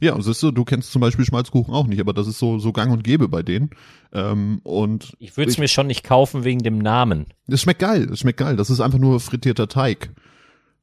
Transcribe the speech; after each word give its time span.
Ja, 0.00 0.20
siehst 0.20 0.42
du, 0.42 0.50
du 0.50 0.64
kennst 0.64 0.92
zum 0.92 1.00
Beispiel 1.00 1.24
Schmalzkuchen 1.24 1.74
auch 1.74 1.86
nicht, 1.86 2.00
aber 2.00 2.12
das 2.12 2.26
ist 2.26 2.38
so, 2.38 2.58
so 2.58 2.72
gang 2.72 2.92
und 2.92 3.04
gäbe 3.04 3.28
bei 3.28 3.42
denen. 3.42 3.70
Ähm, 4.12 4.60
und 4.64 5.14
Ich 5.18 5.36
würde 5.36 5.50
es 5.50 5.58
mir 5.58 5.68
schon 5.68 5.86
nicht 5.86 6.04
kaufen 6.04 6.44
wegen 6.44 6.62
dem 6.62 6.78
Namen. 6.78 7.26
es 7.46 7.62
schmeckt 7.62 7.80
geil, 7.80 8.08
es 8.10 8.20
schmeckt 8.20 8.38
geil. 8.38 8.56
Das 8.56 8.70
ist 8.70 8.80
einfach 8.80 8.98
nur 8.98 9.20
frittierter 9.20 9.68
Teig. 9.68 10.10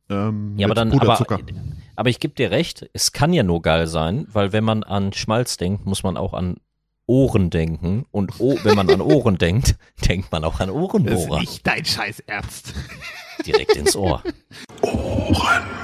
Ähm, 0.09 0.53
Ja, 0.57 0.67
aber 0.67 0.85
mit 0.85 0.93
dann, 0.93 0.99
aber, 1.09 1.39
aber 1.95 2.09
ich 2.09 2.19
gebe 2.19 2.35
dir 2.35 2.51
recht, 2.51 2.89
es 2.93 3.11
kann 3.11 3.33
ja 3.33 3.43
nur 3.43 3.61
geil 3.61 3.88
sein, 3.88 4.27
weil 4.31 4.53
wenn 4.53 4.63
man 4.63 4.83
an 4.83 5.12
Schmalz 5.13 5.58
denkt, 5.58 5.86
muss 5.86 6.04
man 6.04 6.15
auch 6.15 6.34
an 6.34 6.58
Ohren 7.08 7.49
denken. 7.49 8.06
Und 8.12 8.40
o 8.40 8.58
wenn 8.63 8.76
man 8.76 8.90
an 8.90 9.02
Ohren 9.02 9.38
denkt, 9.40 9.76
denkt 10.08 10.31
man 10.31 10.44
auch 10.44 10.60
an 10.60 10.70
Ohrenbohrer. 10.70 11.42
dein 11.63 11.86
Scheißernst. 11.86 12.74
Direkt 13.46 13.76
ins 13.76 13.96
Ohr. 13.96 14.24
Der 14.84 15.78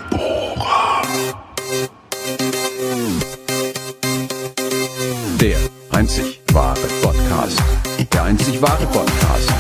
einzig 5.93 6.41
wahre 6.51 6.87
Podcast. 7.01 7.61
Der 8.11 8.23
einzig 8.23 8.61
wahre 8.61 8.85
Podcast. 8.87 9.53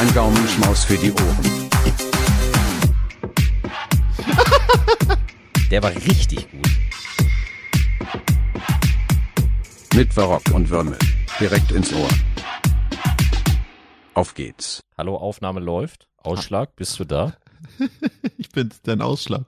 Ein 0.00 0.14
Gaumenschmaus 0.14 0.84
für 0.84 0.96
die 0.96 1.12
Ohren. 1.12 1.68
Der 5.70 5.82
war 5.82 5.90
richtig 5.90 6.50
gut. 6.50 6.70
Mit 9.94 10.14
Barock 10.14 10.42
und 10.52 10.68
Würmel. 10.70 10.98
Direkt 11.40 11.72
ins 11.72 11.92
Ohr. 11.92 12.08
Auf 14.14 14.34
geht's. 14.34 14.80
Hallo, 14.98 15.16
Aufnahme 15.16 15.60
läuft. 15.60 16.08
Ausschlag, 16.16 16.74
bist 16.76 16.98
du 16.98 17.04
da? 17.04 17.36
Ich 18.38 18.50
bin's, 18.50 18.82
dein 18.82 19.00
Ausschlag. 19.00 19.46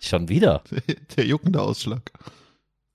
Schon 0.00 0.28
wieder. 0.28 0.64
Der 1.16 1.26
juckende 1.26 1.60
Ausschlag. 1.60 2.10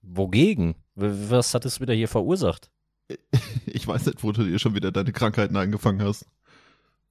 Wogegen? 0.01 0.75
Was 0.95 1.53
hat 1.53 1.65
es 1.65 1.79
wieder 1.79 1.93
hier 1.93 2.07
verursacht? 2.07 2.69
Ich 3.67 3.87
weiß 3.87 4.05
nicht, 4.05 4.23
wo 4.23 4.31
du 4.31 4.43
dir 4.43 4.57
schon 4.57 4.73
wieder 4.73 4.91
deine 4.91 5.11
Krankheiten 5.11 5.57
eingefangen 5.57 6.01
hast. 6.01 6.25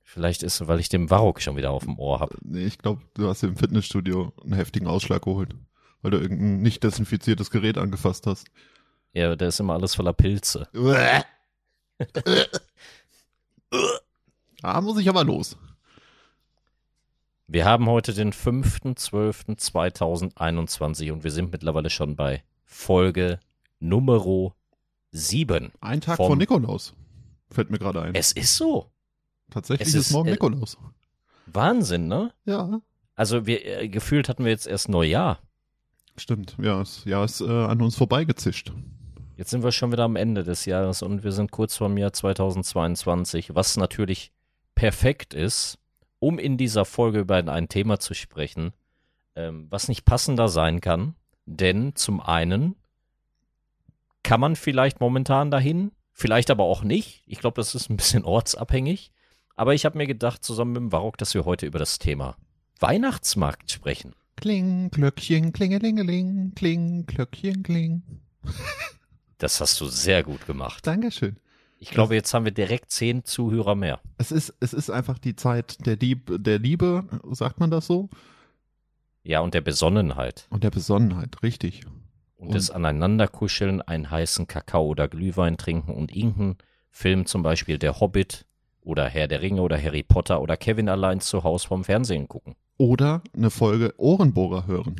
Vielleicht 0.02 0.42
ist 0.42 0.60
es, 0.60 0.68
weil 0.68 0.80
ich 0.80 0.88
den 0.88 1.10
Varrock 1.10 1.42
schon 1.42 1.56
wieder 1.56 1.70
auf 1.72 1.84
dem 1.84 1.98
Ohr 1.98 2.20
habe. 2.20 2.36
Nee, 2.42 2.64
ich 2.64 2.78
glaube, 2.78 3.02
du 3.14 3.28
hast 3.28 3.42
im 3.42 3.56
Fitnessstudio 3.56 4.32
einen 4.42 4.54
heftigen 4.54 4.86
Ausschlag 4.86 5.22
geholt. 5.22 5.54
Weil 6.02 6.12
du 6.12 6.18
irgendein 6.18 6.62
nicht 6.62 6.84
desinfiziertes 6.84 7.50
Gerät 7.50 7.76
angefasst 7.78 8.26
hast. 8.26 8.48
Ja, 9.12 9.34
da 9.36 9.46
ist 9.46 9.60
immer 9.60 9.74
alles 9.74 9.94
voller 9.94 10.12
Pilze. 10.12 10.68
ah, 14.62 14.80
muss 14.80 14.98
ich 14.98 15.08
aber 15.08 15.24
los. 15.24 15.56
Wir 17.46 17.64
haben 17.66 17.86
heute 17.88 18.12
den 18.14 18.32
5.12.2021 18.32 21.12
und 21.12 21.22
wir 21.24 21.30
sind 21.30 21.52
mittlerweile 21.52 21.90
schon 21.90 22.16
bei 22.16 22.42
Folge 22.64 23.38
Numero 23.80 24.54
7. 25.12 25.70
Ein 25.80 26.00
Tag 26.00 26.16
Vom- 26.16 26.26
vor 26.28 26.36
Nikolaus. 26.36 26.94
Fällt 27.50 27.70
mir 27.70 27.78
gerade 27.78 28.00
ein. 28.02 28.14
Es 28.14 28.32
ist 28.32 28.56
so. 28.56 28.90
Tatsächlich 29.50 29.88
es 29.88 29.94
ist, 29.94 30.06
ist, 30.06 30.12
morgen 30.12 30.28
äh, 30.28 30.32
Nikolaus. 30.32 30.78
Wahnsinn, 31.46 32.08
ne? 32.08 32.32
Ja, 32.46 32.80
Also 33.14 33.46
wir 33.46 33.64
äh, 33.82 33.88
gefühlt 33.88 34.28
hatten 34.28 34.44
wir 34.44 34.50
jetzt 34.50 34.66
erst 34.66 34.88
Neujahr. 34.88 35.38
stimmt. 36.16 36.56
Ja, 36.60 36.78
das 36.78 37.04
Jahr 37.04 37.24
ist 37.24 37.40
äh, 37.42 37.48
an 37.48 37.80
uns 37.82 37.94
vorbeigezischt. 37.96 38.72
Jetzt 39.36 39.50
sind 39.50 39.62
wir 39.62 39.70
schon 39.72 39.92
wieder 39.92 40.04
am 40.04 40.16
Ende 40.16 40.42
des 40.44 40.64
Jahres 40.64 41.02
und 41.02 41.22
wir 41.24 41.32
sind 41.32 41.50
kurz 41.50 41.76
vorm 41.76 41.98
Jahr 41.98 42.12
2022, 42.14 43.54
was 43.54 43.76
natürlich 43.76 44.32
perfekt 44.74 45.34
ist, 45.34 45.78
um 46.24 46.38
in 46.38 46.56
dieser 46.56 46.86
Folge 46.86 47.20
über 47.20 47.36
ein 47.36 47.68
Thema 47.68 48.00
zu 48.00 48.14
sprechen, 48.14 48.72
ähm, 49.36 49.66
was 49.68 49.88
nicht 49.88 50.06
passender 50.06 50.48
sein 50.48 50.80
kann. 50.80 51.14
Denn 51.44 51.94
zum 51.96 52.18
einen 52.22 52.76
kann 54.22 54.40
man 54.40 54.56
vielleicht 54.56 55.00
momentan 55.00 55.50
dahin, 55.50 55.92
vielleicht 56.12 56.50
aber 56.50 56.64
auch 56.64 56.82
nicht. 56.82 57.22
Ich 57.26 57.40
glaube, 57.40 57.56
das 57.56 57.74
ist 57.74 57.90
ein 57.90 57.98
bisschen 57.98 58.24
ortsabhängig. 58.24 59.12
Aber 59.54 59.74
ich 59.74 59.84
habe 59.84 59.98
mir 59.98 60.06
gedacht, 60.06 60.42
zusammen 60.42 60.72
mit 60.72 60.80
dem 60.80 60.88
Barock, 60.88 61.18
dass 61.18 61.34
wir 61.34 61.44
heute 61.44 61.66
über 61.66 61.78
das 61.78 61.98
Thema 61.98 62.38
Weihnachtsmarkt 62.80 63.70
sprechen. 63.70 64.14
Kling, 64.36 64.90
Glöckchen, 64.90 65.52
klingelingeling, 65.52 66.54
kling, 66.54 67.04
Glöckchen, 67.04 67.62
kling. 67.62 68.02
Das 69.36 69.60
hast 69.60 69.78
du 69.78 69.88
sehr 69.88 70.22
gut 70.22 70.46
gemacht. 70.46 70.86
Dankeschön. 70.86 71.36
Ich 71.78 71.90
glaube, 71.90 72.14
jetzt 72.14 72.32
haben 72.32 72.44
wir 72.44 72.52
direkt 72.52 72.90
zehn 72.90 73.24
Zuhörer 73.24 73.74
mehr. 73.74 74.00
Es 74.16 74.32
ist, 74.32 74.54
es 74.60 74.72
ist 74.72 74.90
einfach 74.90 75.18
die 75.18 75.36
Zeit 75.36 75.84
der, 75.86 75.96
Lieb, 75.96 76.30
der 76.38 76.58
Liebe, 76.58 77.04
sagt 77.32 77.60
man 77.60 77.70
das 77.70 77.86
so? 77.86 78.08
Ja, 79.22 79.40
und 79.40 79.54
der 79.54 79.60
Besonnenheit. 79.60 80.46
Und 80.50 80.64
der 80.64 80.70
Besonnenheit, 80.70 81.42
richtig. 81.42 81.84
Und, 82.36 82.48
Und- 82.48 82.54
des 82.54 82.70
Aneinanderkuscheln, 82.70 83.82
einen 83.82 84.10
heißen 84.10 84.46
Kakao 84.46 84.86
oder 84.86 85.08
Glühwein 85.08 85.56
trinken 85.56 85.92
und 85.92 86.14
irgendein 86.14 86.56
Film, 86.90 87.26
zum 87.26 87.42
Beispiel 87.42 87.78
Der 87.78 88.00
Hobbit 88.00 88.46
oder 88.80 89.08
Herr 89.08 89.28
der 89.28 89.40
Ringe 89.42 89.62
oder 89.62 89.80
Harry 89.82 90.02
Potter 90.02 90.40
oder 90.40 90.56
Kevin 90.56 90.88
allein 90.88 91.20
zu 91.20 91.42
Hause 91.42 91.66
vom 91.68 91.84
Fernsehen 91.84 92.28
gucken. 92.28 92.54
Oder 92.76 93.22
eine 93.34 93.50
Folge 93.50 93.94
Ohrenbohrer 93.98 94.66
hören. 94.66 94.96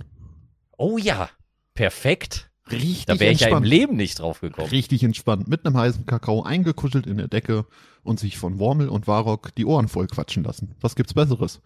Oh 0.76 0.96
ja, 0.98 1.28
perfekt. 1.74 2.50
Richtig 2.70 3.06
Da 3.06 3.20
wäre 3.20 3.32
ich 3.32 3.40
ja 3.40 3.48
im 3.48 3.54
entspannt. 3.54 3.66
Leben 3.66 3.96
nicht 3.96 4.18
drauf 4.18 4.40
gekommen. 4.40 4.68
Richtig 4.68 5.02
entspannt, 5.02 5.48
mit 5.48 5.66
einem 5.66 5.76
heißen 5.76 6.06
Kakao 6.06 6.42
eingekuschelt 6.42 7.06
in 7.06 7.18
der 7.18 7.28
Decke 7.28 7.66
und 8.02 8.18
sich 8.18 8.38
von 8.38 8.58
Wormel 8.58 8.88
und 8.88 9.06
Warrock 9.06 9.54
die 9.54 9.66
Ohren 9.66 9.88
voll 9.88 10.06
quatschen 10.06 10.44
lassen. 10.44 10.74
Was 10.80 10.96
gibt's 10.96 11.14
Besseres? 11.14 11.60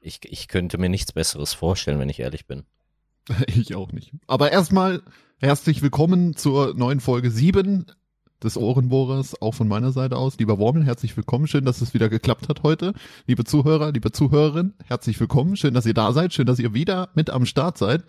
Ich, 0.00 0.20
ich 0.24 0.48
könnte 0.48 0.78
mir 0.78 0.88
nichts 0.88 1.12
Besseres 1.12 1.52
vorstellen, 1.52 1.98
wenn 1.98 2.08
ich 2.08 2.20
ehrlich 2.20 2.46
bin. 2.46 2.64
Ich 3.46 3.74
auch 3.74 3.92
nicht. 3.92 4.12
Aber 4.26 4.50
erstmal 4.50 5.02
herzlich 5.38 5.82
willkommen 5.82 6.36
zur 6.36 6.74
neuen 6.74 7.00
Folge 7.00 7.30
7 7.30 7.86
des 8.42 8.56
Ohrenbohrers, 8.56 9.40
auch 9.42 9.52
von 9.52 9.68
meiner 9.68 9.92
Seite 9.92 10.16
aus. 10.16 10.38
Lieber 10.38 10.58
Wormel, 10.58 10.84
herzlich 10.84 11.16
willkommen. 11.16 11.46
Schön, 11.46 11.64
dass 11.64 11.80
es 11.80 11.92
wieder 11.92 12.08
geklappt 12.08 12.48
hat 12.48 12.62
heute. 12.62 12.94
Liebe 13.26 13.44
Zuhörer, 13.44 13.92
liebe 13.92 14.12
Zuhörerin, 14.12 14.74
herzlich 14.86 15.20
willkommen. 15.20 15.56
Schön, 15.56 15.74
dass 15.74 15.86
ihr 15.86 15.94
da 15.94 16.12
seid. 16.12 16.32
Schön, 16.32 16.46
dass 16.46 16.58
ihr 16.58 16.72
wieder 16.72 17.10
mit 17.14 17.30
am 17.30 17.44
Start 17.44 17.76
seid. 17.76 18.04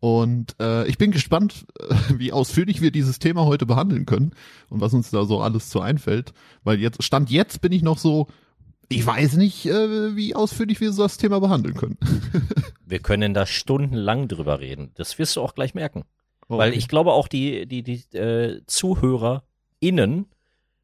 Und 0.00 0.54
äh, 0.60 0.86
ich 0.86 0.98
bin 0.98 1.10
gespannt, 1.10 1.66
wie 2.14 2.32
ausführlich 2.32 2.80
wir 2.80 2.90
dieses 2.90 3.18
Thema 3.18 3.44
heute 3.44 3.66
behandeln 3.66 4.06
können 4.06 4.32
und 4.68 4.80
was 4.80 4.94
uns 4.94 5.10
da 5.10 5.24
so 5.24 5.40
alles 5.40 5.68
zu 5.68 5.80
einfällt. 5.80 6.32
Weil 6.64 6.80
jetzt, 6.80 7.02
Stand 7.02 7.30
jetzt 7.30 7.60
bin 7.60 7.72
ich 7.72 7.82
noch 7.82 7.98
so, 7.98 8.26
ich 8.88 9.04
weiß 9.04 9.34
nicht, 9.34 9.66
äh, 9.66 10.14
wie 10.14 10.34
ausführlich 10.34 10.80
wir 10.80 10.92
so 10.92 11.02
das 11.02 11.16
Thema 11.16 11.40
behandeln 11.40 11.74
können. 11.74 11.98
Wir 12.88 13.00
können 13.00 13.34
da 13.34 13.46
stundenlang 13.46 14.28
drüber 14.28 14.60
reden. 14.60 14.92
Das 14.94 15.18
wirst 15.18 15.34
du 15.34 15.40
auch 15.40 15.56
gleich 15.56 15.74
merken. 15.74 16.04
Oh, 16.48 16.56
Weil 16.56 16.70
okay. 16.70 16.78
ich 16.78 16.86
glaube 16.86 17.14
auch 17.14 17.26
die, 17.26 17.66
die, 17.66 17.82
die 17.82 18.16
äh, 18.16 18.62
ZuhörerInnen 18.68 20.26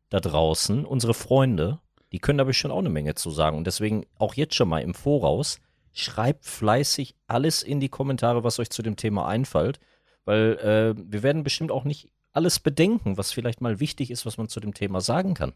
da 0.09 0.19
draußen, 0.19 0.84
unsere 0.84 1.15
Freunde, 1.15 1.78
die 2.11 2.19
können 2.19 2.39
da 2.39 2.45
bestimmt 2.45 2.75
auch 2.75 2.78
eine 2.78 2.91
Menge 2.91 3.15
zu 3.15 3.31
sagen. 3.31 3.56
Und 3.56 3.69
deswegen 3.69 4.05
auch 4.19 4.34
jetzt 4.34 4.56
schon 4.56 4.69
mal 4.69 4.83
im 4.83 4.95
Voraus, 4.95 5.61
schreibt 5.92 6.44
fleißig 6.44 7.14
alles 7.26 7.62
in 7.62 7.80
die 7.80 7.88
Kommentare, 7.88 8.44
was 8.44 8.58
euch 8.58 8.70
zu 8.70 8.82
dem 8.82 8.97
Thema 8.97 9.26
einfällt. 9.26 9.80
Weil 10.25 10.58
äh, 10.58 11.03
wir 11.10 11.22
werden 11.22 11.42
bestimmt 11.42 11.70
auch 11.70 11.84
nicht 11.84 12.10
alles 12.32 12.60
bedenken, 12.60 13.16
was 13.19 13.32
vielleicht 13.32 13.60
mal 13.60 13.80
wichtig 13.80 14.10
ist, 14.10 14.25
was 14.25 14.38
man 14.38 14.48
zu 14.48 14.60
dem 14.60 14.75
Thema 14.75 15.00
sagen 15.00 15.34
kann. 15.34 15.53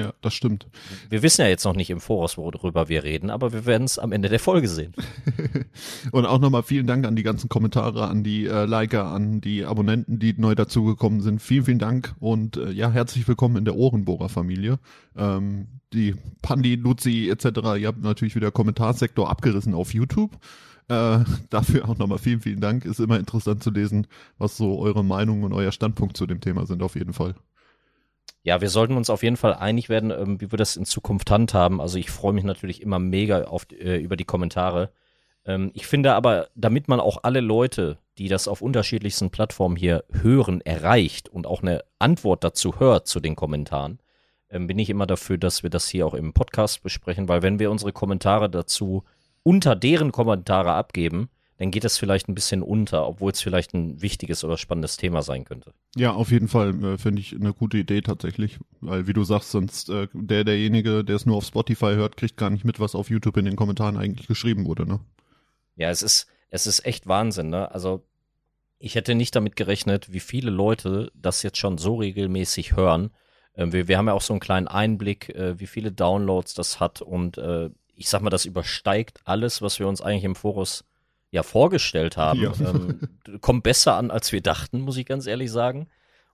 Ja, 0.00 0.14
das 0.22 0.32
stimmt. 0.32 0.66
Wir 1.10 1.22
wissen 1.22 1.42
ja 1.42 1.48
jetzt 1.48 1.64
noch 1.64 1.76
nicht 1.76 1.90
im 1.90 2.00
Voraus, 2.00 2.38
worüber 2.38 2.88
wir 2.88 3.04
reden, 3.04 3.28
aber 3.28 3.52
wir 3.52 3.66
werden 3.66 3.84
es 3.84 3.98
am 3.98 4.12
Ende 4.12 4.30
der 4.30 4.40
Folge 4.40 4.66
sehen. 4.66 4.94
Und 6.12 6.24
auch 6.24 6.38
nochmal 6.38 6.62
vielen 6.62 6.86
Dank 6.86 7.04
an 7.04 7.16
die 7.16 7.22
ganzen 7.22 7.50
Kommentare, 7.50 8.08
an 8.08 8.24
die 8.24 8.46
äh, 8.46 8.64
Liker, 8.64 9.08
an 9.08 9.42
die 9.42 9.66
Abonnenten, 9.66 10.18
die 10.18 10.32
neu 10.38 10.54
dazugekommen 10.54 11.20
sind. 11.20 11.42
Vielen, 11.42 11.66
vielen 11.66 11.78
Dank 11.78 12.14
und 12.18 12.56
äh, 12.56 12.70
ja, 12.70 12.90
herzlich 12.90 13.28
willkommen 13.28 13.56
in 13.56 13.66
der 13.66 13.76
Ohrenbohrer-Familie. 13.76 14.78
Ähm, 15.18 15.68
die 15.92 16.14
Pandi, 16.40 16.76
Luzi 16.76 17.28
etc., 17.28 17.44
ihr 17.78 17.88
habt 17.88 18.02
natürlich 18.02 18.36
wieder 18.36 18.50
Kommentarsektor 18.50 19.28
abgerissen 19.28 19.74
auf 19.74 19.92
YouTube. 19.92 20.38
Äh, 20.88 21.18
dafür 21.50 21.90
auch 21.90 21.98
nochmal 21.98 22.18
vielen, 22.18 22.40
vielen 22.40 22.62
Dank. 22.62 22.86
Ist 22.86 23.00
immer 23.00 23.18
interessant 23.18 23.62
zu 23.62 23.70
lesen, 23.70 24.06
was 24.38 24.56
so 24.56 24.78
eure 24.78 25.04
Meinung 25.04 25.42
und 25.42 25.52
euer 25.52 25.72
Standpunkt 25.72 26.16
zu 26.16 26.26
dem 26.26 26.40
Thema 26.40 26.64
sind, 26.64 26.82
auf 26.82 26.94
jeden 26.94 27.12
Fall. 27.12 27.34
Ja, 28.42 28.60
wir 28.60 28.70
sollten 28.70 28.96
uns 28.96 29.10
auf 29.10 29.22
jeden 29.22 29.36
Fall 29.36 29.54
einig 29.54 29.88
werden, 29.88 30.10
ähm, 30.10 30.40
wie 30.40 30.50
wir 30.50 30.56
das 30.56 30.76
in 30.76 30.86
Zukunft 30.86 31.30
handhaben. 31.30 31.80
Also 31.80 31.98
ich 31.98 32.10
freue 32.10 32.32
mich 32.32 32.44
natürlich 32.44 32.80
immer 32.80 32.98
mega 32.98 33.44
auf, 33.44 33.66
äh, 33.70 33.98
über 33.98 34.16
die 34.16 34.24
Kommentare. 34.24 34.90
Ähm, 35.44 35.70
ich 35.74 35.86
finde 35.86 36.14
aber, 36.14 36.48
damit 36.54 36.88
man 36.88 37.00
auch 37.00 37.18
alle 37.22 37.40
Leute, 37.40 37.98
die 38.18 38.28
das 38.28 38.48
auf 38.48 38.62
unterschiedlichsten 38.62 39.30
Plattformen 39.30 39.76
hier 39.76 40.04
hören, 40.10 40.60
erreicht 40.62 41.28
und 41.28 41.46
auch 41.46 41.62
eine 41.62 41.84
Antwort 41.98 42.44
dazu 42.44 42.80
hört 42.80 43.06
zu 43.06 43.20
den 43.20 43.36
Kommentaren, 43.36 43.98
ähm, 44.48 44.66
bin 44.66 44.78
ich 44.78 44.90
immer 44.90 45.06
dafür, 45.06 45.38
dass 45.38 45.62
wir 45.62 45.70
das 45.70 45.88
hier 45.88 46.06
auch 46.06 46.14
im 46.14 46.32
Podcast 46.32 46.82
besprechen, 46.82 47.28
weil 47.28 47.42
wenn 47.42 47.58
wir 47.58 47.70
unsere 47.70 47.92
Kommentare 47.92 48.48
dazu 48.48 49.04
unter 49.42 49.76
deren 49.76 50.12
Kommentare 50.12 50.72
abgeben, 50.72 51.30
dann 51.60 51.70
geht 51.70 51.84
es 51.84 51.98
vielleicht 51.98 52.26
ein 52.26 52.34
bisschen 52.34 52.62
unter, 52.62 53.06
obwohl 53.06 53.32
es 53.32 53.42
vielleicht 53.42 53.74
ein 53.74 54.00
wichtiges 54.00 54.44
oder 54.44 54.56
spannendes 54.56 54.96
Thema 54.96 55.20
sein 55.20 55.44
könnte. 55.44 55.74
Ja, 55.94 56.12
auf 56.12 56.30
jeden 56.30 56.48
Fall 56.48 56.70
äh, 56.82 56.96
finde 56.96 57.20
ich 57.20 57.34
eine 57.34 57.52
gute 57.52 57.76
Idee 57.76 58.00
tatsächlich, 58.00 58.58
weil 58.80 59.06
wie 59.06 59.12
du 59.12 59.24
sagst, 59.24 59.50
sonst 59.50 59.90
äh, 59.90 60.08
der 60.14 60.44
derjenige, 60.44 61.04
der 61.04 61.16
es 61.16 61.26
nur 61.26 61.36
auf 61.36 61.44
Spotify 61.44 61.92
hört, 61.96 62.16
kriegt 62.16 62.38
gar 62.38 62.48
nicht 62.48 62.64
mit, 62.64 62.80
was 62.80 62.94
auf 62.94 63.10
YouTube 63.10 63.36
in 63.36 63.44
den 63.44 63.56
Kommentaren 63.56 63.98
eigentlich 63.98 64.26
geschrieben 64.26 64.64
wurde, 64.64 64.86
ne? 64.86 65.00
Ja, 65.76 65.90
es 65.90 66.00
ist 66.00 66.28
es 66.48 66.66
ist 66.66 66.86
echt 66.86 67.06
Wahnsinn, 67.06 67.50
ne? 67.50 67.70
Also 67.70 68.06
ich 68.78 68.94
hätte 68.94 69.14
nicht 69.14 69.36
damit 69.36 69.54
gerechnet, 69.54 70.14
wie 70.14 70.20
viele 70.20 70.50
Leute 70.50 71.12
das 71.14 71.42
jetzt 71.42 71.58
schon 71.58 71.76
so 71.76 71.96
regelmäßig 71.96 72.74
hören. 72.74 73.10
Ähm, 73.54 73.74
wir, 73.74 73.86
wir 73.86 73.98
haben 73.98 74.06
ja 74.06 74.14
auch 74.14 74.22
so 74.22 74.32
einen 74.32 74.40
kleinen 74.40 74.66
Einblick, 74.66 75.28
äh, 75.28 75.60
wie 75.60 75.66
viele 75.66 75.92
Downloads 75.92 76.54
das 76.54 76.80
hat 76.80 77.02
und 77.02 77.36
äh, 77.36 77.68
ich 77.94 78.08
sag 78.08 78.22
mal, 78.22 78.30
das 78.30 78.46
übersteigt 78.46 79.20
alles, 79.26 79.60
was 79.60 79.78
wir 79.78 79.86
uns 79.86 80.00
eigentlich 80.00 80.24
im 80.24 80.34
Voraus 80.34 80.86
ja 81.30 81.42
vorgestellt 81.42 82.16
haben. 82.16 82.40
Ja. 82.40 82.52
Ähm, 82.60 83.00
kommt 83.40 83.62
besser 83.62 83.96
an, 83.96 84.10
als 84.10 84.32
wir 84.32 84.40
dachten, 84.40 84.80
muss 84.80 84.96
ich 84.96 85.06
ganz 85.06 85.26
ehrlich 85.26 85.50
sagen. 85.50 85.88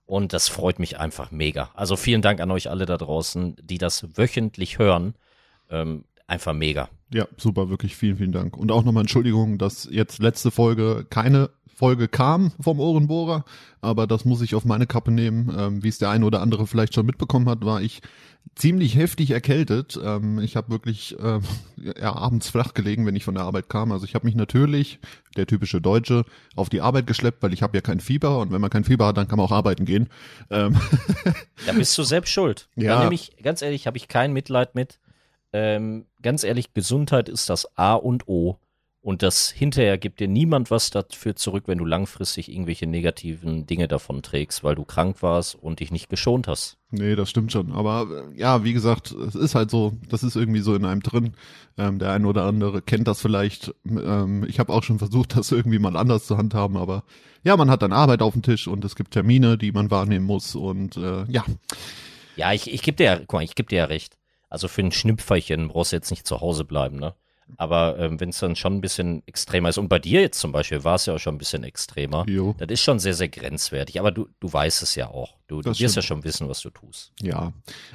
Und 0.05 0.31
das 0.31 0.47
freut 0.47 0.79
mich 0.79 0.99
einfach 0.99 1.31
mega. 1.31 1.69
Also 1.73 1.97
vielen 1.97 2.21
Dank 2.21 2.39
an 2.39 2.49
euch 2.51 2.69
alle 2.69 2.85
da 2.85 2.97
draußen, 2.97 3.57
die 3.61 3.77
das 3.77 4.17
wöchentlich 4.17 4.79
hören. 4.79 5.15
Ähm, 5.69 6.05
einfach 6.27 6.53
mega. 6.53 6.89
Ja, 7.13 7.27
super, 7.37 7.69
wirklich 7.69 7.95
vielen, 7.95 8.17
vielen 8.17 8.31
Dank. 8.31 8.55
Und 8.55 8.71
auch 8.71 8.83
nochmal 8.83 9.01
Entschuldigung, 9.01 9.57
dass 9.57 9.87
jetzt 9.91 10.19
letzte 10.19 10.49
Folge 10.49 11.05
keine 11.09 11.49
Folge 11.77 12.07
kam 12.07 12.51
vom 12.59 12.79
Ohrenbohrer, 12.79 13.45
aber 13.81 14.07
das 14.07 14.25
muss 14.25 14.41
ich 14.41 14.55
auf 14.55 14.65
meine 14.65 14.87
Kappe 14.87 15.11
nehmen. 15.11 15.55
Ähm, 15.57 15.83
wie 15.83 15.89
es 15.89 15.99
der 15.99 16.09
eine 16.09 16.25
oder 16.25 16.41
andere 16.41 16.65
vielleicht 16.65 16.95
schon 16.95 17.05
mitbekommen 17.05 17.47
hat, 17.47 17.63
war 17.63 17.81
ich 17.81 18.01
ziemlich 18.55 18.95
heftig 18.95 19.31
erkältet. 19.31 19.99
Ähm, 20.01 20.39
ich 20.39 20.55
habe 20.55 20.69
wirklich 20.69 21.15
ähm, 21.19 21.41
ja, 21.77 22.13
abends 22.15 22.49
flach 22.49 22.73
gelegen, 22.73 23.05
wenn 23.05 23.15
ich 23.15 23.23
von 23.23 23.35
der 23.35 23.43
Arbeit 23.43 23.69
kam. 23.69 23.91
Also 23.91 24.05
ich 24.05 24.15
habe 24.15 24.25
mich 24.25 24.35
natürlich, 24.35 24.99
der 25.35 25.47
typische 25.47 25.81
Deutsche, 25.81 26.25
auf 26.55 26.69
die 26.69 26.81
Arbeit 26.81 27.07
geschleppt, 27.07 27.43
weil 27.43 27.53
ich 27.53 27.63
habe 27.63 27.77
ja 27.77 27.81
kein 27.81 27.99
Fieber 27.99 28.39
und 28.39 28.51
wenn 28.51 28.61
man 28.61 28.69
kein 28.69 28.83
Fieber 28.83 29.07
hat, 29.07 29.17
dann 29.17 29.27
kann 29.27 29.37
man 29.37 29.45
auch 29.45 29.51
arbeiten 29.51 29.85
gehen. 29.85 30.09
Ähm, 30.49 30.75
Da 31.65 31.73
bist 31.73 31.97
du 31.97 32.03
selbst 32.03 32.31
schuld. 32.31 32.69
Ja. 32.75 32.95
Da 32.95 33.03
nehme 33.03 33.15
ich, 33.15 33.35
ganz 33.41 33.61
ehrlich, 33.61 33.87
habe 33.87 33.97
ich 33.97 34.07
kein 34.07 34.33
Mitleid 34.33 34.75
mit. 34.75 34.99
Ähm, 35.53 36.05
ganz 36.21 36.43
ehrlich, 36.43 36.73
Gesundheit 36.73 37.29
ist 37.29 37.49
das 37.49 37.77
A 37.77 37.93
und 37.93 38.27
O. 38.27 38.59
Und 39.07 39.23
das 39.23 39.49
hinterher 39.51 39.97
gibt 39.97 40.19
dir 40.19 40.27
niemand 40.27 40.69
was 40.69 40.89
dafür 40.89 41.33
zurück, 41.37 41.63
wenn 41.67 41.77
du 41.77 41.85
langfristig 41.85 42.51
irgendwelche 42.51 42.87
negativen 42.87 43.65
Dinge 43.65 43.87
davon 43.87 44.21
trägst, 44.21 44.65
weil 44.65 44.75
du 44.75 44.83
krank 44.83 45.23
warst 45.23 45.55
und 45.55 45.79
dich 45.79 45.91
nicht 45.91 46.09
geschont 46.09 46.49
hast. 46.49 46.75
Nee, 46.91 47.15
das 47.15 47.29
stimmt 47.29 47.53
schon. 47.53 47.71
Aber 47.71 48.05
äh, 48.33 48.37
ja, 48.37 48.65
wie 48.65 48.73
gesagt, 48.73 49.11
es 49.11 49.33
ist 49.33 49.55
halt 49.55 49.71
so, 49.71 49.93
das 50.09 50.23
ist 50.23 50.35
irgendwie 50.35 50.59
so 50.59 50.75
in 50.75 50.83
einem 50.83 51.01
drin. 51.01 51.35
Ähm, 51.77 51.99
der 51.99 52.11
eine 52.11 52.27
oder 52.27 52.43
andere 52.43 52.81
kennt 52.81 53.07
das 53.07 53.21
vielleicht. 53.21 53.73
Ähm, 53.85 54.45
ich 54.45 54.59
habe 54.59 54.73
auch 54.73 54.83
schon 54.83 54.99
versucht, 54.99 55.35
das 55.37 55.53
irgendwie 55.53 55.79
mal 55.79 55.95
anders 55.95 56.27
zu 56.27 56.35
handhaben, 56.37 56.75
aber 56.75 57.05
ja, 57.45 57.55
man 57.55 57.71
hat 57.71 57.83
dann 57.83 57.93
Arbeit 57.93 58.21
auf 58.21 58.33
dem 58.33 58.41
Tisch 58.41 58.67
und 58.67 58.83
es 58.83 58.97
gibt 58.97 59.11
Termine, 59.11 59.57
die 59.57 59.71
man 59.71 59.89
wahrnehmen 59.89 60.25
muss 60.25 60.53
und 60.53 60.97
äh, 60.97 61.23
ja, 61.31 61.45
Ja, 62.35 62.51
ich, 62.51 62.73
ich 62.73 62.81
gebe 62.81 62.97
dir, 62.97 63.03
ja- 63.05 63.19
guck 63.19 63.31
mal, 63.31 63.43
ich 63.43 63.55
gebe 63.55 63.69
dir 63.69 63.77
ja 63.77 63.85
recht. 63.85 64.17
Also 64.49 64.67
für 64.67 64.81
ein 64.81 64.91
Schnüpferchen 64.91 65.69
brauchst 65.69 65.93
du 65.93 65.95
jetzt 65.95 66.11
nicht 66.11 66.27
zu 66.27 66.41
Hause 66.41 66.65
bleiben, 66.65 66.97
ne? 66.97 67.13
Aber 67.55 67.97
ähm, 67.97 68.19
wenn 68.19 68.29
es 68.29 68.39
dann 68.39 68.55
schon 68.55 68.75
ein 68.75 68.81
bisschen 68.81 69.23
extremer 69.25 69.69
ist, 69.69 69.77
und 69.77 69.87
bei 69.87 69.99
dir 69.99 70.21
jetzt 70.21 70.39
zum 70.39 70.51
Beispiel 70.51 70.83
war 70.83 70.95
es 70.95 71.05
ja 71.05 71.15
auch 71.15 71.19
schon 71.19 71.35
ein 71.35 71.37
bisschen 71.37 71.63
extremer, 71.63 72.25
jo, 72.27 72.53
das 72.57 72.67
ist 72.69 72.81
schon 72.81 72.99
sehr, 72.99 73.13
sehr 73.13 73.29
grenzwertig. 73.29 73.99
Aber 73.99 74.11
du, 74.11 74.27
du 74.39 74.51
weißt 74.51 74.83
es 74.83 74.95
ja 74.95 75.07
auch. 75.07 75.37
Du, 75.47 75.61
du 75.61 75.69
wirst 75.69 75.79
ja 75.79 75.89
stimmt. 75.89 76.03
schon 76.03 76.23
wissen, 76.23 76.49
was 76.49 76.59
du 76.61 76.69
tust. 76.69 77.13
ja. 77.21 77.53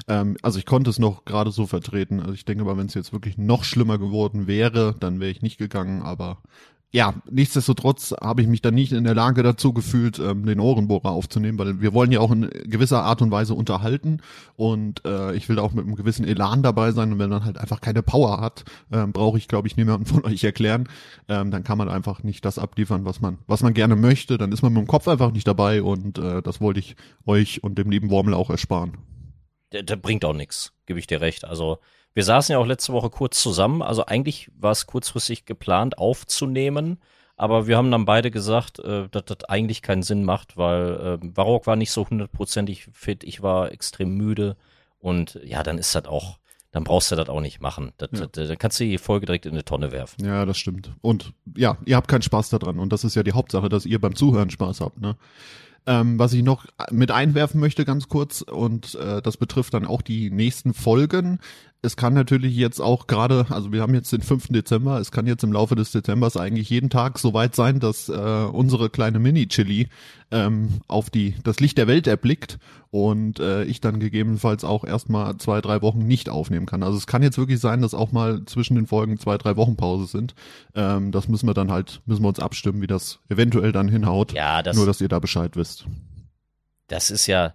Ähm, 0.09 0.37
also 0.43 0.59
ich 0.59 0.67
konnte 0.67 0.91
es 0.91 0.99
noch 0.99 1.25
gerade 1.25 1.51
so 1.51 1.67
vertreten. 1.67 2.21
Also 2.21 2.33
ich 2.33 2.45
denke 2.45 2.65
mal, 2.65 2.77
wenn 2.77 2.87
es 2.87 2.95
jetzt 2.95 3.13
wirklich 3.13 3.37
noch 3.37 3.65
schlimmer 3.65 3.99
geworden 3.99 4.47
wäre, 4.47 4.95
dann 4.99 5.21
wäre 5.21 5.31
ich 5.31 5.43
nicht 5.43 5.59
gegangen, 5.59 6.03
aber 6.03 6.39
ja, 6.95 7.15
nichtsdestotrotz 7.31 8.15
habe 8.21 8.43
ich 8.43 8.49
mich 8.49 8.61
dann 8.61 8.75
nicht 8.75 8.93
in 8.93 9.05
der 9.05 9.15
Lage 9.15 9.43
dazu 9.43 9.73
gefühlt, 9.73 10.19
ähm, 10.19 10.45
den 10.45 10.61
Ohrenbohrer 10.61 11.11
aufzunehmen, 11.11 11.59
weil 11.59 11.81
wir 11.81 11.95
wollen 11.95 12.13
ja 12.13 12.21
auch 12.21 12.31
in 12.31 12.51
gewisser 12.65 13.03
Art 13.03 13.23
und 13.23 13.31
Weise 13.31 13.55
unterhalten 13.55 14.21
und 14.57 15.03
äh, 15.07 15.35
ich 15.35 15.49
will 15.49 15.59
auch 15.59 15.73
mit 15.73 15.87
einem 15.87 15.97
gewissen 15.97 16.27
Elan 16.27 16.63
dabei 16.63 16.93
sein 16.93 17.11
und 17.11 17.19
wenn 17.19 17.31
man 17.31 17.47
halt 17.47 17.57
einfach 17.57 17.81
keine 17.81 18.03
Power 18.03 18.43
hat, 18.43 18.65
ähm, 18.93 19.13
brauche 19.13 19.39
ich, 19.39 19.49
glaube 19.49 19.69
ich, 19.69 19.79
niemanden 19.79 20.05
von 20.13 20.23
euch 20.27 20.45
erklären, 20.45 20.87
ähm, 21.29 21.51
dann 21.51 21.65
kann 21.65 21.79
man 21.79 21.89
einfach 21.89 22.23
nicht 22.23 22.45
das 22.45 22.59
abliefern, 22.59 23.07
was 23.07 23.23
man, 23.23 23.39
was 23.47 23.63
man 23.63 23.73
gerne 23.73 23.97
möchte, 23.97 24.37
dann 24.37 24.53
ist 24.53 24.61
man 24.61 24.75
mit 24.75 24.83
dem 24.83 24.87
Kopf 24.87 25.09
einfach 25.09 25.33
nicht 25.33 25.49
dabei 25.49 25.83
und 25.83 26.19
äh, 26.19 26.43
das 26.43 26.61
wollte 26.61 26.81
ich 26.81 26.97
euch 27.25 27.65
und 27.65 27.79
dem 27.79 27.91
lieben 27.91 28.11
Wormel 28.11 28.35
auch 28.35 28.51
ersparen. 28.51 28.99
Der, 29.73 29.83
der 29.83 29.97
bringt 29.97 30.27
auch 30.27 30.35
nichts, 30.35 30.75
gebe 30.85 30.99
ich 30.99 31.07
dir 31.07 31.23
recht. 31.23 31.47
Also 31.47 31.79
wir 32.15 32.25
saßen 32.25 32.53
ja 32.53 32.59
auch 32.59 32.67
letzte 32.67 32.93
Woche 32.93 33.11
kurz 33.11 33.41
zusammen. 33.43 33.83
Also 33.83 34.07
eigentlich 34.07 34.51
war 34.59 34.73
es 34.73 34.87
kurzfristig 34.87 35.45
geplant 35.47 35.99
aufzunehmen, 35.99 36.99
aber 37.37 37.67
wir 37.67 37.77
haben 37.77 37.91
dann 37.91 38.05
beide 38.05 38.31
gesagt, 38.31 38.79
äh, 38.79 39.09
dass 39.11 39.25
das 39.25 39.45
eigentlich 39.45 39.83
keinen 39.83 40.03
Sinn 40.03 40.25
macht, 40.25 40.57
weil 40.57 41.19
äh, 41.23 41.27
Barock 41.27 41.67
war 41.67 41.77
nicht 41.77 41.91
so 41.91 42.09
hundertprozentig 42.09 42.89
fit, 42.93 43.25
ich 43.25 43.43
war 43.43 43.73
extrem 43.73 44.15
müde 44.17 44.57
und 44.99 45.41
ja, 45.45 45.63
dann 45.63 45.79
ist 45.79 45.95
das 45.95 46.05
auch, 46.05 46.39
dann 46.71 46.85
brauchst 46.85 47.11
du 47.11 47.17
das 47.17 47.29
auch 47.29 47.41
nicht 47.41 47.61
machen. 47.61 47.93
Das, 47.99 48.11
Ja. 48.13 48.27
das, 48.31 48.49
dann 48.49 48.59
kannst 48.59 48.79
du 48.79 48.85
die 48.85 48.99
Folge 48.99 49.27
direkt 49.27 49.47
in 49.47 49.53
eine 49.53 49.65
Tonne 49.65 49.91
werfen. 49.93 50.25
Ja, 50.25 50.45
das 50.47 50.59
stimmt. 50.59 50.93
Und 51.01 51.33
ja, 51.57 51.77
ihr 51.85 51.97
habt 51.97 52.09
keinen 52.09 52.23
Spaß 52.23 52.51
daran. 52.51 52.79
Und 52.79 52.93
das 52.93 53.05
ist 53.05 53.15
ja 53.17 53.23
die 53.23 53.33
Hauptsache, 53.33 53.69
dass 53.69 53.85
ihr 53.87 54.01
beim 54.01 54.15
Zuhören 54.15 54.51
Spaß 54.51 54.81
habt. 54.81 55.01
Ne? 55.01 55.17
Ähm, 55.85 56.19
was 56.19 56.33
ich 56.33 56.45
noch 56.45 56.65
mit 56.93 57.11
einwerfen 57.11 57.59
möchte, 57.61 57.85
ganz 57.85 58.09
kurz, 58.09 58.43
und 58.43 58.95
äh, 58.95 59.21
das 59.21 59.37
betrifft 59.37 59.75
dann 59.75 59.85
auch 59.87 60.01
die 60.01 60.31
nächsten 60.31 60.73
Folgen. 60.75 61.41
Es 61.85 61.97
kann 61.97 62.15
natürlich 62.15 62.55
jetzt 62.55 62.79
auch 62.79 63.09
gerade, 63.09 63.47
also 63.49 63.73
wir 63.73 63.83
haben 63.83 63.93
jetzt 63.93 64.13
den 64.13 64.23
5. 64.23 64.51
Dezember, 64.51 65.01
es 65.01 65.11
kann 65.11 65.27
jetzt 65.27 65.43
im 65.43 65.53
Laufe 65.53 65.75
des 65.75 65.91
Dezembers 65.91 66.37
eigentlich 66.37 66.71
jeden 66.71 66.91
Tag 66.91 67.19
so 67.19 67.35
weit 67.35 67.57
sein, 67.57 67.81
dass 67.81 68.09
äh, 68.09 68.13
unsere 68.13 68.89
kleine 68.89 69.19
Mini-Chili 69.19 69.89
ähm, 70.31 70.81
auf 70.87 71.11
die 71.11 71.35
das 71.43 71.59
Licht 71.59 71.79
der 71.79 71.89
Welt 71.89 72.07
erblickt 72.07 72.61
und 72.93 73.41
äh, 73.41 73.65
ich 73.65 73.81
dann 73.81 73.99
gegebenenfalls 73.99 74.63
auch 74.63 74.85
erstmal 74.85 75.39
zwei, 75.39 75.61
drei 75.61 75.83
Wochen 75.83 76.07
nicht 76.07 76.29
aufnehmen 76.29 76.67
kann. 76.67 76.85
Also 76.85 76.97
es 76.97 77.09
kann 77.09 77.25
jetzt 77.25 77.37
wirklich 77.37 77.59
sein, 77.59 77.83
dass 77.83 77.95
auch 77.95 78.13
mal 78.13 78.45
zwischen 78.45 78.77
den 78.77 78.87
Folgen 78.87 79.19
zwei, 79.19 79.37
drei 79.37 79.57
Wochen 79.57 79.77
Pause 79.77 80.07
sind. 80.07 80.37
Ähm, 80.77 81.11
das 81.11 81.27
müssen 81.27 81.49
wir 81.49 81.55
dann 81.55 81.73
halt, 81.73 82.01
müssen 82.07 82.23
wir 82.23 82.29
uns 82.29 82.39
abstimmen, 82.39 82.81
wie 82.81 82.87
das 82.87 83.19
eventuell 83.29 83.73
dann 83.73 83.89
hinhaut. 83.89 84.33
Ja, 84.35 84.63
das, 84.63 84.77
Nur, 84.77 84.87
dass 84.87 85.01
ihr 85.01 85.09
da 85.09 85.19
Bescheid 85.19 85.57
wisst. 85.57 85.87
das 86.87 87.11
ist 87.11 87.27
ja, 87.27 87.55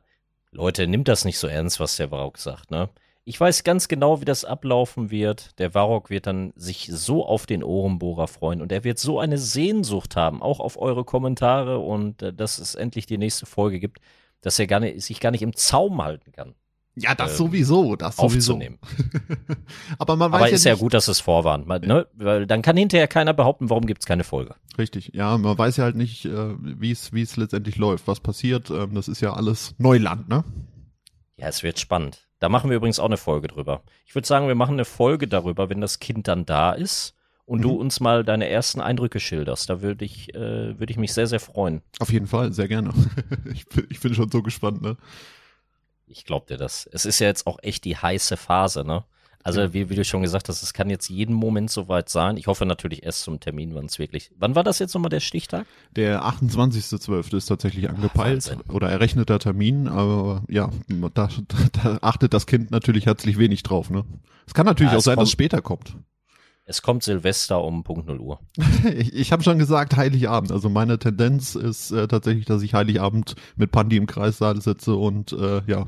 Leute, 0.52 0.86
nimmt 0.86 1.08
das 1.08 1.24
nicht 1.24 1.40
so 1.40 1.48
ernst, 1.48 1.80
was 1.80 1.96
der 1.96 2.12
Varrock 2.12 2.40
sagt, 2.40 2.72
ne? 2.72 2.90
Ich 3.30 3.38
weiß 3.42 3.66
ganz 3.66 3.90
genau, 3.90 4.22
wie 4.22 4.26
das 4.26 4.46
ablaufen 4.46 5.12
wird. 5.12 5.60
Der 5.60 5.74
Varrock 5.74 6.10
wird 6.10 6.28
dann 6.28 6.54
sich 6.56 6.90
so 6.90 7.26
auf 7.26 7.46
den 7.46 7.62
Ohrenbohrer 7.62 8.30
freuen 8.30 8.62
und 8.62 8.72
er 8.72 8.86
wird 8.86 9.00
so 9.00 9.20
eine 9.20 9.38
Sehnsucht 9.38 10.16
haben, 10.16 10.42
auch 10.42 10.62
auf 10.62 10.80
eure 10.80 11.04
Kommentare 11.04 11.80
und 11.80 12.22
äh, 12.22 12.32
dass 12.32 12.58
es 12.58 12.74
endlich 12.74 13.06
die 13.06 13.18
nächste 13.18 13.46
Folge 13.46 13.82
gibt, 13.82 14.00
dass 14.40 14.58
er 14.60 14.68
gar 14.68 14.80
nicht, 14.80 15.02
sich 15.02 15.20
gar 15.20 15.32
nicht 15.32 15.42
im 15.42 15.54
Zaum 15.58 16.02
halten 16.02 16.32
kann, 16.32 16.56
Ja, 16.96 17.16
das 17.16 17.32
Ähm, 17.32 17.38
sowieso, 17.38 17.98
das 17.98 18.16
sowieso. 18.16 18.54
aufzunehmen. 18.54 18.80
Aber 20.00 20.16
man 20.16 20.32
weiß 20.32 20.40
Aber 20.40 20.48
ja 20.50 20.56
ist 20.56 20.64
ja 20.64 20.76
gut, 20.76 20.94
dass 20.94 21.10
es 21.10 21.20
vorwarnt, 21.20 21.68
man, 21.68 21.82
ne? 21.82 22.08
weil 22.14 22.48
dann 22.48 22.62
kann 22.62 22.78
hinterher 22.78 23.10
keiner 23.10 23.34
behaupten, 23.34 23.70
warum 23.70 23.88
gibt's 23.88 24.06
keine 24.06 24.24
Folge. 24.24 24.56
Richtig, 24.78 25.12
ja, 25.14 25.38
man 25.38 25.58
weiß 25.58 25.76
ja 25.76 25.84
halt 25.84 25.98
nicht, 25.98 26.24
äh, 26.24 26.56
wie 26.62 26.92
es 26.92 27.12
wie 27.12 27.24
es 27.24 27.36
letztendlich 27.36 27.76
läuft, 27.76 28.08
was 28.08 28.22
passiert. 28.22 28.70
Ähm, 28.70 28.96
das 28.96 29.10
ist 29.10 29.20
ja 29.20 29.34
alles 29.34 29.76
Neuland, 29.80 30.30
ne? 30.30 30.46
Ja, 31.36 31.50
es 31.50 31.62
wird 31.62 31.78
spannend. 31.78 32.27
Da 32.40 32.50
machen 32.50 32.70
wir 32.70 32.78
übrigens 32.78 33.00
auch 33.00 33.06
eine 33.06 33.18
Folge 33.18 33.48
drüber. 33.48 33.82
Ich 34.06 34.14
würde 34.16 34.28
sagen, 34.28 34.48
wir 34.48 34.56
machen 34.56 34.74
eine 34.74 34.86
Folge 34.86 35.28
darüber, 35.28 35.70
wenn 35.70 35.82
das 35.82 36.00
Kind 36.00 36.28
dann 36.28 36.46
da 36.46 36.72
ist 36.72 37.16
und 37.46 37.62
du 37.62 37.72
Mhm. 37.72 37.78
uns 37.78 38.00
mal 38.00 38.24
deine 38.24 38.48
ersten 38.50 38.80
Eindrücke 38.82 39.20
schilderst. 39.20 39.70
Da 39.70 39.82
würde 39.82 40.06
ich, 40.06 40.34
äh, 40.36 40.78
würde 40.80 40.92
ich 40.92 40.98
mich 40.98 41.14
sehr, 41.14 41.28
sehr 41.28 41.40
freuen. 41.40 41.82
Auf 42.00 42.12
jeden 42.12 42.28
Fall, 42.28 42.54
sehr 42.54 42.68
gerne. 42.68 42.92
ich, 43.54 43.66
bin, 43.68 43.88
ich 43.90 44.00
bin 44.00 44.14
schon 44.14 44.30
so 44.30 44.44
gespannt, 44.44 44.82
ne? 44.82 44.98
Ich 46.06 46.24
glaube 46.26 46.46
dir 46.48 46.58
das. 46.58 46.88
Es 46.94 47.06
ist 47.06 47.20
ja 47.20 47.28
jetzt 47.28 47.48
auch 47.48 47.58
echt 47.64 47.84
die 47.86 47.98
heiße 47.98 48.38
Phase, 48.38 48.86
ne? 48.86 49.04
Also, 49.48 49.74
wie, 49.74 49.90
wie 49.90 49.96
du 49.96 50.04
schon 50.04 50.22
gesagt 50.22 50.50
hast, 50.50 50.62
es 50.62 50.74
kann 50.74 50.90
jetzt 50.90 51.10
jeden 51.10 51.34
Moment 51.34 51.72
soweit 51.72 52.10
sein. 52.10 52.38
Ich 52.38 52.48
hoffe 52.48 52.66
natürlich 52.66 53.04
erst 53.04 53.22
zum 53.22 53.40
Termin, 53.40 53.74
wann 53.76 53.86
es 53.86 53.98
wirklich. 53.98 54.32
Wann 54.38 54.56
war 54.56 54.64
das 54.64 54.80
jetzt 54.80 54.94
nochmal 54.94 55.10
der 55.10 55.20
Stichtag? 55.22 55.66
Der 55.96 56.24
28.12. 56.24 57.36
ist 57.38 57.46
tatsächlich 57.48 57.90
angepeilt 57.90 58.48
Wahnsinn. 58.50 58.62
oder 58.72 58.90
errechneter 58.90 59.40
Termin, 59.40 59.88
aber 59.88 60.44
ja, 60.50 60.70
da, 61.14 61.30
da 61.84 61.98
achtet 62.02 62.34
das 62.34 62.46
Kind 62.46 62.72
natürlich 62.72 63.06
herzlich 63.06 63.38
wenig 63.38 63.64
drauf, 63.64 63.90
ne? 63.90 64.04
Es 64.46 64.54
kann 64.54 64.66
natürlich 64.66 64.92
Ja, 64.92 64.98
auch 64.98 65.00
es 65.00 65.06
sein, 65.06 65.14
dass 65.16 65.18
kommt- 65.20 65.28
es 65.28 65.32
später 65.32 65.62
kommt. 65.62 65.96
Es 66.70 66.82
kommt 66.82 67.02
Silvester 67.04 67.64
um 67.64 67.84
Punkt 67.86 68.08
0 68.08 68.20
Uhr. 68.20 68.40
Ich, 68.98 69.14
ich 69.14 69.32
habe 69.32 69.42
schon 69.44 69.58
gesagt 69.58 69.96
Heiligabend. 69.96 70.52
Also 70.52 70.68
meine 70.70 71.00
Tendenz 71.00 71.56
ist 71.56 71.92
äh, 71.92 72.10
tatsächlich, 72.10 72.44
dass 72.46 72.62
ich 72.62 72.74
Heiligabend 72.74 73.36
mit 73.56 73.72
Pandi 73.72 73.96
im 73.96 74.06
Kreissaal 74.06 74.62
sitze 74.62 74.94
und 74.96 75.32
äh, 75.32 75.62
ja, 75.68 75.86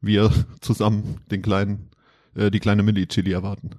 wir 0.00 0.32
zusammen 0.60 1.20
den 1.30 1.42
kleinen, 1.42 1.90
äh, 2.34 2.50
die 2.50 2.60
kleine 2.60 2.82
Milli-Chili 2.82 3.32
erwarten. 3.32 3.70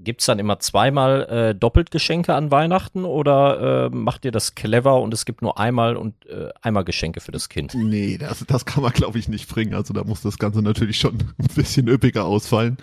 Gibt's 0.00 0.26
dann 0.26 0.38
immer 0.38 0.60
zweimal 0.60 1.24
äh, 1.24 1.54
doppelt 1.56 1.90
Geschenke 1.90 2.34
an 2.34 2.52
Weihnachten 2.52 3.04
oder 3.04 3.86
äh, 3.86 3.90
macht 3.90 4.24
ihr 4.24 4.30
das 4.30 4.54
clever 4.54 5.00
und 5.00 5.12
es 5.12 5.24
gibt 5.24 5.42
nur 5.42 5.58
einmal 5.58 5.96
und 5.96 6.24
äh, 6.26 6.50
einmal 6.62 6.84
Geschenke 6.84 7.20
für 7.20 7.32
das 7.32 7.48
Kind? 7.48 7.74
Nee, 7.74 8.16
das, 8.16 8.44
das 8.46 8.64
kann 8.64 8.84
man 8.84 8.92
glaube 8.92 9.18
ich 9.18 9.28
nicht 9.28 9.48
bringen. 9.48 9.74
Also 9.74 9.92
da 9.94 10.04
muss 10.04 10.20
das 10.20 10.38
Ganze 10.38 10.62
natürlich 10.62 10.98
schon 11.00 11.18
ein 11.38 11.54
bisschen 11.56 11.88
üppiger 11.88 12.26
ausfallen. 12.26 12.76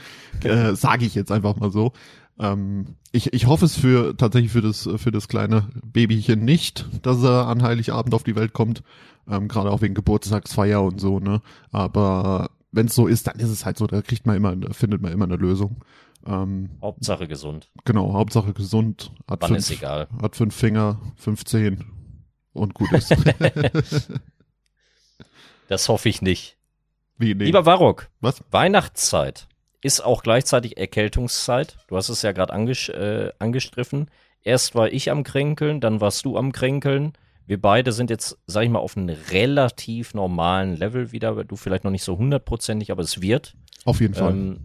Äh, 0.43 0.73
Sage 0.75 1.05
ich 1.05 1.15
jetzt 1.15 1.31
einfach 1.31 1.55
mal 1.55 1.71
so. 1.71 1.93
Ähm, 2.37 2.95
ich, 3.13 3.31
ich 3.31 3.47
hoffe 3.47 3.63
es 3.63 3.77
für 3.77 4.17
tatsächlich 4.17 4.51
für 4.51 4.61
das 4.61 4.89
für 4.97 5.11
das 5.11 5.29
kleine 5.29 5.69
Babychen 5.85 6.43
nicht, 6.43 6.85
dass 7.01 7.23
er 7.23 7.47
an 7.47 7.63
Heiligabend 7.63 8.13
auf 8.13 8.23
die 8.23 8.35
Welt 8.35 8.51
kommt, 8.51 8.83
ähm, 9.29 9.47
gerade 9.47 9.71
auch 9.71 9.81
wegen 9.81 9.93
Geburtstagsfeier 9.93 10.83
und 10.83 10.99
so. 10.99 11.21
Ne, 11.21 11.41
aber 11.71 12.49
wenn 12.75 12.87
es 12.87 12.95
so 12.95 13.07
ist, 13.07 13.27
dann 13.27 13.39
ist 13.39 13.49
es 13.49 13.65
halt 13.65 13.77
so. 13.77 13.87
Da 13.87 14.01
kriegt 14.01 14.25
man 14.25 14.35
immer 14.35 14.55
findet 14.73 15.01
man 15.01 15.11
immer 15.11 15.25
eine 15.25 15.37
Lösung. 15.37 15.83
Ähm, 16.25 16.69
Hauptsache 16.81 17.27
gesund. 17.27 17.69
genau, 17.85 18.13
Hauptsache 18.13 18.53
gesund. 18.53 19.11
Hat 19.29 19.41
Wann 19.41 19.49
fünf, 19.49 19.59
ist 19.59 19.71
egal. 19.71 20.07
hat 20.21 20.35
fünf 20.35 20.55
Finger, 20.55 20.99
fünf 21.15 21.45
Zehen 21.45 21.85
und 22.53 22.73
gut 22.73 22.91
ist. 22.91 23.15
Das 25.67 25.89
hoffe 25.89 26.09
ich 26.09 26.21
nicht. 26.21 26.57
Wie 27.17 27.33
nee. 27.33 27.45
Lieber 27.45 27.65
Warok, 27.65 28.09
Was? 28.19 28.43
Weihnachtszeit 28.51 29.47
ist 29.81 30.01
auch 30.01 30.21
gleichzeitig 30.23 30.77
Erkältungszeit. 30.77 31.77
Du 31.87 31.97
hast 31.97 32.09
es 32.09 32.21
ja 32.21 32.31
gerade 32.31 32.53
anges 32.53 32.89
äh, 32.89 33.31
angestriffen. 33.39 34.09
Erst 34.43 34.75
war 34.75 34.91
ich 34.91 35.09
am 35.09 35.23
Kränkeln, 35.23 35.81
dann 35.81 36.01
warst 36.01 36.25
du 36.25 36.37
am 36.37 36.51
Kränkeln. 36.51 37.13
Wir 37.47 37.61
beide 37.61 37.91
sind 37.91 38.09
jetzt, 38.09 38.37
sag 38.47 38.63
ich 38.63 38.69
mal, 38.69 38.79
auf 38.79 38.97
einem 38.97 39.15
relativ 39.31 40.13
normalen 40.13 40.77
Level 40.77 41.11
wieder. 41.11 41.43
Du 41.43 41.55
vielleicht 41.55 41.83
noch 41.83 41.91
nicht 41.91 42.03
so 42.03 42.17
hundertprozentig, 42.17 42.91
aber 42.91 43.03
es 43.03 43.21
wird. 43.21 43.55
Auf 43.83 44.01
jeden 44.01 44.15
Fall. 44.15 44.31
Ähm, 44.31 44.59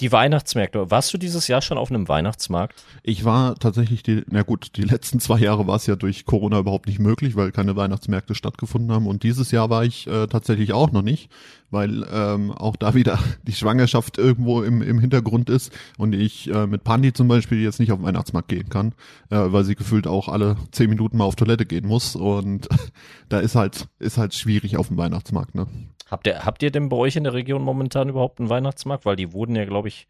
die 0.00 0.12
Weihnachtsmärkte. 0.12 0.90
Warst 0.90 1.12
du 1.12 1.18
dieses 1.18 1.48
Jahr 1.48 1.62
schon 1.62 1.78
auf 1.78 1.90
einem 1.90 2.08
Weihnachtsmarkt? 2.08 2.84
Ich 3.02 3.24
war 3.24 3.54
tatsächlich 3.56 4.02
die, 4.02 4.22
na 4.28 4.42
gut, 4.42 4.76
die 4.76 4.82
letzten 4.82 5.20
zwei 5.20 5.38
Jahre 5.38 5.66
war 5.66 5.76
es 5.76 5.86
ja 5.86 5.96
durch 5.96 6.26
Corona 6.26 6.58
überhaupt 6.58 6.86
nicht 6.86 6.98
möglich, 6.98 7.36
weil 7.36 7.52
keine 7.52 7.76
Weihnachtsmärkte 7.76 8.34
stattgefunden 8.34 8.92
haben. 8.92 9.06
Und 9.06 9.22
dieses 9.22 9.50
Jahr 9.50 9.70
war 9.70 9.84
ich 9.84 10.06
äh, 10.06 10.26
tatsächlich 10.26 10.72
auch 10.72 10.92
noch 10.92 11.02
nicht, 11.02 11.30
weil 11.70 12.06
ähm, 12.12 12.52
auch 12.52 12.76
da 12.76 12.94
wieder 12.94 13.18
die 13.46 13.52
Schwangerschaft 13.52 14.18
irgendwo 14.18 14.62
im, 14.62 14.82
im 14.82 14.98
Hintergrund 14.98 15.50
ist 15.50 15.72
und 15.98 16.14
ich 16.14 16.52
äh, 16.52 16.66
mit 16.66 16.84
Pandi 16.84 17.12
zum 17.12 17.28
Beispiel 17.28 17.62
jetzt 17.62 17.80
nicht 17.80 17.92
auf 17.92 17.98
den 17.98 18.06
Weihnachtsmarkt 18.06 18.48
gehen 18.48 18.68
kann, 18.68 18.92
äh, 19.30 19.36
weil 19.38 19.64
sie 19.64 19.74
gefühlt 19.74 20.06
auch 20.06 20.28
alle 20.28 20.56
zehn 20.72 20.90
Minuten 20.90 21.16
mal 21.16 21.24
auf 21.24 21.36
Toilette 21.36 21.66
gehen 21.66 21.86
muss. 21.86 22.16
Und 22.16 22.68
da 23.28 23.40
ist 23.40 23.54
halt, 23.54 23.88
ist 23.98 24.18
halt 24.18 24.34
schwierig 24.34 24.76
auf 24.76 24.88
dem 24.88 24.98
Weihnachtsmarkt, 24.98 25.54
ne? 25.54 25.66
Habt 26.10 26.26
ihr, 26.26 26.44
habt 26.44 26.62
ihr 26.62 26.70
denn 26.70 26.88
bei 26.88 26.96
euch 26.96 27.16
in 27.16 27.24
der 27.24 27.34
Region 27.34 27.62
momentan 27.62 28.08
überhaupt 28.08 28.38
einen 28.38 28.48
Weihnachtsmarkt? 28.48 29.04
Weil 29.04 29.16
die 29.16 29.32
wurden 29.32 29.56
ja, 29.56 29.64
glaube 29.64 29.88
ich, 29.88 30.06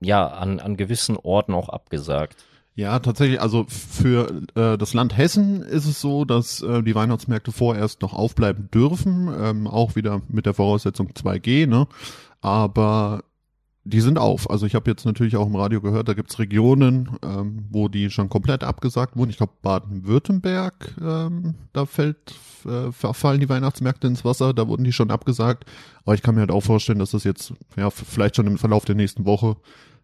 ja, 0.00 0.26
an, 0.26 0.60
an 0.60 0.76
gewissen 0.76 1.16
Orten 1.16 1.52
auch 1.54 1.68
abgesagt. 1.68 2.44
Ja, 2.74 2.98
tatsächlich. 3.00 3.40
Also 3.40 3.66
für 3.68 4.42
äh, 4.54 4.78
das 4.78 4.94
Land 4.94 5.16
Hessen 5.16 5.62
ist 5.62 5.84
es 5.84 6.00
so, 6.00 6.24
dass 6.24 6.62
äh, 6.62 6.82
die 6.82 6.94
Weihnachtsmärkte 6.94 7.52
vorerst 7.52 8.00
noch 8.00 8.14
aufbleiben 8.14 8.70
dürfen, 8.70 9.30
ähm, 9.38 9.66
auch 9.66 9.96
wieder 9.96 10.22
mit 10.28 10.46
der 10.46 10.54
Voraussetzung 10.54 11.08
2G. 11.10 11.66
Ne? 11.66 11.86
Aber 12.40 13.24
die 13.84 14.00
sind 14.00 14.18
auf. 14.18 14.50
Also 14.50 14.66
ich 14.66 14.74
habe 14.74 14.90
jetzt 14.90 15.06
natürlich 15.06 15.36
auch 15.36 15.46
im 15.46 15.56
Radio 15.56 15.80
gehört, 15.80 16.08
da 16.08 16.14
gibt's 16.14 16.38
Regionen, 16.38 17.16
ähm, 17.22 17.64
wo 17.70 17.88
die 17.88 18.10
schon 18.10 18.28
komplett 18.28 18.62
abgesagt 18.62 19.16
wurden. 19.16 19.30
Ich 19.30 19.38
glaube 19.38 19.54
Baden-Württemberg, 19.62 20.96
ähm, 21.00 21.54
da 21.72 21.86
fällt, 21.86 22.34
äh, 22.66 22.92
fallen 22.92 23.40
die 23.40 23.48
Weihnachtsmärkte 23.48 24.06
ins 24.06 24.24
Wasser, 24.24 24.52
da 24.52 24.68
wurden 24.68 24.84
die 24.84 24.92
schon 24.92 25.10
abgesagt. 25.10 25.64
Aber 26.04 26.14
ich 26.14 26.22
kann 26.22 26.34
mir 26.34 26.42
halt 26.42 26.50
auch 26.50 26.62
vorstellen, 26.62 26.98
dass 26.98 27.12
das 27.12 27.24
jetzt 27.24 27.54
ja 27.76 27.88
vielleicht 27.90 28.36
schon 28.36 28.46
im 28.46 28.58
Verlauf 28.58 28.84
der 28.84 28.96
nächsten 28.96 29.24
Woche 29.24 29.56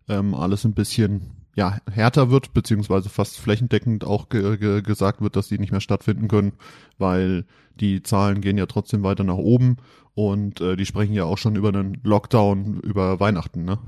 ähm, 0.09 0.35
alles 0.35 0.65
ein 0.65 0.75
bisschen 0.75 1.33
ja, 1.55 1.79
härter 1.91 2.31
wird, 2.31 2.55
beziehungsweise 2.55 3.09
fast 3.09 3.39
flächendeckend 3.39 4.05
auch 4.05 4.29
ge 4.29 4.59
ge 4.59 4.83
gesagt 4.83 5.23
wird, 5.23 5.37
dass 5.37 5.49
die 5.49 5.59
nicht 5.59 5.73
mehr 5.73 5.81
stattfinden 5.81 6.29
können, 6.29 6.53
weil 6.99 7.47
die 7.81 8.03
Zahlen 8.03 8.41
gehen 8.41 8.59
ja 8.59 8.67
trotzdem 8.67 9.03
weiter 9.03 9.25
nach 9.25 9.37
oben 9.37 9.79
und 10.17 10.63
äh, 10.63 10.77
die 10.77 10.87
sprechen 10.87 11.13
ja 11.13 11.25
auch 11.25 11.37
schon 11.37 11.57
über 11.57 11.69
einen 11.69 12.01
Lockdown 12.03 12.81
über 12.81 13.21
Weihnachten, 13.21 13.65
ne? 13.67 13.79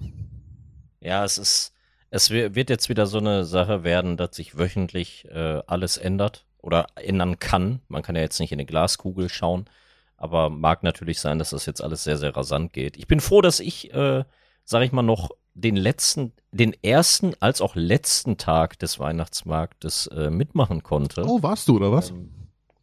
Ja, 1.00 1.24
es 1.24 1.38
ist, 1.38 1.72
es 2.10 2.30
wi- 2.30 2.54
wird 2.54 2.68
jetzt 2.68 2.90
wieder 2.90 3.06
so 3.06 3.16
eine 3.18 3.44
Sache 3.44 3.82
werden, 3.82 4.18
dass 4.18 4.36
sich 4.36 4.58
wöchentlich 4.58 5.26
äh, 5.30 5.62
alles 5.66 5.96
ändert 5.96 6.44
oder 6.58 6.86
ändern 6.96 7.38
kann. 7.38 7.80
Man 7.88 8.02
kann 8.02 8.14
ja 8.14 8.20
jetzt 8.20 8.40
nicht 8.40 8.52
in 8.52 8.58
eine 8.58 8.66
Glaskugel 8.66 9.30
schauen, 9.30 9.64
aber 10.18 10.50
mag 10.50 10.82
natürlich 10.82 11.18
sein, 11.18 11.38
dass 11.38 11.50
das 11.50 11.64
jetzt 11.64 11.82
alles 11.82 12.04
sehr, 12.04 12.18
sehr 12.18 12.36
rasant 12.36 12.74
geht. 12.74 12.98
Ich 12.98 13.06
bin 13.06 13.20
froh, 13.20 13.40
dass 13.40 13.58
ich, 13.58 13.94
äh, 13.94 14.24
sag 14.64 14.82
ich 14.82 14.92
mal, 14.92 15.02
noch 15.02 15.30
den 15.54 15.76
letzten, 15.76 16.32
den 16.52 16.74
ersten 16.82 17.32
als 17.40 17.62
auch 17.62 17.74
letzten 17.74 18.36
Tag 18.36 18.78
des 18.80 18.98
Weihnachtsmarktes 18.98 20.08
äh, 20.08 20.28
mitmachen 20.28 20.82
konnte. 20.82 21.24
Oh, 21.26 21.42
warst 21.42 21.68
du 21.68 21.76
oder 21.76 21.90
was? 21.90 22.10
Ähm, 22.10 22.30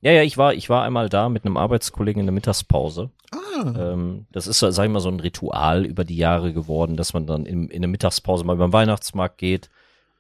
ja, 0.02 0.12
ja, 0.12 0.24
ich 0.24 0.38
war, 0.38 0.54
ich 0.54 0.70
war 0.70 0.84
einmal 0.84 1.10
da 1.10 1.30
mit 1.30 1.46
einem 1.46 1.58
Arbeitskollegen 1.58 2.20
in 2.20 2.26
der 2.28 2.34
Mittagspause. 2.34 3.10
Ah, 3.32 3.74
Ähm, 3.76 4.28
das 4.32 4.48
ist, 4.48 4.60
sag 4.60 4.86
ich 4.86 4.92
mal, 4.92 5.00
so 5.00 5.10
ein 5.10 5.20
Ritual 5.20 5.86
über 5.86 6.04
die 6.04 6.18
Jahre 6.18 6.54
geworden, 6.54 6.96
dass 6.96 7.14
man 7.14 7.26
dann 7.26 7.46
in, 7.46 7.70
in 7.70 7.82
der 7.82 7.90
Mittagspause 7.90 8.44
mal 8.44 8.56
über 8.56 8.68
den 8.68 8.74
Weihnachtsmarkt 8.74 9.38
geht 9.38 9.70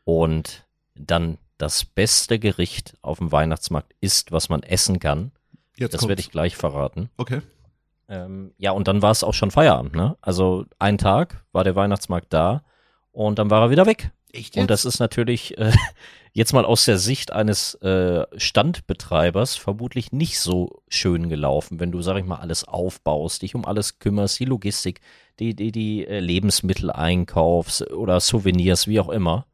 und 0.03 0.65
dann 0.96 1.38
das 1.58 1.86
beste 1.86 2.39
Gericht 2.39 2.98
auf 3.01 3.20
dem 3.20 3.32
Weihnachtsmarkt 3.32 3.94
isst, 4.01 4.32
was 4.32 4.50
man 4.50 4.63
essen 4.63 5.00
kann. 5.00 5.32
jetzt 5.77 5.94
Das 5.94 6.08
werde 6.08 6.20
ich 6.20 6.32
gleich 6.32 6.55
verraten. 6.55 7.10
Okay. 7.17 7.41
Ähm, 8.08 8.51
ja, 8.58 8.72
und 8.72 8.88
dann 8.88 9.01
war 9.01 9.12
es 9.12 9.24
auch 9.24 9.34
schon 9.34 9.51
Feierabend, 9.51 9.96
ne? 9.96 10.15
Also 10.22 10.65
ein 10.79 10.98
Tag 10.98 11.44
war 11.51 11.63
der 11.63 11.75
Weihnachtsmarkt 11.75 12.32
da 12.34 12.63
und 13.12 13.39
dann 13.39 13.50
war 13.50 13.63
er 13.63 13.70
wieder 13.72 13.86
weg. 13.86 14.12
Echt 14.36 14.58
Und 14.58 14.70
das 14.70 14.86
ist 14.86 15.00
natürlich 15.00 15.58
äh, 15.58 15.72
jetzt 16.34 16.54
mal 16.54 16.65
aus 16.65 16.86
der 16.86 16.98
Sicht 16.98 17.32
eines 17.32 17.75
äh, 17.75 18.25
Standbetreibers 18.38 19.56
vermutlich 19.56 20.12
nicht 20.12 20.39
so 20.39 20.82
schön 20.89 21.30
gelaufen, 21.30 21.80
wenn 21.80 21.92
du, 21.92 22.01
sag 22.01 22.18
ich 22.18 22.25
mal, 22.25 22.39
alles 22.39 22.65
aufbaust, 22.65 23.42
dich 23.42 23.56
um 23.56 23.65
alles 23.65 24.00
kümmerst, 24.00 24.39
die 24.39 24.46
Logistik, 24.46 25.00
die, 25.39 25.56
die, 25.56 25.72
die 25.72 26.06
äh, 26.06 26.20
Lebensmittel 26.20 26.92
einkaufst 26.92 27.89
oder 27.92 28.20
Souvenirs, 28.20 28.88
wie 28.88 29.00
auch 29.00 29.10
immer. 29.10 29.46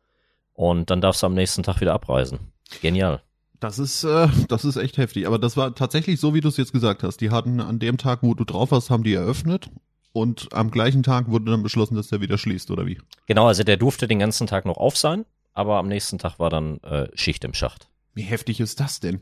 Und 0.53 0.89
dann 0.89 1.01
darfst 1.01 1.23
du 1.23 1.27
am 1.27 1.33
nächsten 1.33 1.63
Tag 1.63 1.81
wieder 1.81 1.93
abreisen. 1.93 2.39
Genial. 2.81 3.21
Das 3.59 3.77
ist, 3.77 4.03
äh, 4.03 4.27
das 4.47 4.65
ist 4.65 4.75
echt 4.75 4.97
heftig. 4.97 5.27
Aber 5.27 5.37
das 5.37 5.55
war 5.55 5.75
tatsächlich 5.75 6.19
so, 6.19 6.33
wie 6.33 6.41
du 6.41 6.49
es 6.49 6.57
jetzt 6.57 6.73
gesagt 6.73 7.03
hast. 7.03 7.17
Die 7.21 7.29
hatten 7.29 7.59
an 7.59 7.77
dem 7.77 7.97
Tag, 7.97 8.23
wo 8.23 8.33
du 8.33 8.43
drauf 8.43 8.71
warst, 8.71 8.89
haben 8.89 9.03
die 9.03 9.13
eröffnet. 9.13 9.69
Und 10.13 10.49
am 10.51 10.71
gleichen 10.71 11.03
Tag 11.03 11.29
wurde 11.29 11.51
dann 11.51 11.63
beschlossen, 11.63 11.95
dass 11.95 12.07
der 12.07 12.21
wieder 12.21 12.37
schließt, 12.37 12.69
oder 12.71 12.85
wie? 12.85 12.99
Genau, 13.27 13.47
also 13.47 13.63
der 13.63 13.77
durfte 13.77 14.07
den 14.07 14.19
ganzen 14.19 14.47
Tag 14.47 14.65
noch 14.65 14.77
auf 14.77 14.97
sein, 14.97 15.25
aber 15.53 15.77
am 15.77 15.87
nächsten 15.87 16.17
Tag 16.17 16.37
war 16.37 16.49
dann 16.49 16.79
äh, 16.79 17.07
Schicht 17.13 17.43
im 17.43 17.53
Schacht. 17.53 17.87
Wie 18.13 18.23
heftig 18.23 18.59
ist 18.59 18.79
das 18.79 18.99
denn? 18.99 19.21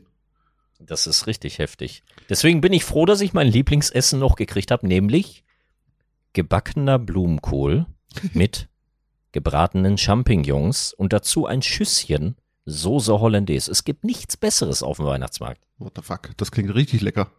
Das 0.80 1.06
ist 1.06 1.26
richtig 1.26 1.58
heftig. 1.58 2.02
Deswegen 2.28 2.60
bin 2.60 2.72
ich 2.72 2.84
froh, 2.84 3.06
dass 3.06 3.20
ich 3.20 3.34
mein 3.34 3.48
Lieblingsessen 3.48 4.18
noch 4.18 4.34
gekriegt 4.34 4.70
habe, 4.70 4.86
nämlich 4.86 5.44
gebackener 6.32 6.98
Blumenkohl 6.98 7.86
mit 8.32 8.68
gebratenen 9.32 9.98
Champignons 9.98 10.92
und 10.92 11.12
dazu 11.12 11.46
ein 11.46 11.62
Schüsschen 11.62 12.36
Soße 12.66 13.20
Hollandaise. 13.20 13.70
Es 13.70 13.84
gibt 13.84 14.04
nichts 14.04 14.36
Besseres 14.36 14.82
auf 14.82 14.98
dem 14.98 15.06
Weihnachtsmarkt. 15.06 15.60
What 15.78 15.92
the 15.96 16.02
fuck? 16.02 16.30
Das 16.36 16.52
klingt 16.52 16.74
richtig 16.74 17.00
lecker. 17.00 17.30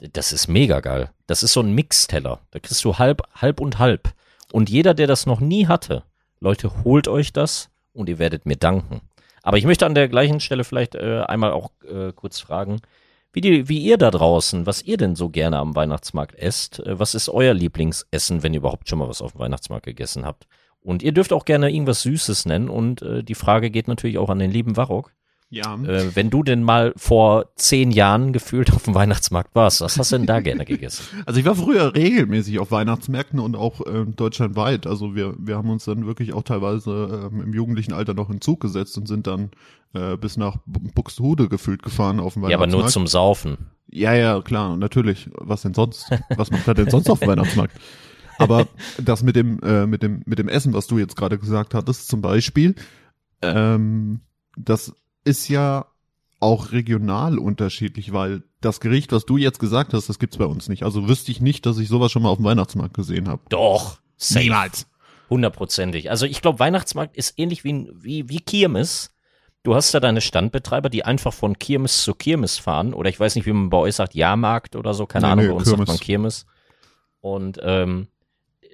Das 0.00 0.32
ist 0.32 0.48
mega 0.48 0.80
geil. 0.80 1.10
Das 1.26 1.42
ist 1.42 1.52
so 1.52 1.60
ein 1.60 1.72
Mixteller. 1.72 2.40
Da 2.50 2.58
kriegst 2.58 2.84
du 2.84 2.98
halb, 2.98 3.22
halb 3.34 3.60
und 3.60 3.78
halb. 3.78 4.12
Und 4.52 4.70
jeder, 4.70 4.94
der 4.94 5.06
das 5.06 5.26
noch 5.26 5.40
nie 5.40 5.66
hatte, 5.66 6.04
Leute, 6.40 6.84
holt 6.84 7.08
euch 7.08 7.32
das 7.32 7.70
und 7.92 8.08
ihr 8.08 8.18
werdet 8.18 8.46
mir 8.46 8.56
danken. 8.56 9.00
Aber 9.42 9.58
ich 9.58 9.64
möchte 9.64 9.86
an 9.86 9.94
der 9.94 10.08
gleichen 10.08 10.40
Stelle 10.40 10.64
vielleicht 10.64 10.94
äh, 10.94 11.20
einmal 11.26 11.52
auch 11.52 11.70
äh, 11.88 12.12
kurz 12.12 12.40
fragen, 12.40 12.80
wie, 13.32 13.40
die, 13.40 13.68
wie 13.68 13.78
ihr 13.78 13.98
da 13.98 14.10
draußen, 14.10 14.64
was 14.64 14.82
ihr 14.82 14.96
denn 14.96 15.16
so 15.16 15.28
gerne 15.28 15.58
am 15.58 15.74
Weihnachtsmarkt 15.74 16.36
esst. 16.38 16.80
Äh, 16.80 16.98
was 16.98 17.14
ist 17.14 17.28
euer 17.28 17.52
Lieblingsessen, 17.52 18.42
wenn 18.42 18.54
ihr 18.54 18.60
überhaupt 18.60 18.88
schon 18.88 18.98
mal 18.98 19.08
was 19.08 19.20
auf 19.22 19.32
dem 19.32 19.40
Weihnachtsmarkt 19.40 19.86
gegessen 19.86 20.24
habt? 20.24 20.46
Und 20.80 21.02
ihr 21.02 21.12
dürft 21.12 21.32
auch 21.32 21.44
gerne 21.44 21.70
irgendwas 21.70 22.02
Süßes 22.02 22.46
nennen. 22.46 22.68
Und 22.68 23.02
äh, 23.02 23.22
die 23.22 23.34
Frage 23.34 23.70
geht 23.70 23.88
natürlich 23.88 24.18
auch 24.18 24.30
an 24.30 24.38
den 24.38 24.50
lieben 24.50 24.76
Warrock. 24.76 25.12
Ja. 25.54 25.76
Äh, 25.76 26.14
wenn 26.16 26.30
du 26.30 26.42
denn 26.42 26.62
mal 26.62 26.92
vor 26.96 27.46
zehn 27.56 27.90
Jahren 27.90 28.32
gefühlt 28.32 28.72
auf 28.72 28.82
dem 28.84 28.94
Weihnachtsmarkt 28.94 29.54
warst, 29.54 29.80
was 29.80 29.98
hast 29.98 30.12
du 30.12 30.16
denn 30.18 30.26
da 30.26 30.40
gerne 30.40 30.64
gegessen? 30.64 31.04
Also 31.26 31.38
ich 31.40 31.46
war 31.46 31.54
früher 31.54 31.94
regelmäßig 31.94 32.58
auf 32.58 32.70
Weihnachtsmärkten 32.70 33.38
und 33.38 33.54
auch 33.56 33.80
ähm, 33.86 34.16
deutschlandweit. 34.16 34.86
Also 34.86 35.14
wir, 35.14 35.34
wir 35.38 35.56
haben 35.56 35.70
uns 35.70 35.84
dann 35.84 36.06
wirklich 36.06 36.32
auch 36.32 36.42
teilweise 36.42 37.28
ähm, 37.32 37.40
im 37.40 37.54
jugendlichen 37.54 37.92
Alter 37.92 38.14
noch 38.14 38.30
in 38.30 38.40
Zug 38.40 38.60
gesetzt 38.60 38.98
und 38.98 39.06
sind 39.06 39.26
dann 39.26 39.50
äh, 39.94 40.16
bis 40.16 40.36
nach 40.36 40.56
Bu- 40.66 40.80
Buxtehude 40.94 41.48
gefühlt 41.48 41.82
gefahren 41.82 42.18
auf 42.20 42.34
dem 42.34 42.42
Ja, 42.42 42.48
aber 42.48 42.62
Weihnachtsmarkt. 42.62 42.84
nur 42.84 42.90
zum 42.92 43.06
Saufen. 43.06 43.56
Ja, 43.90 44.12
ja, 44.14 44.40
klar, 44.42 44.76
natürlich. 44.76 45.30
Was 45.34 45.62
denn 45.62 45.74
sonst? 45.74 46.10
Was 46.36 46.50
macht 46.50 46.66
er 46.66 46.74
denn 46.74 46.90
sonst 46.90 47.08
auf 47.08 47.20
dem 47.20 47.28
Weihnachtsmarkt? 47.28 47.76
Aber 48.38 48.66
das 49.00 49.22
mit 49.22 49.36
dem, 49.36 49.60
äh, 49.62 49.86
mit 49.86 50.02
dem, 50.02 50.22
mit 50.26 50.40
dem 50.40 50.48
Essen, 50.48 50.72
was 50.72 50.88
du 50.88 50.98
jetzt 50.98 51.14
gerade 51.16 51.38
gesagt 51.38 51.74
hattest, 51.74 52.08
zum 52.08 52.20
Beispiel, 52.20 52.74
ähm, 53.42 54.20
das 54.56 54.92
ist 55.24 55.48
ja 55.48 55.86
auch 56.40 56.72
regional 56.72 57.38
unterschiedlich, 57.38 58.12
weil 58.12 58.42
das 58.60 58.80
Gericht, 58.80 59.12
was 59.12 59.24
du 59.24 59.36
jetzt 59.36 59.58
gesagt 59.58 59.94
hast, 59.94 60.08
das 60.08 60.18
gibt's 60.18 60.36
bei 60.36 60.44
uns 60.46 60.68
nicht. 60.68 60.82
Also 60.82 61.08
wüsste 61.08 61.30
ich 61.32 61.40
nicht, 61.40 61.64
dass 61.66 61.78
ich 61.78 61.88
sowas 61.88 62.12
schon 62.12 62.22
mal 62.22 62.28
auf 62.28 62.36
dem 62.38 62.44
Weihnachtsmarkt 62.44 62.94
gesehen 62.94 63.28
habe. 63.28 63.42
Doch, 63.48 63.98
safe. 64.16 64.44
Niemals. 64.44 64.86
Hundertprozentig. 65.30 66.10
Also 66.10 66.26
ich 66.26 66.42
glaube, 66.42 66.58
Weihnachtsmarkt 66.58 67.16
ist 67.16 67.34
ähnlich 67.38 67.64
wie, 67.64 67.88
wie, 67.94 68.28
wie 68.28 68.40
Kirmes. 68.40 69.10
Du 69.62 69.74
hast 69.74 69.94
da 69.94 70.00
deine 70.00 70.20
Standbetreiber, 70.20 70.90
die 70.90 71.04
einfach 71.06 71.32
von 71.32 71.58
Kirmes 71.58 72.02
zu 72.02 72.14
Kirmes 72.14 72.58
fahren. 72.58 72.92
Oder 72.92 73.08
ich 73.08 73.18
weiß 73.18 73.34
nicht, 73.34 73.46
wie 73.46 73.52
man 73.52 73.70
bei 73.70 73.78
euch 73.78 73.94
sagt, 73.94 74.14
Jahrmarkt 74.14 74.76
oder 74.76 74.92
so. 74.92 75.06
Keine 75.06 75.26
Nee, 75.26 75.32
Ahnung, 75.32 75.44
nee, 75.46 75.50
bei 75.52 75.56
uns 75.56 75.64
Kirmes. 75.68 75.78
sagt 75.88 75.98
man 75.98 76.04
Kirmes. 76.04 76.46
Und 77.20 77.58
ähm, 77.62 78.08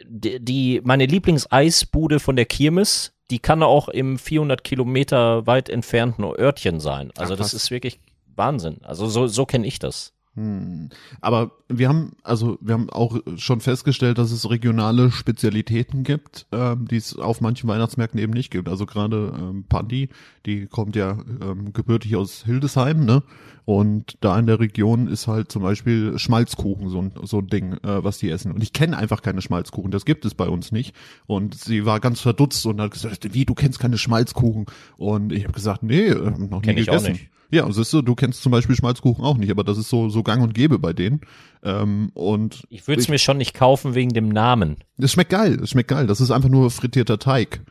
die, 0.09 0.40
die, 0.45 0.80
meine 0.83 1.07
Lieblingseisbude 1.07 2.19
von 2.19 2.35
der 2.35 2.47
Kirmes, 2.47 3.12
die 3.30 3.38
kann 3.38 3.62
auch 3.62 3.88
im 3.88 4.18
400 4.18 4.64
Kilometer 4.64 5.46
weit 5.46 5.68
entfernten 5.68 6.25
Örtchen 6.25 6.80
sein. 6.80 7.12
Also 7.16 7.34
Ach, 7.34 7.38
das 7.38 7.54
ist 7.54 7.70
wirklich 7.70 8.00
Wahnsinn. 8.34 8.78
Also 8.82 9.06
so, 9.06 9.26
so 9.26 9.46
kenne 9.46 9.66
ich 9.66 9.78
das. 9.78 10.12
Hm. 10.40 10.88
Aber 11.20 11.50
wir 11.68 11.88
haben, 11.88 12.12
also 12.23 12.56
wir 12.62 12.73
haben 12.73 12.88
auch 12.88 13.18
schon 13.37 13.61
festgestellt, 13.61 14.16
dass 14.16 14.32
es 14.32 14.49
regionale 14.49 15.11
Spezialitäten 15.11 16.02
gibt, 16.02 16.47
ähm, 16.50 16.88
die 16.88 16.97
es 16.97 17.14
auf 17.16 17.42
manchen 17.42 17.68
Weihnachtsmärkten 17.68 18.18
eben 18.18 18.32
nicht 18.32 18.50
gibt. 18.50 18.68
Also 18.70 18.87
gerade 18.87 19.35
ähm, 19.38 19.64
Pandi, 19.68 20.09
die 20.47 20.66
kommt 20.66 20.97
ja 20.97 21.18
ähm, 21.42 21.75
gebürtig 21.75 22.16
aus 22.16 22.42
Hildesheim, 22.44 23.04
ne? 23.04 23.23
Und 23.66 24.16
da 24.23 24.38
in 24.38 24.47
der 24.47 24.59
Region 24.59 25.09
ist 25.09 25.28
halt 25.28 25.52
zum 25.52 25.62
Beispiel 25.62 26.18
Schmalzkuchen 26.18 26.88
so 26.88 27.02
ein, 27.02 27.12
so 27.25 27.38
ein 27.38 27.49
Ding, 27.49 27.75
äh, 27.75 28.02
was 28.02 28.16
die 28.16 28.30
essen. 28.30 28.52
Und 28.52 28.62
ich 28.62 28.73
kenne 28.73 28.97
einfach 28.97 29.20
keine 29.20 29.42
Schmalzkuchen, 29.42 29.90
das 29.90 30.06
gibt 30.06 30.25
es 30.25 30.35
bei 30.35 30.49
uns 30.49 30.73
nicht. 30.73 30.94
Und 31.26 31.54
sie 31.54 31.85
war 31.85 32.00
ganz 32.00 32.20
verdutzt 32.20 32.64
und 32.64 32.80
hat 32.80 32.92
gesagt, 32.92 33.35
wie, 33.35 33.44
du 33.44 33.54
kennst 33.54 33.78
keine 33.78 33.99
Schmalzkuchen? 33.99 34.64
Und 34.97 35.32
ich 35.32 35.44
habe 35.44 35.52
gesagt, 35.52 35.82
nee, 35.82 36.06
äh, 36.06 36.30
noch 36.30 36.62
nie 36.62 36.68
Kenn 36.68 36.78
ich 36.78 36.88
auch 36.88 36.94
gegessen. 36.94 37.12
nicht. 37.12 37.30
Ja, 37.50 37.71
siehst 37.71 37.92
du, 37.92 38.02
du 38.02 38.14
kennst 38.14 38.42
zum 38.42 38.52
Beispiel 38.52 38.76
Schmalzkuchen 38.76 39.25
auch 39.25 39.37
nicht, 39.37 39.50
aber 39.50 39.64
das 39.64 39.78
ist 39.78 39.88
so, 39.88 40.09
so 40.09 40.23
gang 40.23 40.42
und 40.42 40.54
gäbe 40.54 40.78
bei 40.78 40.92
denen. 40.92 41.21
Ähm, 41.62 42.11
und 42.14 42.64
Ich 42.69 42.87
würde 42.87 43.00
es 43.00 43.09
mir 43.09 43.19
schon 43.19 43.38
nicht 43.38 43.54
kaufen 43.54 43.95
wegen 43.95 44.12
dem 44.12 44.28
Namen. 44.28 44.76
es 44.99 45.12
schmeckt 45.12 45.30
geil, 45.30 45.59
es 45.62 45.71
schmeckt 45.71 45.88
geil. 45.88 46.07
Das 46.07 46.21
ist 46.21 46.30
einfach 46.30 46.49
nur 46.49 46.71
frittierter 46.71 47.19
Teig. 47.19 47.62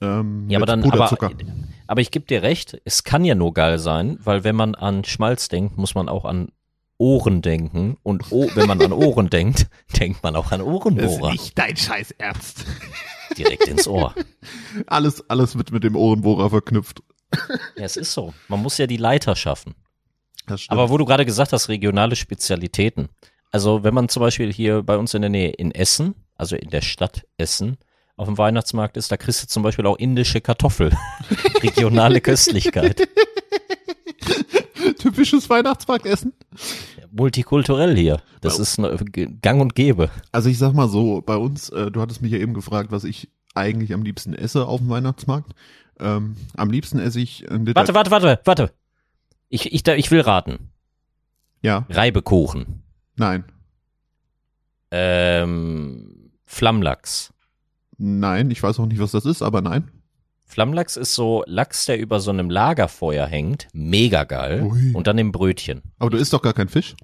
Ähm, 0.00 0.46
Ja, 0.48 0.58
aber 0.58 0.66
dann, 0.66 0.84
aber, 0.84 1.18
aber 1.86 2.00
ich 2.00 2.10
gebe 2.10 2.26
dir 2.26 2.42
recht, 2.42 2.80
es 2.84 3.02
kann 3.02 3.24
ja 3.24 3.34
nur 3.34 3.52
geil 3.54 3.78
sein, 3.78 4.18
weil 4.22 4.44
wenn 4.44 4.54
man 4.56 4.74
an 4.74 5.04
Schmalz 5.04 5.48
denkt, 5.48 5.76
muss 5.76 5.94
man 5.94 6.08
auch 6.08 6.24
an 6.24 6.48
Ohren 6.98 7.42
denken. 7.42 7.96
Und 8.02 8.30
o 8.30 8.50
wenn 8.54 8.66
man 8.66 8.82
an 8.82 8.92
Ohren 8.92 9.30
denkt, 9.30 9.68
denkt 9.98 10.22
man 10.22 10.36
auch 10.36 10.52
an 10.52 10.60
Ohrenbohrer. 10.60 11.34
dein 11.54 11.76
scheiß 11.76 12.12
Ernst. 12.18 12.66
Direkt 13.36 13.68
ins 13.68 13.86
Ohr. 13.86 14.14
Alles, 14.86 15.28
alles 15.28 15.56
wird 15.56 15.70
mit 15.70 15.84
dem 15.84 15.96
Ohrenbohrer 15.96 16.50
verknüpft. 16.50 17.02
Ja, 17.76 17.84
es 17.84 17.96
ist 17.96 18.12
so. 18.12 18.32
Man 18.48 18.60
muss 18.62 18.78
ja 18.78 18.86
die 18.86 18.96
Leiter 18.96 19.36
schaffen. 19.36 19.74
Das 20.46 20.62
stimmt. 20.62 20.72
Aber 20.78 20.90
wo 20.90 20.96
du 20.96 21.04
gerade 21.04 21.24
gesagt 21.26 21.52
hast, 21.52 21.68
regionale 21.68 22.16
Spezialitäten. 22.16 23.08
Also 23.50 23.82
wenn 23.84 23.94
man 23.94 24.08
zum 24.08 24.20
Beispiel 24.20 24.52
hier 24.52 24.82
bei 24.82 24.96
uns 24.96 25.14
in 25.14 25.22
der 25.22 25.30
Nähe 25.30 25.50
in 25.50 25.72
Essen, 25.72 26.14
also 26.36 26.56
in 26.56 26.70
der 26.70 26.80
Stadt 26.82 27.26
Essen, 27.36 27.76
auf 28.16 28.26
dem 28.26 28.36
Weihnachtsmarkt 28.36 28.96
ist, 28.96 29.12
da 29.12 29.16
kriegst 29.16 29.42
du 29.42 29.46
zum 29.46 29.62
Beispiel 29.62 29.86
auch 29.86 29.96
indische 29.96 30.40
Kartoffel. 30.40 30.90
Regionale 31.62 32.20
Köstlichkeit. 32.20 33.08
Typisches 34.98 35.48
Weihnachtsmarktessen. 35.48 36.32
Multikulturell 37.10 37.96
hier. 37.96 38.20
Das 38.40 38.58
ist 38.58 38.78
ne- 38.78 38.96
gang 39.40 39.60
und 39.60 39.74
gäbe. 39.74 40.10
Also 40.32 40.48
ich 40.48 40.58
sag 40.58 40.72
mal 40.72 40.88
so, 40.88 41.22
bei 41.22 41.36
uns, 41.36 41.68
äh, 41.70 41.90
du 41.90 42.00
hattest 42.00 42.22
mich 42.22 42.32
ja 42.32 42.38
eben 42.38 42.54
gefragt, 42.54 42.90
was 42.90 43.04
ich 43.04 43.30
eigentlich 43.54 43.92
am 43.92 44.02
liebsten 44.02 44.34
esse 44.34 44.66
auf 44.66 44.80
dem 44.80 44.88
Weihnachtsmarkt. 44.88 45.52
Ähm, 46.00 46.36
am 46.56 46.70
liebsten 46.70 46.98
esse 46.98 47.20
ich 47.20 47.50
ein 47.50 47.66
Liter. 47.66 47.76
Warte, 47.80 47.94
warte, 47.94 48.10
warte, 48.10 48.40
warte. 48.44 48.72
Ich, 49.48 49.72
ich, 49.72 49.86
ich 49.86 50.10
will 50.10 50.20
raten. 50.20 50.70
Ja, 51.62 51.86
Reibekuchen. 51.90 52.82
nein, 53.16 53.44
Ähm, 54.90 56.30
Flammlachs. 56.46 57.32
nein, 57.98 58.50
ich 58.50 58.62
weiß 58.62 58.78
auch 58.80 58.86
nicht, 58.86 59.00
was 59.00 59.10
das 59.12 59.24
ist, 59.26 59.42
aber 59.42 59.60
nein. 59.60 59.90
Flammlachs 60.46 60.96
ist 60.96 61.14
so 61.14 61.42
Lachs, 61.46 61.84
der 61.86 61.98
über 61.98 62.20
so 62.20 62.30
einem 62.30 62.48
Lagerfeuer 62.48 63.26
hängt. 63.26 63.68
Mega 63.74 64.24
geil. 64.24 64.62
Ui. 64.62 64.94
Und 64.94 65.06
dann 65.06 65.18
im 65.18 65.30
Brötchen. 65.30 65.82
Aber 65.98 66.08
du 66.10 66.16
isst 66.16 66.32
doch 66.32 66.40
gar 66.40 66.54
kein 66.54 66.68
Fisch. 66.70 66.94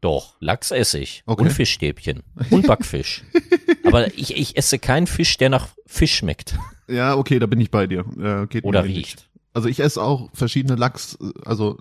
Doch, 0.00 0.34
Lachs 0.40 0.70
esse 0.70 0.98
ich. 0.98 1.22
Okay. 1.26 1.42
Und 1.42 1.50
Fischstäbchen. 1.50 2.22
Und 2.50 2.66
Backfisch. 2.66 3.24
Aber 3.84 4.06
ich, 4.16 4.36
ich 4.36 4.56
esse 4.56 4.78
keinen 4.78 5.06
Fisch, 5.06 5.36
der 5.38 5.48
nach 5.48 5.68
Fisch 5.86 6.14
schmeckt. 6.14 6.56
Ja, 6.88 7.16
okay, 7.16 7.38
da 7.38 7.46
bin 7.46 7.60
ich 7.60 7.70
bei 7.70 7.86
dir. 7.86 8.04
Äh, 8.18 8.46
geht 8.46 8.64
Oder 8.64 8.84
riecht. 8.84 9.28
Also 9.54 9.68
ich 9.68 9.80
esse 9.80 10.00
auch 10.02 10.30
verschiedene 10.34 10.76
Lachs, 10.76 11.18
also 11.44 11.78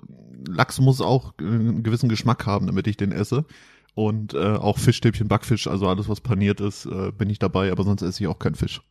Lachs 0.47 0.79
muss 0.79 1.01
auch 1.01 1.33
einen 1.39 1.83
gewissen 1.83 2.09
Geschmack 2.09 2.45
haben, 2.45 2.65
damit 2.67 2.87
ich 2.87 2.97
den 2.97 3.11
esse. 3.11 3.45
Und 3.93 4.33
äh, 4.33 4.37
auch 4.37 4.77
Fischstäbchen, 4.77 5.27
Backfisch, 5.27 5.67
also 5.67 5.87
alles, 5.87 6.07
was 6.07 6.21
paniert 6.21 6.59
ist, 6.59 6.85
äh, 6.85 7.11
bin 7.11 7.29
ich 7.29 7.39
dabei, 7.39 7.71
aber 7.71 7.83
sonst 7.83 8.01
esse 8.01 8.23
ich 8.23 8.27
auch 8.27 8.39
keinen 8.39 8.55
Fisch. 8.55 8.81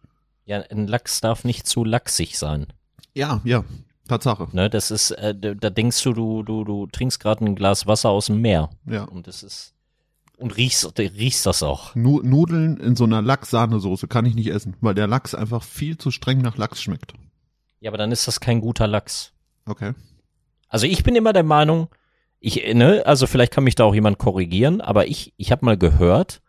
Ja, 0.44 0.62
ein 0.70 0.86
Lachs 0.86 1.20
darf 1.20 1.44
nicht 1.44 1.66
zu 1.66 1.84
lachsig 1.84 2.38
sein. 2.38 2.66
Ja, 3.14 3.40
ja, 3.44 3.64
Tatsache. 4.06 4.48
Ne, 4.52 4.70
das 4.70 4.90
ist, 4.90 5.10
äh, 5.12 5.34
da 5.34 5.70
denkst 5.70 6.02
du, 6.02 6.12
du, 6.12 6.42
du, 6.42 6.64
du 6.64 6.86
trinkst 6.86 7.20
gerade 7.20 7.44
ein 7.44 7.56
Glas 7.56 7.86
Wasser 7.86 8.10
aus 8.10 8.26
dem 8.26 8.40
Meer. 8.40 8.70
Ja. 8.86 9.04
Und 9.04 9.26
das 9.26 9.42
ist. 9.42 9.74
Und 10.38 10.56
riechst, 10.58 10.98
riechst 10.98 11.46
das 11.46 11.62
auch. 11.62 11.94
Nu 11.94 12.20
Nudeln 12.22 12.76
in 12.76 12.94
so 12.94 13.04
einer 13.04 13.22
Lachs-Sahnesoße 13.22 14.06
kann 14.06 14.26
ich 14.26 14.34
nicht 14.34 14.48
essen, 14.48 14.76
weil 14.82 14.94
der 14.94 15.06
Lachs 15.06 15.34
einfach 15.34 15.62
viel 15.62 15.96
zu 15.96 16.10
streng 16.10 16.42
nach 16.42 16.58
Lachs 16.58 16.82
schmeckt. 16.82 17.14
Ja, 17.80 17.90
aber 17.90 17.96
dann 17.96 18.12
ist 18.12 18.28
das 18.28 18.38
kein 18.38 18.60
guter 18.60 18.86
Lachs. 18.86 19.32
Okay. 19.64 19.94
Also 20.68 20.86
ich 20.86 21.02
bin 21.02 21.16
immer 21.16 21.32
der 21.32 21.42
Meinung, 21.42 21.88
ich, 22.38 22.74
ne, 22.74 23.02
also 23.06 23.26
vielleicht 23.26 23.52
kann 23.52 23.64
mich 23.64 23.76
da 23.76 23.84
auch 23.84 23.94
jemand 23.94 24.18
korrigieren, 24.18 24.82
aber 24.82 25.06
ich, 25.06 25.32
ich 25.38 25.52
habe 25.52 25.64
mal 25.64 25.78
gehört, 25.78 26.42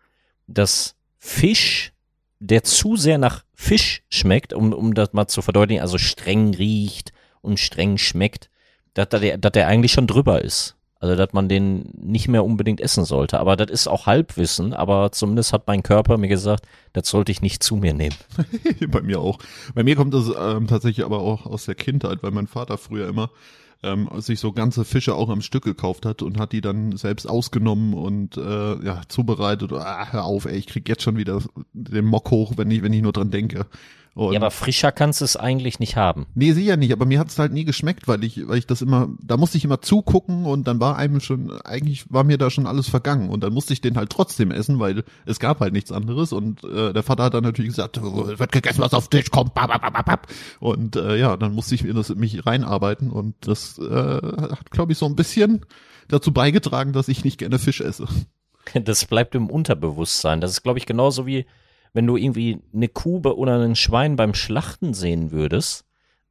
dass 0.48 0.96
Fisch, 1.18 1.94
der 2.40 2.64
zu 2.64 2.98
sehr 2.98 3.18
nach 3.18 3.46
Fisch 3.54 4.04
schmeckt, 4.10 4.52
um, 4.54 4.74
um 4.74 4.94
das 4.94 5.14
mal 5.14 5.28
zu 5.28 5.42
verdeutlichen, 5.42 5.82
also 5.82 5.98
streng 5.98 6.54
riecht 6.54 7.14
und 7.48 7.60
streng 7.60 7.98
schmeckt, 7.98 8.50
dass, 8.94 9.10
der, 9.10 9.38
dass 9.38 9.52
der 9.52 9.68
eigentlich 9.68 9.92
schon 9.92 10.08
drüber 10.08 10.42
ist. 10.44 10.76
Also, 11.00 11.16
dass 11.16 11.32
man 11.32 11.48
den 11.48 11.92
nicht 11.96 12.28
mehr 12.28 12.44
unbedingt 12.44 12.82
essen 12.82 13.06
sollte. 13.06 13.40
Aber 13.40 13.56
das 13.56 13.70
ist 13.70 13.88
auch 13.88 14.08
Halbwissen, 14.08 14.74
aber 14.74 15.12
zumindest 15.12 15.54
hat 15.54 15.68
mein 15.68 15.84
Körper 15.84 16.18
mir 16.18 16.28
gesagt, 16.28 16.66
das 16.94 17.08
sollte 17.08 17.32
ich 17.32 17.42
nicht 17.42 17.62
zu 17.62 17.76
mir 17.76 17.94
nehmen. 17.94 18.16
Bei 18.88 19.02
mir 19.02 19.20
auch. 19.20 19.38
Bei 19.76 19.84
mir 19.84 19.96
kommt 19.96 20.16
das 20.16 20.32
ähm, 20.40 20.68
tatsächlich 20.68 21.06
aber 21.06 21.20
auch 21.20 21.46
aus 21.46 21.66
der 21.66 21.76
Kindheit, 21.76 22.24
weil 22.24 22.32
mein 22.32 22.48
Vater 22.48 22.80
früher 22.80 23.08
immer 23.08 23.30
ähm, 23.84 24.10
sich 24.18 24.40
so 24.40 24.52
ganze 24.54 24.86
Fische 24.86 25.14
auch 25.14 25.30
am 25.30 25.42
Stück 25.42 25.64
gekauft 25.64 26.06
hat 26.06 26.24
und 26.24 26.40
hat 26.40 26.52
die 26.52 26.62
dann 26.62 26.98
selbst 26.98 27.28
ausgenommen 27.28 27.94
und 27.94 28.38
äh, 28.38 28.84
ja 28.84 29.02
zubereitet. 29.08 29.72
Ah, 29.74 30.08
hör 30.12 30.24
auf, 30.26 30.46
ey, 30.46 30.58
ich 30.58 30.66
krieg 30.66 30.90
jetzt 30.90 31.04
schon 31.04 31.18
wieder 31.18 31.44
den 31.74 32.06
Mock 32.06 32.32
hoch, 32.32 32.54
wenn 32.58 32.72
ich 32.72 32.82
wenn 32.82 32.94
ich 32.94 33.04
nur 33.04 33.14
dran 33.14 33.30
denke. 33.30 33.68
Und 34.18 34.34
Ja, 34.34 34.40
aber 34.40 34.50
frischer 34.50 34.92
kannst 34.92 35.22
du 35.22 35.26
es 35.26 35.38
eigentlich 35.38 35.78
nicht 35.78 35.96
haben. 35.96 36.26
Nee, 36.34 36.52
sicher 36.54 36.76
nicht, 36.76 36.92
aber 36.92 37.06
mir 37.06 37.20
hat's 37.20 37.38
halt 37.38 37.54
nie 37.54 37.66
geschmeckt, 37.66 38.08
weil 38.08 38.24
ich, 38.24 38.48
weil 38.48 38.58
ich 38.58 38.66
das 38.66 38.82
immer, 38.82 39.10
da 39.22 39.38
musste 39.38 39.60
ich 39.60 39.64
immer 39.64 39.80
zugucken 39.80 40.46
und 40.46 40.68
dann 40.68 40.80
war 40.80 40.96
einem 40.96 41.20
schon, 41.20 41.52
eigentlich 41.62 42.12
war 42.12 42.24
mir 42.24 42.40
da 42.40 42.50
schon 42.50 42.66
alles 42.66 42.90
vergangen 42.90 43.30
und 43.30 43.44
dann 43.44 43.54
musste 43.54 43.74
ich 43.74 43.82
den 43.82 43.96
halt 43.96 44.10
trotzdem 44.10 44.50
essen, 44.50 44.80
weil 44.80 45.04
es 45.28 45.40
gab 45.40 45.60
halt 45.60 45.72
nichts 45.72 45.92
anderes 45.92 46.34
und 46.34 46.64
äh, 46.64 46.94
der 46.94 47.04
Vater 47.04 47.26
hat 47.26 47.36
dann 47.36 47.44
natürlich 47.44 47.70
gesagt, 47.70 48.00
"Oh, 48.00 48.26
wird 48.26 48.52
gegessen, 48.52 48.82
was 48.82 48.96
auf 48.96 49.08
den 49.08 49.20
Tisch 49.20 49.30
kommt, 49.30 49.54
bap, 49.54 49.68
bap, 49.68 49.94
bap, 49.94 50.06
bap. 50.06 50.28
und 50.60 50.96
äh, 50.96 51.16
ja, 51.16 51.38
dann 51.38 51.54
musste 51.54 51.76
ich 51.76 51.84
mir 51.84 51.94
das 51.94 52.10
mich 52.10 52.44
reinarbeiten 52.44 53.12
und 53.12 53.36
das 53.42 53.78
äh, 53.78 53.84
hat, 53.94 54.72
glaube 54.72 54.94
ich, 54.94 54.98
so 54.98 55.06
ein 55.06 55.16
bisschen 55.16 55.64
dazu 56.08 56.34
beigetragen, 56.34 56.92
dass 56.92 57.08
ich 57.08 57.24
nicht 57.24 57.38
gerne 57.38 57.60
Fisch 57.60 57.82
esse. 57.82 58.08
Das 58.74 59.06
bleibt 59.06 59.36
im 59.36 59.50
Unterbewusstsein. 59.50 60.42
Das 60.42 60.52
ist, 60.52 60.64
glaube 60.64 60.80
ich, 60.80 60.88
genauso 60.88 61.26
wie 61.28 61.46
wenn 61.98 62.06
du 62.06 62.16
irgendwie 62.16 62.60
eine 62.76 62.88
Kuh 62.88 63.22
oder 63.24 63.60
ein 63.60 63.76
Schwein 63.76 64.18
beim 64.18 64.36
Schlachten 64.36 64.94
sehen 64.94 65.32
würdest. 65.32 65.84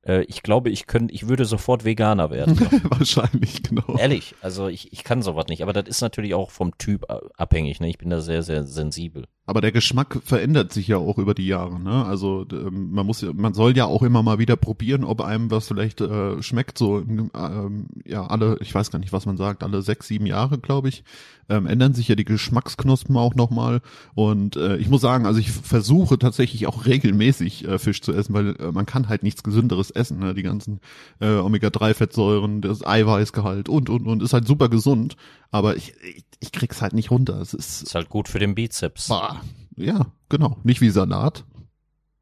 Äh, 0.03 0.23
ich 0.29 0.45
glaube, 0.45 0.71
ich 0.71 0.87
könnte, 0.87 1.13
ich 1.13 1.29
würde 1.29 1.45
sofort 1.45 1.85
Veganer 1.85 2.31
werden. 2.31 2.57
Wahrscheinlich, 2.85 3.65
genau. 3.65 3.97
Ehrlich, 3.99 4.37
also 4.41 4.69
ich, 4.69 4.93
ich 4.93 5.03
kann 5.03 5.23
sowas 5.23 5.47
nicht. 5.49 5.65
Aber 5.65 5.73
das 5.73 5.89
ist 5.89 6.03
natürlich 6.03 6.35
auch 6.35 6.53
vom 6.53 6.79
Typ 6.79 7.05
abhängig. 7.37 7.81
Ne? 7.81 7.89
Ich 7.89 7.99
bin 7.99 8.11
da 8.11 8.21
sehr, 8.21 8.45
sehr 8.45 8.63
sensibel. 8.63 9.25
Aber 9.45 9.61
der 9.61 9.73
Geschmack 9.73 10.21
verändert 10.25 10.73
sich 10.73 10.87
ja 10.87 10.99
auch 10.99 11.19
über 11.19 11.35
die 11.35 11.47
Jahre, 11.49 11.81
ne? 11.81 12.05
Also 12.05 12.47
ähm, 12.51 12.91
man 12.93 13.07
muss 13.07 13.23
man 13.23 13.55
soll 13.55 13.77
ja 13.77 13.87
auch 13.87 14.03
immer 14.03 14.23
mal 14.23 14.41
wieder 14.41 14.57
probieren, 14.57 15.05
ob 15.05 15.21
einem 15.21 15.53
was 15.53 15.69
vielleicht 15.69 16.01
äh, 16.01 16.43
schmeckt. 16.43 16.79
So 16.79 16.99
ähm, 16.99 17.89
ja 18.05 18.27
alle, 18.27 18.57
ich 18.61 18.75
weiß 18.75 18.91
gar 18.91 18.99
nicht, 18.99 19.13
was 19.13 19.27
man 19.27 19.37
sagt, 19.37 19.63
alle 19.63 19.83
sechs, 19.83 20.09
sieben 20.09 20.27
Jahre, 20.27 20.59
glaube 20.59 20.89
ich, 20.89 21.05
ähm, 21.49 21.67
ändern 21.67 21.95
sich 21.95 22.09
ja 22.09 22.15
die 22.15 22.25
Geschmacksknospen 22.25 23.17
auch 23.17 23.35
nochmal. 23.35 23.81
Und 24.15 24.57
äh, 24.57 24.77
ich 24.77 24.89
muss 24.89 25.01
sagen, 25.01 25.27
also 25.27 25.39
ich 25.39 25.51
versuche 25.51 26.19
tatsächlich 26.19 26.67
auch 26.67 26.87
regelmäßig 26.87 27.67
äh, 27.67 27.79
Fisch 27.79 28.03
zu 28.03 28.13
essen, 28.13 28.35
weil 28.35 28.57
äh, 28.57 28.73
man 28.73 28.87
kann 28.87 29.09
halt 29.09 29.23
nichts 29.23 29.43
Gesünderes 29.43 29.91
essen. 29.91 30.19
Ne? 30.19 30.35
Die 30.35 30.43
ganzen 30.43 30.81
äh, 31.21 31.37
Omega-3-Fettsäuren, 31.37 32.61
das 32.61 32.85
Eiweißgehalt 32.87 33.69
und 33.69 33.91
und 33.91 34.07
und 34.07 34.23
ist 34.23 34.33
halt 34.33 34.47
super 34.47 34.69
gesund. 34.69 35.17
Aber 35.51 35.77
ich, 35.77 35.95
ich, 36.03 36.25
ich 36.41 36.53
krieg's 36.53 36.83
halt 36.83 36.93
nicht 36.93 37.11
runter. 37.11 37.41
Es 37.41 37.55
ist 37.55 37.83
Ist 37.83 37.95
halt 37.95 38.09
gut 38.09 38.29
für 38.29 38.39
den 38.39 38.55
Bizeps. 38.55 39.09
Bah. 39.09 39.41
Ja, 39.77 40.07
genau. 40.29 40.57
Nicht 40.65 40.81
wie 40.81 40.91
Salat. 40.91 41.45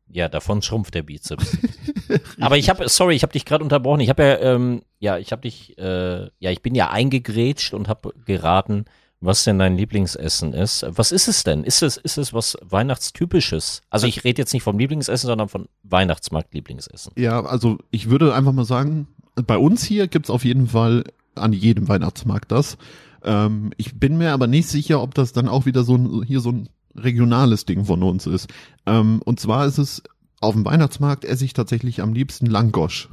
Ja, 0.08 0.28
davon 0.28 0.62
schrumpft 0.62 0.94
der 0.94 1.02
Bizeps. 1.02 1.58
Aber 2.40 2.56
ich 2.56 2.68
habe, 2.68 2.88
sorry, 2.88 3.16
ich 3.16 3.22
habe 3.22 3.32
dich 3.32 3.44
gerade 3.44 3.64
unterbrochen. 3.64 3.98
Ich 4.00 4.10
habe 4.10 4.22
ja, 4.22 4.38
ähm, 4.38 4.82
ja, 5.00 5.18
ich 5.18 5.32
habe 5.32 5.42
dich, 5.42 5.76
äh, 5.76 6.24
ja, 6.38 6.50
ich 6.50 6.62
bin 6.62 6.76
ja 6.76 6.90
eingegrätscht 6.90 7.74
und 7.74 7.88
habe 7.88 8.12
geraten, 8.24 8.84
was 9.24 9.44
denn 9.44 9.58
dein 9.58 9.76
Lieblingsessen 9.76 10.52
ist. 10.52 10.84
Was 10.88 11.12
ist 11.12 11.28
es 11.28 11.44
denn? 11.44 11.64
Ist 11.64 11.82
es, 11.82 11.96
ist 11.96 12.18
es 12.18 12.32
was 12.32 12.56
Weihnachtstypisches? 12.62 13.82
Also 13.90 14.06
ich 14.06 14.24
rede 14.24 14.42
jetzt 14.42 14.52
nicht 14.52 14.62
vom 14.62 14.78
Lieblingsessen, 14.78 15.26
sondern 15.26 15.48
von 15.48 15.68
Weihnachtsmarkt-Lieblingsessen. 15.82 17.12
Ja, 17.16 17.44
also 17.44 17.78
ich 17.90 18.10
würde 18.10 18.34
einfach 18.34 18.52
mal 18.52 18.64
sagen, 18.64 19.08
bei 19.34 19.58
uns 19.58 19.84
hier 19.84 20.08
gibt's 20.08 20.30
auf 20.30 20.44
jeden 20.44 20.68
Fall 20.68 21.04
an 21.34 21.52
jedem 21.52 21.88
Weihnachtsmarkt 21.88 22.52
das. 22.52 22.76
Ähm, 23.22 23.72
ich 23.76 23.98
bin 23.98 24.18
mir 24.18 24.32
aber 24.32 24.46
nicht 24.46 24.68
sicher, 24.68 25.02
ob 25.02 25.14
das 25.14 25.32
dann 25.32 25.48
auch 25.48 25.66
wieder 25.66 25.84
so 25.84 25.96
ein, 25.96 26.22
hier 26.24 26.40
so 26.40 26.50
ein 26.52 26.68
regionales 26.94 27.64
Ding 27.64 27.84
von 27.87 28.02
uns 28.02 28.26
ist. 28.26 28.48
Ähm, 28.87 29.20
und 29.24 29.40
zwar 29.40 29.66
ist 29.66 29.78
es, 29.78 30.02
auf 30.40 30.54
dem 30.54 30.64
Weihnachtsmarkt 30.64 31.24
esse 31.24 31.44
ich 31.44 31.54
tatsächlich 31.54 32.02
am 32.02 32.12
liebsten 32.12 32.46
Langosch. 32.46 33.08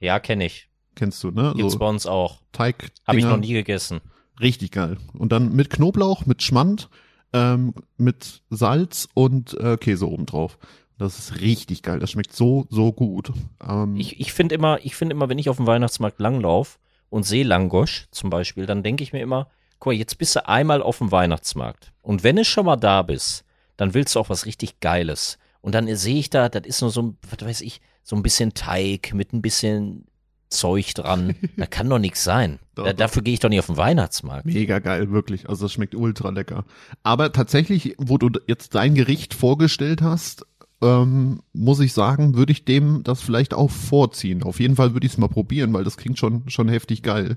Ja, 0.00 0.18
kenne 0.18 0.46
ich. 0.46 0.68
Kennst 0.94 1.22
du, 1.22 1.30
ne? 1.30 1.52
Gibt's 1.56 1.78
bei 1.78 1.88
uns 1.88 2.06
auch. 2.06 2.40
Teig. 2.52 2.90
Habe 3.06 3.18
ich 3.18 3.24
noch 3.24 3.36
nie 3.36 3.52
gegessen. 3.52 4.00
Richtig 4.40 4.72
geil. 4.72 4.96
Und 5.14 5.32
dann 5.32 5.52
mit 5.54 5.70
Knoblauch, 5.70 6.26
mit 6.26 6.42
Schmand, 6.42 6.88
ähm, 7.32 7.74
mit 7.96 8.42
Salz 8.50 9.08
und 9.14 9.54
äh, 9.60 9.76
Käse 9.76 10.08
obendrauf. 10.08 10.58
Das 10.98 11.18
ist 11.18 11.40
richtig 11.40 11.82
geil. 11.82 12.00
Das 12.00 12.10
schmeckt 12.10 12.34
so, 12.34 12.66
so 12.70 12.92
gut. 12.92 13.32
Ähm, 13.66 13.96
Ich, 13.96 14.20
ich 14.20 14.32
finde 14.32 14.54
immer, 14.54 14.78
ich 14.82 15.00
immer, 15.00 15.28
wenn 15.28 15.38
ich 15.38 15.48
auf 15.48 15.56
dem 15.56 15.66
Weihnachtsmarkt 15.66 16.20
langlauf 16.20 16.78
und 17.08 17.24
sehe 17.24 17.44
Langosch 17.44 18.08
zum 18.10 18.30
Beispiel, 18.30 18.66
dann 18.66 18.82
denke 18.82 19.04
ich 19.04 19.12
mir 19.12 19.20
immer, 19.22 19.48
guck 19.78 19.92
mal, 19.92 19.98
jetzt 19.98 20.18
bist 20.18 20.34
du 20.34 20.46
einmal 20.48 20.82
auf 20.82 20.98
dem 20.98 21.12
Weihnachtsmarkt. 21.12 21.92
Und 22.02 22.24
wenn 22.24 22.36
du 22.36 22.44
schon 22.44 22.66
mal 22.66 22.76
da 22.76 23.02
bist, 23.02 23.44
dann 23.76 23.94
willst 23.94 24.14
du 24.16 24.20
auch 24.20 24.28
was 24.28 24.44
richtig 24.44 24.80
Geiles. 24.80 25.38
Und 25.60 25.74
dann 25.74 25.94
sehe 25.96 26.18
ich 26.18 26.30
da, 26.30 26.48
das 26.48 26.66
ist 26.66 26.80
nur 26.80 26.90
so, 26.90 27.14
was 27.30 27.46
weiß 27.46 27.60
ich, 27.60 27.80
so 28.02 28.16
ein 28.16 28.22
bisschen 28.22 28.54
Teig 28.54 29.14
mit 29.14 29.32
ein 29.32 29.42
bisschen 29.42 30.06
Zeug 30.48 30.94
dran. 30.94 31.34
Da 31.56 31.66
kann 31.66 31.88
doch 31.90 31.98
nichts 31.98 32.24
sein. 32.24 32.58
Doch, 32.74 32.84
Da, 32.84 32.92
dafür 32.92 33.22
gehe 33.22 33.34
ich 33.34 33.40
doch 33.40 33.48
nicht 33.48 33.58
auf 33.58 33.66
den 33.66 33.76
Weihnachtsmarkt. 33.76 34.46
Mega 34.46 34.78
geil, 34.78 35.10
wirklich. 35.10 35.48
Also 35.48 35.64
das 35.66 35.72
schmeckt 35.72 35.94
ultra 35.94 36.30
lecker. 36.30 36.64
Aber 37.02 37.32
tatsächlich, 37.32 37.94
wo 37.98 38.18
du 38.18 38.30
jetzt 38.46 38.74
dein 38.74 38.94
Gericht 38.94 39.34
vorgestellt 39.34 40.00
hast, 40.00 40.46
ähm, 40.80 41.40
muss 41.52 41.80
ich 41.80 41.92
sagen, 41.92 42.36
würde 42.36 42.52
ich 42.52 42.64
dem 42.64 43.02
das 43.02 43.20
vielleicht 43.20 43.52
auch 43.52 43.70
vorziehen. 43.70 44.42
Auf 44.44 44.60
jeden 44.60 44.76
Fall 44.76 44.94
würde 44.94 45.06
ich 45.06 45.12
es 45.12 45.18
mal 45.18 45.28
probieren, 45.28 45.72
weil 45.72 45.82
das 45.84 45.96
klingt 45.96 46.18
schon, 46.18 46.48
schon 46.48 46.68
heftig 46.68 47.02
geil. 47.02 47.36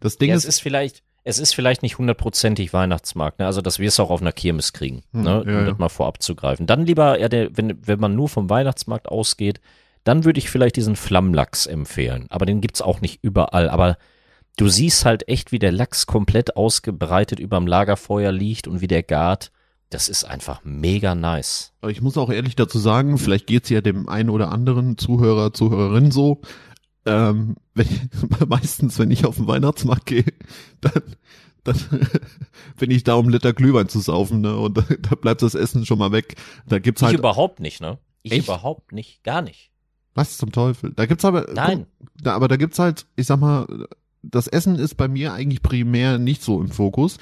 Das 0.00 0.18
Ding 0.18 0.30
Ja, 0.30 0.34
ist, 0.36 0.42
es 0.44 0.56
ist 0.56 0.60
vielleicht, 0.60 1.02
es 1.22 1.38
ist 1.38 1.54
vielleicht 1.54 1.82
nicht 1.82 1.98
hundertprozentig 1.98 2.72
Weihnachtsmarkt, 2.72 3.38
ne? 3.38 3.46
Also, 3.46 3.60
dass 3.62 3.78
wir 3.78 3.86
es 3.88 4.00
auch 4.00 4.10
auf 4.10 4.22
einer 4.22 4.32
Kirmes 4.32 4.72
kriegen, 4.72 5.02
Hm, 5.12 5.22
ne? 5.22 5.30
ja, 5.30 5.38
um 5.40 5.48
ja. 5.48 5.64
das 5.66 5.78
mal 5.78 5.88
vorab 5.88 6.20
zu 6.20 6.34
greifen. 6.34 6.66
Dann 6.66 6.84
lieber, 6.84 7.20
ja, 7.20 7.28
der, 7.28 7.56
wenn, 7.56 7.86
wenn 7.86 8.00
man 8.00 8.16
nur 8.16 8.28
vom 8.28 8.50
Weihnachtsmarkt 8.50 9.06
ausgeht, 9.08 9.60
dann 10.04 10.24
würde 10.24 10.38
ich 10.38 10.50
vielleicht 10.50 10.76
diesen 10.76 10.96
Flammlachs 10.96 11.66
empfehlen. 11.66 12.26
Aber 12.30 12.46
den 12.46 12.60
gibt's 12.60 12.82
auch 12.82 13.00
nicht 13.00 13.20
überall. 13.22 13.68
Aber 13.68 13.98
du 14.56 14.68
siehst 14.68 15.04
halt 15.04 15.28
echt, 15.28 15.52
wie 15.52 15.58
der 15.58 15.72
Lachs 15.72 16.06
komplett 16.06 16.56
ausgebreitet 16.56 17.38
überm 17.38 17.66
Lagerfeuer 17.66 18.32
liegt 18.32 18.66
und 18.68 18.80
wie 18.80 18.86
der 18.88 19.02
gart. 19.02 19.50
Das 19.90 20.08
ist 20.08 20.24
einfach 20.24 20.60
mega 20.62 21.14
nice. 21.14 21.72
Ich 21.88 22.00
muss 22.00 22.16
auch 22.16 22.30
ehrlich 22.30 22.54
dazu 22.54 22.78
sagen, 22.78 23.18
vielleicht 23.18 23.48
geht's 23.48 23.68
ja 23.70 23.80
dem 23.80 24.08
einen 24.08 24.30
oder 24.30 24.52
anderen 24.52 24.96
Zuhörer, 24.96 25.52
Zuhörerin 25.52 26.12
so. 26.12 26.40
Ähm, 27.06 27.56
wenn 27.74 27.86
ich, 27.86 28.00
meistens, 28.48 28.98
wenn 28.98 29.10
ich 29.10 29.24
auf 29.24 29.36
den 29.36 29.48
Weihnachtsmarkt 29.48 30.06
gehe, 30.06 30.24
dann, 30.80 31.02
dann 31.64 31.76
bin 32.78 32.90
ich 32.90 33.02
da, 33.02 33.14
um 33.14 33.28
Liter 33.28 33.52
Glühwein 33.52 33.88
zu 33.88 33.98
saufen, 34.00 34.42
ne? 34.42 34.56
Und 34.56 34.76
da, 34.78 34.82
da 35.00 35.14
bleibt 35.16 35.42
das 35.42 35.54
Essen 35.54 35.84
schon 35.84 35.98
mal 35.98 36.12
weg. 36.12 36.36
Da 36.66 36.78
gibt's 36.78 37.02
Ich 37.02 37.06
halt. 37.06 37.18
überhaupt 37.18 37.58
nicht, 37.58 37.80
ne? 37.80 37.98
Ich 38.22 38.32
Echt? 38.32 38.44
überhaupt 38.44 38.92
nicht, 38.92 39.24
gar 39.24 39.42
nicht. 39.42 39.69
Was 40.20 40.36
zum 40.36 40.52
Teufel? 40.52 40.92
Da 40.94 41.06
gibt's 41.06 41.24
aber. 41.24 41.46
Nein. 41.54 41.86
Guck, 41.98 42.08
da, 42.22 42.34
aber 42.34 42.48
da 42.48 42.56
gibt's 42.56 42.78
halt, 42.78 43.06
ich 43.16 43.26
sag 43.26 43.40
mal, 43.40 43.66
das 44.22 44.46
Essen 44.48 44.76
ist 44.76 44.96
bei 44.96 45.08
mir 45.08 45.32
eigentlich 45.32 45.62
primär 45.62 46.18
nicht 46.18 46.42
so 46.42 46.60
im 46.60 46.68
Fokus. 46.68 47.16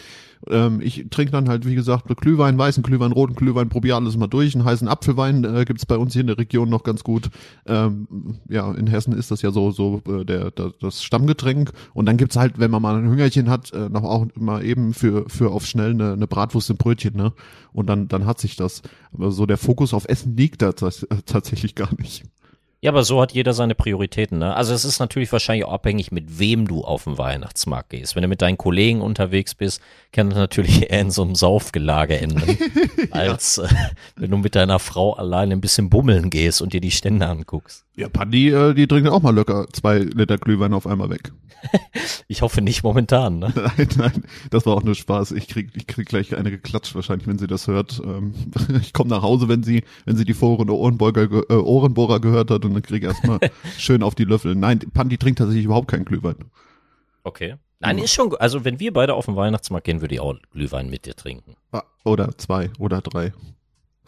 Ähm, 0.49 0.81
ich 0.81 1.07
trinke 1.11 1.31
dann 1.31 1.49
halt, 1.49 1.65
wie 1.65 1.77
gesagt, 1.77 2.09
Glühwein, 2.17 2.59
weißen 2.59 2.83
Glühwein, 2.83 3.13
roten 3.13 3.35
Glühwein, 3.35 3.69
probiere 3.69 3.97
alles 3.97 4.17
mal 4.17 4.27
durch. 4.27 4.55
Einen 4.55 4.65
heißen 4.65 4.89
Apfelwein 4.89 5.45
äh, 5.45 5.65
gibt's 5.65 5.87
bei 5.87 5.97
uns 5.97 6.13
hier 6.13 6.23
in 6.23 6.27
der 6.27 6.39
Region 6.39 6.69
noch 6.69 6.83
ganz 6.83 7.05
gut. 7.05 7.31
Ähm, 7.67 8.39
ja, 8.49 8.73
in 8.73 8.89
Hessen 8.89 9.13
ist 9.13 9.31
das 9.31 9.43
ja 9.43 9.53
so 9.53 9.71
so 9.71 10.03
äh, 10.09 10.25
der, 10.25 10.51
der 10.51 10.73
das 10.81 11.05
Stammgetränk. 11.05 11.71
Und 11.95 12.07
dann 12.07 12.17
gibt's 12.17 12.37
halt, 12.37 12.59
wenn 12.59 12.71
man 12.71 12.83
mal 12.83 12.97
ein 12.97 13.09
Hüngerchen 13.09 13.49
hat, 13.49 13.73
äh, 13.73 13.89
noch 13.89 14.03
auch 14.03 14.27
mal 14.35 14.65
eben 14.65 14.93
für 14.93 15.29
für 15.29 15.51
auf 15.53 15.67
schnell 15.67 15.91
eine, 15.91 16.15
eine 16.15 16.27
Bratwurst 16.27 16.71
im 16.71 16.77
Brötchen, 16.79 17.17
ne? 17.17 17.33
Und 17.73 17.87
dann 17.89 18.09
dann 18.09 18.27
hat 18.27 18.41
sich 18.41 18.57
das. 18.57 18.83
Aber 19.13 19.31
so 19.31 19.47
der 19.47 19.59
Fokus 19.59 19.95
auf 19.95 20.09
Essen 20.09 20.37
liegt 20.37 20.63
da 20.63 20.71
tats- 20.71 21.07
tatsächlich 21.27 21.77
gar 21.77 21.95
nicht. 21.97 22.25
Ja, 22.81 22.93
aber 22.93 23.03
so 23.03 23.21
hat 23.21 23.33
jeder 23.33 23.55
seine 23.55 23.75
Prioritäten, 23.75 24.39
ne? 24.39 24.55
Also 24.55 24.73
es 24.73 24.85
ist 24.85 25.01
natürlich 25.01 25.33
wahrscheinlich 25.33 25.65
auch 25.65 25.73
abhängig, 25.73 26.13
mit 26.13 26.39
wem 26.39 26.69
du 26.69 26.85
auf 26.85 27.05
den 27.05 27.19
Weihnachtsmarkt 27.19 27.91
gehst. 27.91 28.15
Wenn 28.15 28.23
du 28.23 28.29
mit 28.29 28.41
deinen 28.41 28.57
Kollegen 28.57 29.01
unterwegs 29.01 29.57
bist, 29.57 29.81
kann 30.13 30.31
das 30.31 30.39
natürlich 30.39 30.83
eher 30.91 31.01
in 31.01 31.11
so 31.11 31.23
einem 31.23 31.35
Saufgelage 31.35 32.21
enden, 32.21 32.57
als 33.11 33.59
äh, 33.59 33.69
wenn 34.15 34.31
du 34.31 34.37
mit 34.37 34.55
deiner 34.55 34.79
Frau 34.79 35.15
alleine 35.15 35.55
ein 35.55 35.61
bisschen 35.61 35.91
bummeln 35.91 36.31
gehst 36.31 36.63
und 36.63 36.73
dir 36.73 36.81
die 36.81 36.93
Stände 36.93 37.27
anguckst. 37.27 37.85
Ja, 37.99 38.09
Pandi, 38.09 38.51
äh, 38.51 38.75
die 38.75 38.87
trinkt 38.87 39.09
auch 39.09 39.23
mal 39.23 39.35
locker 39.35 39.67
zwei 39.73 39.99
Liter 39.99 40.39
Glühwein 40.39 40.73
auf 40.73 40.87
einmal 40.87 41.11
weg. 41.11 41.33
Ich 42.31 42.43
hoffe 42.43 42.61
nicht 42.61 42.85
momentan, 42.85 43.39
ne? 43.39 43.53
Nein, 43.77 43.89
nein, 43.97 44.25
das 44.51 44.67
war 44.67 44.77
auch 44.77 44.83
nur 44.83 44.95
Spaß. 44.95 45.33
Ich 45.33 45.49
krieg, 45.49 45.71
ich 45.75 45.87
krieg 45.87 46.07
gleich 46.07 46.37
eine 46.37 46.51
geklatscht 46.51 46.95
wahrscheinlich, 46.95 47.27
wenn 47.27 47.39
sie 47.39 47.47
das 47.47 47.67
hört. 47.67 48.01
Ähm, 48.05 48.35
ich 48.81 48.93
komme 48.93 49.09
nach 49.11 49.23
Hause, 49.23 49.49
wenn 49.49 49.63
sie, 49.63 49.83
wenn 50.05 50.17
sie 50.17 50.27
die 50.27 50.35
Foren 50.35 50.69
Ohrenbohrer, 50.69 51.51
äh, 51.51 51.55
Ohrenbohrer 51.55 52.21
gehört 52.21 52.51
hat 52.51 52.65
und 52.67 52.75
dann 52.75 52.83
krieg 52.83 53.03
ich 53.03 53.09
erstmal 53.09 53.41
schön 53.79 54.03
auf 54.03 54.15
die 54.15 54.25
Löffel. 54.25 54.55
Nein, 54.55 54.79
Pandi 54.93 55.17
trinkt 55.17 55.39
tatsächlich 55.39 55.65
überhaupt 55.65 55.89
keinen 55.89 56.05
Glühwein. 56.05 56.37
Okay. 57.25 57.57
Nein, 57.81 57.99
ist 57.99 58.13
schon, 58.13 58.37
also 58.37 58.65
wenn 58.65 58.79
wir 58.79 58.93
beide 58.93 59.15
auf 59.15 59.25
den 59.25 59.35
Weihnachtsmarkt 59.37 59.87
gehen, 59.87 60.01
würde 60.03 60.15
ich 60.15 60.21
auch 60.21 60.35
Glühwein 60.53 60.91
mit 60.91 61.07
dir 61.07 61.17
trinken. 61.17 61.57
Ah, 61.73 61.83
Oder 62.05 62.37
zwei 62.37 62.71
oder 62.79 63.01
drei. 63.01 63.33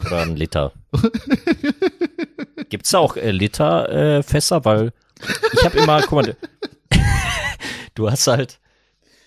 Oder 0.05 0.21
einen 0.21 0.37
Liter. 0.37 0.71
Gibt's 2.71 2.91
da 2.91 2.99
auch 2.99 3.17
äh, 3.17 3.31
Liter 3.31 3.89
äh? 3.89 4.23
Weil 4.23 4.93
ich 5.53 5.65
habe 5.65 5.77
immer, 5.77 6.01
guck 6.03 6.11
mal, 6.13 6.37
du 7.95 8.09
hast 8.09 8.27
halt, 8.27 8.59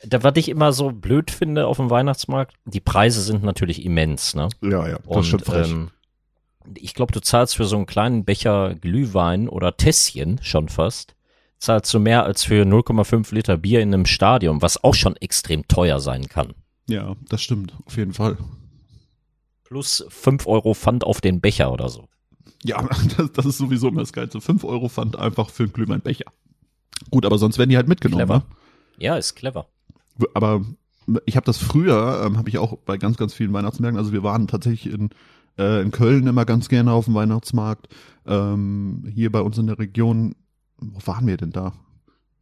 da 0.02 0.22
was 0.22 0.33
ich 0.37 0.48
immer 0.48 0.72
so 0.72 0.90
blöd 0.90 1.30
finde 1.30 1.66
auf 1.66 1.76
dem 1.76 1.90
Weihnachtsmarkt, 1.90 2.54
die 2.64 2.80
Preise 2.80 3.20
sind 3.20 3.44
natürlich 3.44 3.85
immens, 3.85 4.35
ne? 4.35 4.48
Ja, 4.62 4.88
ja, 4.88 4.96
das 4.96 5.07
Und 5.07 5.24
schon 5.24 5.40
frech. 5.40 5.68
ähm, 5.70 5.90
ich 6.74 6.94
glaube, 6.94 7.12
du 7.12 7.20
zahlst 7.20 7.54
für 7.54 7.66
so 7.66 7.76
einen 7.76 7.85
kleinen 7.85 8.24
Becher 8.24 8.74
Glühwein 8.76 9.50
oder 9.50 9.76
Tässchen 9.76 10.40
schon 10.42 10.70
fast, 10.70 11.14
zahlst 11.59 11.92
du 11.92 11.98
mehr 11.98 12.24
als 12.24 12.44
für 12.44 12.64
0,5 12.64 13.35
Liter 13.35 13.59
Bier 13.59 13.80
in 13.80 13.92
einem 13.92 14.07
Stadion, 14.07 14.62
was 14.62 14.83
auch 14.83 14.94
schon 14.94 15.16
extrem 15.16 15.68
teuer 15.68 16.00
sein 16.00 16.28
kann. 16.28 16.54
ja, 16.88 17.14
das 17.28 17.42
stimmt, 17.42 17.74
auf 17.85 17.98
jeden 17.98 18.14
Fall. 18.14 18.38
Plus 19.64 20.07
5 20.09 20.46
Euro 20.46 20.72
Pfand 20.72 21.04
auf 21.04 21.20
den 21.20 21.42
Becher 21.42 21.70
oder 21.70 21.90
so. 21.90 22.09
Ja, 22.62 22.83
das, 23.16 23.33
das 23.33 23.46
ist 23.46 23.59
sowieso 23.59 23.88
immer 23.88 24.00
das 24.00 24.12
Geilste. 24.12 24.40
Fünf 24.40 24.64
Euro 24.64 24.88
Pfand 24.88 25.16
einfach 25.16 25.50
für 25.50 25.64
einen 25.64 25.72
Glühweinbecher. 25.72 26.26
Gut, 27.11 27.26
aber 27.26 27.38
sonst 27.38 27.59
werden 27.59 27.70
die 27.70 27.76
halt 27.76 27.88
mitgenommen. 27.88 28.24
Clever. 28.24 28.38
Ne? 28.38 28.44
Ja, 28.98 29.16
ist 29.16 29.35
clever. 29.35 29.68
aber 30.35 30.62
ich 31.26 31.37
habe 31.37 31.46
das 31.46 31.59
früher, 31.59 32.22
ähm, 32.24 32.38
habe 32.38 32.48
ich 32.48 32.59
auch 32.59 32.76
bei 32.78 32.96
ganz, 32.96 33.16
ganz 33.16 33.35
vielen 33.35 33.52
Weihnachtsmärkten, 33.52 33.98
also 33.98 34.12
wir 34.12 34.22
waren 34.22 34.46
tatsächlich 34.46 34.92
in, 34.92 35.11
äh, 35.59 35.83
in 35.83 35.90
Köln 35.90 36.26
immer 36.26 36.44
ganz 36.44 36.68
gerne 36.68 36.92
auf 36.92 37.07
dem 37.07 37.14
Weihnachtsmarkt. 37.14 37.88
Ähm, 38.26 39.04
hier 39.12 39.30
bei 39.30 39.40
uns 39.40 39.59
in 39.59 39.66
der 39.66 39.78
Region, 39.78 40.35
wo 40.78 41.07
waren 41.07 41.26
wir 41.26 41.37
denn 41.37 41.50
da? 41.50 41.72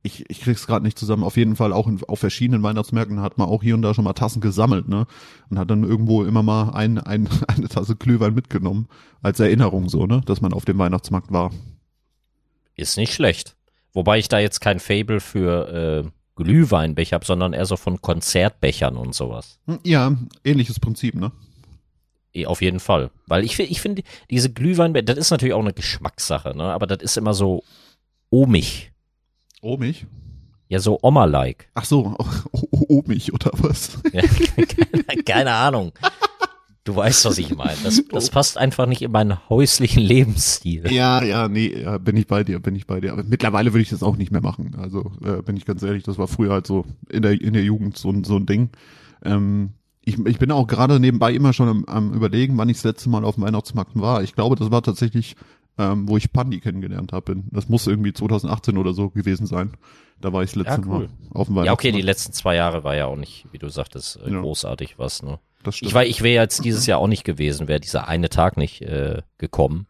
Ich, 0.05 0.29
ich 0.29 0.41
krieg's 0.41 0.67
gerade 0.67 0.85
nicht 0.85 0.99
zusammen. 0.99 1.23
Auf 1.23 1.37
jeden 1.37 1.55
Fall 1.55 1.73
auch 1.73 1.87
in, 1.87 2.03
auf 2.09 2.19
verschiedenen 2.19 2.63
Weihnachtsmärkten 2.65 3.21
hat 3.21 3.39
man 3.39 3.49
auch 3.49 3.63
hier 3.63 3.75
und 3.75 3.83
da 3.83 3.95
schon 3.95 4.05
mal 4.05 4.15
Tassen 4.15 4.41
gesammelt, 4.41 4.89
ne? 4.89 5.07
Und 5.49 5.59
hat 5.59 5.71
dann 5.71 5.85
irgendwo 5.85 6.25
immer 6.25 6.43
mal 6.43 6.71
ein, 6.71 6.99
ein, 6.99 7.29
eine 7.47 7.69
Tasse 7.69 7.95
Glühwein 7.95 8.35
mitgenommen. 8.35 8.89
Als 9.23 9.39
Erinnerung 9.39 9.89
so, 9.89 10.07
ne? 10.07 10.21
Dass 10.27 10.41
man 10.41 10.53
auf 10.53 10.65
dem 10.65 10.79
Weihnachtsmarkt 10.79 11.31
war. 11.33 11.53
Ist 12.75 12.97
nicht 12.97 13.15
schlecht. 13.15 13.55
Wobei 13.93 14.19
ich 14.19 14.29
da 14.29 14.39
jetzt 14.39 14.61
kein 14.61 14.81
Fable 14.81 15.21
für 15.21 16.05
äh, 16.05 16.11
Glühweinbecher 16.43 17.15
habe, 17.15 17.27
sondern 17.27 17.53
eher 17.53 17.67
so 17.67 17.77
von 17.77 18.01
Konzertbechern 18.01 18.97
und 18.97 19.15
sowas. 19.15 19.61
Hm, 19.67 19.79
Ja, 19.85 20.17
ähnliches 20.45 20.81
Prinzip, 20.81 21.15
ne? 21.15 21.31
Eh, 22.35 22.47
Auf 22.47 22.63
jeden 22.63 22.81
Fall. 22.81 23.11
Weil 23.27 23.45
ich, 23.45 23.59
ich 23.61 23.81
finde, 23.81 24.03
diese 24.31 24.51
Glühweinbecher, 24.53 25.05
das 25.05 25.19
ist 25.19 25.31
natürlich 25.31 25.55
auch 25.55 25.61
eine 25.61 25.75
Geschmackssache, 25.75 26.57
ne? 26.57 26.65
Aber 26.65 26.87
das 26.87 27.03
ist 27.03 27.17
immer 27.19 27.35
so 27.35 27.63
ohmig. 28.31 28.92
Oh, 29.65 29.77
mich? 29.77 30.07
Ja, 30.69 30.81
so 30.81 30.99
Oma-like. 31.03 31.69
Ach 31.75 31.85
so, 31.85 32.17
oh, 32.19 32.27
oh, 32.51 32.85
oh 32.89 33.03
mich 33.07 33.33
oder 33.33 33.53
was? 33.59 34.01
Ja, 34.13 34.23
keine, 34.23 35.23
keine 35.25 35.53
Ahnung. 35.53 35.93
Du 36.83 36.97
weißt, 36.97 37.27
was 37.27 37.39
ich 37.39 37.55
meine. 37.55 37.77
Das, 37.85 38.03
das 38.11 38.31
passt 38.31 38.59
einfach 38.59 38.87
nicht 38.87 39.03
in 39.03 39.13
meinen 39.13 39.39
häuslichen 39.49 40.03
Lebensstil. 40.03 40.91
Ja, 40.91 41.23
ja, 41.23 41.47
nee, 41.47 41.81
ja, 41.81 41.99
bin 41.99 42.17
ich 42.17 42.27
bei 42.27 42.43
dir, 42.43 42.59
bin 42.59 42.75
ich 42.75 42.89
bei 42.89 43.01
dir. 43.01 43.13
Aber 43.13 43.23
mittlerweile 43.23 43.73
würde 43.73 43.83
ich 43.83 43.91
das 43.91 44.03
auch 44.03 44.17
nicht 44.17 44.33
mehr 44.33 44.43
machen. 44.43 44.75
Also 44.77 45.13
äh, 45.25 45.43
bin 45.43 45.57
ich 45.57 45.65
ganz 45.65 45.81
ehrlich, 45.85 46.03
das 46.03 46.19
war 46.19 46.27
früher 46.27 46.55
halt 46.55 46.67
so 46.67 46.85
in 47.09 47.23
der 47.23 47.41
in 47.41 47.53
der 47.53 47.63
Jugend 47.63 47.97
so, 47.97 48.11
ein 48.11 48.25
so 48.25 48.35
ein 48.35 48.47
Ding. 48.47 48.71
Ähm, 49.25 49.75
ich, 50.01 50.19
ich 50.27 50.39
bin 50.41 50.51
auch 50.51 50.67
gerade 50.67 50.99
nebenbei 50.99 51.33
immer 51.33 51.53
schon 51.53 51.69
am, 51.69 51.85
am 51.85 52.13
überlegen, 52.13 52.59
wann 52.59 52.69
ich 52.69 52.79
das 52.79 52.85
letzte 52.85 53.11
Mal 53.11 53.25
auf 53.25 53.37
dem 53.37 53.45
Weihnachtsmarkt 53.45 53.93
war. 53.95 54.25
Ich 54.25 54.35
glaube, 54.35 54.57
das 54.57 54.73
war 54.73 54.83
tatsächlich, 54.83 55.37
ähm, 55.79 56.09
wo 56.09 56.17
ich 56.17 56.33
Pandi 56.33 56.61
kennengelernt 56.61 57.13
habe. 57.13 57.37
Das 57.51 57.69
muss 57.69 57.87
irgendwie 57.87 58.13
2018 58.13 58.77
oder 58.77 58.93
so 58.93 59.11
gewesen 59.11 59.47
sein. 59.47 59.73
Da 60.21 60.33
war 60.33 60.43
ich 60.43 60.51
das 60.51 60.57
letzte 60.57 60.81
Ja, 60.83 60.87
cool. 60.87 60.99
Mal 60.99 61.09
auf 61.33 61.47
dem 61.47 61.57
Weihnachtsmarkt. 61.57 61.67
Ja, 61.67 61.73
okay, 61.73 61.93
die 61.93 62.03
letzten 62.03 62.33
zwei 62.33 62.55
Jahre 62.55 62.85
war 62.85 62.95
ja 62.95 63.07
auch 63.07 63.17
nicht, 63.17 63.47
wie 63.53 63.59
du 63.59 63.69
sagtest, 63.69 64.21
äh, 64.25 64.31
Ja. 64.31 64.41
großartig 64.41 64.99
was, 64.99 65.23
ne? 65.23 65.39
das 65.65 65.77
stimmt. 65.77 65.91
Ich, 65.91 65.95
war, 65.95 66.05
ich 66.05 66.23
wäre 66.23 66.43
jetzt 66.43 66.65
dieses 66.65 66.87
Jahr 66.87 66.99
auch 66.99 67.07
nicht 67.09 67.25
gewesen, 67.25 67.69
wäre 67.69 67.81
dieser 67.81 68.09
eine 68.09 68.29
Tag 68.29 68.57
nicht 68.57 68.83
äh, 68.83 69.23
gekommen. 69.39 69.87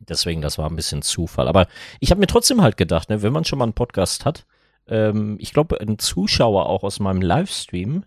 Deswegen, 0.00 0.40
das 0.40 0.56
war 0.58 0.68
ein 0.68 0.76
bisschen 0.76 1.02
Zufall. 1.02 1.46
Aber 1.48 1.66
ich 2.00 2.10
habe 2.10 2.20
mir 2.20 2.26
trotzdem 2.26 2.62
halt 2.62 2.76
gedacht, 2.76 3.10
ne, 3.10 3.22
wenn 3.22 3.32
man 3.32 3.44
schon 3.44 3.58
mal 3.58 3.64
einen 3.66 3.74
Podcast 3.74 4.24
hat, 4.24 4.46
ähm, 4.88 5.36
ich 5.40 5.52
glaube, 5.52 5.80
ein 5.80 5.98
Zuschauer 5.98 6.66
auch 6.66 6.82
aus 6.84 7.00
meinem 7.00 7.22
Livestream, 7.22 8.04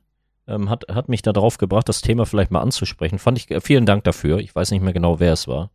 ähm, 0.48 0.70
hat, 0.70 0.86
hat 0.92 1.08
mich 1.08 1.22
da 1.22 1.32
drauf 1.32 1.58
gebracht, 1.58 1.88
das 1.88 2.02
Thema 2.02 2.26
vielleicht 2.26 2.52
mal 2.52 2.62
anzusprechen. 2.62 3.20
Fand 3.20 3.38
ich, 3.38 3.50
äh, 3.52 3.62
vielen 3.62 3.86
Dank 3.86 4.04
dafür. 4.04 4.40
Ich 4.40 4.54
weiß 4.56 4.72
nicht 4.72 4.82
mehr 4.82 4.94
genau, 4.94 5.20
wer 5.20 5.34
es 5.34 5.48
war. 5.48 5.72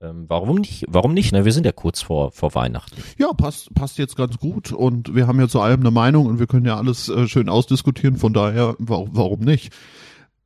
Ähm, 0.00 0.26
warum 0.28 0.56
nicht? 0.58 0.84
Warum 0.88 1.12
nicht? 1.12 1.32
Ne? 1.32 1.44
Wir 1.44 1.52
sind 1.52 1.66
ja 1.66 1.72
kurz 1.72 2.02
vor, 2.02 2.30
vor 2.30 2.54
Weihnachten. 2.54 3.02
Ja, 3.18 3.32
passt, 3.32 3.74
passt 3.74 3.98
jetzt 3.98 4.16
ganz 4.16 4.38
gut 4.38 4.72
und 4.72 5.14
wir 5.14 5.26
haben 5.26 5.40
ja 5.40 5.48
zu 5.48 5.60
allem 5.60 5.80
eine 5.80 5.90
Meinung 5.90 6.26
und 6.26 6.38
wir 6.38 6.46
können 6.46 6.66
ja 6.66 6.76
alles 6.76 7.08
äh, 7.08 7.26
schön 7.26 7.48
ausdiskutieren, 7.48 8.16
von 8.16 8.32
daher, 8.32 8.76
warum, 8.78 9.10
warum 9.12 9.40
nicht? 9.40 9.72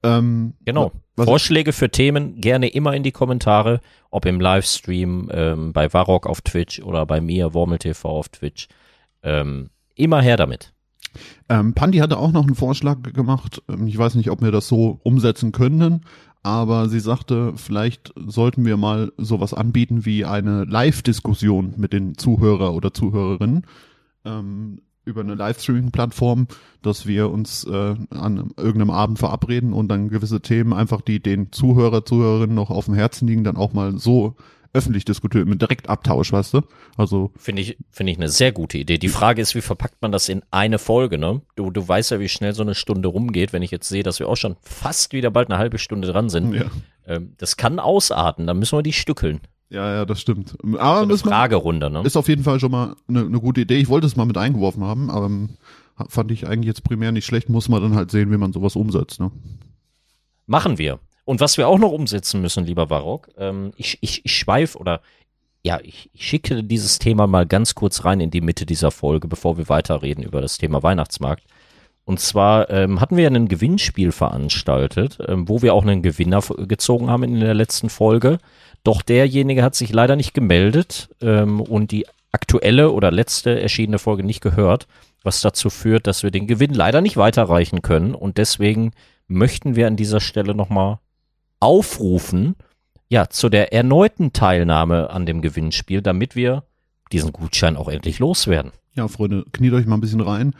Ähm, 0.02 0.54
genau. 0.64 0.92
Vorschläge 1.16 1.72
für 1.72 1.90
Themen 1.90 2.40
gerne 2.40 2.68
immer 2.68 2.94
in 2.94 3.02
die 3.02 3.12
Kommentare, 3.12 3.80
ob 4.10 4.24
im 4.24 4.40
Livestream, 4.40 5.30
ähm, 5.32 5.72
bei 5.72 5.92
Varrock 5.92 6.26
auf 6.26 6.40
Twitch 6.40 6.80
oder 6.80 7.04
bei 7.04 7.20
mir, 7.20 7.52
WormelTV 7.52 8.04
auf 8.06 8.28
Twitch. 8.30 8.68
Ähm, 9.22 9.68
immer 9.94 10.22
her 10.22 10.38
damit. 10.38 10.72
Ähm, 11.50 11.74
Pandi 11.74 11.98
hatte 11.98 12.16
auch 12.16 12.32
noch 12.32 12.46
einen 12.46 12.54
Vorschlag 12.54 13.02
gemacht. 13.02 13.62
Ähm, 13.68 13.86
ich 13.86 13.98
weiß 13.98 14.14
nicht, 14.14 14.30
ob 14.30 14.40
wir 14.40 14.50
das 14.50 14.68
so 14.68 14.98
umsetzen 15.02 15.52
können, 15.52 16.06
aber 16.42 16.88
sie 16.88 17.00
sagte, 17.00 17.52
vielleicht 17.57 18.12
sollten 18.16 18.64
wir 18.64 18.76
mal 18.76 19.12
sowas 19.16 19.55
anbieten 19.55 20.05
wie 20.05 20.24
eine 20.24 20.64
Live-Diskussion 20.64 21.74
mit 21.76 21.92
den 21.92 22.18
Zuhörer 22.18 22.74
oder 22.74 22.92
Zuhörerinnen 22.92 23.64
ähm, 24.24 24.81
über 25.05 25.20
eine 25.20 25.35
Livestreaming-Plattform, 25.35 26.46
dass 26.83 27.07
wir 27.07 27.31
uns 27.31 27.64
äh, 27.64 27.96
an 28.11 28.52
irgendeinem 28.57 28.90
Abend 28.90 29.18
verabreden 29.18 29.72
und 29.72 29.88
dann 29.88 30.09
gewisse 30.09 30.40
Themen 30.40 30.72
einfach, 30.72 31.00
die 31.00 31.20
den 31.20 31.52
Zuhörer, 31.52 32.05
Zuhörerinnen 32.05 32.55
noch 32.55 32.70
auf 32.70 32.87
dem 32.87 32.94
Herzen 32.94 33.26
liegen, 33.28 33.44
dann 33.44 33.57
auch 33.57 33.72
mal 33.72 33.98
so 33.98 34.37
öffentlich 34.74 35.04
diskutiert, 35.04 35.46
mit 35.46 35.61
Direktabtausch, 35.61 36.32
weißt 36.32 36.54
du? 36.54 36.62
Also. 36.96 37.32
Finde 37.37 37.62
ich, 37.62 37.76
finde 37.90 38.12
ich 38.12 38.18
eine 38.18 38.28
sehr 38.28 38.52
gute 38.52 38.78
Idee. 38.78 38.98
Die 38.98 39.08
Frage 39.08 39.42
ist, 39.42 39.54
wie 39.54 39.61
verpackt 39.61 40.00
man 40.00 40.12
das 40.12 40.28
in 40.28 40.42
eine 40.50 40.78
Folge, 40.78 41.18
ne? 41.18 41.42
Du, 41.56 41.70
du 41.70 41.87
weißt 41.87 42.11
ja, 42.12 42.20
wie 42.20 42.28
schnell 42.28 42.54
so 42.54 42.62
eine 42.62 42.74
Stunde 42.74 43.08
rumgeht, 43.08 43.52
wenn 43.52 43.62
ich 43.62 43.70
jetzt 43.70 43.88
sehe, 43.88 44.02
dass 44.02 44.18
wir 44.18 44.28
auch 44.28 44.37
schon 44.37 44.56
fast 44.62 45.12
wieder 45.12 45.30
bald 45.30 45.50
eine 45.50 45.58
halbe 45.58 45.78
Stunde 45.78 46.08
dran 46.08 46.30
sind. 46.30 46.54
Ja. 46.54 46.64
Ähm, 47.06 47.35
das 47.37 47.56
kann 47.56 47.78
ausarten, 47.78 48.46
da 48.46 48.54
müssen 48.54 48.78
wir 48.78 48.82
die 48.82 48.92
stückeln. 48.92 49.40
Ja, 49.68 49.94
ja, 49.94 50.04
das 50.04 50.20
stimmt. 50.20 50.56
Aber 50.78 51.00
so 51.00 51.04
eine 51.04 51.16
Fragerunde, 51.16 51.90
ne? 51.90 52.02
Ist 52.02 52.16
auf 52.16 52.28
jeden 52.28 52.44
Fall 52.44 52.61
schon 52.61 52.70
mal 52.70 52.94
eine, 53.08 53.20
eine 53.20 53.40
gute 53.40 53.62
Idee. 53.62 53.78
Ich 53.78 53.88
wollte 53.88 54.06
es 54.06 54.16
mal 54.16 54.26
mit 54.26 54.37
eingeworfen 54.37 54.85
haben, 54.85 55.11
aber 55.11 55.26
ähm, 55.26 55.56
fand 56.08 56.30
ich 56.30 56.46
eigentlich 56.46 56.66
jetzt 56.66 56.85
primär 56.85 57.11
nicht 57.11 57.24
schlecht. 57.24 57.48
Muss 57.48 57.70
man 57.70 57.82
dann 57.82 57.94
halt 57.94 58.11
sehen, 58.11 58.30
wie 58.30 58.37
man 58.37 58.52
sowas 58.52 58.76
umsetzt, 58.76 59.18
ne? 59.18 59.30
Machen 60.46 60.76
wir. 60.76 60.98
Und 61.24 61.40
was 61.40 61.56
wir 61.56 61.68
auch 61.68 61.78
noch 61.78 61.92
umsetzen 61.92 62.40
müssen, 62.40 62.64
lieber 62.64 62.87
Barock, 62.87 63.28
ähm, 63.38 63.72
ich, 63.76 63.98
ich, 64.00 64.24
ich 64.24 64.37
schweif 64.37 64.74
oder 64.74 65.00
ja, 65.64 65.78
ich, 65.82 66.11
ich 66.12 66.26
schicke 66.26 66.64
dieses 66.64 66.98
Thema 66.98 67.26
mal 67.26 67.46
ganz 67.46 67.74
kurz 67.74 68.04
rein 68.04 68.20
in 68.20 68.30
die 68.30 68.40
Mitte 68.40 68.66
dieser 68.66 68.90
Folge, 68.90 69.28
bevor 69.28 69.58
wir 69.58 69.68
weiterreden 69.68 70.24
über 70.24 70.40
das 70.40 70.58
Thema 70.58 70.82
Weihnachtsmarkt. 70.82 71.44
Und 72.04 72.18
zwar 72.18 72.68
ähm, 72.70 73.00
hatten 73.00 73.16
wir 73.16 73.24
ja 73.24 73.30
ein 73.30 73.46
Gewinnspiel 73.46 74.11
veranstaltet, 74.11 75.18
ähm, 75.28 75.48
wo 75.48 75.62
wir 75.62 75.72
auch 75.74 75.82
einen 75.82 76.02
Gewinner 76.02 76.42
gezogen 76.66 77.08
haben 77.08 77.22
in 77.22 77.38
der 77.38 77.54
letzten 77.54 77.90
Folge. 77.90 78.38
Doch 78.82 79.02
derjenige 79.02 79.62
hat 79.62 79.76
sich 79.76 79.92
leider 79.92 80.16
nicht 80.16 80.35
gemeldet 80.35 81.11
ähm, 81.20 81.61
und 81.61 81.92
die 81.92 82.06
aktuelle 82.32 82.90
oder 82.90 83.12
letzte 83.12 83.61
erschienene 83.61 84.00
Folge 84.00 84.24
nicht 84.24 84.40
gehört, 84.40 84.88
was 85.22 85.42
dazu 85.42 85.70
führt, 85.70 86.08
dass 86.08 86.24
wir 86.24 86.32
den 86.32 86.48
Gewinn 86.48 86.74
leider 86.74 87.00
nicht 87.00 87.16
weiterreichen 87.16 87.82
können. 87.82 88.16
Und 88.16 88.38
deswegen 88.38 88.90
möchten 89.28 89.76
wir 89.76 89.87
an 89.87 89.96
dieser 89.96 90.20
Stelle 90.20 90.56
nochmal 90.56 90.98
aufrufen, 91.62 92.57
ja, 93.09 93.29
zu 93.29 93.48
der 93.48 93.72
erneuten 93.72 94.33
Teilnahme 94.33 95.11
an 95.11 95.27
dem 95.27 95.42
Gewinnspiel, 95.42 96.03
damit 96.03 96.35
wir 96.35 96.64
diesen 97.12 97.33
Gutschein 97.33 97.77
auch 97.77 97.88
endlich 97.88 98.18
loswerden. 98.18 98.72
Ja, 98.94 99.07
Freunde, 99.09 99.44
kniet 99.53 99.72
euch 99.72 99.87
mal 99.87 99.96
ein 99.96 100.01
bisschen 100.01 100.20
rein. 100.20 100.55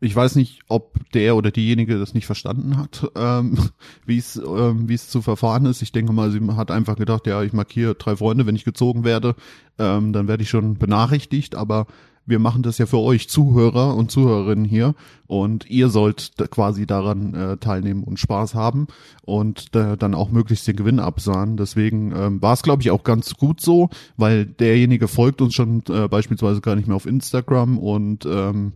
Ich 0.00 0.16
weiß 0.16 0.36
nicht, 0.36 0.60
ob 0.68 0.98
der 1.12 1.36
oder 1.36 1.50
diejenige 1.50 1.98
das 1.98 2.14
nicht 2.14 2.24
verstanden 2.24 2.78
hat, 2.78 3.06
ähm, 3.16 3.58
wie 4.06 4.18
es 4.18 4.36
ähm, 4.36 4.88
es 4.88 5.08
zu 5.08 5.22
verfahren 5.22 5.66
ist. 5.66 5.82
Ich 5.82 5.92
denke 5.92 6.12
mal, 6.12 6.30
sie 6.30 6.40
hat 6.56 6.70
einfach 6.70 6.96
gedacht, 6.96 7.26
ja, 7.26 7.42
ich 7.42 7.52
markiere 7.52 7.94
drei 7.94 8.16
Freunde, 8.16 8.46
wenn 8.46 8.56
ich 8.56 8.64
gezogen 8.64 9.04
werde, 9.04 9.36
ähm, 9.78 10.12
dann 10.12 10.26
werde 10.26 10.42
ich 10.42 10.48
schon 10.48 10.78
benachrichtigt. 10.78 11.54
Aber 11.54 11.86
wir 12.30 12.38
machen 12.38 12.62
das 12.62 12.78
ja 12.78 12.86
für 12.86 12.98
euch 12.98 13.28
Zuhörer 13.28 13.94
und 13.94 14.10
Zuhörerinnen 14.10 14.64
hier 14.64 14.94
und 15.26 15.68
ihr 15.68 15.90
sollt 15.90 16.32
quasi 16.50 16.86
daran 16.86 17.34
äh, 17.34 17.56
teilnehmen 17.58 18.04
und 18.04 18.18
Spaß 18.18 18.54
haben 18.54 18.86
und 19.22 19.74
äh, 19.76 19.96
dann 19.96 20.14
auch 20.14 20.30
möglichst 20.30 20.66
den 20.66 20.76
Gewinn 20.76 21.00
absahen. 21.00 21.56
Deswegen 21.56 22.12
ähm, 22.16 22.40
war 22.40 22.54
es, 22.54 22.62
glaube 22.62 22.82
ich, 22.82 22.90
auch 22.90 23.04
ganz 23.04 23.34
gut 23.34 23.60
so, 23.60 23.90
weil 24.16 24.46
derjenige 24.46 25.08
folgt 25.08 25.42
uns 25.42 25.54
schon 25.54 25.82
äh, 25.90 26.08
beispielsweise 26.08 26.60
gar 26.60 26.76
nicht 26.76 26.88
mehr 26.88 26.96
auf 26.96 27.06
Instagram 27.06 27.78
und 27.78 28.24
ähm, 28.24 28.72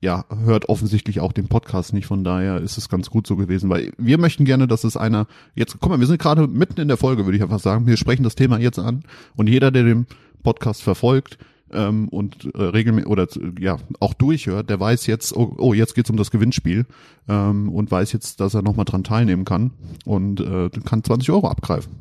ja, 0.00 0.26
hört 0.44 0.68
offensichtlich 0.68 1.20
auch 1.20 1.32
den 1.32 1.48
Podcast 1.48 1.94
nicht. 1.94 2.06
Von 2.06 2.24
daher 2.24 2.60
ist 2.60 2.76
es 2.76 2.90
ganz 2.90 3.08
gut 3.08 3.26
so 3.26 3.36
gewesen, 3.36 3.70
weil 3.70 3.92
wir 3.96 4.18
möchten 4.18 4.44
gerne, 4.44 4.68
dass 4.68 4.84
es 4.84 4.98
einer, 4.98 5.26
jetzt, 5.54 5.78
guck 5.80 5.90
mal, 5.90 6.00
wir 6.00 6.06
sind 6.06 6.20
gerade 6.20 6.46
mitten 6.46 6.80
in 6.80 6.88
der 6.88 6.98
Folge, 6.98 7.24
würde 7.24 7.36
ich 7.36 7.42
einfach 7.42 7.60
sagen. 7.60 7.86
Wir 7.86 7.96
sprechen 7.96 8.22
das 8.22 8.34
Thema 8.34 8.58
jetzt 8.58 8.78
an 8.78 9.04
und 9.36 9.48
jeder, 9.48 9.70
der 9.70 9.84
den 9.84 10.06
Podcast 10.42 10.82
verfolgt, 10.82 11.38
ähm, 11.74 12.08
und 12.08 12.54
äh, 12.54 12.62
regelmäßig 12.62 13.08
oder 13.08 13.26
ja 13.58 13.76
auch 14.00 14.14
durchhört, 14.14 14.70
der 14.70 14.80
weiß 14.80 15.06
jetzt, 15.06 15.36
oh, 15.36 15.54
oh 15.58 15.74
jetzt 15.74 15.94
geht's 15.94 16.10
um 16.10 16.16
das 16.16 16.30
Gewinnspiel 16.30 16.86
ähm, 17.28 17.72
und 17.72 17.90
weiß 17.90 18.12
jetzt, 18.12 18.40
dass 18.40 18.54
er 18.54 18.62
nochmal 18.62 18.84
dran 18.84 19.04
teilnehmen 19.04 19.44
kann 19.44 19.72
und 20.04 20.40
äh, 20.40 20.70
kann 20.84 21.04
20 21.04 21.30
Euro 21.30 21.48
abgreifen. 21.48 21.94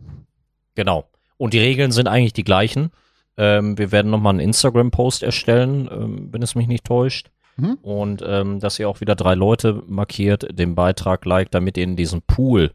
Genau. 0.76 1.06
Und 1.38 1.54
die 1.54 1.60
Regeln 1.60 1.92
sind 1.92 2.08
eigentlich 2.08 2.34
die 2.34 2.44
gleichen. 2.44 2.92
Ähm, 3.38 3.78
wir 3.78 3.92
werden 3.92 4.12
nochmal 4.12 4.32
einen 4.32 4.40
Instagram-Post 4.40 5.24
erstellen, 5.24 5.90
ähm, 5.92 6.30
wenn 6.32 6.42
es 6.42 6.56
mich 6.56 6.68
nicht 6.68 6.86
täuscht. 6.86 7.32
Mhm. 7.58 7.78
Und 7.82 8.24
ähm, 8.26 8.60
dass 8.60 8.80
ihr 8.80 8.90
auch 8.90 9.02
wieder 9.02 9.16
drei 9.16 9.36
Leute 9.36 9.84
markiert, 9.88 10.48
den 10.58 10.76
Beitrag 10.76 11.26
liked, 11.26 11.54
damit 11.54 11.78
ihr 11.78 11.84
in 11.84 11.96
diesen 11.96 12.22
Pool 12.22 12.72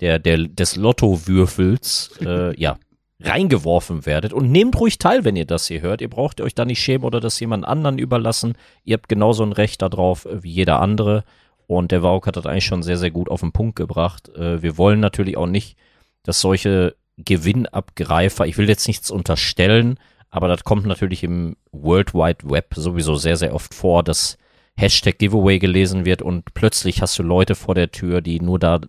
der, 0.00 0.18
der, 0.18 0.38
des 0.48 0.76
Lotto-Würfels, 0.76 2.18
äh, 2.24 2.60
ja, 2.60 2.76
reingeworfen 3.22 4.06
werdet. 4.06 4.32
Und 4.32 4.50
nehmt 4.50 4.78
ruhig 4.78 4.98
teil, 4.98 5.24
wenn 5.24 5.36
ihr 5.36 5.46
das 5.46 5.66
hier 5.66 5.80
hört. 5.80 6.00
Ihr 6.00 6.10
braucht 6.10 6.40
euch 6.40 6.54
da 6.54 6.64
nicht 6.64 6.80
schämen 6.80 7.04
oder 7.04 7.20
das 7.20 7.38
jemand 7.40 7.64
anderen 7.64 7.98
überlassen. 7.98 8.54
Ihr 8.84 8.94
habt 8.94 9.08
genauso 9.08 9.42
ein 9.42 9.52
Recht 9.52 9.82
darauf 9.82 10.26
wie 10.30 10.50
jeder 10.50 10.80
andere. 10.80 11.24
Und 11.66 11.92
der 11.92 12.02
Wauk 12.02 12.26
hat 12.26 12.36
das 12.36 12.46
eigentlich 12.46 12.66
schon 12.66 12.82
sehr, 12.82 12.98
sehr 12.98 13.10
gut 13.10 13.30
auf 13.30 13.40
den 13.40 13.52
Punkt 13.52 13.76
gebracht. 13.76 14.28
Äh, 14.36 14.62
wir 14.62 14.76
wollen 14.78 15.00
natürlich 15.00 15.36
auch 15.36 15.46
nicht, 15.46 15.76
dass 16.22 16.40
solche 16.40 16.94
Gewinnabgreifer, 17.18 18.46
ich 18.46 18.58
will 18.58 18.68
jetzt 18.68 18.88
nichts 18.88 19.10
unterstellen, 19.10 19.98
aber 20.30 20.48
das 20.48 20.64
kommt 20.64 20.86
natürlich 20.86 21.22
im 21.22 21.56
World 21.72 22.14
Wide 22.14 22.50
Web 22.50 22.74
sowieso 22.74 23.16
sehr, 23.16 23.36
sehr 23.36 23.54
oft 23.54 23.74
vor, 23.74 24.02
dass 24.02 24.38
Hashtag 24.76 25.18
Giveaway 25.18 25.58
gelesen 25.58 26.04
wird 26.04 26.22
und 26.22 26.54
plötzlich 26.54 27.02
hast 27.02 27.18
du 27.18 27.22
Leute 27.22 27.54
vor 27.54 27.74
der 27.74 27.90
Tür, 27.90 28.22
die 28.22 28.40
nur 28.40 28.58
da 28.58 28.80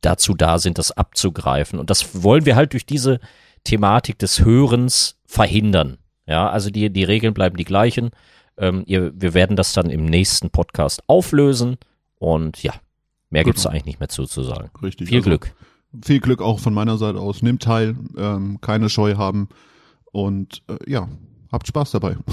dazu 0.00 0.34
da 0.34 0.58
sind, 0.58 0.78
das 0.78 0.92
abzugreifen. 0.92 1.78
Und 1.78 1.90
das 1.90 2.22
wollen 2.22 2.46
wir 2.46 2.56
halt 2.56 2.72
durch 2.72 2.86
diese 2.86 3.20
Thematik 3.64 4.18
des 4.18 4.44
Hörens 4.44 5.18
verhindern. 5.26 5.98
Ja, 6.26 6.48
also 6.48 6.70
die, 6.70 6.90
die 6.90 7.04
Regeln 7.04 7.34
bleiben 7.34 7.56
die 7.56 7.64
gleichen. 7.64 8.10
Ähm, 8.56 8.84
ihr, 8.86 9.12
wir 9.14 9.34
werden 9.34 9.56
das 9.56 9.72
dann 9.72 9.90
im 9.90 10.04
nächsten 10.04 10.50
Podcast 10.50 11.02
auflösen. 11.06 11.76
Und 12.16 12.62
ja, 12.62 12.74
mehr 13.30 13.44
gibt 13.44 13.58
es 13.58 13.66
eigentlich 13.66 13.86
nicht 13.86 14.00
mehr 14.00 14.08
zu, 14.08 14.24
zu 14.24 14.42
sagen. 14.42 14.70
Richtig. 14.82 15.08
Viel 15.08 15.18
also, 15.18 15.30
Glück. 15.30 15.54
Viel 16.02 16.20
Glück 16.20 16.40
auch 16.40 16.60
von 16.60 16.72
meiner 16.72 16.98
Seite 16.98 17.18
aus. 17.18 17.42
Nehmt 17.42 17.62
teil, 17.62 17.96
ähm, 18.16 18.60
keine 18.60 18.88
Scheu 18.88 19.16
haben 19.16 19.48
und 20.12 20.62
äh, 20.68 20.90
ja, 20.90 21.08
habt 21.50 21.66
Spaß 21.66 21.90
dabei. 21.92 22.16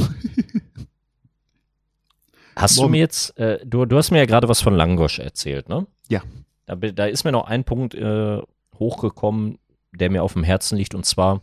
Hast 2.55 2.77
Morgen. 2.77 2.87
du 2.87 2.91
mir 2.91 2.99
jetzt, 2.99 3.37
äh, 3.37 3.59
du, 3.65 3.85
du 3.85 3.97
hast 3.97 4.09
mir 4.09 4.17
ja 4.17 4.25
gerade 4.25 4.49
was 4.49 4.61
von 4.61 4.73
Langosch 4.73 5.19
erzählt, 5.19 5.69
ne? 5.69 5.85
Ja. 6.09 6.23
Da, 6.67 6.75
da 6.75 7.05
ist 7.05 7.23
mir 7.23 7.31
noch 7.31 7.47
ein 7.47 7.63
Punkt 7.63 7.95
äh, 7.95 8.39
hochgekommen, 8.77 9.57
der 9.93 10.11
mir 10.11 10.21
auf 10.21 10.33
dem 10.33 10.43
Herzen 10.43 10.77
liegt. 10.77 10.93
Und 10.93 11.05
zwar, 11.05 11.41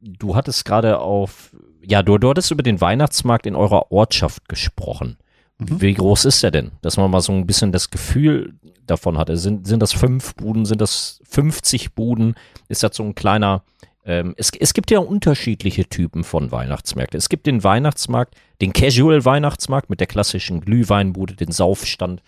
du 0.00 0.34
hattest 0.34 0.64
gerade 0.64 0.98
auf, 0.98 1.54
ja, 1.82 2.02
du, 2.02 2.18
du 2.18 2.30
hattest 2.30 2.50
über 2.50 2.62
den 2.62 2.80
Weihnachtsmarkt 2.80 3.46
in 3.46 3.54
eurer 3.54 3.92
Ortschaft 3.92 4.48
gesprochen. 4.48 5.18
Mhm. 5.58 5.80
Wie 5.80 5.94
groß 5.94 6.24
ist 6.24 6.42
der 6.42 6.50
denn? 6.50 6.72
Dass 6.82 6.96
man 6.96 7.10
mal 7.10 7.20
so 7.20 7.32
ein 7.32 7.46
bisschen 7.46 7.70
das 7.70 7.90
Gefühl 7.90 8.54
davon 8.86 9.18
hatte. 9.18 9.36
Sind, 9.36 9.66
sind 9.66 9.80
das 9.80 9.92
fünf 9.92 10.34
Buden? 10.34 10.64
Sind 10.64 10.80
das 10.80 11.20
50 11.28 11.94
Buden? 11.94 12.34
Ist 12.68 12.82
das 12.82 12.96
so 12.96 13.02
ein 13.02 13.14
kleiner, 13.14 13.62
ähm, 14.04 14.34
es, 14.36 14.50
es 14.58 14.74
gibt 14.74 14.90
ja 14.90 15.00
unterschiedliche 15.00 15.86
Typen 15.88 16.24
von 16.24 16.52
Weihnachtsmärkten. 16.52 17.18
Es 17.18 17.28
gibt 17.28 17.46
den 17.46 17.64
Weihnachtsmarkt, 17.64 18.34
den 18.60 18.72
Casual-Weihnachtsmarkt 18.72 19.90
mit 19.90 20.00
der 20.00 20.06
klassischen 20.06 20.60
Glühweinbude, 20.60 21.34
den 21.34 21.52
Saufstand 21.52 22.22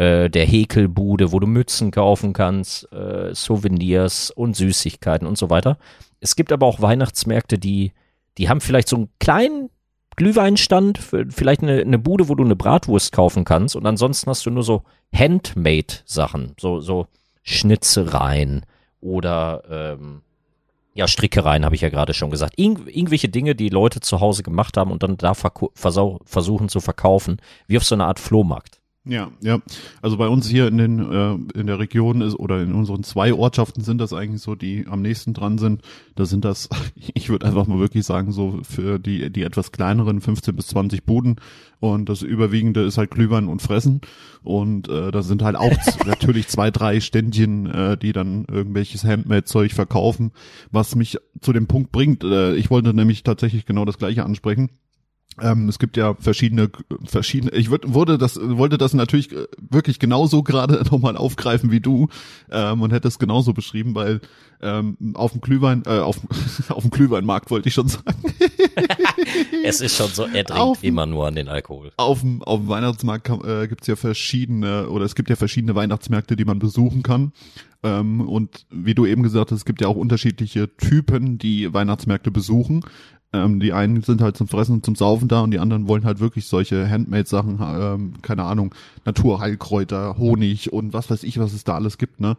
äh, 0.00 0.30
der 0.30 0.46
Häkelbude, 0.46 1.30
wo 1.30 1.40
du 1.40 1.46
Mützen 1.46 1.90
kaufen 1.90 2.32
kannst, 2.32 2.90
äh, 2.90 3.34
Souvenirs 3.34 4.30
und 4.30 4.56
Süßigkeiten 4.56 5.28
und 5.28 5.36
so 5.36 5.50
weiter. 5.50 5.76
Es 6.20 6.36
gibt 6.36 6.52
aber 6.52 6.64
auch 6.64 6.80
Weihnachtsmärkte, 6.80 7.58
die, 7.58 7.92
die 8.38 8.48
haben 8.48 8.62
vielleicht 8.62 8.88
so 8.88 8.96
einen 8.96 9.10
kleinen 9.18 9.68
Glühweinstand, 10.16 10.98
vielleicht 10.98 11.62
eine, 11.62 11.82
eine 11.82 11.98
Bude, 11.98 12.30
wo 12.30 12.34
du 12.34 12.44
eine 12.44 12.56
Bratwurst 12.56 13.12
kaufen 13.12 13.44
kannst 13.44 13.76
und 13.76 13.84
ansonsten 13.84 14.30
hast 14.30 14.46
du 14.46 14.50
nur 14.50 14.62
so 14.62 14.84
Handmade-Sachen, 15.14 16.54
so, 16.58 16.80
so 16.80 17.06
Schnitzereien 17.42 18.64
oder 19.02 19.62
ähm, 19.70 20.22
ja, 20.94 21.08
Strickereien 21.08 21.66
habe 21.66 21.74
ich 21.74 21.82
ja 21.82 21.90
gerade 21.90 22.14
schon 22.14 22.30
gesagt. 22.30 22.54
Irgendw 22.56 22.88
irgendwelche 22.88 23.28
Dinge, 23.28 23.54
die 23.54 23.68
Leute 23.68 24.00
zu 24.00 24.20
Hause 24.20 24.42
gemacht 24.42 24.78
haben 24.78 24.92
und 24.92 25.02
dann 25.02 25.18
da 25.18 25.34
versuchen 25.34 26.68
zu 26.70 26.80
verkaufen, 26.80 27.36
wie 27.66 27.76
auf 27.76 27.84
so 27.84 27.94
einer 27.94 28.06
Art 28.06 28.18
Flohmarkt. 28.18 28.79
Ja, 29.10 29.32
ja. 29.40 29.58
Also 30.02 30.16
bei 30.16 30.28
uns 30.28 30.48
hier 30.48 30.68
in 30.68 30.78
den 30.78 30.98
äh, 31.00 31.58
in 31.58 31.66
der 31.66 31.80
Region 31.80 32.20
ist 32.20 32.36
oder 32.36 32.62
in 32.62 32.72
unseren 32.72 33.02
zwei 33.02 33.34
Ortschaften 33.34 33.82
sind 33.82 33.98
das 33.98 34.12
eigentlich 34.12 34.40
so, 34.40 34.54
die 34.54 34.86
am 34.88 35.02
nächsten 35.02 35.34
dran 35.34 35.58
sind. 35.58 35.82
Da 36.14 36.26
sind 36.26 36.44
das, 36.44 36.68
ich 37.14 37.28
würde 37.28 37.44
einfach 37.48 37.66
mal 37.66 37.80
wirklich 37.80 38.06
sagen, 38.06 38.30
so 38.30 38.60
für 38.62 39.00
die 39.00 39.30
die 39.30 39.42
etwas 39.42 39.72
kleineren 39.72 40.20
15 40.20 40.54
bis 40.54 40.68
20 40.68 41.02
Buden 41.02 41.36
und 41.80 42.08
das 42.08 42.22
überwiegende 42.22 42.82
ist 42.84 42.98
halt 42.98 43.10
Glühwein 43.10 43.48
und 43.48 43.60
Fressen 43.62 44.00
und 44.44 44.88
äh, 44.88 45.10
da 45.10 45.22
sind 45.22 45.42
halt 45.42 45.56
auch 45.56 45.74
natürlich 46.06 46.46
zwei 46.46 46.70
drei 46.70 47.00
Ständchen, 47.00 47.66
äh, 47.66 47.98
die 47.98 48.12
dann 48.12 48.44
irgendwelches 48.44 49.02
Handmade-Zeug 49.02 49.72
verkaufen, 49.72 50.30
was 50.70 50.94
mich 50.94 51.18
zu 51.40 51.52
dem 51.52 51.66
Punkt 51.66 51.90
bringt. 51.90 52.22
Äh, 52.22 52.54
ich 52.54 52.70
wollte 52.70 52.94
nämlich 52.94 53.24
tatsächlich 53.24 53.66
genau 53.66 53.84
das 53.84 53.98
Gleiche 53.98 54.24
ansprechen. 54.24 54.70
Ähm, 55.42 55.68
es 55.68 55.78
gibt 55.78 55.96
ja 55.96 56.14
verschiedene, 56.14 56.70
verschiedene. 57.04 57.52
Ich 57.52 57.70
würd, 57.70 57.92
wurde 57.92 58.18
das, 58.18 58.38
wollte 58.42 58.78
das 58.78 58.94
natürlich 58.94 59.32
äh, 59.32 59.46
wirklich 59.58 59.98
genauso 59.98 60.42
gerade 60.42 60.82
nochmal 60.90 61.16
aufgreifen 61.16 61.70
wie 61.70 61.80
du 61.80 62.08
ähm, 62.50 62.82
und 62.82 62.92
hätte 62.92 63.08
es 63.08 63.18
genauso 63.18 63.52
beschrieben, 63.52 63.94
weil 63.94 64.20
ähm, 64.62 64.96
auf 65.14 65.32
dem 65.32 65.40
Glühwein, 65.40 65.82
äh, 65.86 66.00
auf, 66.00 66.20
auf 66.68 66.82
dem 66.82 66.90
Glühweinmarkt 66.90 67.50
wollte 67.50 67.68
ich 67.68 67.74
schon 67.74 67.88
sagen. 67.88 68.22
Es 69.64 69.80
ist 69.80 69.96
schon 69.96 70.08
so, 70.08 70.24
er 70.24 70.44
trinkt 70.44 70.52
Auf- 70.62 70.82
immer 70.84 71.06
nur 71.06 71.26
an 71.26 71.34
den 71.34 71.48
Alkohol. 71.48 71.92
Auf 71.96 72.20
dem, 72.20 72.42
auf 72.42 72.60
dem 72.60 72.68
Weihnachtsmarkt 72.68 73.24
kann, 73.24 73.40
äh, 73.44 73.68
gibt 73.68 73.82
es 73.82 73.86
ja 73.86 73.96
verschiedene, 73.96 74.88
oder 74.88 75.04
es 75.04 75.14
gibt 75.14 75.28
ja 75.30 75.36
verschiedene 75.36 75.74
Weihnachtsmärkte, 75.74 76.36
die 76.36 76.44
man 76.44 76.58
besuchen 76.58 77.02
kann. 77.02 77.32
Ähm, 77.82 78.20
und 78.20 78.66
wie 78.70 78.94
du 78.94 79.06
eben 79.06 79.22
gesagt 79.22 79.50
hast, 79.50 79.58
es 79.58 79.64
gibt 79.64 79.80
ja 79.80 79.88
auch 79.88 79.96
unterschiedliche 79.96 80.74
Typen, 80.76 81.38
die 81.38 81.72
Weihnachtsmärkte 81.72 82.30
besuchen. 82.30 82.82
Ähm, 83.32 83.60
die 83.60 83.72
einen 83.72 84.02
sind 84.02 84.20
halt 84.20 84.36
zum 84.36 84.48
Fressen 84.48 84.76
und 84.76 84.84
zum 84.84 84.96
Saufen 84.96 85.28
da 85.28 85.40
und 85.40 85.52
die 85.52 85.60
anderen 85.60 85.86
wollen 85.86 86.04
halt 86.04 86.18
wirklich 86.18 86.46
solche 86.46 86.88
Handmade-Sachen, 86.88 87.60
ähm, 87.60 88.14
keine 88.22 88.42
Ahnung, 88.42 88.74
Naturheilkräuter, 89.04 90.18
Honig 90.18 90.72
und 90.72 90.92
was 90.92 91.10
weiß 91.10 91.22
ich, 91.22 91.38
was 91.38 91.52
es 91.52 91.62
da 91.62 91.76
alles 91.76 91.96
gibt, 91.96 92.20
ne? 92.20 92.36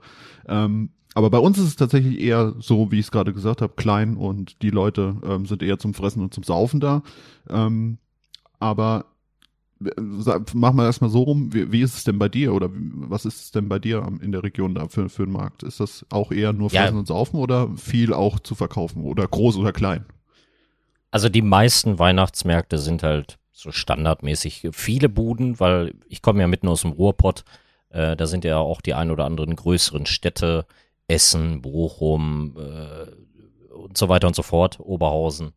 Ähm, 0.47 0.89
aber 1.13 1.29
bei 1.29 1.39
uns 1.39 1.57
ist 1.57 1.65
es 1.65 1.75
tatsächlich 1.75 2.19
eher 2.19 2.55
so, 2.59 2.91
wie 2.91 2.99
ich 2.99 3.05
es 3.05 3.11
gerade 3.11 3.33
gesagt 3.33 3.61
habe, 3.61 3.73
klein 3.75 4.15
und 4.15 4.61
die 4.61 4.69
Leute 4.69 5.17
ähm, 5.25 5.45
sind 5.45 5.61
eher 5.61 5.77
zum 5.77 5.93
Fressen 5.93 6.21
und 6.21 6.33
zum 6.33 6.43
Saufen 6.43 6.79
da. 6.79 7.03
Ähm, 7.49 7.97
aber 8.59 9.05
mach 10.53 10.73
mal 10.73 10.85
erstmal 10.85 11.09
so 11.09 11.23
rum, 11.23 11.53
wie, 11.53 11.71
wie 11.71 11.81
ist 11.81 11.95
es 11.95 12.03
denn 12.03 12.19
bei 12.19 12.29
dir 12.29 12.53
oder 12.53 12.69
was 12.71 13.25
ist 13.25 13.41
es 13.41 13.51
denn 13.51 13.67
bei 13.69 13.79
dir 13.79 14.07
in 14.21 14.31
der 14.31 14.43
Region 14.43 14.75
da 14.75 14.87
für, 14.87 15.09
für 15.09 15.25
den 15.25 15.33
Markt? 15.33 15.63
Ist 15.63 15.79
das 15.79 16.05
auch 16.09 16.31
eher 16.31 16.53
nur 16.53 16.71
Ja. 16.71 16.83
Fressen 16.83 16.97
und 16.99 17.07
Saufen 17.07 17.39
oder 17.39 17.69
viel 17.77 18.13
auch 18.13 18.39
zu 18.39 18.55
verkaufen 18.55 19.03
oder 19.03 19.27
groß 19.27 19.57
oder 19.57 19.71
klein? 19.71 20.05
Also 21.11 21.29
die 21.29 21.41
meisten 21.41 21.99
Weihnachtsmärkte 21.99 22.77
sind 22.77 23.03
halt 23.03 23.37
so 23.51 23.71
standardmäßig 23.71 24.69
viele 24.71 25.09
Buden, 25.09 25.59
weil 25.59 25.93
ich 26.07 26.21
komme 26.21 26.41
ja 26.41 26.47
mitten 26.47 26.67
aus 26.67 26.81
dem 26.81 26.91
Ruhrpott. 26.91 27.43
Äh, 27.89 28.15
da 28.15 28.25
sind 28.25 28.45
ja 28.45 28.57
auch 28.57 28.81
die 28.81 28.93
ein 28.93 29.11
oder 29.11 29.25
anderen 29.25 29.55
größeren 29.55 30.05
Städte, 30.05 30.65
Essen, 31.07 31.61
Bochum 31.61 32.55
äh, 32.57 33.73
und 33.73 33.97
so 33.97 34.07
weiter 34.09 34.27
und 34.27 34.35
so 34.35 34.43
fort, 34.43 34.79
Oberhausen. 34.79 35.51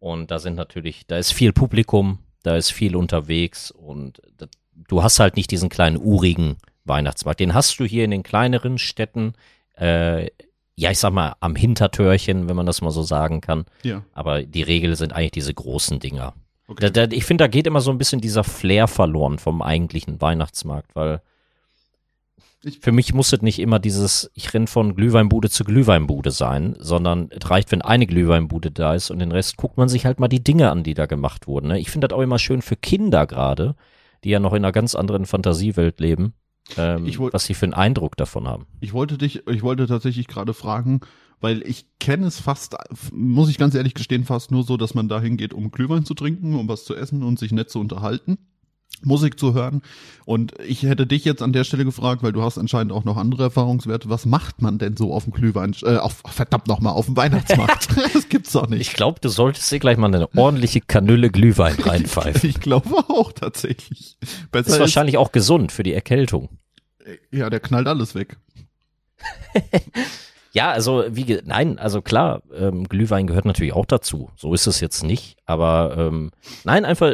Und 0.00 0.30
da 0.30 0.38
sind 0.38 0.56
natürlich, 0.56 1.06
da 1.06 1.16
ist 1.16 1.32
viel 1.32 1.52
Publikum, 1.52 2.18
da 2.42 2.56
ist 2.56 2.70
viel 2.70 2.96
unterwegs 2.96 3.70
und 3.70 4.22
das, 4.36 4.48
du 4.72 5.02
hast 5.02 5.20
halt 5.20 5.36
nicht 5.36 5.50
diesen 5.50 5.68
kleinen 5.68 5.96
urigen 5.96 6.56
Weihnachtsmarkt. 6.84 7.40
Den 7.40 7.54
hast 7.54 7.78
du 7.78 7.84
hier 7.84 8.04
in 8.04 8.10
den 8.10 8.22
kleineren 8.22 8.78
Städten, 8.78 9.34
äh, 9.76 10.26
ja, 10.76 10.90
ich 10.90 10.98
sag 10.98 11.12
mal, 11.12 11.34
am 11.40 11.56
Hintertürchen, 11.56 12.48
wenn 12.48 12.56
man 12.56 12.66
das 12.66 12.80
mal 12.80 12.90
so 12.90 13.02
sagen 13.02 13.40
kann. 13.40 13.66
Ja. 13.82 14.04
Aber 14.12 14.42
die 14.42 14.62
Regel 14.62 14.96
sind 14.96 15.12
eigentlich 15.12 15.32
diese 15.32 15.52
großen 15.52 15.98
Dinger. 15.98 16.34
Okay. 16.68 16.90
Da, 16.90 17.06
da, 17.06 17.16
ich 17.16 17.24
finde, 17.24 17.44
da 17.44 17.48
geht 17.48 17.66
immer 17.66 17.80
so 17.80 17.90
ein 17.90 17.98
bisschen 17.98 18.20
dieser 18.20 18.44
Flair 18.44 18.86
verloren 18.86 19.38
vom 19.38 19.62
eigentlichen 19.62 20.20
Weihnachtsmarkt, 20.20 20.94
weil 20.94 21.20
Ich- 22.64 22.80
für 22.80 22.90
mich 22.92 23.14
muss 23.14 23.32
es 23.32 23.40
nicht 23.42 23.58
immer 23.60 23.78
dieses, 23.78 24.30
ich 24.34 24.52
renn 24.52 24.66
von 24.66 24.94
Glühweinbude 24.96 25.48
zu 25.48 25.62
Glühweinbude 25.64 26.30
sein, 26.32 26.74
sondern 26.80 27.28
es 27.30 27.48
reicht, 27.50 27.70
wenn 27.70 27.82
eine 27.82 28.06
Glühweinbude 28.06 28.70
da 28.72 28.94
ist 28.94 29.10
und 29.10 29.20
den 29.20 29.30
Rest 29.32 29.56
guckt 29.56 29.76
man 29.76 29.88
sich 29.88 30.04
halt 30.06 30.18
mal 30.18 30.28
die 30.28 30.42
Dinge 30.42 30.70
an, 30.70 30.82
die 30.82 30.94
da 30.94 31.06
gemacht 31.06 31.46
wurden. 31.46 31.68
Ne? 31.68 31.78
Ich 31.78 31.90
finde 31.90 32.08
das 32.08 32.16
auch 32.16 32.22
immer 32.22 32.38
schön 32.40 32.60
für 32.62 32.74
Kinder 32.76 33.26
gerade, 33.26 33.76
die 34.24 34.30
ja 34.30 34.40
noch 34.40 34.52
in 34.52 34.64
einer 34.64 34.72
ganz 34.72 34.96
anderen 34.96 35.24
Fantasiewelt 35.26 36.00
leben, 36.00 36.34
ähm, 36.76 37.06
Ich 37.06 37.18
woll- 37.20 37.32
was 37.32 37.44
sie 37.46 37.54
für 37.54 37.66
einen 37.66 37.74
Eindruck 37.74 38.16
davon 38.16 38.48
haben. 38.48 38.66
Ich 38.80 38.92
wollte 38.92 39.18
dich, 39.18 39.46
ich 39.46 39.62
wollte 39.62 39.86
tatsächlich 39.86 40.26
gerade 40.26 40.52
fragen, 40.52 41.00
weil 41.40 41.62
ich 41.64 41.86
kenne 42.00 42.26
es 42.26 42.40
fast, 42.40 42.74
muss 43.12 43.48
ich 43.48 43.58
ganz 43.58 43.76
ehrlich 43.76 43.94
gestehen, 43.94 44.24
fast 44.24 44.50
nur 44.50 44.64
so, 44.64 44.76
dass 44.76 44.94
man 44.94 45.08
da 45.08 45.20
hingeht, 45.20 45.54
um 45.54 45.70
Glühwein 45.70 46.04
zu 46.04 46.14
trinken, 46.14 46.56
um 46.56 46.68
was 46.68 46.84
zu 46.84 46.96
essen 46.96 47.22
und 47.22 47.38
sich 47.38 47.52
nett 47.52 47.70
zu 47.70 47.78
unterhalten. 47.78 48.38
Musik 49.02 49.38
zu 49.38 49.54
hören. 49.54 49.82
Und 50.24 50.54
ich 50.66 50.82
hätte 50.82 51.06
dich 51.06 51.24
jetzt 51.24 51.42
an 51.42 51.52
der 51.52 51.64
Stelle 51.64 51.84
gefragt, 51.84 52.22
weil 52.22 52.32
du 52.32 52.42
hast 52.42 52.58
anscheinend 52.58 52.92
auch 52.92 53.04
noch 53.04 53.16
andere 53.16 53.44
Erfahrungswerte. 53.44 54.10
Was 54.10 54.26
macht 54.26 54.60
man 54.60 54.78
denn 54.78 54.96
so 54.96 55.12
auf 55.12 55.24
dem 55.24 55.32
Glühwein, 55.32 55.74
äh, 55.82 55.96
auf, 55.96 56.22
verdammt 56.26 56.66
nochmal, 56.66 56.92
auf 56.92 57.06
dem 57.06 57.16
Weihnachtsmarkt? 57.16 57.88
das 58.14 58.28
gibt's 58.28 58.52
doch 58.52 58.68
nicht. 58.68 58.80
Ich 58.80 58.92
glaube, 58.92 59.20
du 59.20 59.28
solltest 59.28 59.70
dir 59.70 59.78
gleich 59.78 59.96
mal 59.96 60.12
eine 60.14 60.34
ordentliche 60.36 60.80
Kanüle 60.80 61.30
Glühwein 61.30 61.74
reinpfeifen. 61.78 62.48
Ich 62.48 62.60
glaube 62.60 62.90
auch 63.08 63.32
tatsächlich. 63.32 64.18
Besser 64.50 64.74
Ist 64.74 64.80
wahrscheinlich 64.80 65.16
auch 65.16 65.32
gesund 65.32 65.72
für 65.72 65.82
die 65.82 65.92
Erkältung. 65.92 66.48
ja, 67.30 67.48
der 67.50 67.60
knallt 67.60 67.88
alles 67.88 68.14
weg. 68.14 68.36
Ja, 70.52 70.70
also 70.70 71.04
wie 71.10 71.40
nein, 71.44 71.78
also 71.78 72.02
klar, 72.02 72.42
ähm, 72.54 72.88
Glühwein 72.88 73.26
gehört 73.26 73.44
natürlich 73.44 73.74
auch 73.74 73.86
dazu. 73.86 74.30
So 74.36 74.54
ist 74.54 74.66
es 74.66 74.80
jetzt 74.80 75.04
nicht, 75.04 75.36
aber 75.44 75.94
ähm, 75.96 76.30
nein, 76.64 76.84
einfach 76.84 77.12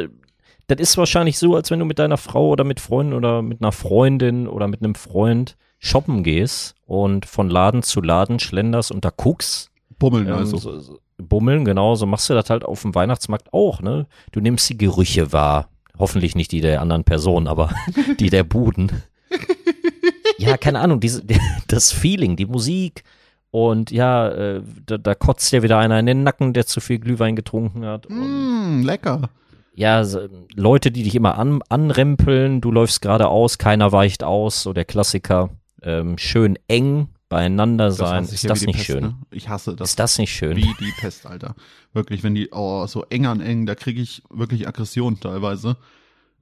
das 0.67 0.79
ist 0.79 0.97
wahrscheinlich 0.97 1.37
so, 1.37 1.55
als 1.55 1.71
wenn 1.71 1.79
du 1.79 1.85
mit 1.85 1.99
deiner 1.99 2.17
Frau 2.17 2.49
oder 2.49 2.63
mit 2.63 2.79
Freunden 2.79 3.13
oder 3.13 3.41
mit 3.41 3.61
einer 3.61 3.71
Freundin 3.71 4.47
oder 4.47 4.67
mit 4.67 4.81
einem 4.81 4.95
Freund 4.95 5.57
shoppen 5.79 6.23
gehst 6.23 6.75
und 6.85 7.25
von 7.25 7.49
Laden 7.49 7.83
zu 7.83 8.01
Laden 8.01 8.39
schlenderst 8.39 8.91
und 8.91 9.05
da 9.05 9.11
guckst. 9.15 9.71
Bummeln 9.99 10.27
Ähm, 10.27 10.33
also. 10.33 10.57
so, 10.57 10.79
so, 10.79 10.99
bummeln, 11.17 11.65
genau, 11.65 11.95
so 11.95 12.05
machst 12.05 12.29
du 12.29 12.33
das 12.33 12.49
halt 12.49 12.65
auf 12.65 12.81
dem 12.81 12.95
Weihnachtsmarkt 12.95 13.53
auch, 13.53 13.81
ne? 13.81 14.07
Du 14.31 14.39
nimmst 14.39 14.69
die 14.69 14.77
Gerüche 14.77 15.31
wahr. 15.31 15.69
Hoffentlich 15.97 16.35
nicht 16.35 16.51
die 16.51 16.61
der 16.61 16.81
anderen 16.81 17.03
Person, 17.03 17.47
aber 17.47 17.69
die 18.19 18.29
der 18.29 18.43
Buden. 18.43 18.91
ja, 20.37 20.57
keine 20.57 20.79
Ahnung, 20.79 20.99
diese, 20.99 21.23
das 21.67 21.91
Feeling, 21.91 22.35
die 22.35 22.45
Musik 22.45 23.03
und 23.51 23.91
ja, 23.91 24.27
äh, 24.29 24.61
da, 24.85 24.97
da 24.97 25.15
kotzt 25.15 25.51
dir 25.53 25.63
wieder 25.63 25.77
einer 25.77 25.97
in 25.99 26.05
den 26.05 26.23
Nacken, 26.23 26.53
der 26.53 26.65
zu 26.65 26.81
viel 26.81 26.99
Glühwein 26.99 27.37
getrunken 27.37 27.85
hat. 27.85 28.09
Mm, 28.09 28.81
lecker. 28.81 29.29
Ja, 29.75 30.03
so, 30.03 30.27
Leute, 30.55 30.91
die 30.91 31.03
dich 31.03 31.15
immer 31.15 31.37
an, 31.37 31.61
anrempeln, 31.69 32.61
du 32.61 32.71
läufst 32.71 33.01
geradeaus, 33.01 33.57
keiner 33.57 33.91
weicht 33.91 34.23
aus, 34.23 34.63
so 34.63 34.73
der 34.73 34.85
Klassiker. 34.85 35.49
Ähm, 35.81 36.17
schön 36.17 36.57
eng 36.67 37.09
beieinander 37.29 37.91
sein. 37.91 38.23
ich 38.25 38.33
Ist 38.33 38.49
das 38.49 38.61
nicht 38.61 38.75
Pest, 38.75 38.85
schön? 38.87 39.03
Ne? 39.03 39.15
Ich 39.31 39.49
hasse 39.49 39.75
das. 39.75 39.89
Ist 39.91 39.99
das 39.99 40.17
nicht 40.17 40.31
schön? 40.31 40.55
Wie 40.57 40.73
die 40.79 40.93
Pest, 40.99 41.25
Alter. 41.27 41.55
Wirklich, 41.93 42.23
wenn 42.23 42.33
die 42.35 42.49
oh, 42.51 42.85
so 42.87 43.03
eng 43.09 43.25
an 43.25 43.41
eng, 43.41 43.65
da 43.65 43.75
kriege 43.75 44.01
ich 44.01 44.23
wirklich 44.29 44.67
Aggression 44.67 45.19
teilweise, 45.19 45.77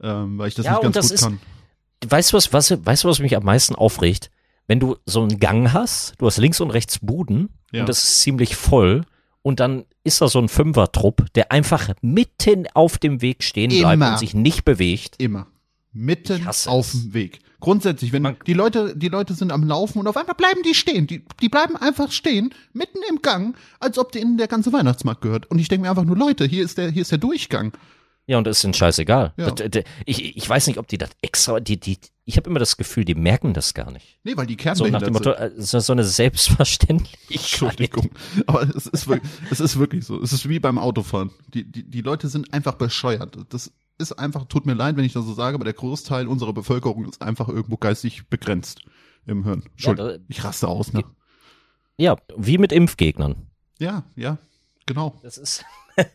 ähm, 0.02 0.38
weil 0.38 0.48
ich 0.48 0.56
das 0.56 0.66
Ja, 0.66 0.74
nicht 0.74 0.84
ganz 0.84 0.96
das 0.96 1.06
gut 1.08 1.14
ist- 1.16 1.24
kann. 1.24 1.40
weißt 2.08 2.32
du 2.34 2.38
was, 2.38 2.54
was, 2.54 2.86
weißt 2.86 3.04
du, 3.04 3.08
was 3.10 3.20
mich 3.20 3.36
am 3.36 3.44
meisten 3.44 3.76
aufregt? 3.76 4.30
Wenn 4.68 4.80
du 4.80 4.96
so 5.06 5.22
einen 5.24 5.40
Gang 5.40 5.74
hast, 5.74 6.14
du 6.20 6.26
hast 6.26 6.38
links 6.38 6.62
und 6.62 6.72
rechts 6.72 7.00
Buden 7.00 7.50
Ja. 7.72 7.82
und 7.82 7.90
das 7.90 8.04
ist 8.04 8.22
ziemlich 8.22 8.56
voll 8.56 9.04
und 9.44 9.60
dann 9.60 9.86
ist 10.04 10.20
da 10.22 10.28
so 10.28 10.40
ein 10.40 10.50
Fünfertrupp, 10.50 11.32
der 11.36 11.52
einfach 11.52 11.90
mitten 12.02 12.66
auf 12.74 12.98
dem 12.98 13.22
Weg 13.22 13.44
stehen 13.44 13.70
bleibt 13.70 13.94
Immer. 13.94 14.12
und 14.14 14.20
sich 14.20 14.34
nicht 14.34 14.66
bewegt. 14.66 15.16
Immer. 15.20 15.46
Mitten 15.92 16.48
auf 16.48 16.92
dem 16.92 17.14
Weg. 17.14 17.40
Grundsätzlich, 17.60 18.12
wenn 18.12 18.24
Man- 18.24 18.38
die 18.48 18.54
Leute, 18.54 18.94
die 18.98 19.08
Leute 19.10 19.34
sind 19.36 19.52
am 19.52 19.64
Laufen 19.64 20.00
und 20.00 20.08
auf 20.08 20.18
einmal 20.18 20.36
bleiben 20.36 20.62
die 20.66 20.74
stehen. 20.74 21.08
Die, 21.08 21.24
die 21.42 21.48
bleiben 21.50 21.76
einfach 21.78 22.12
stehen, 22.12 22.54
mitten 22.74 22.98
im 23.10 23.22
Gang, 23.22 23.56
als 23.80 23.98
ob 23.98 24.12
denen 24.12 24.38
der 24.38 24.48
ganze 24.48 24.74
Weihnachtsmarkt 24.74 25.22
gehört. 25.22 25.50
Und 25.52 25.60
ich 25.60 25.68
denke 25.70 25.84
mir 25.84 25.90
einfach 25.92 26.04
nur, 26.04 26.18
Leute, 26.18 26.46
hier 26.46 26.64
ist 26.64 26.78
der, 26.78 26.90
hier 26.90 27.04
ist 27.04 27.12
der 27.12 27.20
Durchgang. 27.20 27.72
Ja, 28.26 28.38
und 28.38 28.46
das 28.48 28.58
ist 28.60 28.64
ihnen 28.64 28.74
scheißegal. 28.74 29.34
Ja. 29.36 29.52
Das, 29.52 29.70
das, 29.70 29.84
ich, 30.06 30.38
ich 30.38 30.48
weiß 30.50 30.68
nicht, 30.68 30.78
ob 30.80 30.88
die 30.88 30.98
das 30.98 31.10
extra, 31.22 31.60
die, 31.60 31.78
die, 31.78 31.98
ich 32.24 32.38
habe 32.38 32.50
immer 32.50 32.60
das 32.60 32.78
Gefühl, 32.78 33.04
die 33.04 33.16
merken 33.16 33.54
das 33.54 33.74
gar 33.74 33.92
nicht. 33.92 34.18
Nee, 34.24 34.38
weil 34.38 34.46
die 34.46 34.54
So 34.54 34.58
nach 34.58 34.64
Kernbehindert 35.02 35.08
dem 35.08 35.14
Motto, 35.14 35.34
sind. 35.38 35.58
äh, 35.58 35.62
so, 35.62 35.80
so 35.82 35.92
eine 35.94 36.06
Selbstverständlichkeit. 36.06 37.30
Entschuldigung. 37.30 38.12
Aber 38.48 38.62
es 38.64 38.88
ist, 38.88 39.08
wirklich, 39.08 39.32
es 39.52 39.60
ist 39.60 39.78
wirklich 39.78 40.06
so. 40.06 40.22
Es 40.22 40.32
ist 40.32 40.48
wie 40.48 40.60
beim 40.60 40.78
Autofahren. 40.78 41.32
Die, 41.54 41.70
die, 41.70 41.84
die 41.84 42.02
Leute 42.02 42.30
sind 42.30 42.54
einfach 42.54 42.76
bescheuert. 42.76 43.38
Das 43.50 43.72
ist 43.98 44.14
einfach, 44.14 44.46
tut 44.46 44.66
mir 44.66 44.74
leid, 44.74 44.96
wenn 44.96 45.04
ich 45.04 45.14
das 45.14 45.26
so 45.26 45.34
sage, 45.34 45.56
aber 45.56 45.66
der 45.66 45.74
Großteil 45.74 46.28
unserer 46.28 46.54
Bevölkerung 46.54 47.06
ist 47.08 47.22
einfach 47.22 47.48
irgendwo 47.50 47.78
geistig 47.78 48.28
begrenzt 48.30 48.82
im 49.26 49.44
Hirn. 49.44 49.64
Entschuldigung. 49.74 50.10
da- 50.12 50.18
ich 50.30 50.44
raste 50.44 50.68
aus, 50.68 50.94
ne? 50.94 51.04
Ja, 51.98 52.16
wie 52.36 52.58
mit 52.58 52.72
Impfgegnern. 52.72 53.36
Ja, 53.80 54.04
ja, 54.16 54.38
genau. 54.86 55.20
Das 55.24 55.38
ist. 55.38 55.64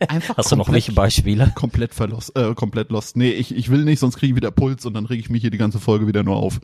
Einfach 0.08 0.36
Hast 0.36 0.52
du 0.52 0.56
noch 0.56 0.72
welche 0.72 0.92
Beispiele? 0.92 1.52
Komplett 1.54 1.94
verlost, 1.94 2.36
äh, 2.36 2.54
komplett 2.54 2.90
lost. 2.90 3.16
Nee, 3.16 3.30
ich, 3.30 3.54
ich 3.54 3.70
will 3.70 3.84
nicht, 3.84 4.00
sonst 4.00 4.16
kriege 4.16 4.30
ich 4.30 4.36
wieder 4.36 4.50
Puls 4.50 4.84
und 4.86 4.94
dann 4.94 5.06
reg 5.06 5.20
ich 5.20 5.30
mich 5.30 5.42
hier 5.42 5.50
die 5.50 5.58
ganze 5.58 5.78
Folge 5.78 6.06
wieder 6.06 6.22
nur 6.22 6.36
auf. 6.36 6.60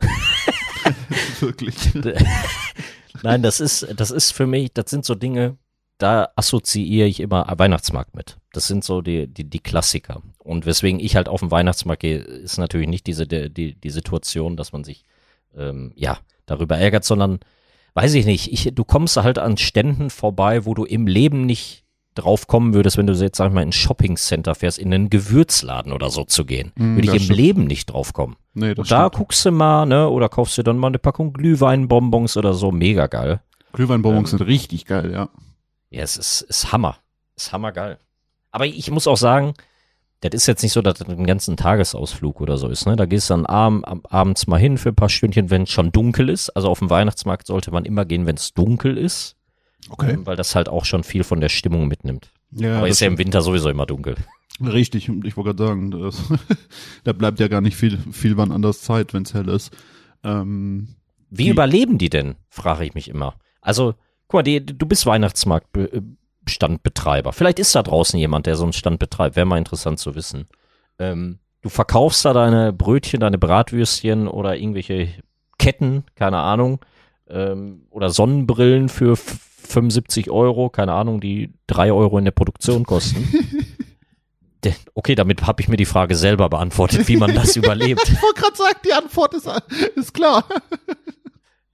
Wirklich. 1.40 1.76
Nein, 3.22 3.42
das 3.42 3.60
ist, 3.60 3.86
das 3.96 4.10
ist 4.10 4.32
für 4.32 4.46
mich, 4.46 4.72
das 4.72 4.90
sind 4.90 5.04
so 5.04 5.14
Dinge, 5.14 5.56
da 5.98 6.30
assoziiere 6.36 7.06
ich 7.06 7.20
immer 7.20 7.46
Weihnachtsmarkt 7.56 8.14
mit. 8.14 8.38
Das 8.52 8.66
sind 8.66 8.84
so 8.84 9.02
die, 9.02 9.26
die, 9.26 9.44
die 9.44 9.60
Klassiker. 9.60 10.22
Und 10.38 10.66
weswegen 10.66 10.98
ich 11.00 11.16
halt 11.16 11.28
auf 11.28 11.40
den 11.40 11.50
Weihnachtsmarkt 11.50 12.00
gehe, 12.00 12.18
ist 12.18 12.58
natürlich 12.58 12.88
nicht 12.88 13.06
diese, 13.06 13.26
die, 13.26 13.74
die 13.74 13.90
Situation, 13.90 14.56
dass 14.56 14.72
man 14.72 14.84
sich, 14.84 15.04
ähm, 15.54 15.92
ja, 15.94 16.18
darüber 16.46 16.78
ärgert, 16.78 17.04
sondern, 17.04 17.40
weiß 17.94 18.14
ich 18.14 18.26
nicht, 18.26 18.52
ich, 18.52 18.74
du 18.74 18.84
kommst 18.84 19.16
halt 19.16 19.38
an 19.38 19.56
Ständen 19.56 20.10
vorbei, 20.10 20.64
wo 20.66 20.74
du 20.74 20.84
im 20.84 21.06
Leben 21.06 21.46
nicht 21.46 21.84
drauf 22.14 22.46
kommen 22.48 22.74
würdest, 22.74 22.98
wenn 22.98 23.06
du 23.06 23.12
jetzt, 23.14 23.36
sag 23.36 23.48
ich 23.48 23.54
mal, 23.54 23.62
in 23.62 23.68
ein 23.68 23.72
Shoppingcenter 23.72 24.54
fährst, 24.54 24.78
in 24.78 24.92
einen 24.92 25.10
Gewürzladen 25.10 25.92
oder 25.92 26.10
so 26.10 26.24
zu 26.24 26.44
gehen. 26.44 26.72
Mm, 26.74 26.96
Würde 26.96 27.08
ich 27.08 27.14
im 27.14 27.20
stimmt. 27.20 27.38
Leben 27.38 27.64
nicht 27.66 27.86
drauf 27.86 28.12
kommen. 28.12 28.36
Nee, 28.52 28.70
das 28.74 28.78
Und 28.78 28.90
da 28.90 29.02
stimmt. 29.06 29.14
guckst 29.14 29.44
du 29.44 29.52
mal, 29.52 29.86
ne, 29.86 30.08
oder 30.08 30.28
kaufst 30.28 30.58
dir 30.58 30.64
dann 30.64 30.76
mal 30.76 30.88
eine 30.88 30.98
Packung 30.98 31.32
Glühweinbonbons 31.32 32.36
oder 32.36 32.52
so, 32.52 32.72
mega 32.72 33.06
geil. 33.06 33.40
Glühweinbonbons 33.72 34.32
Ähm, 34.32 34.38
sind 34.38 34.46
richtig 34.46 34.86
geil, 34.86 35.12
ja. 35.12 35.28
Ja, 35.90 36.02
es 36.02 36.16
ist, 36.16 36.42
ist 36.42 36.72
Hammer. 36.72 36.96
Ist 37.36 37.52
hammergeil. 37.52 37.98
Aber 38.50 38.66
ich 38.66 38.90
muss 38.90 39.06
auch 39.06 39.16
sagen, 39.16 39.54
das 40.20 40.34
ist 40.34 40.46
jetzt 40.46 40.62
nicht 40.62 40.72
so, 40.72 40.82
dass 40.82 40.98
das 40.98 41.08
ein 41.08 41.26
ganzen 41.26 41.56
Tagesausflug 41.56 42.40
oder 42.40 42.58
so 42.58 42.68
ist. 42.68 42.86
Ne? 42.86 42.96
Da 42.96 43.06
gehst 43.06 43.30
du 43.30 43.34
dann 43.34 43.46
abend, 43.46 43.86
ab- 43.88 44.06
abends 44.12 44.46
mal 44.46 44.58
hin 44.58 44.76
für 44.78 44.90
ein 44.90 44.94
paar 44.94 45.08
Stündchen, 45.08 45.48
wenn 45.50 45.62
es 45.62 45.70
schon 45.70 45.92
dunkel 45.92 46.28
ist. 46.28 46.50
Also 46.50 46.68
auf 46.68 46.78
dem 46.80 46.90
Weihnachtsmarkt 46.90 47.46
sollte 47.46 47.70
man 47.70 47.84
immer 47.86 48.04
gehen, 48.04 48.26
wenn 48.26 48.36
es 48.36 48.52
dunkel 48.52 48.98
ist, 48.98 49.36
Okay. 49.88 50.12
ähm, 50.12 50.26
weil 50.26 50.36
das 50.36 50.54
halt 50.54 50.68
auch 50.68 50.84
schon 50.84 51.04
viel 51.04 51.24
von 51.24 51.40
der 51.40 51.48
Stimmung 51.48 51.88
mitnimmt. 51.88 52.30
Ja, 52.52 52.78
Aber 52.78 52.88
ist 52.88 53.00
ja 53.00 53.06
im 53.06 53.16
Winter 53.18 53.40
sowieso 53.42 53.70
immer 53.70 53.86
dunkel. 53.86 54.16
Richtig, 54.60 55.08
ich 55.08 55.36
wollte 55.38 55.54
gerade 55.54 55.66
sagen, 55.68 55.90
das, 55.90 56.22
da 57.04 57.12
bleibt 57.14 57.40
ja 57.40 57.48
gar 57.48 57.62
nicht 57.62 57.76
viel, 57.76 57.96
viel 58.12 58.36
wann 58.36 58.52
anders 58.52 58.82
Zeit, 58.82 59.14
wenn 59.14 59.22
es 59.22 59.32
hell 59.32 59.48
ist. 59.48 59.70
Ähm, 60.22 60.96
Wie 61.30 61.44
Die- 61.44 61.48
überleben 61.50 61.96
die 61.96 62.10
denn, 62.10 62.34
frage 62.50 62.84
ich 62.84 62.92
mich 62.94 63.08
immer. 63.08 63.36
Also, 63.62 63.94
guck 64.28 64.38
mal, 64.40 64.42
die, 64.42 64.64
du 64.64 64.84
bist 64.86 65.06
Weihnachtsmarktstandbetreiber. 66.50 67.32
Vielleicht 67.32 67.58
ist 67.58 67.74
da 67.74 67.82
draußen 67.82 68.18
jemand, 68.18 68.46
der 68.46 68.56
so 68.56 68.64
einen 68.64 68.72
Stand 68.72 68.98
betreibt. 68.98 69.36
Wäre 69.36 69.46
mal 69.46 69.58
interessant 69.58 69.98
zu 69.98 70.14
wissen. 70.14 70.46
Ähm, 70.98 71.38
du 71.62 71.68
verkaufst 71.68 72.24
da 72.24 72.32
deine 72.32 72.72
Brötchen, 72.72 73.20
deine 73.20 73.38
Bratwürstchen 73.38 74.28
oder 74.28 74.56
irgendwelche 74.56 75.08
Ketten, 75.58 76.04
keine 76.14 76.38
Ahnung, 76.38 76.80
ähm, 77.28 77.86
oder 77.90 78.10
Sonnenbrillen 78.10 78.88
für 78.88 79.12
f- 79.12 79.38
75 79.68 80.30
Euro, 80.30 80.68
keine 80.70 80.92
Ahnung, 80.94 81.20
die 81.20 81.52
drei 81.66 81.92
Euro 81.92 82.18
in 82.18 82.24
der 82.24 82.32
Produktion 82.32 82.84
kosten. 82.84 83.26
Okay, 84.92 85.14
damit 85.14 85.46
habe 85.46 85.62
ich 85.62 85.68
mir 85.68 85.78
die 85.78 85.86
Frage 85.86 86.14
selber 86.14 86.50
beantwortet, 86.50 87.08
wie 87.08 87.16
man 87.16 87.34
das 87.34 87.56
überlebt. 87.56 88.02
ich 88.06 88.20
wollte 88.22 88.42
gerade 88.42 88.56
sagen, 88.56 88.78
die 88.84 88.92
Antwort 88.92 89.32
ist, 89.32 89.48
ist 89.96 90.12
klar. 90.12 90.44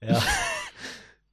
Ja. 0.01 0.21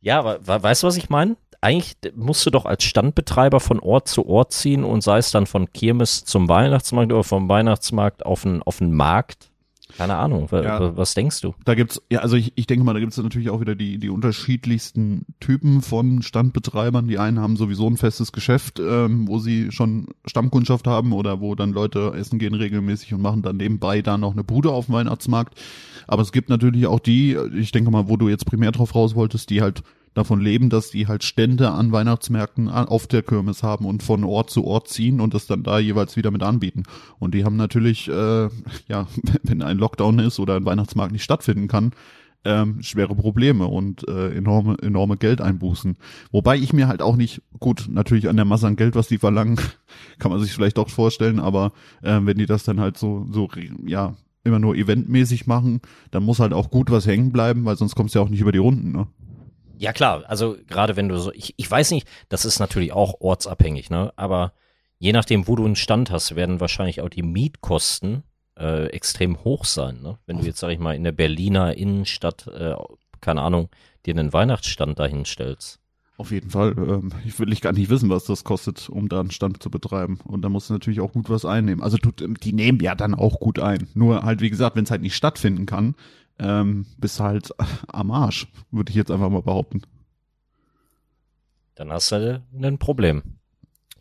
Ja, 0.00 0.18
aber 0.18 0.44
we- 0.44 0.62
weißt 0.64 0.82
du, 0.82 0.88
was 0.88 0.96
ich 0.96 1.10
meine? 1.10 1.36
Eigentlich 1.64 1.96
musst 2.14 2.44
du 2.44 2.50
doch 2.50 2.66
als 2.66 2.84
Standbetreiber 2.84 3.58
von 3.58 3.80
Ort 3.80 4.06
zu 4.08 4.26
Ort 4.26 4.52
ziehen 4.52 4.84
und 4.84 5.02
sei 5.02 5.16
es 5.18 5.30
dann 5.30 5.46
von 5.46 5.72
Kirmes 5.72 6.24
zum 6.24 6.48
Weihnachtsmarkt 6.48 7.10
oder 7.12 7.24
vom 7.24 7.48
Weihnachtsmarkt 7.48 8.26
auf 8.26 8.42
den, 8.42 8.62
auf 8.62 8.78
den 8.78 8.92
Markt. 8.92 9.50
Keine 9.96 10.16
Ahnung. 10.16 10.48
Ja. 10.50 10.80
wa- 10.80 10.92
Was 10.96 11.14
denkst 11.14 11.40
du? 11.40 11.54
Da 11.64 11.74
gibt's, 11.74 12.02
ja, 12.10 12.18
also 12.20 12.36
ich, 12.36 12.52
ich 12.56 12.66
denke 12.66 12.84
mal, 12.84 12.94
da 12.94 13.00
gibt's 13.00 13.16
natürlich 13.16 13.48
auch 13.48 13.60
wieder 13.60 13.74
die, 13.76 13.98
die 13.98 14.10
unterschiedlichsten 14.10 15.24
Typen 15.40 15.82
von 15.82 16.20
Standbetreibern. 16.22 17.06
Die 17.08 17.18
einen 17.18 17.40
haben 17.40 17.56
sowieso 17.56 17.86
ein 17.88 17.96
festes 17.96 18.32
Geschäft, 18.32 18.78
ähm, 18.80 19.28
wo 19.28 19.38
sie 19.38 19.70
schon 19.72 20.08
Stammkundschaft 20.26 20.86
haben 20.86 21.12
oder 21.12 21.40
wo 21.40 21.54
dann 21.54 21.72
Leute 21.72 22.12
essen 22.16 22.38
gehen 22.38 22.54
regelmäßig 22.54 23.14
und 23.14 23.22
machen 23.22 23.42
dann 23.42 23.56
nebenbei 23.56 24.02
da 24.02 24.18
noch 24.18 24.32
eine 24.32 24.44
Bude 24.44 24.70
auf 24.70 24.86
dem 24.86 24.94
Weihnachtsmarkt. 24.96 25.54
Aber 26.06 26.22
es 26.22 26.32
gibt 26.32 26.48
natürlich 26.50 26.86
auch 26.86 27.00
die, 27.00 27.36
ich 27.56 27.72
denke 27.72 27.90
mal, 27.90 28.08
wo 28.08 28.16
du 28.16 28.28
jetzt 28.28 28.46
primär 28.46 28.72
drauf 28.72 28.94
raus 28.94 29.14
wolltest, 29.14 29.48
die 29.50 29.62
halt 29.62 29.82
davon 30.14 30.40
leben, 30.40 30.70
dass 30.70 30.90
die 30.90 31.06
halt 31.06 31.24
Stände 31.24 31.70
an 31.70 31.92
Weihnachtsmärkten 31.92 32.68
auf 32.68 33.06
der 33.06 33.22
Kirmes 33.22 33.62
haben 33.62 33.84
und 33.84 34.02
von 34.02 34.24
Ort 34.24 34.50
zu 34.50 34.64
Ort 34.64 34.88
ziehen 34.88 35.20
und 35.20 35.34
das 35.34 35.46
dann 35.46 35.62
da 35.62 35.78
jeweils 35.78 36.16
wieder 36.16 36.30
mit 36.30 36.42
anbieten. 36.42 36.84
Und 37.18 37.34
die 37.34 37.44
haben 37.44 37.56
natürlich, 37.56 38.08
äh, 38.08 38.48
ja, 38.88 39.06
wenn 39.42 39.62
ein 39.62 39.78
Lockdown 39.78 40.20
ist 40.20 40.38
oder 40.38 40.56
ein 40.56 40.64
Weihnachtsmarkt 40.64 41.12
nicht 41.12 41.24
stattfinden 41.24 41.68
kann, 41.68 41.92
ähm, 42.46 42.82
schwere 42.82 43.14
Probleme 43.14 43.66
und 43.66 44.06
äh, 44.06 44.36
enorme, 44.36 44.76
enorme 44.82 45.16
Geldeinbußen. 45.16 45.96
Wobei 46.30 46.56
ich 46.56 46.72
mir 46.72 46.88
halt 46.88 47.00
auch 47.00 47.16
nicht, 47.16 47.42
gut, 47.58 47.86
natürlich 47.90 48.28
an 48.28 48.36
der 48.36 48.44
Masse 48.44 48.66
an 48.66 48.76
Geld, 48.76 48.94
was 48.94 49.08
die 49.08 49.18
verlangen, 49.18 49.58
kann 50.18 50.30
man 50.30 50.40
sich 50.40 50.52
vielleicht 50.52 50.76
doch 50.76 50.90
vorstellen, 50.90 51.40
aber 51.40 51.72
äh, 52.02 52.20
wenn 52.22 52.38
die 52.38 52.46
das 52.46 52.64
dann 52.64 52.80
halt 52.80 52.98
so, 52.98 53.26
so, 53.30 53.48
ja, 53.86 54.14
immer 54.44 54.58
nur 54.58 54.76
eventmäßig 54.76 55.46
machen, 55.46 55.80
dann 56.10 56.22
muss 56.22 56.38
halt 56.38 56.52
auch 56.52 56.70
gut 56.70 56.90
was 56.90 57.06
hängen 57.06 57.32
bleiben, 57.32 57.64
weil 57.64 57.76
sonst 57.76 57.94
kommst 57.94 58.14
du 58.14 58.18
ja 58.18 58.24
auch 58.24 58.28
nicht 58.28 58.42
über 58.42 58.52
die 58.52 58.58
Runden, 58.58 58.92
ne? 58.92 59.06
Ja 59.78 59.92
klar, 59.92 60.24
also 60.26 60.56
gerade 60.66 60.96
wenn 60.96 61.08
du 61.08 61.18
so, 61.18 61.32
ich, 61.32 61.54
ich 61.56 61.70
weiß 61.70 61.90
nicht, 61.90 62.08
das 62.28 62.44
ist 62.44 62.58
natürlich 62.58 62.92
auch 62.92 63.20
ortsabhängig, 63.20 63.90
ne? 63.90 64.12
Aber 64.16 64.52
je 64.98 65.12
nachdem, 65.12 65.48
wo 65.48 65.56
du 65.56 65.64
einen 65.64 65.76
Stand 65.76 66.10
hast, 66.10 66.36
werden 66.36 66.60
wahrscheinlich 66.60 67.00
auch 67.00 67.08
die 67.08 67.22
Mietkosten 67.22 68.22
äh, 68.58 68.86
extrem 68.86 69.42
hoch 69.44 69.64
sein, 69.64 70.00
ne? 70.02 70.18
Wenn 70.26 70.38
du 70.38 70.44
jetzt, 70.44 70.60
sag 70.60 70.70
ich 70.70 70.78
mal, 70.78 70.94
in 70.94 71.04
der 71.04 71.12
Berliner 71.12 71.76
Innenstadt, 71.76 72.46
äh, 72.46 72.74
keine 73.20 73.42
Ahnung, 73.42 73.68
dir 74.06 74.14
einen 74.14 74.32
Weihnachtsstand 74.32 74.98
dahin 74.98 75.24
stellst. 75.24 75.80
Auf 76.16 76.30
jeden 76.30 76.50
Fall. 76.50 76.74
Ähm, 76.78 77.10
ich 77.24 77.38
will 77.38 77.52
ich 77.52 77.60
gar 77.60 77.72
nicht 77.72 77.90
wissen, 77.90 78.08
was 78.08 78.24
das 78.24 78.44
kostet, 78.44 78.88
um 78.88 79.08
da 79.08 79.20
einen 79.20 79.32
Stand 79.32 79.62
zu 79.62 79.70
betreiben. 79.70 80.18
Und 80.24 80.42
da 80.42 80.48
musst 80.48 80.70
du 80.70 80.74
natürlich 80.74 81.00
auch 81.00 81.12
gut 81.12 81.28
was 81.28 81.44
einnehmen. 81.44 81.82
Also 81.82 81.96
du, 81.96 82.12
die 82.12 82.52
nehmen 82.52 82.78
ja 82.80 82.94
dann 82.94 83.14
auch 83.14 83.40
gut 83.40 83.58
ein. 83.58 83.88
Nur 83.94 84.22
halt, 84.22 84.40
wie 84.40 84.50
gesagt, 84.50 84.76
wenn 84.76 84.84
es 84.84 84.90
halt 84.90 85.02
nicht 85.02 85.16
stattfinden 85.16 85.66
kann, 85.66 85.96
ähm, 86.38 86.86
bist 86.98 87.18
du 87.20 87.24
halt 87.24 87.50
am 87.88 88.10
Arsch, 88.10 88.46
würde 88.70 88.90
ich 88.90 88.96
jetzt 88.96 89.10
einfach 89.10 89.30
mal 89.30 89.42
behaupten. 89.42 89.82
dann 91.74 91.92
hast 91.92 92.12
du 92.12 92.42
ein 92.60 92.78
Problem. 92.78 93.22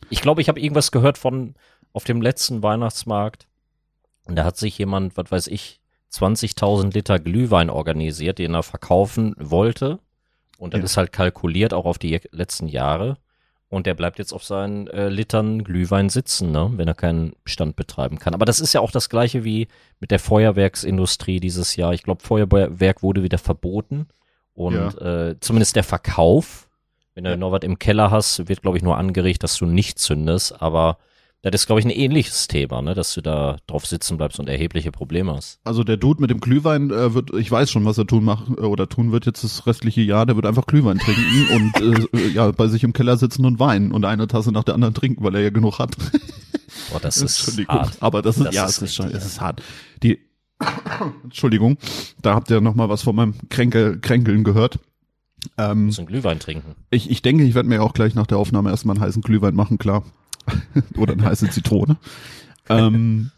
Ich 0.09 0.21
glaube, 0.21 0.41
ich 0.41 0.47
habe 0.49 0.59
irgendwas 0.59 0.91
gehört 0.91 1.17
von 1.17 1.55
auf 1.93 2.03
dem 2.03 2.21
letzten 2.21 2.61
Weihnachtsmarkt. 2.63 3.47
Und 4.25 4.36
da 4.36 4.45
hat 4.45 4.57
sich 4.57 4.77
jemand, 4.77 5.17
was 5.17 5.31
weiß 5.31 5.47
ich, 5.47 5.79
20.000 6.11 6.93
Liter 6.93 7.19
Glühwein 7.19 7.69
organisiert, 7.69 8.38
den 8.39 8.53
er 8.53 8.63
verkaufen 8.63 9.36
wollte. 9.39 9.99
Und 10.57 10.73
das 10.73 10.79
Ja. 10.79 10.86
ist 10.86 10.97
halt 10.97 11.11
kalkuliert 11.11 11.73
auch 11.73 11.86
auf 11.86 11.97
die 11.97 12.19
letzten 12.31 12.67
Jahre. 12.67 13.17
Und 13.74 13.88
der 13.88 13.95
bleibt 13.95 14.19
jetzt 14.19 14.34
auf 14.34 14.43
seinen 14.43 14.86
äh, 14.88 15.09
Litern 15.09 15.63
Glühwein 15.63 16.09
sitzen, 16.09 16.51
ne? 16.51 16.71
wenn 16.76 16.88
er 16.88 16.93
keinen 16.93 17.34
Stand 17.43 17.76
betreiben 17.76 18.19
kann. 18.19 18.36
Aber 18.36 18.45
das 18.45 18.59
ist 18.59 18.74
ja 18.74 18.82
auch 18.82 18.91
das 18.91 19.09
gleiche 19.09 19.43
wie 19.43 19.67
mit 19.99 20.11
der 20.11 20.19
Feuerwerksindustrie 20.19 21.39
dieses 21.39 21.76
Jahr. 21.76 21.91
Ich 21.93 22.03
glaube, 22.03 22.21
Feuerwerk 22.24 23.01
wurde 23.01 23.24
wieder 23.24 23.39
verboten. 23.39 24.07
Und 24.53 25.01
äh, 25.01 25.36
zumindest 25.39 25.76
der 25.76 25.84
Verkauf, 25.84 26.69
wenn 27.15 27.24
du 27.24 27.32
Ja. 27.32 27.38
noch 27.38 27.51
was 27.51 27.63
im 27.63 27.80
Keller 27.80 28.11
hast, 28.11 28.47
wird, 28.47 28.61
glaube 28.61 28.78
ich, 28.78 28.84
nur 28.84 28.97
angeregt, 28.97 29.41
dass 29.41 29.57
du 29.57 29.65
nicht 29.65 29.97
zündest. 29.97 30.61
Aber 30.61 30.99
das 31.51 31.61
ist, 31.63 31.67
glaube 31.67 31.81
ich, 31.81 31.85
ein 31.85 31.91
ähnliches 31.91 32.47
Thema, 32.47 32.81
ne? 32.81 32.93
dass 32.93 33.13
du 33.13 33.21
da 33.21 33.57
drauf 33.67 33.85
sitzen 33.85 34.15
bleibst 34.17 34.39
und 34.39 34.47
erhebliche 34.47 34.91
Probleme 34.93 35.33
hast. 35.33 35.59
Also 35.65 35.83
der 35.83 35.97
Dude 35.97 36.21
mit 36.21 36.29
dem 36.29 36.39
Glühwein 36.39 36.89
äh, 36.89 37.13
wird, 37.13 37.33
ich 37.33 37.51
weiß 37.51 37.69
schon, 37.69 37.83
was 37.83 37.97
er 37.97 38.07
tun 38.07 38.23
macht 38.23 38.47
äh, 38.49 38.61
oder 38.61 38.87
tun 38.87 39.11
wird 39.11 39.25
jetzt 39.25 39.43
das 39.43 39.67
restliche 39.67 40.01
Jahr. 40.01 40.25
Der 40.25 40.37
wird 40.37 40.45
einfach 40.45 40.65
Glühwein 40.65 40.99
trinken 40.99 41.71
und 41.81 42.13
äh, 42.13 42.27
ja 42.29 42.49
bei 42.51 42.67
sich 42.67 42.83
im 42.85 42.93
Keller 42.93 43.17
sitzen 43.17 43.45
und 43.45 43.59
weinen 43.59 43.91
und 43.91 44.05
eine 44.05 44.27
Tasse 44.27 44.53
nach 44.53 44.63
der 44.63 44.73
anderen 44.73 44.93
trinken, 44.93 45.21
weil 45.23 45.35
er 45.35 45.41
ja 45.41 45.49
genug 45.49 45.79
hat. 45.79 45.97
Boah, 46.91 47.01
das 47.01 47.17
ist 47.17 47.57
hart. 47.67 47.97
aber 47.99 48.21
das 48.21 48.37
ist 48.37 48.45
Das 48.45 48.55
ja, 48.55 48.65
ist 48.65 48.77
es 48.77 48.81
ist 48.83 48.95
schon, 48.95 49.11
es 49.11 49.25
ist 49.25 49.41
hart. 49.41 49.61
Die 50.01 50.19
Entschuldigung, 51.25 51.77
da 52.21 52.35
habt 52.35 52.49
ihr 52.51 52.61
noch 52.61 52.75
mal 52.75 52.87
was 52.87 53.03
von 53.03 53.17
meinem 53.17 53.35
Kränkel, 53.49 53.99
Kränkeln 53.99 54.45
gehört. 54.45 54.79
Ähm, 55.57 55.91
einen 55.97 56.07
Glühwein 56.07 56.39
trinken. 56.39 56.75
ich, 56.89 57.09
ich 57.09 57.21
denke, 57.21 57.43
ich 57.43 57.53
werde 57.53 57.67
mir 57.67 57.83
auch 57.83 57.93
gleich 57.93 58.15
nach 58.15 58.27
der 58.27 58.37
Aufnahme 58.37 58.69
erstmal 58.69 58.95
einen 58.95 59.03
heißen 59.03 59.21
Glühwein 59.21 59.55
machen, 59.55 59.77
klar. 59.77 60.03
Oder 60.97 61.13
eine 61.13 61.23
heiße 61.23 61.49
Zitrone. 61.49 61.97
ähm, 62.69 63.31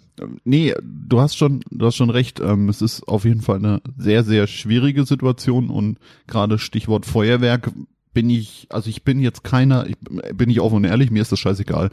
nee, 0.44 0.74
du 0.82 1.20
hast 1.20 1.38
schon, 1.38 1.62
du 1.72 1.86
hast 1.86 1.96
schon 1.96 2.10
recht. 2.10 2.40
Ähm, 2.40 2.70
es 2.70 2.82
ist 2.82 3.08
auf 3.08 3.26
jeden 3.26 3.42
Fall 3.42 3.58
eine 3.58 3.82
sehr, 3.98 4.24
sehr 4.24 4.48
schwierige 4.48 5.06
Situation 5.06 5.70
und 5.70 5.98
gerade 6.28 6.60
Stichwort 6.60 7.06
Feuerwerk 7.06 7.72
bin 8.14 8.30
ich, 8.30 8.68
also 8.70 8.90
ich 8.90 9.04
bin 9.04 9.20
jetzt 9.20 9.44
keiner, 9.44 9.88
ich, 9.88 9.98
bin 10.34 10.50
ich 10.50 10.62
offen 10.62 10.78
und 10.78 10.86
ehrlich, 10.86 11.12
mir 11.12 11.22
ist 11.22 11.32
das 11.32 11.40
scheißegal. 11.40 11.90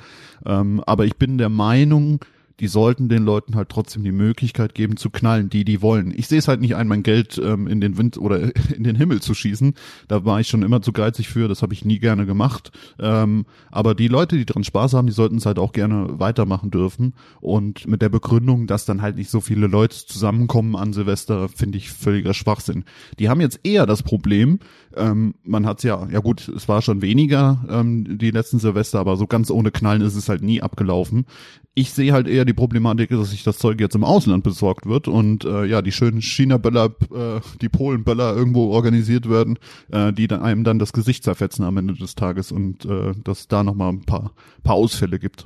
Ähm, 0.46 0.82
aber 0.86 1.04
ich 1.04 1.16
bin 1.16 1.36
der 1.36 1.48
Meinung, 1.48 2.20
die 2.60 2.68
sollten 2.68 3.08
den 3.08 3.24
Leuten 3.24 3.56
halt 3.56 3.68
trotzdem 3.68 4.04
die 4.04 4.12
Möglichkeit 4.12 4.74
geben 4.74 4.96
zu 4.96 5.10
knallen, 5.10 5.50
die 5.50 5.64
die 5.64 5.82
wollen. 5.82 6.12
Ich 6.16 6.28
sehe 6.28 6.38
es 6.38 6.48
halt 6.48 6.60
nicht 6.60 6.76
ein, 6.76 6.88
mein 6.88 7.02
Geld 7.02 7.40
ähm, 7.42 7.66
in 7.66 7.80
den 7.80 7.98
Wind 7.98 8.18
oder 8.18 8.54
in 8.76 8.84
den 8.84 8.96
Himmel 8.96 9.20
zu 9.20 9.34
schießen. 9.34 9.74
Da 10.08 10.24
war 10.24 10.40
ich 10.40 10.48
schon 10.48 10.62
immer 10.62 10.82
zu 10.82 10.92
geizig 10.92 11.28
für, 11.28 11.48
das 11.48 11.62
habe 11.62 11.74
ich 11.74 11.84
nie 11.84 11.98
gerne 11.98 12.26
gemacht. 12.26 12.72
Ähm, 12.98 13.46
aber 13.70 13.94
die 13.94 14.08
Leute, 14.08 14.36
die 14.36 14.46
dran 14.46 14.64
Spaß 14.64 14.94
haben, 14.94 15.06
die 15.06 15.12
sollten 15.12 15.36
es 15.36 15.46
halt 15.46 15.58
auch 15.58 15.72
gerne 15.72 16.18
weitermachen 16.18 16.70
dürfen. 16.70 17.14
Und 17.40 17.86
mit 17.86 18.02
der 18.02 18.08
Begründung, 18.08 18.66
dass 18.66 18.84
dann 18.84 19.02
halt 19.02 19.16
nicht 19.16 19.30
so 19.30 19.40
viele 19.40 19.66
Leute 19.66 19.96
zusammenkommen 20.06 20.76
an 20.76 20.92
Silvester, 20.92 21.48
finde 21.48 21.78
ich 21.78 21.90
völliger 21.90 22.34
Schwachsinn. 22.34 22.84
Die 23.18 23.28
haben 23.28 23.40
jetzt 23.40 23.60
eher 23.64 23.86
das 23.86 24.02
Problem, 24.02 24.58
ähm, 24.96 25.34
man 25.44 25.66
hat's 25.66 25.82
ja, 25.82 26.06
ja 26.10 26.20
gut, 26.20 26.48
es 26.48 26.68
war 26.68 26.82
schon 26.82 27.02
weniger 27.02 27.64
ähm, 27.68 28.18
die 28.18 28.30
letzten 28.30 28.58
Silvester, 28.58 29.00
aber 29.00 29.16
so 29.16 29.26
ganz 29.26 29.50
ohne 29.50 29.70
Knallen 29.70 30.02
ist 30.02 30.16
es 30.16 30.28
halt 30.28 30.42
nie 30.42 30.62
abgelaufen. 30.62 31.26
Ich 31.74 31.92
sehe 31.92 32.12
halt 32.12 32.28
eher 32.28 32.41
die 32.44 32.52
Problematik, 32.52 33.10
dass 33.10 33.30
sich 33.30 33.42
das 33.42 33.58
Zeug 33.58 33.80
jetzt 33.80 33.94
im 33.94 34.04
Ausland 34.04 34.44
besorgt 34.44 34.86
wird 34.86 35.08
und 35.08 35.44
äh, 35.44 35.64
ja, 35.64 35.82
die 35.82 35.92
schönen 35.92 36.20
China-Böller, 36.20 36.86
äh, 36.86 37.40
die 37.60 37.68
Polen-Böller 37.68 38.34
irgendwo 38.34 38.70
organisiert 38.72 39.28
werden, 39.28 39.58
äh, 39.90 40.12
die 40.12 40.26
dann 40.26 40.42
einem 40.42 40.64
dann 40.64 40.78
das 40.78 40.92
Gesicht 40.92 41.24
zerfetzen 41.24 41.64
am 41.64 41.76
Ende 41.76 41.94
des 41.94 42.14
Tages 42.14 42.52
und 42.52 42.84
äh, 42.84 43.12
dass 43.24 43.48
da 43.48 43.62
nochmal 43.62 43.92
ein 43.92 44.04
paar, 44.04 44.32
paar 44.62 44.74
Ausfälle 44.74 45.18
gibt. 45.18 45.44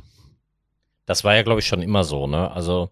Das 1.06 1.24
war 1.24 1.34
ja, 1.36 1.42
glaube 1.42 1.60
ich, 1.60 1.66
schon 1.66 1.82
immer 1.82 2.04
so, 2.04 2.26
ne? 2.26 2.50
Also, 2.50 2.90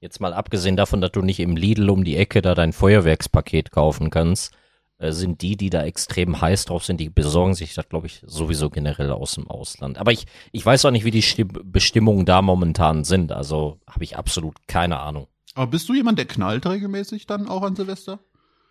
jetzt 0.00 0.20
mal 0.20 0.32
abgesehen 0.32 0.76
davon, 0.76 1.00
dass 1.00 1.12
du 1.12 1.20
nicht 1.20 1.40
im 1.40 1.56
Lidl 1.56 1.90
um 1.90 2.04
die 2.04 2.16
Ecke 2.16 2.40
da 2.40 2.54
dein 2.54 2.72
Feuerwerkspaket 2.72 3.70
kaufen 3.70 4.10
kannst, 4.10 4.54
sind 5.00 5.40
die, 5.40 5.56
die 5.56 5.70
da 5.70 5.82
extrem 5.82 6.40
heiß 6.40 6.66
drauf 6.66 6.84
sind, 6.84 7.00
die 7.00 7.08
besorgen 7.08 7.54
sich 7.54 7.74
das, 7.74 7.88
glaube 7.88 8.06
ich, 8.06 8.22
sowieso 8.26 8.68
generell 8.68 9.10
aus 9.10 9.34
dem 9.34 9.48
Ausland. 9.48 9.98
Aber 9.98 10.12
ich, 10.12 10.26
ich 10.52 10.64
weiß 10.64 10.84
auch 10.84 10.90
nicht, 10.90 11.04
wie 11.04 11.10
die 11.10 11.22
Stimm 11.22 11.48
Bestimmungen 11.64 12.26
da 12.26 12.42
momentan 12.42 13.04
sind. 13.04 13.32
Also 13.32 13.78
habe 13.88 14.04
ich 14.04 14.16
absolut 14.16 14.56
keine 14.66 15.00
Ahnung. 15.00 15.26
Aber 15.54 15.70
bist 15.70 15.88
du 15.88 15.94
jemand, 15.94 16.18
der 16.18 16.26
knallt 16.26 16.66
regelmäßig 16.66 17.26
dann 17.26 17.48
auch 17.48 17.62
an 17.62 17.76
Silvester? 17.76 18.20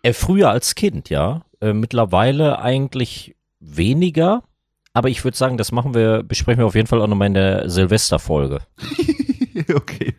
Äh, 0.02 0.12
früher 0.12 0.50
als 0.50 0.74
Kind, 0.74 1.10
ja. 1.10 1.42
Äh, 1.60 1.72
mittlerweile 1.72 2.60
eigentlich 2.60 3.36
weniger. 3.58 4.44
Aber 4.92 5.08
ich 5.08 5.24
würde 5.24 5.36
sagen, 5.36 5.56
das 5.56 5.72
machen 5.72 5.94
wir, 5.94 6.22
besprechen 6.22 6.60
wir 6.60 6.66
auf 6.66 6.74
jeden 6.74 6.86
Fall 6.86 7.00
auch 7.00 7.06
nochmal 7.06 7.28
in 7.28 7.34
der 7.34 7.68
Silvesterfolge. 7.68 8.60
okay. 9.74 10.14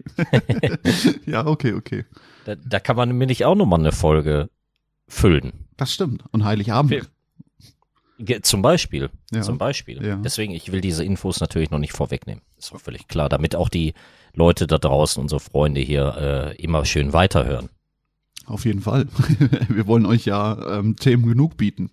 ja, 1.25 1.45
okay, 1.45 1.73
okay. 1.73 2.05
Da, 2.45 2.55
da 2.55 2.79
kann 2.79 2.95
man 2.95 3.17
nämlich 3.17 3.45
auch 3.45 3.55
nochmal 3.55 3.79
eine 3.79 3.91
Folge 3.91 4.49
füllen. 5.07 5.67
Das 5.81 5.91
stimmt. 5.91 6.23
Und 6.31 6.43
Heiligabend. 6.45 6.91
Ge- 8.19 8.41
Zum 8.43 8.61
Beispiel. 8.61 9.09
Ja. 9.31 9.41
Zum 9.41 9.57
Beispiel. 9.57 10.05
Ja. 10.05 10.15
Deswegen, 10.17 10.53
ich 10.53 10.71
will 10.71 10.79
diese 10.79 11.03
Infos 11.03 11.39
natürlich 11.39 11.71
noch 11.71 11.79
nicht 11.79 11.93
vorwegnehmen. 11.93 12.43
Ist 12.55 12.71
auch 12.71 12.79
völlig 12.79 13.07
klar, 13.07 13.29
damit 13.29 13.55
auch 13.55 13.67
die 13.67 13.95
Leute 14.35 14.67
da 14.67 14.77
draußen, 14.77 15.19
unsere 15.19 15.39
Freunde 15.39 15.81
hier, 15.81 16.53
äh, 16.55 16.61
immer 16.61 16.85
schön 16.85 17.13
weiterhören. 17.13 17.69
Auf 18.45 18.65
jeden 18.65 18.81
Fall. 18.81 19.07
Wir 19.69 19.87
wollen 19.87 20.05
euch 20.05 20.25
ja 20.25 20.77
ähm, 20.77 20.97
Themen 20.97 21.25
genug 21.27 21.57
bieten. 21.57 21.89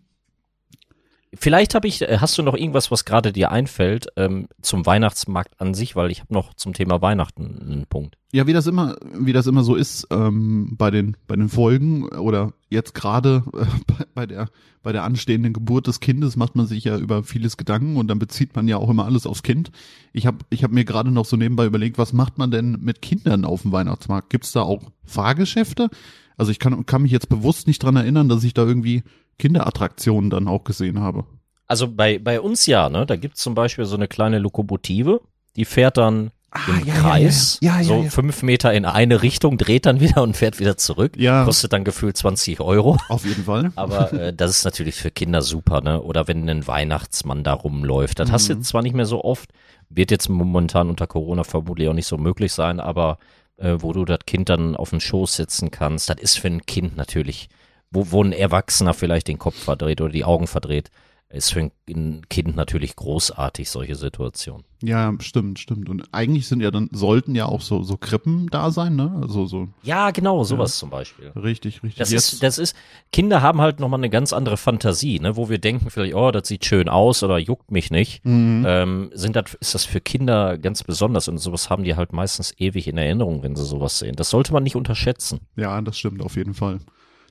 Vielleicht 1.34 1.74
habe 1.74 1.86
ich, 1.88 2.02
äh, 2.02 2.18
hast 2.20 2.38
du 2.38 2.42
noch 2.42 2.54
irgendwas, 2.54 2.90
was 2.90 3.04
gerade 3.04 3.32
dir 3.32 3.50
einfällt 3.50 4.06
ähm, 4.16 4.48
zum 4.62 4.86
Weihnachtsmarkt 4.86 5.60
an 5.60 5.74
sich, 5.74 5.94
weil 5.94 6.10
ich 6.10 6.20
habe 6.20 6.32
noch 6.32 6.54
zum 6.54 6.72
Thema 6.72 7.02
Weihnachten 7.02 7.58
einen 7.60 7.86
Punkt. 7.86 8.16
Ja, 8.32 8.46
wie 8.46 8.52
das 8.52 8.66
immer, 8.66 8.96
wie 9.14 9.32
das 9.32 9.46
immer 9.46 9.62
so 9.62 9.74
ist 9.74 10.06
ähm, 10.10 10.74
bei 10.76 10.90
den 10.90 11.16
bei 11.26 11.36
den 11.36 11.48
Folgen 11.48 12.08
oder 12.08 12.52
jetzt 12.70 12.94
gerade 12.94 13.42
äh, 13.54 13.64
bei, 13.86 14.04
bei 14.14 14.26
der 14.26 14.48
bei 14.82 14.92
der 14.92 15.04
anstehenden 15.04 15.52
Geburt 15.52 15.86
des 15.86 16.00
Kindes 16.00 16.36
macht 16.36 16.56
man 16.56 16.66
sich 16.66 16.84
ja 16.84 16.96
über 16.96 17.22
vieles 17.24 17.56
Gedanken 17.56 17.96
und 17.96 18.08
dann 18.08 18.18
bezieht 18.18 18.56
man 18.56 18.68
ja 18.68 18.78
auch 18.78 18.88
immer 18.88 19.04
alles 19.04 19.26
aufs 19.26 19.42
Kind. 19.42 19.70
Ich 20.12 20.26
habe 20.26 20.38
ich 20.50 20.62
habe 20.62 20.74
mir 20.74 20.84
gerade 20.84 21.10
noch 21.10 21.26
so 21.26 21.36
nebenbei 21.36 21.66
überlegt, 21.66 21.98
was 21.98 22.12
macht 22.12 22.38
man 22.38 22.50
denn 22.50 22.78
mit 22.80 23.02
Kindern 23.02 23.44
auf 23.44 23.62
dem 23.62 23.72
Weihnachtsmarkt? 23.72 24.30
Gibt's 24.30 24.52
da 24.52 24.62
auch 24.62 24.82
Fahrgeschäfte? 25.04 25.90
Also 26.36 26.52
ich 26.52 26.58
kann 26.58 26.86
kann 26.86 27.02
mich 27.02 27.12
jetzt 27.12 27.28
bewusst 27.28 27.66
nicht 27.66 27.82
dran 27.82 27.96
erinnern, 27.96 28.28
dass 28.28 28.44
ich 28.44 28.54
da 28.54 28.64
irgendwie 28.64 29.02
Kinderattraktionen 29.38 30.30
dann 30.30 30.48
auch 30.48 30.64
gesehen 30.64 31.00
habe. 31.00 31.24
Also 31.66 31.88
bei, 31.88 32.18
bei 32.18 32.40
uns 32.40 32.66
ja, 32.66 32.88
ne? 32.88 33.06
Da 33.06 33.16
gibt's 33.16 33.40
zum 33.42 33.54
Beispiel 33.54 33.84
so 33.84 33.96
eine 33.96 34.08
kleine 34.08 34.38
Lokomotive, 34.38 35.20
die 35.56 35.64
fährt 35.64 35.96
dann 35.96 36.30
im 36.66 36.86
ja, 36.86 36.94
Kreis, 36.94 37.58
ja, 37.60 37.76
ja. 37.76 37.82
So 37.84 38.02
fünf 38.04 38.42
Meter 38.42 38.72
in 38.72 38.86
eine 38.86 39.22
Richtung, 39.22 39.58
dreht 39.58 39.84
dann 39.84 40.00
wieder 40.00 40.22
und 40.22 40.34
fährt 40.34 40.58
wieder 40.58 40.78
zurück. 40.78 41.12
Ja. 41.18 41.44
Kostet 41.44 41.74
dann 41.74 41.84
gefühlt 41.84 42.16
20 42.16 42.60
Euro. 42.60 42.96
Auf 43.10 43.26
jeden 43.26 43.44
Fall. 43.44 43.70
Aber 43.76 44.10
äh, 44.14 44.32
das 44.32 44.52
ist 44.52 44.64
natürlich 44.64 44.94
für 44.94 45.10
Kinder 45.10 45.42
super, 45.42 45.82
ne? 45.82 46.00
Oder 46.00 46.26
wenn 46.26 46.48
ein 46.48 46.66
Weihnachtsmann 46.66 47.44
da 47.44 47.52
rumläuft. 47.52 48.18
Das 48.18 48.32
hast 48.32 48.48
du 48.48 48.54
Mhm. 48.54 48.60
jetzt 48.60 48.68
zwar 48.68 48.80
nicht 48.80 48.94
mehr 48.96 49.04
so 49.04 49.22
oft, 49.22 49.50
wird 49.90 50.10
jetzt 50.10 50.30
momentan 50.30 50.88
unter 50.88 51.06
Corona 51.06 51.44
vermutlich 51.44 51.86
auch 51.88 51.94
nicht 51.94 52.06
so 52.06 52.16
möglich 52.16 52.54
sein, 52.54 52.80
aber 52.80 53.18
äh, 53.58 53.76
wo 53.78 53.92
du 53.92 54.06
das 54.06 54.20
Kind 54.26 54.48
dann 54.48 54.74
auf 54.74 54.88
den 54.90 55.00
Schoß 55.00 55.36
setzen 55.36 55.70
kannst, 55.70 56.08
das 56.08 56.16
ist 56.18 56.38
für 56.38 56.48
ein 56.48 56.64
Kind 56.64 56.96
natürlich, 56.96 57.48
wo, 57.90 58.10
wo 58.10 58.22
ein 58.22 58.32
Erwachsener 58.32 58.94
vielleicht 58.94 59.28
den 59.28 59.38
Kopf 59.38 59.56
verdreht 59.56 60.00
oder 60.00 60.12
die 60.12 60.24
Augen 60.24 60.46
verdreht, 60.46 60.90
ist 61.30 61.52
für 61.52 61.70
ein 61.90 62.22
Kind 62.30 62.56
natürlich 62.56 62.96
großartig, 62.96 63.68
solche 63.68 63.96
Situationen. 63.96 64.64
Ja, 64.82 65.12
stimmt, 65.20 65.58
stimmt. 65.58 65.90
Und 65.90 66.04
eigentlich 66.10 66.48
sind 66.48 66.62
ja 66.62 66.70
dann, 66.70 66.88
sollten 66.90 67.34
ja 67.34 67.44
auch 67.44 67.60
so, 67.60 67.82
so 67.82 67.98
Krippen 67.98 68.46
da 68.46 68.70
sein, 68.70 68.96
ne? 68.96 69.18
Also 69.20 69.44
so 69.44 69.68
Ja, 69.82 70.10
genau, 70.10 70.42
sowas 70.44 70.78
zum 70.78 70.88
Beispiel. 70.88 71.28
richtig, 71.36 71.82
richtig. 71.82 71.96
Das 71.98 72.10
Jetzt, 72.12 72.32
ist, 72.32 72.42
das 72.42 72.56
ist, 72.56 72.74
Kinder 73.12 73.42
haben 73.42 73.60
halt 73.60 73.78
nochmal 73.78 74.00
eine 74.00 74.08
ganz 74.08 74.32
andere 74.32 74.56
Fantasie, 74.56 75.20
ne, 75.20 75.36
wo 75.36 75.50
wir 75.50 75.58
denken 75.58 75.90
vielleicht, 75.90 76.14
oh, 76.14 76.30
das 76.30 76.48
sieht 76.48 76.64
schön 76.64 76.88
aus 76.88 77.22
oder 77.22 77.36
juckt 77.36 77.70
mich 77.70 77.90
nicht. 77.90 78.24
Mhm. 78.24 78.64
Ähm, 78.66 79.10
sind 79.12 79.36
das, 79.36 79.52
ist 79.60 79.74
das 79.74 79.84
für 79.84 80.00
Kinder 80.00 80.56
ganz 80.56 80.82
besonders 80.82 81.28
und 81.28 81.36
sowas 81.36 81.68
haben 81.68 81.84
die 81.84 81.94
halt 81.94 82.14
meistens 82.14 82.54
ewig 82.56 82.88
in 82.88 82.96
Erinnerung, 82.96 83.42
wenn 83.42 83.54
sie 83.54 83.66
sowas 83.66 83.98
sehen. 83.98 84.16
Das 84.16 84.30
sollte 84.30 84.54
man 84.54 84.62
nicht 84.62 84.76
unterschätzen. 84.76 85.40
ja, 85.56 85.78
das 85.82 85.98
stimmt 85.98 86.22
auf 86.22 86.36
jeden 86.36 86.54
Fall. 86.54 86.78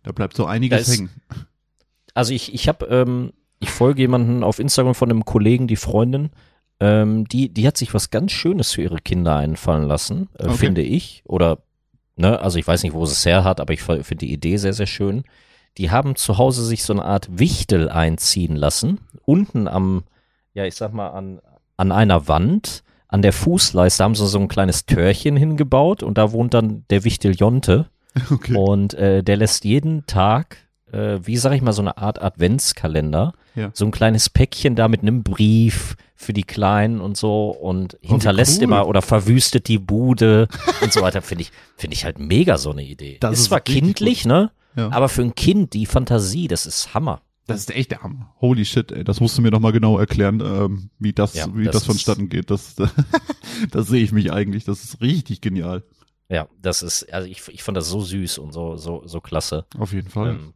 Da 0.07 0.13
bleibt 0.13 0.35
so 0.35 0.45
einiges 0.45 0.87
ist- 0.87 0.97
hängen. 0.97 1.09
Also 2.13 2.33
ich, 2.33 2.53
ich 2.53 2.67
habe, 2.67 2.85
ähm, 2.87 3.33
ich 3.59 3.69
folge 3.69 4.01
jemanden 4.01 4.43
auf 4.43 4.59
Instagram 4.59 4.95
von 4.95 5.09
einem 5.11 5.25
Kollegen, 5.25 5.67
die 5.67 5.75
Freundin, 5.75 6.29
ähm, 6.79 7.27
die, 7.27 7.49
die 7.49 7.67
hat 7.67 7.77
sich 7.77 7.93
was 7.93 8.09
ganz 8.09 8.31
Schönes 8.31 8.71
für 8.71 8.81
ihre 8.83 8.97
Kinder 8.99 9.35
einfallen 9.35 9.83
lassen, 9.87 10.29
äh, 10.39 10.45
Okay. 10.45 10.57
finde 10.57 10.81
ich. 10.81 11.23
Oder, 11.25 11.59
ne, 12.15 12.39
also 12.39 12.57
ich 12.57 12.67
weiß 12.67 12.83
nicht, 12.83 12.93
wo 12.93 13.05
sie 13.05 13.13
es 13.13 13.25
her 13.25 13.43
hat, 13.43 13.59
aber 13.59 13.73
ich 13.73 13.81
finde 13.81 14.15
die 14.15 14.31
Idee 14.33 14.57
sehr, 14.57 14.73
sehr 14.73 14.85
schön. 14.87 15.23
Die 15.77 15.91
haben 15.91 16.15
zu 16.15 16.37
Hause 16.39 16.65
sich 16.65 16.83
so 16.83 16.93
eine 16.93 17.05
Art 17.05 17.27
Wichtel 17.37 17.89
einziehen 17.89 18.55
lassen. 18.55 18.99
Unten 19.25 19.67
am, 19.67 20.03
ja, 20.55 20.65
ich 20.65 20.73
sag 20.75 20.93
mal, 20.93 21.09
an, 21.09 21.39
an 21.77 21.91
einer 21.91 22.27
Wand, 22.27 22.83
an 23.09 23.21
der 23.21 23.33
Fußleiste 23.33 24.03
haben 24.03 24.15
sie 24.15 24.25
so 24.27 24.39
ein 24.39 24.47
kleines 24.47 24.85
Törchen 24.87 25.37
hingebaut 25.37 26.01
und 26.03 26.17
da 26.17 26.31
wohnt 26.31 26.53
dann 26.55 26.83
der 26.89 27.03
Wichtel 27.03 27.35
Jonte. 27.35 27.89
Okay. 28.31 28.55
Und 28.55 28.93
äh, 28.93 29.23
der 29.23 29.37
lässt 29.37 29.65
jeden 29.65 30.05
Tag, 30.05 30.57
äh, 30.91 31.19
wie 31.23 31.37
sag 31.37 31.53
ich 31.53 31.61
mal, 31.61 31.73
so 31.73 31.81
eine 31.81 31.97
Art 31.97 32.21
Adventskalender, 32.21 33.33
Ja. 33.55 33.71
so 33.73 33.85
ein 33.85 33.91
kleines 33.91 34.29
Päckchen 34.29 34.75
da 34.75 34.87
mit 34.87 35.01
einem 35.01 35.23
Brief 35.23 35.95
für 36.15 36.33
die 36.33 36.43
Kleinen 36.43 36.99
und 36.99 37.15
so 37.17 37.49
und 37.51 37.97
hinterlässt 38.01 38.57
cool. 38.57 38.63
immer 38.63 38.87
oder 38.87 39.01
verwüstet 39.01 39.67
die 39.67 39.77
Bude 39.79 40.47
und 40.81 40.91
so 40.91 41.01
weiter. 41.01 41.21
Finde 41.21 41.43
ich, 41.43 41.51
finde 41.75 41.93
ich 41.93 42.05
halt 42.05 42.19
mega 42.19 42.57
so 42.57 42.71
eine 42.71 42.83
Idee. 42.83 43.17
Das 43.19 43.33
ist, 43.33 43.39
ist 43.41 43.45
zwar 43.45 43.61
kindlich, 43.61 44.25
ne? 44.25 44.51
Ja. 44.75 44.91
Aber 44.91 45.09
für 45.09 45.21
ein 45.23 45.35
Kind 45.35 45.73
die 45.73 45.85
Fantasie, 45.85 46.47
das 46.47 46.65
ist 46.65 46.93
Hammer. 46.93 47.21
Das 47.47 47.59
ist 47.61 47.71
echt 47.73 47.91
der 47.91 48.03
Hammer. 48.03 48.33
Holy 48.41 48.65
shit, 48.65 48.91
ey. 48.91 49.03
Das 49.03 49.21
musst 49.21 49.37
du 49.37 49.41
mir 49.41 49.51
noch 49.51 49.59
mal 49.61 49.71
genau 49.71 49.97
erklären, 49.97 50.41
ähm, 50.41 50.89
wie 50.99 51.13
das, 51.13 51.33
Ja, 51.33 51.47
wie 51.55 51.63
das 51.63 51.75
das, 51.75 51.85
vonstatten 51.85 52.29
geht. 52.29 52.51
Das, 52.51 52.75
das 53.71 53.87
sehe 53.87 54.03
ich 54.03 54.11
mich 54.11 54.31
eigentlich. 54.33 54.65
Das 54.65 54.83
ist 54.83 54.99
richtig 55.01 55.39
genial. 55.41 55.83
Ja, 56.29 56.47
das 56.61 56.83
ist, 56.83 57.11
also 57.13 57.27
ich, 57.27 57.47
ich 57.47 57.63
fand 57.63 57.77
das 57.77 57.87
so 57.87 58.01
süß 58.01 58.37
und 58.39 58.51
so, 58.51 58.75
so, 58.75 59.01
so 59.05 59.21
klasse. 59.21 59.65
Auf 59.77 59.93
jeden 59.93 60.09
Fall. 60.09 60.31
Ähm, 60.31 60.53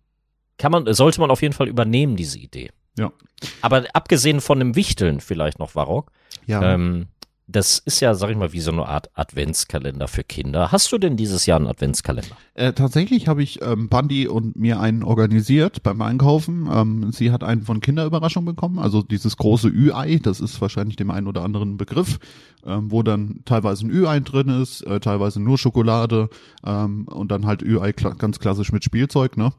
kann 0.57 0.71
man, 0.71 0.93
sollte 0.93 1.19
man 1.21 1.31
auf 1.31 1.41
jeden 1.41 1.53
Fall 1.53 1.67
übernehmen, 1.67 2.15
diese 2.15 2.37
Idee. 2.37 2.71
Ja. 2.97 3.11
Aber 3.61 3.85
abgesehen 3.93 4.41
von 4.41 4.59
einem 4.59 4.75
Wichteln 4.75 5.21
vielleicht 5.21 5.59
noch 5.59 5.71
Barock, 5.71 6.11
ja. 6.45 6.73
ähm, 6.73 7.07
das 7.51 7.79
ist 7.79 7.99
ja, 7.99 8.13
sag 8.13 8.29
ich 8.29 8.37
mal, 8.37 8.53
wie 8.53 8.59
so 8.59 8.71
eine 8.71 8.85
Art 8.85 9.09
Adventskalender 9.13 10.07
für 10.07 10.23
Kinder. 10.23 10.71
Hast 10.71 10.91
du 10.91 10.97
denn 10.97 11.17
dieses 11.17 11.45
Jahr 11.45 11.57
einen 11.57 11.67
Adventskalender? 11.67 12.35
Äh, 12.53 12.73
tatsächlich 12.73 13.27
habe 13.27 13.43
ich 13.43 13.61
ähm, 13.61 13.89
Bandi 13.89 14.27
und 14.27 14.55
mir 14.55 14.79
einen 14.79 15.03
organisiert 15.03 15.83
beim 15.83 16.01
Einkaufen. 16.01 16.69
Ähm, 16.71 17.11
sie 17.11 17.31
hat 17.31 17.43
einen 17.43 17.63
von 17.63 17.81
Kinderüberraschung 17.81 18.45
bekommen, 18.45 18.79
also 18.79 19.01
dieses 19.01 19.37
große 19.37 19.67
Ü-Ei, 19.67 20.19
das 20.21 20.39
ist 20.39 20.59
wahrscheinlich 20.61 20.95
dem 20.95 21.11
einen 21.11 21.27
oder 21.27 21.43
anderen 21.43 21.77
Begriff, 21.77 22.19
ähm, 22.65 22.91
wo 22.91 23.03
dann 23.03 23.41
teilweise 23.45 23.85
ein 23.85 23.91
Ü-Ei 23.91 24.19
drin 24.21 24.49
ist, 24.61 24.81
äh, 24.81 24.99
teilweise 24.99 25.41
nur 25.41 25.57
Schokolade 25.57 26.29
ähm, 26.65 27.07
und 27.07 27.31
dann 27.31 27.45
halt 27.45 27.61
Ü-Ei 27.61 27.93
kla 27.93 28.11
ganz 28.11 28.39
klassisch 28.39 28.71
mit 28.71 28.83
Spielzeug, 28.83 29.37
ne? 29.37 29.53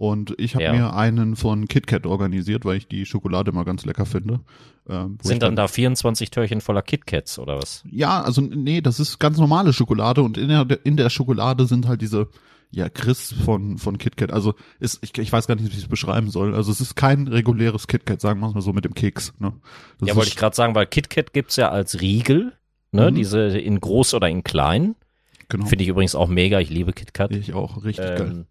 Und 0.00 0.34
ich 0.38 0.54
habe 0.54 0.64
Ja. 0.64 0.72
mir 0.72 0.94
einen 0.94 1.36
von 1.36 1.68
KitKat 1.68 2.06
organisiert, 2.06 2.64
weil 2.64 2.78
ich 2.78 2.88
die 2.88 3.04
Schokolade 3.04 3.52
mal 3.52 3.64
ganz 3.66 3.84
lecker 3.84 4.06
finde. 4.06 4.40
Ähm, 4.88 5.18
Sind 5.20 5.42
dann 5.42 5.56
da 5.56 5.68
24 5.68 6.30
Törchen 6.30 6.62
voller 6.62 6.80
KitKats 6.80 7.38
oder 7.38 7.58
was? 7.58 7.84
ja, 7.90 8.22
also 8.22 8.40
nee, 8.40 8.80
das 8.80 8.98
ist 8.98 9.18
ganz 9.18 9.36
normale 9.36 9.74
Schokolade 9.74 10.22
und 10.22 10.38
in 10.38 10.48
der, 10.48 10.66
in 10.84 10.96
der 10.96 11.10
Schokolade 11.10 11.66
sind 11.66 11.86
halt 11.86 12.00
diese 12.00 12.28
ja 12.70 12.88
Chris 12.88 13.34
von 13.44 13.76
von 13.76 13.98
KitKat. 13.98 14.32
Also 14.32 14.54
ist 14.78 15.00
ich, 15.04 15.18
ich 15.18 15.30
weiß 15.30 15.46
gar 15.46 15.56
nicht, 15.56 15.66
wie 15.66 15.76
ich 15.76 15.82
es 15.82 15.88
beschreiben 15.88 16.30
soll. 16.30 16.54
Also 16.54 16.72
es 16.72 16.80
ist 16.80 16.94
kein 16.96 17.28
reguläres 17.28 17.86
KitKat, 17.86 18.22
sagen 18.22 18.40
wir 18.40 18.48
es 18.48 18.54
mal 18.54 18.62
so 18.62 18.72
mit 18.72 18.86
dem 18.86 18.94
Keks. 18.94 19.34
Ne? 19.38 19.52
Das 19.98 20.08
ja, 20.08 20.16
wollte 20.16 20.30
ich 20.30 20.36
gerade 20.36 20.56
sagen, 20.56 20.74
weil 20.74 20.86
KitKat 20.86 21.34
gibt's 21.34 21.56
ja 21.56 21.68
als 21.68 22.00
Riegel, 22.00 22.54
ne? 22.90 23.10
Mhm. 23.10 23.16
Diese 23.16 23.40
in 23.58 23.78
groß 23.78 24.14
oder 24.14 24.30
in 24.30 24.44
klein. 24.44 24.94
genau. 25.50 25.66
Finde 25.66 25.82
ich 25.84 25.90
übrigens 25.90 26.14
auch 26.14 26.28
mega. 26.28 26.58
Ich 26.58 26.70
liebe 26.70 26.94
KitKat. 26.94 27.32
ich 27.32 27.52
auch 27.52 27.84
richtig 27.84 28.06
geil. 28.16 28.46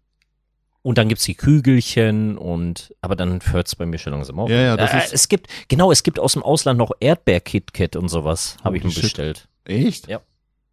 Und 0.82 0.96
dann 0.96 1.08
gibt's 1.08 1.24
die 1.24 1.34
Kügelchen 1.34 2.38
und 2.38 2.94
aber 3.02 3.14
dann 3.14 3.40
hört's 3.52 3.76
bei 3.76 3.84
mir 3.84 3.98
schon 3.98 4.12
langsam 4.14 4.38
auf. 4.40 4.48
Ja, 4.48 4.60
ja, 4.62 4.76
das 4.76 4.92
äh, 4.94 4.98
ist- 4.98 5.12
es 5.12 5.28
gibt 5.28 5.48
genau, 5.68 5.92
es 5.92 6.02
gibt 6.02 6.18
aus 6.18 6.32
dem 6.32 6.42
Ausland 6.42 6.78
noch 6.78 6.92
Erdbeer-KitKat 7.00 7.96
und 7.96 8.08
sowas. 8.08 8.56
Habe 8.64 8.78
ich 8.78 8.84
mir 8.84 8.90
shit. 8.90 9.02
bestellt. 9.02 9.48
Echt? 9.64 10.08
Ja. 10.08 10.20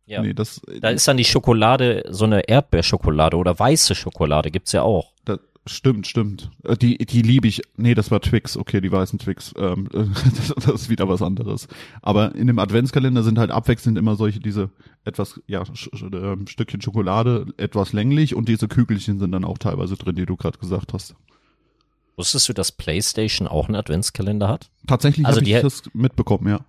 Ja. 0.06 0.22
Nee, 0.22 0.34
das, 0.34 0.62
Da 0.80 0.90
ist 0.92 1.06
dann 1.10 1.18
die 1.18 1.26
Schokolade, 1.26 2.06
so 2.08 2.24
eine 2.24 2.48
Erdbeerschokolade 2.48 3.36
oder 3.36 3.60
weiße 3.60 3.94
Schokolade 3.96 4.52
gibt's 4.52 4.72
ja 4.72 4.82
auch. 4.84 5.12
das 5.26 5.40
stimmt, 5.68 6.08
stimmt. 6.08 6.50
Äh, 6.64 6.78
Die 6.78 6.98
die 6.98 7.22
liebe 7.22 7.48
ich. 7.48 7.62
Nee, 7.76 7.94
das 7.94 8.12
war 8.12 8.22
Twix. 8.22 8.58
Okay, 8.58 8.82
die 8.82 8.92
weißen 8.92 9.20
Twix. 9.20 9.54
Ähm, 9.58 9.88
das, 10.56 10.66
ist 10.68 10.90
wieder 10.90 11.08
was 11.08 11.22
anderes. 11.22 11.68
Aber 12.02 12.36
in 12.36 12.48
dem 12.48 12.60
Adventskalender 12.60 13.24
sind 13.24 13.40
halt 13.40 13.52
abwechselnd 13.52 13.98
immer 13.98 14.16
solche 14.16 14.40
diese 14.40 14.70
etwas 15.06 15.42
ja 15.48 15.64
sch, 15.74 15.90
ähm, 16.02 16.48
Stückchen 16.48 16.82
Schokolade 16.82 17.46
etwas 17.58 17.94
länglich 17.94 18.36
und 18.36 18.50
diese 18.50 18.68
Kügelchen 18.68 19.20
sind 19.20 19.32
dann 19.32 19.46
auch 19.46 19.58
teilweise 19.58 19.96
drin, 19.96 20.16
die 20.16 20.26
du 20.26 20.36
gerade 20.36 20.58
gesagt 20.58 20.94
hast. 20.94 21.16
Wusstest 22.16 22.50
du, 22.50 22.54
dass 22.54 22.72
PlayStation 22.72 23.48
auch 23.48 23.68
einen 23.68 23.76
Adventskalender 23.76 24.48
hat? 24.48 24.70
Tatsächlich 24.88 25.26
Also 25.26 25.38
habe 25.38 25.46
die 25.46 25.54
ich 25.54 25.62
das 25.62 25.84
mitbekommen, 25.94 26.50
ja. 26.50 26.62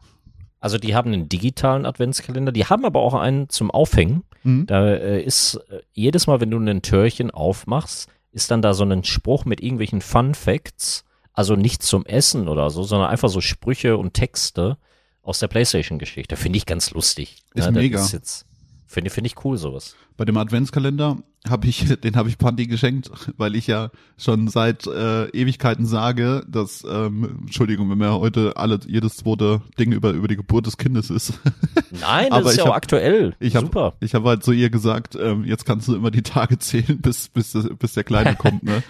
Also 0.61 0.76
die 0.76 0.94
haben 0.94 1.12
einen 1.12 1.28
digitalen 1.28 1.86
Adventskalender, 1.86 2.53
die 2.53 2.66
haben 2.66 2.84
aber 2.84 3.01
auch 3.01 3.14
einen 3.14 3.49
zum 3.49 3.70
Aufhängen. 3.70 4.24
Mhm. 4.42 4.66
Da 4.66 4.88
äh, 4.88 5.22
ist 5.22 5.55
äh, 5.70 5.80
jedes 5.92 6.26
Mal, 6.26 6.40
wenn 6.40 6.51
du 6.51 6.59
ein 6.59 6.82
Türchen 6.82 7.30
aufmachst, 7.30 8.11
ist 8.39 8.51
dann 8.53 8.62
da 8.62 8.72
so 8.72 8.84
ein 8.84 9.05
Spruch 9.05 9.45
mit 9.45 9.61
irgendwelchen 9.61 10.01
Fun 10.01 10.34
Facts. 10.34 11.05
Also 11.32 11.55
nicht 11.55 11.82
zum 11.82 12.07
Essen 12.07 12.49
oder 12.49 12.70
so, 12.70 12.82
sondern 12.82 13.11
einfach 13.11 13.28
so 13.28 13.41
Sprüche 13.41 13.97
und 13.97 14.14
Texte 14.14 14.78
aus 15.22 15.39
der 15.39 15.49
Playstation-Geschichte. 15.49 16.36
Finde 16.36 16.57
ich 16.57 16.66
ganz 16.66 16.91
lustig. 16.93 17.43
Ist 17.55 17.66
das 17.66 17.74
mega. 17.74 18.01
Ist 18.01 18.12
jetzt, 18.12 18.47
finde 18.89 19.11
finde 19.11 19.28
ich 19.28 19.45
cool 19.45 19.57
sowas. 19.59 19.95
Bei 20.16 20.24
dem 20.24 20.36
Adventskalender 20.36 21.18
habe 21.49 21.68
ich, 21.68 21.86
den 22.01 22.16
habe 22.16 22.28
ich 22.28 22.39
Pandy 22.39 22.66
geschenkt, 22.66 23.11
weil 23.36 23.55
ich 23.55 23.66
ja 23.68 23.91
schon 24.16 24.49
seit 24.49 24.86
äh, 24.89 25.26
Ewigkeiten 25.28 25.86
sage, 25.86 26.45
dass, 26.49 26.84
ähm, 26.91 27.39
Entschuldigung, 27.43 27.89
wenn 27.91 27.99
mir 27.99 28.18
heute 28.18 28.57
alle 28.57 28.80
jedes 28.86 29.18
zweite 29.18 29.61
Ding 29.78 29.93
über 29.93 30.11
über 30.11 30.26
die 30.26 30.34
Geburt 30.36 30.66
des 30.66 30.76
Kindes 30.78 31.11
ist. 31.11 31.34
Nein, 32.01 32.30
das 32.30 32.39
Aber 32.41 32.41
ist 32.41 32.47
ja 32.47 32.53
ich 32.55 32.61
auch 32.62 32.66
hab- 32.68 32.76
aktuell. 32.76 33.36
Ich 33.39 33.55
habe 33.55 33.66
Super. 33.66 33.95
ich 34.01 34.14
habe 34.14 34.28
halt 34.28 34.43
zu 34.43 34.53
ihr 34.53 34.70
gesagt, 34.70 35.16
ähm, 35.20 35.45
jetzt 35.45 35.64
kannst 35.64 35.86
du 35.86 35.95
immer 35.95 36.11
die 36.11 36.22
Tage 36.22 36.59
zählen, 36.59 36.99
bis 37.01 37.28
bis 37.28 37.57
bis 37.78 37.93
der 37.93 38.05
Kleine 38.05 38.34
kommt, 38.39 38.62
ne? 38.64 38.82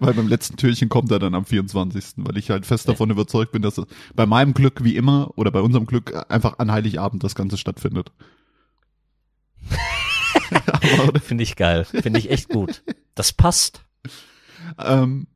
weil 0.00 0.12
beim 0.14 0.28
letzten 0.28 0.56
Türchen 0.56 0.88
kommt 0.88 1.10
er 1.12 1.18
dann 1.18 1.34
am 1.34 1.44
24., 1.44 2.04
weil 2.18 2.36
ich 2.36 2.50
halt 2.50 2.66
fest 2.66 2.88
davon 2.88 3.10
überzeugt 3.10 3.52
bin, 3.52 3.62
dass 3.62 3.78
es 3.78 3.86
bei 4.14 4.26
meinem 4.26 4.54
Glück 4.54 4.82
wie 4.84 4.96
immer 4.96 5.30
oder 5.36 5.50
bei 5.50 5.60
unserem 5.60 5.86
Glück 5.86 6.26
einfach 6.28 6.58
an 6.58 6.70
Heiligabend 6.72 7.22
das 7.24 7.34
Ganze 7.34 7.56
stattfindet. 7.56 8.10
Finde 11.22 11.42
ich 11.44 11.56
geil. 11.56 11.84
Finde 11.84 12.18
ich 12.18 12.30
echt 12.30 12.48
gut. 12.48 12.82
Das 13.14 13.32
passt. 13.32 13.82
ähm, 14.78 15.26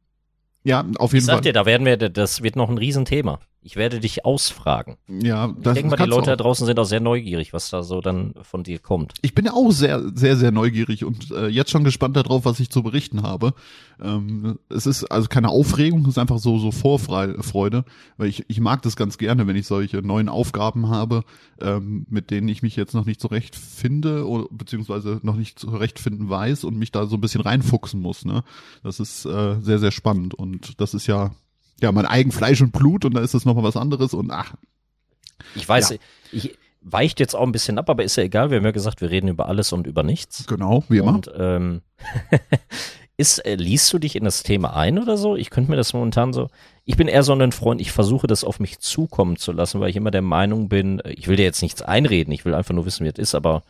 ja, 0.65 0.85
auf 0.99 1.11
Ich 1.11 1.15
jeden 1.15 1.27
sag 1.27 1.35
Fall. 1.35 1.41
dir, 1.43 1.53
da 1.53 1.67
werden 1.67 1.85
wir, 1.85 1.97
das 1.97 2.43
wird 2.43 2.57
noch 2.57 2.69
ein 2.71 2.79
Riesenthema. 2.79 3.41
Ich 3.65 3.77
werde 3.77 4.01
dich 4.01 4.25
ausfragen. 4.25 4.97
ja, 5.09 5.47
Ich 5.47 5.63
das 5.63 5.75
denke 5.75 5.91
mal, 5.91 5.97
die 5.97 6.11
Leute 6.11 6.31
da 6.31 6.37
draußen 6.37 6.67
sind 6.67 6.79
auch 6.81 6.85
sehr 6.85 7.01
neugierig, 7.01 7.53
was 7.53 7.71
da 7.71 7.83
so 7.83 8.01
dann 8.01 8.35
von 8.43 8.65
dir 8.65 8.81
kommt. 8.81 9.15
Ich 9.23 9.35
bin 9.35 9.45
ja 9.45 9.53
auch 9.53 9.71
sehr, 9.71 10.03
sehr, 10.15 10.37
sehr 10.37 10.51
neugierig 10.51 11.05
und 11.05 11.31
äh, 11.31 11.47
jetzt 11.47 11.71
schon 11.71 11.85
gespannt 11.85 12.17
darauf, 12.17 12.45
was 12.45 12.59
ich 12.59 12.71
zu 12.71 12.83
berichten 12.83 13.23
habe. 13.23 13.55
Ähm, 14.01 14.59
es 14.69 14.87
ist 14.87 15.05
also 15.05 15.29
keine 15.29 15.49
Aufregung, 15.49 16.03
es 16.03 16.09
ist 16.09 16.19
einfach 16.19 16.39
so 16.39 16.59
so 16.59 16.73
Vorfreude, 16.73 17.85
weil 18.17 18.29
ich, 18.29 18.45
ich 18.49 18.61
mag 18.61 18.83
das 18.83 18.97
ganz 18.97 19.17
gerne, 19.17 19.47
wenn 19.47 19.57
ich 19.57 19.67
solche 19.67 19.99
neuen 20.03 20.29
Aufgaben 20.29 20.89
habe, 20.89 21.23
ähm, 21.61 22.07
mit 22.11 22.31
denen 22.31 22.49
ich 22.49 22.63
mich 22.63 22.75
jetzt 22.75 22.95
noch 22.95 23.07
nicht 23.07 23.21
zurecht 23.21 23.55
finde 23.55 24.27
oder 24.27 24.47
beziehungsweise 24.51 25.21
noch 25.23 25.37
nicht 25.37 25.59
zurechtfinden 25.59 26.29
weiß 26.29 26.65
und 26.65 26.77
mich 26.77 26.91
da 26.91 27.07
so 27.07 27.17
ein 27.17 27.21
bisschen 27.21 27.43
reinfuchsen 27.43 28.01
muss. 28.01 28.25
Ne? 28.25 28.43
Das 28.83 28.99
ist 28.99 29.25
äh, 29.25 29.61
sehr, 29.61 29.79
sehr 29.79 29.93
spannend 29.93 30.35
und 30.35 30.81
das 30.81 30.95
ist 30.95 31.07
ja 31.07 31.31
ja 31.81 31.91
mein 31.93 32.07
eigen 32.07 32.33
Fleisch 32.33 32.61
und 32.61 32.73
Blut 32.73 33.05
und 33.05 33.15
da 33.15 33.21
ist 33.21 33.35
das 33.35 33.45
nochmal 33.45 33.65
was 33.65 33.77
anderes 33.77 34.15
und 34.15 34.31
ach, 34.31 34.55
Ich 35.55 35.69
weiß, 35.69 35.91
Ja. 35.91 35.97
ich 36.33 36.57
weicht 36.81 37.21
jetzt 37.21 37.35
auch 37.35 37.43
ein 37.43 37.53
bisschen 37.53 37.79
ab, 37.79 37.89
aber 37.91 38.03
ist 38.05 38.17
ja 38.17 38.25
egal. 38.25 38.51
Wir 38.51 38.59
haben 38.59 38.65
ja 38.65 38.71
gesagt, 38.73 39.01
wir 39.01 39.11
reden 39.11 39.29
über 39.29 39.47
alles 39.47 39.73
und 39.73 39.87
über 39.87 40.03
nichts. 40.03 40.47
genau, 40.47 40.85
wie 40.89 40.99
immer. 40.99 41.15
Und 41.15 41.31
ähm, 41.37 41.83
ist, 43.17 43.39
äh, 43.45 43.55
liest 43.55 43.93
du 43.93 43.99
dich 43.99 44.17
in 44.17 44.25
das 44.25 44.43
Thema 44.43 44.75
ein 44.77 44.99
oder 44.99 45.17
so? 45.17 45.37
Ich 45.37 45.51
könnte 45.51 45.71
mir 45.71 45.77
das 45.77 45.93
momentan 45.93 46.33
so. 46.33 46.49
Ich 46.85 46.97
bin 46.97 47.07
eher 47.09 47.23
so 47.23 47.33
ein 47.35 47.53
Freund, 47.53 47.81
ich 47.81 47.93
versuche 47.93 48.27
das 48.27 48.43
auf 48.43 48.59
mich 48.59 48.81
zukommen 48.81 49.37
zu 49.37 49.53
lassen, 49.53 49.81
weil 49.81 49.91
ich 49.91 49.97
immer 49.97 50.11
der 50.11 50.23
Meinung 50.23 50.69
bin, 50.69 50.99
äh, 51.01 51.13
ich 51.13 51.29
will 51.29 51.37
dir 51.37 51.45
jetzt 51.45 51.63
nichts 51.63 51.83
einreden, 51.83 52.33
ich 52.33 52.45
will 52.45 52.55
einfach 52.55 52.75
nur 52.75 52.87
wissen, 52.87 53.05
wie 53.05 53.11
es 53.11 53.19
ist, 53.19 53.35
aber 53.35 53.63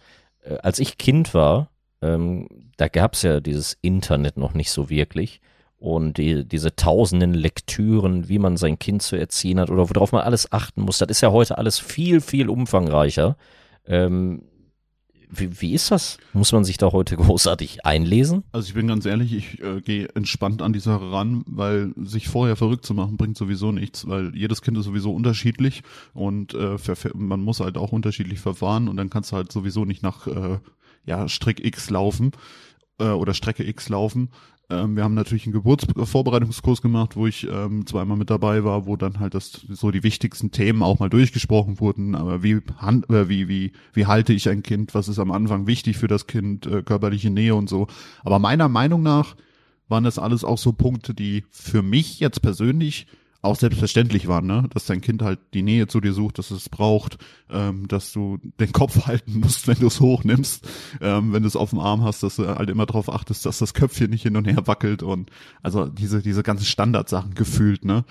äh, 0.44 0.56
als 0.58 0.78
ich 0.78 0.96
Kind 0.98 1.34
war, 1.34 1.68
ähm, 2.00 2.48
da 2.78 2.88
gab 2.88 3.14
es 3.14 3.22
ja 3.22 3.40
dieses 3.40 3.76
Internet 3.82 4.36
noch 4.38 4.54
nicht 4.54 4.70
so 4.70 4.88
wirklich. 4.88 5.40
Und 5.82 6.16
die, 6.16 6.44
diese 6.44 6.76
tausenden 6.76 7.34
Lektüren, 7.34 8.28
wie 8.28 8.38
man 8.38 8.56
sein 8.56 8.78
Kind 8.78 9.02
zu 9.02 9.16
erziehen 9.16 9.58
hat 9.58 9.68
oder 9.68 9.90
worauf 9.90 10.12
man 10.12 10.22
alles 10.22 10.52
achten 10.52 10.82
muss, 10.82 10.98
das 10.98 11.08
ist 11.08 11.22
ja 11.22 11.32
heute 11.32 11.58
alles 11.58 11.80
viel, 11.80 12.20
viel 12.20 12.48
umfangreicher. 12.48 13.36
Ähm, 13.84 14.42
wie, 15.28 15.60
wie 15.60 15.72
ist 15.72 15.90
das? 15.90 16.18
Muss 16.34 16.52
man 16.52 16.62
sich 16.62 16.76
da 16.76 16.92
heute 16.92 17.16
großartig 17.16 17.84
einlesen? 17.84 18.44
Also 18.52 18.68
ich 18.68 18.74
bin 18.74 18.86
ganz 18.86 19.06
ehrlich, 19.06 19.32
ich 19.32 19.60
äh, 19.60 19.80
gehe 19.80 20.08
entspannt 20.14 20.62
an 20.62 20.72
die 20.72 20.78
Sache 20.78 21.10
ran, 21.10 21.42
weil 21.46 21.92
sich 21.96 22.28
vorher 22.28 22.54
verrückt 22.54 22.86
zu 22.86 22.94
machen 22.94 23.16
bringt 23.16 23.36
sowieso 23.36 23.72
nichts, 23.72 24.06
weil 24.06 24.36
jedes 24.36 24.62
Kind 24.62 24.78
ist 24.78 24.84
sowieso 24.84 25.12
unterschiedlich 25.12 25.82
und 26.14 26.54
äh, 26.54 26.76
man 27.14 27.40
muss 27.40 27.58
halt 27.58 27.76
auch 27.76 27.90
unterschiedlich 27.90 28.38
verfahren 28.38 28.86
und 28.86 28.96
dann 28.98 29.10
kannst 29.10 29.32
du 29.32 29.36
halt 29.36 29.50
sowieso 29.50 29.84
nicht 29.84 30.04
nach 30.04 30.28
äh, 30.28 30.60
ja, 31.06 31.26
Strick 31.26 31.64
X 31.64 31.90
laufen 31.90 32.30
äh, 33.00 33.08
oder 33.08 33.34
Strecke 33.34 33.66
X 33.66 33.88
laufen. 33.88 34.28
Ähm, 34.70 34.96
wir 34.96 35.04
haben 35.04 35.14
natürlich 35.14 35.44
einen 35.44 35.52
Geburtsvorbereitungskurs 35.52 36.82
gemacht, 36.82 37.16
wo 37.16 37.26
ich 37.26 37.46
ähm, 37.48 37.86
zweimal 37.86 38.16
mit 38.16 38.30
dabei 38.30 38.64
war, 38.64 38.86
wo 38.86 38.96
dann 38.96 39.20
halt 39.20 39.34
das 39.34 39.52
so 39.68 39.90
die 39.90 40.02
wichtigsten 40.02 40.50
Themen 40.50 40.82
auch 40.82 40.98
mal 40.98 41.10
durchgesprochen 41.10 41.80
wurden. 41.80 42.14
Aber 42.14 42.42
wie 42.42 42.60
hand, 42.78 43.10
äh, 43.10 43.28
wie 43.28 43.48
wie 43.48 43.72
wie 43.92 44.06
halte 44.06 44.32
ich 44.32 44.48
ein 44.48 44.62
Kind? 44.62 44.94
Was 44.94 45.08
ist 45.08 45.18
am 45.18 45.30
Anfang 45.30 45.66
wichtig 45.66 45.98
für 45.98 46.08
das 46.08 46.26
Kind? 46.26 46.66
Äh, 46.66 46.82
körperliche 46.82 47.30
Nähe 47.30 47.54
und 47.54 47.68
so. 47.68 47.86
Aber 48.24 48.38
meiner 48.38 48.68
Meinung 48.68 49.02
nach 49.02 49.36
waren 49.88 50.04
das 50.04 50.18
alles 50.18 50.44
auch 50.44 50.58
so 50.58 50.72
Punkte, 50.72 51.14
die 51.14 51.44
für 51.50 51.82
mich 51.82 52.20
jetzt 52.20 52.40
persönlich 52.40 53.06
auch 53.42 53.56
selbstverständlich 53.56 54.28
waren, 54.28 54.46
ne? 54.46 54.68
dass 54.72 54.86
dein 54.86 55.00
Kind 55.00 55.20
halt 55.20 55.40
die 55.52 55.62
Nähe 55.62 55.88
zu 55.88 56.00
dir 56.00 56.12
sucht, 56.12 56.38
dass 56.38 56.52
es 56.52 56.68
braucht, 56.68 57.18
ähm, 57.50 57.88
dass 57.88 58.12
du 58.12 58.38
den 58.60 58.72
Kopf 58.72 59.06
halten 59.06 59.40
musst, 59.40 59.66
wenn 59.66 59.78
du 59.80 59.88
es 59.88 60.00
hochnimmst, 60.00 60.66
ähm, 61.00 61.32
wenn 61.32 61.42
du 61.42 61.48
es 61.48 61.56
auf 61.56 61.70
dem 61.70 61.80
Arm 61.80 62.04
hast, 62.04 62.22
dass 62.22 62.36
du 62.36 62.46
halt 62.46 62.70
immer 62.70 62.86
darauf 62.86 63.12
achtest, 63.12 63.44
dass 63.44 63.58
das 63.58 63.74
Köpfchen 63.74 64.10
nicht 64.10 64.22
hin 64.22 64.36
und 64.36 64.46
her 64.46 64.66
wackelt 64.66 65.02
und 65.02 65.30
also 65.62 65.86
diese 65.86 66.22
diese 66.22 66.42
ganzen 66.44 66.64
Standardsachen 66.64 67.34
gefühlt, 67.34 67.84
ne? 67.84 68.04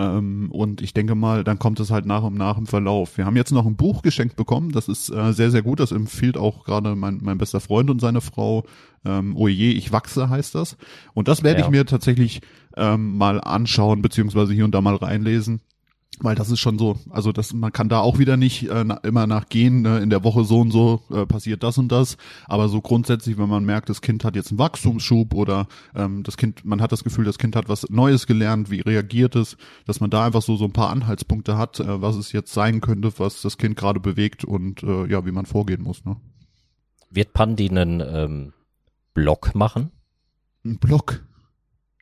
Ähm, 0.00 0.50
und 0.52 0.80
ich 0.80 0.94
denke 0.94 1.16
mal, 1.16 1.42
dann 1.42 1.58
kommt 1.58 1.80
es 1.80 1.90
halt 1.90 2.06
nach 2.06 2.22
und 2.22 2.34
nach 2.36 2.56
im 2.56 2.66
Verlauf. 2.66 3.18
Wir 3.18 3.26
haben 3.26 3.34
jetzt 3.36 3.50
noch 3.50 3.66
ein 3.66 3.74
Buch 3.76 4.02
geschenkt 4.02 4.36
bekommen, 4.36 4.70
das 4.70 4.86
ist 4.86 5.10
äh, 5.10 5.32
sehr, 5.32 5.50
sehr 5.50 5.62
gut. 5.62 5.80
Das 5.80 5.90
empfiehlt 5.90 6.36
auch 6.38 6.64
gerade 6.64 6.94
mein, 6.94 7.18
mein 7.20 7.36
bester 7.36 7.58
Freund 7.58 7.90
und 7.90 8.00
seine 8.00 8.20
Frau. 8.20 8.64
Ähm, 9.04 9.36
Oje, 9.36 9.72
ich 9.72 9.90
wachse 9.90 10.30
heißt 10.30 10.54
das. 10.54 10.76
Und 11.14 11.26
das 11.26 11.42
werde 11.42 11.60
Ja. 11.60 11.66
ich 11.66 11.70
mir 11.72 11.84
tatsächlich 11.84 12.40
ähm, 12.78 13.16
mal 13.16 13.40
anschauen, 13.40 14.02
beziehungsweise 14.02 14.52
hier 14.52 14.64
und 14.64 14.74
da 14.74 14.80
mal 14.80 14.96
reinlesen. 14.96 15.60
Weil 16.20 16.34
das 16.34 16.50
ist 16.50 16.58
schon 16.58 16.78
so, 16.78 16.98
also 17.10 17.30
das, 17.30 17.52
man 17.52 17.70
kann 17.70 17.88
da 17.88 18.00
auch 18.00 18.18
wieder 18.18 18.36
nicht 18.36 18.68
äh, 18.68 18.84
immer 19.04 19.28
nachgehen, 19.28 19.82
ne, 19.82 19.98
in 19.98 20.10
der 20.10 20.24
Woche 20.24 20.42
so 20.42 20.60
und 20.60 20.72
so 20.72 21.00
äh, 21.12 21.26
passiert 21.26 21.62
das 21.62 21.78
und 21.78 21.92
das, 21.92 22.16
aber 22.46 22.68
so 22.68 22.80
grundsätzlich, 22.80 23.38
wenn 23.38 23.48
man 23.48 23.64
merkt, 23.64 23.88
das 23.88 24.00
Kind 24.00 24.24
hat 24.24 24.34
jetzt 24.34 24.50
einen 24.50 24.58
Wachstumsschub 24.58 25.32
oder 25.32 25.68
ähm, 25.94 26.24
das 26.24 26.36
Kind, 26.36 26.64
man 26.64 26.80
hat 26.82 26.90
das 26.90 27.04
Gefühl, 27.04 27.24
das 27.24 27.38
Kind 27.38 27.54
hat 27.54 27.68
was 27.68 27.88
Neues 27.88 28.26
gelernt, 28.26 28.68
wie 28.68 28.80
reagiert 28.80 29.36
es, 29.36 29.56
dass 29.86 30.00
man 30.00 30.10
da 30.10 30.26
einfach 30.26 30.42
so 30.42 30.56
so 30.56 30.64
ein 30.64 30.72
paar 30.72 30.90
Anhaltspunkte 30.90 31.56
hat, 31.56 31.78
äh, 31.78 32.02
was 32.02 32.16
es 32.16 32.32
jetzt 32.32 32.52
sein 32.52 32.80
könnte, 32.80 33.12
was 33.18 33.42
das 33.42 33.56
Kind 33.56 33.76
gerade 33.76 34.00
bewegt 34.00 34.44
und 34.44 34.82
äh, 34.82 35.06
ja, 35.06 35.24
wie 35.24 35.32
man 35.32 35.46
vorgehen 35.46 35.82
muss. 35.82 36.04
Ne? 36.04 36.16
Wird 37.10 37.32
Pandi 37.32 37.68
einen 37.68 38.00
ähm, 38.00 38.52
Blog 39.14 39.54
machen? 39.54 39.92
Ein 40.64 40.78
Block. 40.78 41.22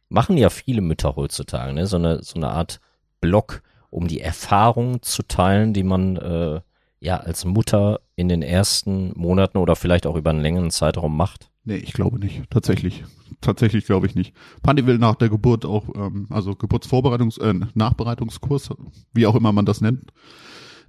Machen 0.08 0.38
ja 0.38 0.50
viele 0.50 0.80
Mütter 0.80 1.16
heutzutage, 1.16 1.72
ne? 1.72 1.86
So 1.86 1.96
eine, 1.96 2.22
so 2.22 2.36
eine 2.36 2.50
Art 2.50 2.80
Blog, 3.20 3.62
um 3.90 4.06
die 4.08 4.20
Erfahrungen 4.20 5.02
zu 5.02 5.22
teilen, 5.22 5.72
die 5.72 5.82
man 5.82 6.16
äh, 6.16 6.60
ja 7.00 7.16
als 7.18 7.44
Mutter 7.44 8.00
in 8.14 8.28
den 8.28 8.42
ersten 8.42 9.12
Monaten 9.16 9.58
oder 9.58 9.76
vielleicht 9.76 10.06
auch 10.06 10.16
über 10.16 10.30
einen 10.30 10.42
längeren 10.42 10.70
Zeitraum 10.70 11.16
macht. 11.16 11.50
Nee, 11.64 11.76
ich 11.76 11.92
glaube 11.92 12.18
nicht. 12.18 12.42
Tatsächlich. 12.50 13.04
Tatsächlich 13.40 13.86
glaube 13.86 14.06
ich 14.06 14.14
nicht. 14.14 14.34
Pandi 14.62 14.86
will 14.86 14.98
nach 14.98 15.16
der 15.16 15.28
Geburt 15.28 15.64
auch, 15.64 15.84
ähm, 15.96 16.26
also 16.30 16.52
Geburtsvorbereitungs-, 16.52 17.40
äh, 17.40 17.66
Nachbereitungskurs, 17.74 18.70
wie 19.12 19.26
auch 19.26 19.34
immer 19.34 19.52
man 19.52 19.66
das 19.66 19.80
nennt, 19.80 20.12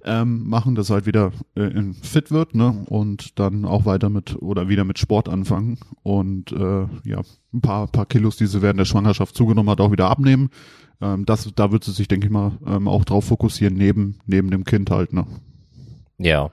ähm, 0.08 0.47
machen, 0.47 0.76
dass 0.76 0.89
er 0.89 0.95
halt 0.95 1.05
wieder 1.05 1.32
äh, 1.55 1.70
fit 2.01 2.32
wird, 2.32 2.55
ne? 2.55 2.86
Und 2.89 3.38
dann 3.39 3.66
auch 3.66 3.86
weiter 3.86 4.10
mit 4.10 4.36
oder 4.41 4.70
wieder 4.70 4.84
mit 4.86 4.97
Sport 4.99 5.30
anfangen. 5.30 5.78
Und 6.03 6.51
äh, 6.51 6.88
ja, 7.03 7.22
ein 7.53 7.62
paar, 7.62 7.88
paar 7.88 8.05
Kilos, 8.05 8.38
die 8.38 8.47
sie 8.47 8.62
während 8.62 8.80
der 8.80 8.86
Schwangerschaft 8.86 9.36
zugenommen 9.36 9.70
hat, 9.70 9.82
auch 9.82 9.91
wieder 9.91 10.10
abnehmen. 10.10 10.49
Ähm, 11.01 11.26
das, 11.26 11.51
da 11.55 11.72
wird 11.72 11.84
sie 11.84 11.91
sich, 11.91 12.08
denke 12.08 12.28
ich 12.28 12.32
mal, 12.34 12.53
ähm, 12.66 12.88
auch 12.88 13.05
drauf 13.05 13.26
fokussieren, 13.26 13.76
neben, 13.76 14.20
neben 14.26 14.49
dem 14.49 14.64
Kind 14.64 14.89
halt, 14.89 15.14
ne? 15.14 15.28
Ja, 16.18 16.49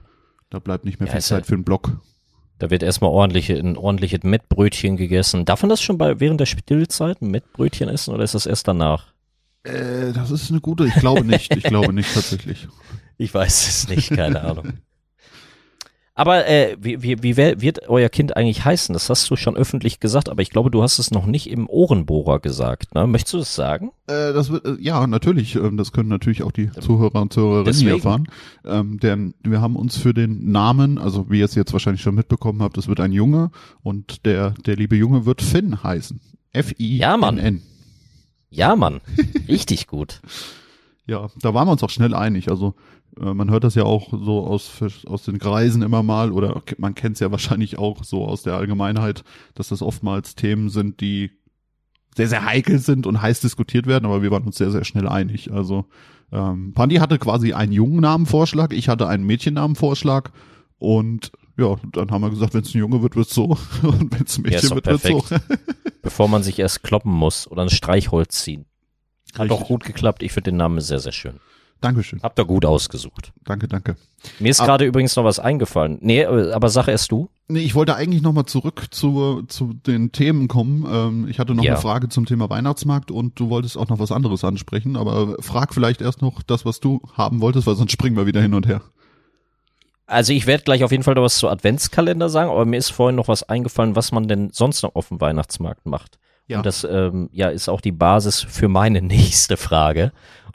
Da 0.51 0.59
bleibt 0.59 0.85
nicht 0.85 1.01
mehr 1.01 1.07
viel 1.09 1.17
ja- 1.17 1.21
Zeit 1.23 1.47
für 1.47 1.55
einen 1.55 1.65
Block. 1.65 1.93
da 2.59 2.71
wird 2.71 2.83
erstmal 2.83 3.11
ordentliche, 3.11 3.55
ein 3.59 3.77
ordentliches 3.77 4.23
Mettbrötchen 4.23 4.97
gegessen. 4.97 5.45
Darf 5.47 5.63
man 5.63 5.71
das 5.71 5.81
schon 5.81 5.97
bei 5.99 6.21
während 6.21 6.41
der 6.41 6.47
Stillzeit 6.47 7.23
ein 7.23 7.31
Mettbrötchen 7.31 7.89
essen 7.89 8.13
oder 8.15 8.25
ist 8.25 8.35
das 8.35 8.47
erst 8.47 8.69
danach? 8.69 9.07
Äh, 9.65 10.13
das 10.13 10.31
ist 10.31 10.51
eine 10.51 10.61
gute, 10.61 10.87
ich 10.87 10.95
glaube 10.97 11.25
nicht, 11.25 11.57
ich 11.57 11.65
glaube 11.65 11.93
nicht 11.95 12.13
tatsächlich. 12.13 12.69
Ich 13.17 13.33
weiß 13.33 13.69
es 13.69 13.89
nicht, 13.95 14.11
keine 14.11 14.43
Ahnung. 14.43 14.75
Aber 16.17 16.47
äh, 16.47 16.77
wie, 16.79 17.03
wie, 17.03 17.25
wie 17.25 17.37
wird 17.37 17.89
euer 17.89 18.09
Kind 18.09 18.37
eigentlich 18.37 18.65
heißen? 18.65 18.93
Das 18.93 19.11
hast 19.11 19.29
du 19.29 19.35
schon 19.35 19.57
öffentlich 19.57 19.99
gesagt, 19.99 20.29
aber 20.29 20.43
ich 20.43 20.51
glaube, 20.51 20.71
du 20.71 20.81
hast 20.81 21.01
es 21.01 21.11
noch 21.11 21.27
nicht 21.27 21.51
im 21.51 21.69
Ohrenbohrer 21.69 22.39
gesagt. 22.39 22.95
Ne? 22.95 23.09
Möchtest 23.09 23.35
du 23.35 23.39
das 23.39 23.57
sagen? 23.57 23.91
Äh, 24.07 24.33
das 24.33 24.51
wird, 24.51 24.65
äh, 24.65 24.77
ja, 24.79 25.09
natürlich. 25.09 25.57
Ähm, 25.57 25.77
das 25.77 25.91
können 25.91 26.09
natürlich 26.09 26.45
auch 26.45 26.53
die 26.53 26.71
Zuhörer 26.71 27.21
und 27.21 27.33
Zuhörerinnen 27.33 27.65
Deswegen. 27.67 27.91
erfahren. 27.91 28.29
Ähm, 28.65 29.01
denn 29.01 29.35
wir 29.43 29.61
haben 29.61 29.75
uns 29.75 29.97
für 29.97 30.15
den 30.15 30.53
Namen, 30.53 30.99
also 30.99 31.31
wie 31.31 31.41
ihr 31.41 31.47
es 31.47 31.57
jetzt 31.57 31.73
wahrscheinlich 31.73 32.03
schon 32.03 32.15
mitbekommen 32.15 32.63
habt, 32.63 32.79
es 32.79 32.87
wird 32.87 33.01
ein 33.01 33.11
Junge 33.11 33.51
und 33.83 34.25
der, 34.25 34.51
der 34.65 34.77
liebe 34.77 34.95
Junge 34.95 35.27
wird 35.27 35.43
Finn 35.43 35.83
heißen. 35.83 36.21
F-I-N-N. 36.53 36.97
Ja, 37.01 37.17
Mann. 37.17 37.63
Ja, 38.51 38.77
Mann. 38.77 39.01
Richtig 39.49 39.89
gut. 39.89 40.21
Ja, 41.07 41.29
da 41.41 41.53
waren 41.53 41.67
wir 41.67 41.73
uns 41.73 41.83
auch 41.83 41.91
schnell 41.91 42.15
einig. 42.15 42.49
Also 42.49 42.75
man 43.19 43.51
hört 43.51 43.65
das 43.65 43.75
ja 43.75 43.85
auch 43.85 44.11
so 44.11 44.47
aus, 44.47 44.83
aus 45.07 45.25
den 45.25 45.39
Kreisen 45.39 45.83
immer 45.83 46.03
mal 46.03 46.33
oder 46.33 46.63
man 46.79 46.95
kennt 46.95 47.15
es 47.15 47.21
ja 47.21 47.31
wahrscheinlich 47.31 47.79
auch 47.79 48.05
so 48.05 48.27
aus 48.27 48.43
der 48.43 48.55
Allgemeinheit, 48.55 49.25
dass 49.55 49.69
das 49.69 49.83
oftmals 49.83 50.35
Themen 50.35 50.69
sind, 50.69 51.01
die 51.01 51.31
sehr, 52.17 52.29
sehr 52.29 52.45
heikel 52.45 52.79
sind 52.79 53.07
und 53.07 53.21
heiß 53.21 53.41
diskutiert 53.41 53.87
werden, 53.87 54.07
aber 54.07 54.23
wir 54.23 54.31
waren 54.31 54.45
uns 54.45 54.57
sehr, 54.57 54.71
sehr 54.71 54.85
schnell 54.85 55.09
einig. 55.09 55.53
Also 55.53 55.87
ähm, 56.33 56.73
Pandi 56.75 56.97
hatte 56.97 57.19
quasi 57.19 57.53
einen 57.53 57.73
Jungennamenvorschlag, 57.73 58.73
ich 58.73 58.89
hatte 58.89 59.09
einen 59.09 59.25
Mädchennamenvorschlag 59.25 60.33
und 60.79 61.33
ja, 61.57 61.77
dann 61.93 62.11
haben 62.11 62.23
wir 62.23 62.31
gesagt, 62.31 62.55
wenn 62.55 62.63
es 62.63 62.75
ein 62.75 62.79
Junge 62.79 63.03
wird, 63.03 63.17
wird's 63.17 63.35
so 63.35 63.57
und 63.83 64.13
wenn 64.13 64.27
es 64.27 64.39
ein 64.39 64.43
Mädchen 64.43 64.71
Ja, 64.71 64.75
wird, 64.75 64.87
doch 64.87 65.05
wird's 65.05 65.29
so. 65.29 65.37
Bevor 66.03 66.29
man 66.29 66.43
sich 66.43 66.59
erst 66.59 66.83
kloppen 66.83 67.13
muss 67.13 67.51
oder 67.51 67.63
ein 67.63 67.71
Streichholz 67.71 68.43
ziehen. 68.43 68.67
Hat 69.35 69.51
doch 69.51 69.61
Richtig. 69.61 69.69
gut 69.69 69.85
geklappt. 69.85 70.23
Ich 70.23 70.33
finde 70.33 70.51
den 70.51 70.59
Namen 70.59 70.81
sehr, 70.81 71.01
sehr 71.01 71.13
schön. 71.13 71.41
Dankeschön. 71.85 72.21
Habt 72.23 72.39
ihr 72.39 72.45
gut 72.45 72.65
ausgesucht. 72.65 73.33
Danke, 73.45 73.69
danke. 73.69 73.97
Mir 74.39 74.49
ist 74.51 74.61
Ah. 74.61 74.67
gerade 74.67 74.85
übrigens 74.87 75.15
noch 75.17 75.25
was 75.25 75.39
eingefallen. 75.39 75.99
Nee, 76.01 76.25
aber 76.25 76.69
sag 76.71 76.89
erst 76.89 77.13
du. 77.13 77.29
Nee, 77.47 77.61
ich 77.61 77.75
wollte 77.75 77.95
eigentlich 77.95 78.23
nochmal 78.23 78.47
zurück 78.47 78.87
zu, 78.91 79.43
zu 79.49 79.75
den 79.87 80.13
Themen 80.13 80.49
kommen. 80.49 80.87
Ähm, 80.91 81.29
ich 81.29 81.39
hatte 81.39 81.55
noch 81.55 81.63
Ja. 81.63 81.73
eine 81.73 81.81
Frage 81.81 82.09
zum 82.09 82.25
Thema 82.25 82.49
Weihnachtsmarkt 82.49 83.11
und 83.11 83.39
du 83.39 83.51
wolltest 83.51 83.77
auch 83.77 83.89
noch 83.89 83.99
was 83.99 84.13
anderes 84.13 84.45
ansprechen, 84.45 84.97
aber 84.97 85.37
frag 85.41 85.75
vielleicht 85.75 86.01
erst 86.01 86.23
noch 86.23 86.43
das, 86.43 86.65
was 86.65 86.81
du 86.81 87.03
haben 87.13 87.41
wolltest, 87.43 87.67
weil 87.67 87.75
sonst 87.77 87.93
springen 87.93 88.17
wir 88.17 88.25
wieder 88.27 88.41
hin 88.41 88.55
und 88.55 88.67
her. 88.67 88.81
Also 90.07 90.33
ich 90.33 90.47
werde 90.47 90.65
gleich 90.65 90.85
auf 90.85 90.91
jeden 90.91 91.03
Fall 91.03 91.15
noch 91.15 91.23
was 91.23 91.39
zu 91.39 91.49
Adventskalender 91.49 92.29
sagen, 92.29 92.51
aber 92.51 92.65
mir 92.67 92.77
ist 92.77 92.91
vorhin 92.91 93.17
noch 93.17 93.29
was 93.29 93.43
eingefallen, 93.43 93.97
was 93.97 94.13
man 94.13 94.29
denn 94.29 94.51
sonst 94.53 94.83
noch 94.83 94.95
auf 94.95 95.09
dem 95.09 95.21
Weihnachtsmarkt 95.21 95.87
macht. 95.87 96.19
Ja. 96.47 96.59
Und 96.59 96.67
das 96.67 96.85
ähm, 96.85 97.31
ja, 97.33 97.49
ist 97.49 97.71
auch 97.71 97.81
die 97.81 97.93
Basis 97.93 98.43
für 98.43 98.69
meine 98.69 99.01
nächste 99.03 99.57
Frage. 99.57 100.13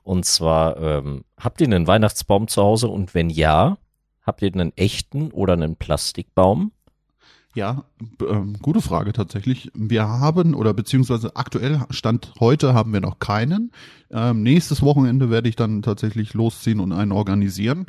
Und 0.09 0.25
zwar, 0.25 0.77
ähm, 0.77 1.23
habt 1.37 1.61
ihr 1.61 1.67
einen 1.67 1.85
Weihnachtsbaum 1.85 2.47
zu 2.47 2.63
Hause? 2.63 2.87
Und 2.87 3.13
wenn 3.13 3.29
ja, 3.29 3.77
habt 4.23 4.41
ihr 4.41 4.51
einen 4.51 4.75
echten 4.75 5.29
oder 5.29 5.53
einen 5.53 5.75
Plastikbaum? 5.75 6.71
Ja, 7.59 7.83
ähm, 8.21 8.55
gute 8.61 8.81
Frage 8.81 9.11
tatsächlich. 9.11 9.69
Wir 9.73 10.07
haben, 10.07 10.53
oder 10.53 10.73
beziehungsweise 10.73 11.35
aktuell 11.35 11.81
Stand 11.89 12.31
heute 12.39 12.73
haben 12.73 12.93
wir 12.93 13.01
noch 13.01 13.19
keinen. 13.19 13.73
Ähm, 14.11 14.43
nächstes 14.43 14.81
Wochenende 14.81 15.29
werde 15.29 15.49
ich 15.49 15.57
dann 15.57 15.81
tatsächlich 15.81 16.33
losziehen 16.33 16.79
und 16.79 16.93
einen 16.93 17.11
organisieren. 17.11 17.87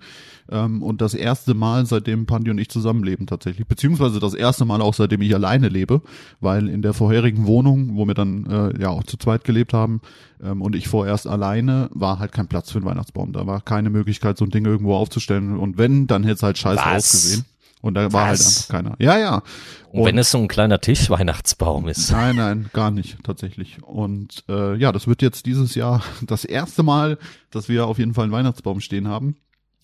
Ähm, 0.50 0.82
und 0.82 1.00
das 1.00 1.14
erste 1.14 1.54
Mal, 1.54 1.86
seitdem 1.86 2.26
Pandi 2.26 2.50
und 2.50 2.58
ich 2.58 2.68
zusammenleben 2.68 3.28
tatsächlich, 3.28 3.64
beziehungsweise 3.68 4.18
das 4.18 4.34
erste 4.34 4.64
Mal 4.64 4.82
auch, 4.82 4.94
seitdem 4.94 5.22
ich 5.22 5.32
alleine 5.36 5.68
lebe, 5.68 6.02
weil 6.40 6.68
in 6.68 6.82
der 6.82 6.92
vorherigen 6.92 7.46
Wohnung, 7.46 7.94
wo 7.94 8.08
wir 8.08 8.14
dann 8.14 8.46
äh, 8.46 8.82
ja 8.82 8.88
auch 8.88 9.04
zu 9.04 9.18
zweit 9.18 9.44
gelebt 9.44 9.72
haben 9.72 10.00
ähm, 10.42 10.62
und 10.62 10.74
ich 10.74 10.88
vorerst 10.88 11.28
alleine, 11.28 11.90
war 11.94 12.18
halt 12.18 12.32
kein 12.32 12.48
Platz 12.48 12.72
für 12.72 12.78
einen 12.78 12.86
Weihnachtsbaum. 12.86 13.32
Da 13.32 13.46
war 13.46 13.60
keine 13.60 13.90
Möglichkeit, 13.90 14.36
so 14.36 14.44
ein 14.44 14.50
Ding 14.50 14.64
irgendwo 14.64 14.96
aufzustellen. 14.96 15.56
Und 15.56 15.78
wenn, 15.78 16.08
dann 16.08 16.24
hätte 16.24 16.34
es 16.34 16.42
halt 16.42 16.58
scheiße 16.58 16.84
ausgesehen. 16.84 17.44
Und 17.80 17.94
da 17.94 18.12
war 18.12 18.26
halt 18.26 18.38
Was? 18.38 18.70
einfach 18.70 18.82
keiner. 18.82 18.96
Ja, 18.98 19.18
ja. 19.18 19.42
Und, 19.90 20.04
wenn 20.04 20.18
es 20.18 20.30
so 20.30 20.38
ein 20.38 20.48
kleiner 20.48 20.80
Tischweihnachtsbaum 20.80 21.88
ist. 21.88 22.12
Nein, 22.12 22.36
nein, 22.36 22.70
gar 22.72 22.90
nicht, 22.90 23.16
tatsächlich. 23.24 23.82
Und 23.82 24.44
äh, 24.48 24.76
ja, 24.76 24.92
das 24.92 25.06
wird 25.06 25.22
jetzt 25.22 25.46
dieses 25.46 25.74
Jahr 25.74 26.02
das 26.22 26.44
erste 26.44 26.82
Mal, 26.82 27.18
dass 27.50 27.68
wir 27.68 27.86
auf 27.86 27.98
jeden 27.98 28.14
Fall 28.14 28.24
einen 28.24 28.32
Weihnachtsbaum 28.32 28.80
stehen 28.80 29.08
haben. 29.08 29.36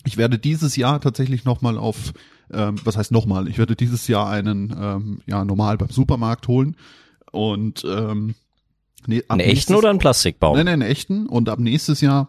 Ich 0.05 0.17
werde 0.17 0.39
dieses 0.39 0.77
Jahr 0.77 1.01
tatsächlich 1.01 1.45
nochmal 1.45 1.79
auf, 1.79 2.13
ähm, 2.53 2.77
was 2.85 2.97
heißt 2.97 3.11
nochmal, 3.11 3.49
ich 3.49 3.59
werde 3.59 3.75
dieses 3.75 4.07
Jahr 4.07 4.31
einen, 4.31 4.75
ähm, 4.79 5.21
ja, 5.27 5.45
normal 5.45 5.79
beim 5.79 5.91
Supermarkt 5.91 6.47
holen. 6.47 6.77
Und 7.33 7.85
ähm, 7.85 8.35
nee, 9.07 9.21
ab 9.27 9.39
Einen 9.39 9.41
echten 9.41 9.75
oder 9.75 9.91
einen 9.91 9.99
Plastikbaum? 9.99 10.57
Nein, 10.57 10.67
nein, 10.67 10.83
einen 10.83 10.91
echten. 10.91 11.27
Und 11.27 11.49
ab 11.49 11.59
nächstes 11.59 12.01
Jahr 12.01 12.29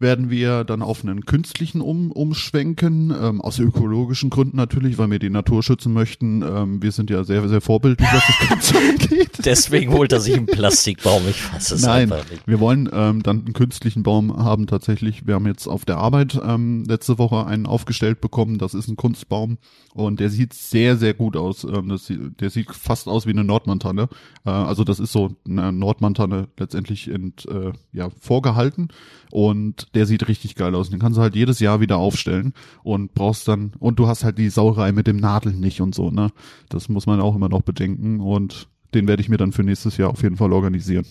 werden 0.00 0.28
wir 0.30 0.64
dann 0.64 0.82
auf 0.82 1.02
einen 1.02 1.24
künstlichen 1.24 1.80
um, 1.80 2.10
umschwenken, 2.10 3.10
ähm, 3.18 3.40
aus 3.40 3.58
ökologischen 3.58 4.28
Gründen 4.30 4.56
natürlich, 4.56 4.98
weil 4.98 5.10
wir 5.10 5.18
die 5.18 5.30
Natur 5.30 5.62
schützen 5.62 5.92
möchten. 5.92 6.42
Ähm, 6.42 6.82
wir 6.82 6.92
sind 6.92 7.10
ja 7.10 7.24
sehr, 7.24 7.48
sehr 7.48 7.60
vorbildlich, 7.60 8.08
was 8.12 8.22
das 8.26 8.48
Ganze 8.48 8.78
angeht. 8.78 9.30
Deswegen 9.44 9.92
holt 9.92 10.12
er 10.12 10.20
sich 10.20 10.34
einen 10.36 10.46
Plastikbaum. 10.46 11.22
Ich 11.28 11.40
fasse 11.40 11.76
es 11.76 11.82
Nein, 11.82 12.12
einfach 12.12 12.30
nicht. 12.30 12.46
wir 12.46 12.60
wollen 12.60 12.88
ähm, 12.92 13.22
dann 13.22 13.44
einen 13.44 13.52
künstlichen 13.52 14.02
Baum 14.02 14.36
haben 14.36 14.66
tatsächlich. 14.66 15.26
Wir 15.26 15.34
haben 15.34 15.46
jetzt 15.46 15.66
auf 15.66 15.84
der 15.84 15.98
Arbeit 15.98 16.40
ähm, 16.44 16.84
letzte 16.86 17.18
Woche 17.18 17.46
einen 17.46 17.66
aufgestellt 17.66 18.20
bekommen. 18.20 18.58
Das 18.58 18.74
ist 18.74 18.88
ein 18.88 18.96
Kunstbaum 18.96 19.58
und 19.92 20.20
der 20.20 20.30
sieht 20.30 20.54
sehr, 20.54 20.96
sehr 20.96 21.14
gut 21.14 21.36
aus. 21.36 21.64
Ähm, 21.64 21.88
das, 21.88 22.06
sieht- 22.06 22.40
der 22.40 22.50
sieht 22.50 22.70
fast 22.74 23.06
aus 23.08 23.26
wie 23.26 23.30
eine 23.30 23.44
Nordmantanne. 23.44 24.08
Äh, 24.44 24.50
also 24.50 24.84
das 24.84 24.98
ist 25.00 25.12
so 25.12 25.36
eine 25.48 25.72
Nordmantanne 25.72 26.48
letztendlich 26.58 27.08
in, 27.08 27.32
äh, 27.48 27.72
ja, 27.92 28.08
vorgehalten 28.20 28.88
und 29.30 29.83
der 29.94 30.06
sieht 30.06 30.28
richtig 30.28 30.54
geil 30.54 30.74
aus. 30.74 30.90
Den 30.90 30.98
kannst 30.98 31.18
du 31.18 31.22
halt 31.22 31.34
jedes 31.34 31.60
Jahr 31.60 31.80
wieder 31.80 31.98
aufstellen 31.98 32.52
und 32.82 33.14
brauchst 33.14 33.48
dann, 33.48 33.72
und 33.78 33.98
du 33.98 34.06
hast 34.06 34.24
halt 34.24 34.38
die 34.38 34.48
Sauerei 34.48 34.92
mit 34.92 35.06
dem 35.06 35.16
Nadeln 35.16 35.60
nicht 35.60 35.80
und 35.80 35.94
so, 35.94 36.10
ne? 36.10 36.30
Das 36.68 36.88
muss 36.88 37.06
man 37.06 37.20
auch 37.20 37.36
immer 37.36 37.48
noch 37.48 37.62
bedenken 37.62 38.20
und 38.20 38.68
den 38.94 39.08
werde 39.08 39.22
ich 39.22 39.28
mir 39.28 39.36
dann 39.36 39.52
für 39.52 39.64
nächstes 39.64 39.96
Jahr 39.96 40.10
auf 40.10 40.22
jeden 40.22 40.36
Fall 40.36 40.52
organisieren. 40.52 41.04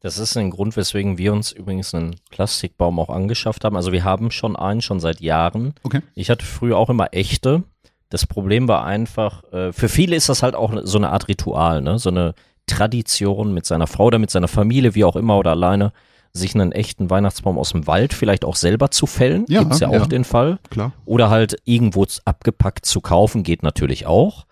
Das 0.00 0.16
ist 0.16 0.36
ein 0.36 0.50
Grund, 0.50 0.76
weswegen 0.76 1.18
wir 1.18 1.32
uns 1.32 1.52
übrigens 1.52 1.94
einen 1.94 2.16
Plastikbaum 2.30 2.98
auch 2.98 3.10
angeschafft 3.10 3.64
haben. 3.64 3.76
Also 3.76 3.92
wir 3.92 4.02
haben 4.02 4.30
schon 4.30 4.56
einen, 4.56 4.80
schon 4.80 4.98
seit 4.98 5.20
Jahren. 5.20 5.74
Okay. 5.82 6.00
Ich 6.14 6.30
hatte 6.30 6.46
früher 6.46 6.78
auch 6.78 6.88
immer 6.88 7.08
echte. 7.12 7.64
Das 8.08 8.26
Problem 8.26 8.66
war 8.66 8.84
einfach, 8.84 9.44
äh, 9.52 9.72
für 9.72 9.90
viele 9.90 10.16
ist 10.16 10.30
das 10.30 10.42
halt 10.42 10.54
auch 10.54 10.72
so 10.84 10.96
eine 10.96 11.10
Art 11.10 11.28
Ritual, 11.28 11.82
ne? 11.82 11.98
So 11.98 12.08
eine 12.08 12.34
Tradition 12.66 13.52
mit 13.52 13.66
seiner 13.66 13.86
Frau 13.86 14.06
oder 14.06 14.18
mit 14.18 14.30
seiner 14.30 14.48
Familie, 14.48 14.94
wie 14.94 15.04
auch 15.04 15.16
immer 15.16 15.36
oder 15.36 15.50
alleine, 15.50 15.92
sich 16.32 16.54
einen 16.54 16.72
echten 16.72 17.10
Weihnachtsbaum 17.10 17.58
aus 17.58 17.70
dem 17.70 17.86
Wald 17.86 18.14
vielleicht 18.14 18.44
auch 18.44 18.56
selber 18.56 18.90
zu 18.90 19.06
fällen. 19.06 19.44
Ja, 19.48 19.60
Gibt's 19.60 19.80
ja 19.80 19.88
auch 19.88 19.92
ja. 19.92 20.06
den 20.06 20.24
Fall. 20.24 20.58
Klar. 20.70 20.92
Oder 21.04 21.28
halt 21.30 21.56
irgendwo 21.64 22.06
abgepackt 22.24 22.86
zu 22.86 23.00
kaufen, 23.00 23.42
geht 23.42 23.62
natürlich 23.62 24.06
auch. 24.06 24.46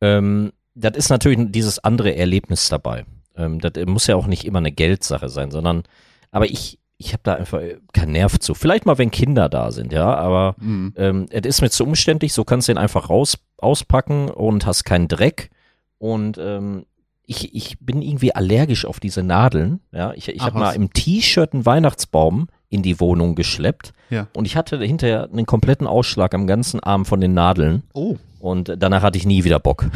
Ähm, 0.00 0.52
das 0.74 0.96
ist 0.96 1.08
natürlich 1.10 1.38
dieses 1.50 1.78
andere 1.78 2.14
Erlebnis 2.16 2.68
dabei. 2.68 3.04
Ähm, 3.36 3.60
das 3.60 3.72
muss 3.86 4.06
ja 4.06 4.16
auch 4.16 4.26
nicht 4.26 4.44
immer 4.44 4.58
eine 4.58 4.72
Geldsache 4.72 5.28
sein, 5.28 5.50
sondern, 5.50 5.84
aber 6.30 6.46
ich, 6.46 6.78
ich 6.98 7.12
habe 7.12 7.22
da 7.24 7.34
einfach 7.34 7.60
keinen 7.92 8.12
Nerv 8.12 8.38
zu. 8.38 8.54
Vielleicht 8.54 8.84
mal, 8.86 8.98
wenn 8.98 9.10
Kinder 9.10 9.48
da 9.48 9.70
sind, 9.70 9.92
ja, 9.92 10.14
aber 10.14 10.54
Mhm. 10.58 10.92
ähm, 10.96 11.26
es 11.30 11.46
ist 11.46 11.62
mir 11.62 11.70
zu 11.70 11.84
umständlich, 11.84 12.32
so 12.32 12.44
kannst 12.44 12.68
du 12.68 12.72
den 12.74 12.78
einfach 12.78 13.08
raus, 13.08 13.38
auspacken 13.58 14.28
und 14.28 14.66
hast 14.66 14.84
keinen 14.84 15.08
Dreck. 15.08 15.50
Und 15.98 16.36
ähm, 16.38 16.84
ich, 17.26 17.54
ich 17.54 17.78
bin 17.80 18.02
irgendwie 18.02 18.34
allergisch 18.34 18.84
auf 18.84 19.00
diese 19.00 19.22
Nadeln. 19.22 19.80
Ja, 19.92 20.12
ich, 20.14 20.28
ich 20.28 20.40
habe 20.42 20.58
mal 20.58 20.72
im 20.74 20.92
T-Shirt 20.92 21.52
einen 21.54 21.64
Weihnachtsbaum 21.66 22.48
in 22.68 22.82
die 22.82 22.98
Wohnung 23.00 23.34
geschleppt 23.34 23.92
Ja. 24.10 24.28
und 24.34 24.46
ich 24.46 24.56
hatte 24.56 24.78
hinterher 24.78 25.28
einen 25.30 25.46
kompletten 25.46 25.86
Ausschlag 25.86 26.34
am 26.34 26.46
ganzen 26.46 26.80
Arm 26.80 27.04
von 27.04 27.20
den 27.20 27.34
Nadeln 27.34 27.82
Oh. 27.92 28.16
und 28.40 28.74
danach 28.78 29.02
hatte 29.02 29.18
ich 29.18 29.26
nie 29.26 29.44
wieder 29.44 29.60
Bock. 29.60 29.86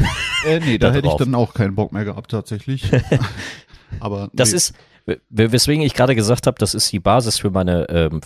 Äh, 0.45 0.59
nee, 0.59 0.77
da 0.79 0.93
hätte 0.93 1.07
ich 1.07 1.13
dann 1.15 1.33
auch 1.35 1.53
keinen 1.53 1.75
Bock 1.75 1.91
mehr 1.91 2.05
gehabt, 2.05 2.31
tatsächlich. 2.31 2.89
Aber 3.99 4.29
Das 4.33 4.51
nee. 4.51 4.57
ist, 4.57 4.73
w- 5.05 5.17
weswegen 5.29 5.83
ich 5.83 5.93
gerade 5.93 6.15
gesagt 6.15 6.47
habe, 6.47 6.57
das 6.59 6.73
ist 6.73 6.91
die 6.91 6.99
Basis 6.99 7.39
für 7.39 7.49
meine, 7.49 7.89
ähm, 7.89 8.21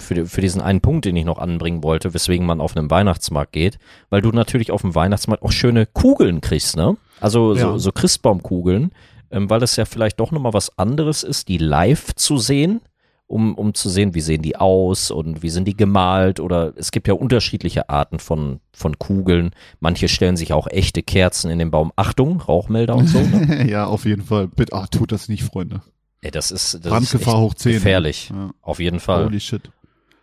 für, 0.00 0.26
für 0.26 0.40
diesen 0.40 0.60
einen 0.60 0.80
Punkt, 0.80 1.04
den 1.04 1.16
ich 1.16 1.24
noch 1.24 1.38
anbringen 1.38 1.82
wollte, 1.82 2.14
weswegen 2.14 2.46
man 2.46 2.60
auf 2.60 2.76
einem 2.76 2.90
Weihnachtsmarkt 2.90 3.52
geht, 3.52 3.78
weil 4.10 4.20
du 4.22 4.30
natürlich 4.30 4.70
auf 4.70 4.82
dem 4.82 4.94
Weihnachtsmarkt 4.94 5.42
auch 5.42 5.52
schöne 5.52 5.86
Kugeln 5.86 6.40
kriegst, 6.40 6.76
ne? 6.76 6.96
Also 7.20 7.54
so, 7.54 7.60
Ja. 7.60 7.78
so 7.78 7.92
Christbaumkugeln, 7.92 8.92
ähm, 9.30 9.48
weil 9.50 9.60
das 9.60 9.76
ja 9.76 9.84
vielleicht 9.84 10.20
doch 10.20 10.32
nochmal 10.32 10.52
was 10.52 10.78
anderes 10.78 11.22
ist, 11.22 11.48
die 11.48 11.58
live 11.58 12.14
zu 12.14 12.38
sehen, 12.38 12.80
um, 13.28 13.56
um 13.56 13.74
zu 13.74 13.88
sehen, 13.88 14.14
wie 14.14 14.20
sehen 14.20 14.42
die 14.42 14.56
aus 14.56 15.10
und 15.10 15.42
wie 15.42 15.50
sind 15.50 15.66
die 15.66 15.76
gemalt 15.76 16.38
oder 16.38 16.72
es 16.76 16.92
gibt 16.92 17.08
ja 17.08 17.14
unterschiedliche 17.14 17.88
Arten 17.88 18.20
von, 18.20 18.60
von 18.72 18.98
Kugeln. 19.00 19.50
Manche 19.80 20.06
stellen 20.08 20.36
sich 20.36 20.52
auch 20.52 20.68
echte 20.68 21.02
Kerzen 21.02 21.50
in 21.50 21.58
den 21.58 21.72
Baum. 21.72 21.92
Achtung, 21.96 22.40
Rauchmelder 22.40 22.94
und 22.94 23.08
so. 23.08 23.18
Ne? 23.20 23.66
ja, 23.68 23.86
auf 23.86 24.04
jeden 24.04 24.22
Fall. 24.22 24.46
Bitte, 24.46 24.74
ah, 24.74 24.86
tut 24.86 25.10
das 25.10 25.28
nicht, 25.28 25.42
Freunde. 25.42 25.82
Ey, 26.22 26.30
das 26.30 26.50
ist, 26.50 26.74
das 26.74 26.84
ist 26.84 26.88
Brandgefahr 26.88 27.34
echt 27.34 27.42
hoch 27.42 27.54
10. 27.54 27.72
gefährlich. 27.72 28.30
Ja. 28.32 28.50
Auf 28.62 28.78
jeden 28.78 29.00
Fall. 29.00 29.24
Holy 29.26 29.40
shit. 29.40 29.70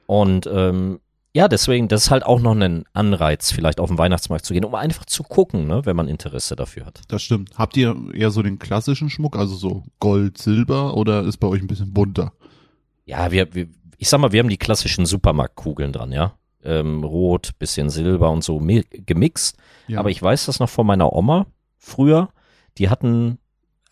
Und 0.05 0.47
ähm, 0.51 0.99
ja, 1.35 1.47
deswegen, 1.47 1.87
das 1.87 2.03
ist 2.03 2.11
halt 2.11 2.23
auch 2.25 2.39
noch 2.39 2.55
ein 2.55 2.83
Anreiz, 2.93 3.51
vielleicht 3.51 3.79
auf 3.79 3.89
den 3.89 3.97
Weihnachtsmarkt 3.97 4.45
zu 4.45 4.53
gehen, 4.53 4.65
um 4.65 4.75
einfach 4.75 5.05
zu 5.05 5.23
gucken, 5.23 5.65
ne, 5.65 5.83
wenn 5.85 5.95
man 5.95 6.07
Interesse 6.07 6.55
dafür 6.55 6.85
hat. 6.85 7.01
Das 7.07 7.23
stimmt. 7.23 7.57
Habt 7.57 7.75
ihr 7.75 7.95
eher 8.13 8.29
so 8.29 8.43
den 8.43 8.59
klassischen 8.59 9.09
Schmuck, 9.09 9.35
also 9.35 9.55
so 9.55 9.83
Gold, 9.99 10.37
Silber 10.37 10.95
oder 10.95 11.23
ist 11.23 11.37
bei 11.37 11.47
euch 11.47 11.61
ein 11.61 11.67
bisschen 11.67 11.91
bunter? 11.91 12.33
Ja, 13.05 13.31
wir, 13.31 13.53
wir 13.55 13.67
ich 13.97 14.09
sag 14.09 14.19
mal, 14.19 14.31
wir 14.31 14.39
haben 14.41 14.49
die 14.49 14.57
klassischen 14.57 15.05
Supermarktkugeln 15.05 15.93
dran, 15.93 16.11
ja. 16.11 16.33
Ähm, 16.63 17.03
Rot, 17.03 17.51
bisschen 17.57 17.89
Silber 17.89 18.29
und 18.31 18.43
so 18.43 18.59
mi- 18.59 18.85
gemixt. 18.91 19.57
Ja. 19.87 19.99
Aber 19.99 20.09
ich 20.09 20.21
weiß 20.21 20.45
das 20.45 20.59
noch 20.59 20.69
von 20.69 20.85
meiner 20.85 21.13
Oma 21.13 21.47
früher. 21.77 22.29
Die 22.77 22.89
hatten 22.89 23.39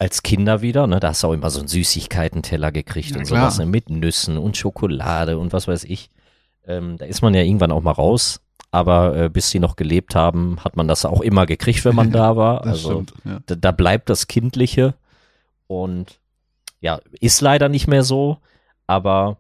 als 0.02 0.24
Kinder 0.24 0.62
wieder, 0.64 0.88
ne, 0.88 1.00
da 1.00 1.10
hast 1.10 1.22
du 1.22 1.28
auch 1.28 1.34
immer 1.34 1.52
so 1.52 1.60
einen 1.60 1.68
Süßigkeitenteller 1.68 2.72
gekriegt 2.72 3.12
Ja, 3.12 3.18
und 3.18 3.26
klar. 3.28 3.42
sowas, 3.52 3.60
ne, 3.60 3.68
mit 3.68 3.90
Nüssen 3.92 4.38
und 4.40 4.58
Schokolade 4.58 5.38
und 5.38 5.54
was 5.54 5.68
weiß 5.68 5.84
ich. 5.84 6.10
Ähm, 6.66 6.98
da 6.98 7.06
ist 7.06 7.22
man 7.22 7.34
ja 7.36 7.42
irgendwann 7.42 7.72
auch 7.72 7.82
mal 7.84 7.92
raus. 7.92 8.42
Aber 8.72 9.16
äh, 9.16 9.30
bis 9.30 9.50
sie 9.52 9.60
noch 9.60 9.76
gelebt 9.76 10.16
haben, 10.16 10.58
hat 10.64 10.76
man 10.78 10.88
das 10.88 11.06
auch 11.06 11.22
immer 11.22 11.46
gekriegt, 11.46 11.84
wenn 11.86 11.94
man 11.96 12.12
da 12.20 12.36
war. 12.36 12.66
also 12.66 12.92
stimmt. 13.04 13.14
Ja. 13.26 13.40
da, 13.46 13.56
da 13.56 13.72
bleibt 13.72 14.10
das 14.10 14.28
Kindliche 14.28 14.96
und 15.68 16.20
ja, 16.80 17.00
ist 17.20 17.42
leider 17.42 17.70
nicht 17.70 17.88
mehr 17.88 18.04
so, 18.04 18.38
aber 18.88 19.38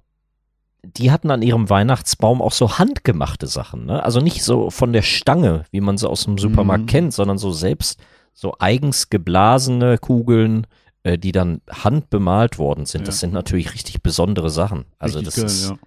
die 0.83 1.11
hatten 1.11 1.31
an 1.31 1.41
ihrem 1.41 1.69
Weihnachtsbaum 1.69 2.41
auch 2.41 2.51
so 2.51 2.77
handgemachte 2.77 3.47
Sachen, 3.47 3.85
ne? 3.85 4.03
Also 4.03 4.19
nicht 4.19 4.43
so 4.43 4.69
von 4.69 4.93
der 4.93 5.01
Stange, 5.01 5.65
wie 5.71 5.81
man 5.81 5.97
sie 5.97 6.07
aus 6.09 6.25
dem 6.25 6.37
Supermarkt 6.37 6.83
Mhm. 6.83 6.87
kennt, 6.87 7.13
sondern 7.13 7.37
so 7.37 7.51
selbst 7.51 7.99
so 8.33 8.55
eigens 8.59 9.09
geblasene 9.09 9.97
Kugeln, 9.97 10.67
äh, 11.03 11.17
die 11.17 11.31
dann 11.31 11.61
handbemalt 11.69 12.57
worden 12.59 12.85
sind. 12.85 13.07
Das 13.07 13.15
Ja. 13.15 13.19
sind 13.21 13.33
natürlich 13.33 13.73
richtig 13.73 14.01
besondere 14.01 14.49
Sachen. 14.49 14.85
Also 14.99 15.19
Richtig 15.19 15.35
das 15.43 15.53
ist, 15.53 15.69
ja. 15.69 15.77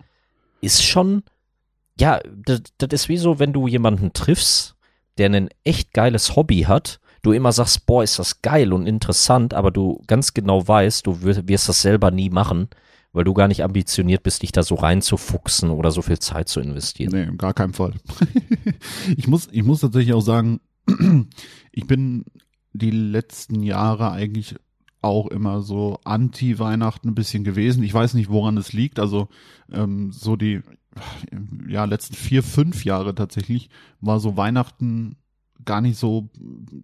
ist 0.61 0.83
schon, 0.85 1.23
ja, 1.99 2.21
das, 2.45 2.63
das 2.79 2.89
ist 2.93 3.09
wie 3.09 3.17
so, 3.19 3.39
wenn 3.39 3.53
du 3.53 3.67
jemanden 3.69 4.13
triffst, 4.13 4.75
der 5.19 5.31
ein 5.31 5.49
echt 5.65 5.93
geiles 5.93 6.35
Hobby 6.37 6.63
hat, 6.63 6.99
du 7.23 7.33
immer 7.33 7.53
sagst, 7.53 7.87
boah, 7.87 8.03
ist 8.03 8.19
das 8.19 8.43
geil 8.43 8.73
und 8.73 8.87
interessant, 8.87 9.55
aber 9.55 9.71
du 9.71 10.03
ganz 10.07 10.35
genau 10.35 10.67
weißt, 10.67 11.07
du 11.07 11.23
wir- 11.23 11.47
wirst 11.49 11.69
das 11.69 11.81
selber 11.83 12.11
nie 12.11 12.31
machen, 12.31 12.69
weil 13.13 13.23
du 13.25 13.33
gar 13.33 13.47
nicht 13.49 13.63
ambitioniert 13.63 14.25
bist, 14.25 14.43
dich 14.43 14.51
da 14.53 14.63
so 14.65 14.75
reinzufuchsen 14.75 15.71
oder 15.71 15.93
so 15.93 16.03
viel 16.03 16.19
Zeit 16.19 16.49
zu 16.49 16.59
investieren. 16.61 17.13
Nee, 17.13 17.23
in 17.23 17.39
gar 17.39 17.55
keinem 17.55 17.73
Fall. 17.73 17.93
ich, 19.17 19.27
muss, 19.29 19.49
ich 19.53 19.63
muss 19.63 19.81
tatsächlich 19.81 20.13
auch 20.15 20.21
sagen, 20.21 20.61
ich 21.73 21.87
bin 21.87 22.25
die 22.73 22.91
letzten 22.91 23.63
Jahre 23.63 24.11
eigentlich 24.11 24.57
auch 25.01 25.29
immer 25.29 25.63
so 25.63 26.01
anti-Weihnachten 26.05 27.09
ein 27.09 27.15
bisschen 27.15 27.45
gewesen. 27.45 27.83
Ich 27.83 27.93
weiß 27.93 28.15
nicht, 28.15 28.31
woran 28.31 28.57
es 28.57 28.73
liegt. 28.73 28.99
Also 28.99 29.29
ähm, 29.71 30.13
so 30.13 30.35
die 30.37 30.63
ja, 31.69 31.85
letzten 31.85 32.15
vier, 32.15 32.43
fünf 32.43 32.85
Jahre 32.85 33.15
tatsächlich 33.15 33.69
war 34.01 34.21
so 34.21 34.37
Weihnachten 34.37 35.17
gar 35.65 35.81
nicht 35.81 35.99
so 35.99 36.29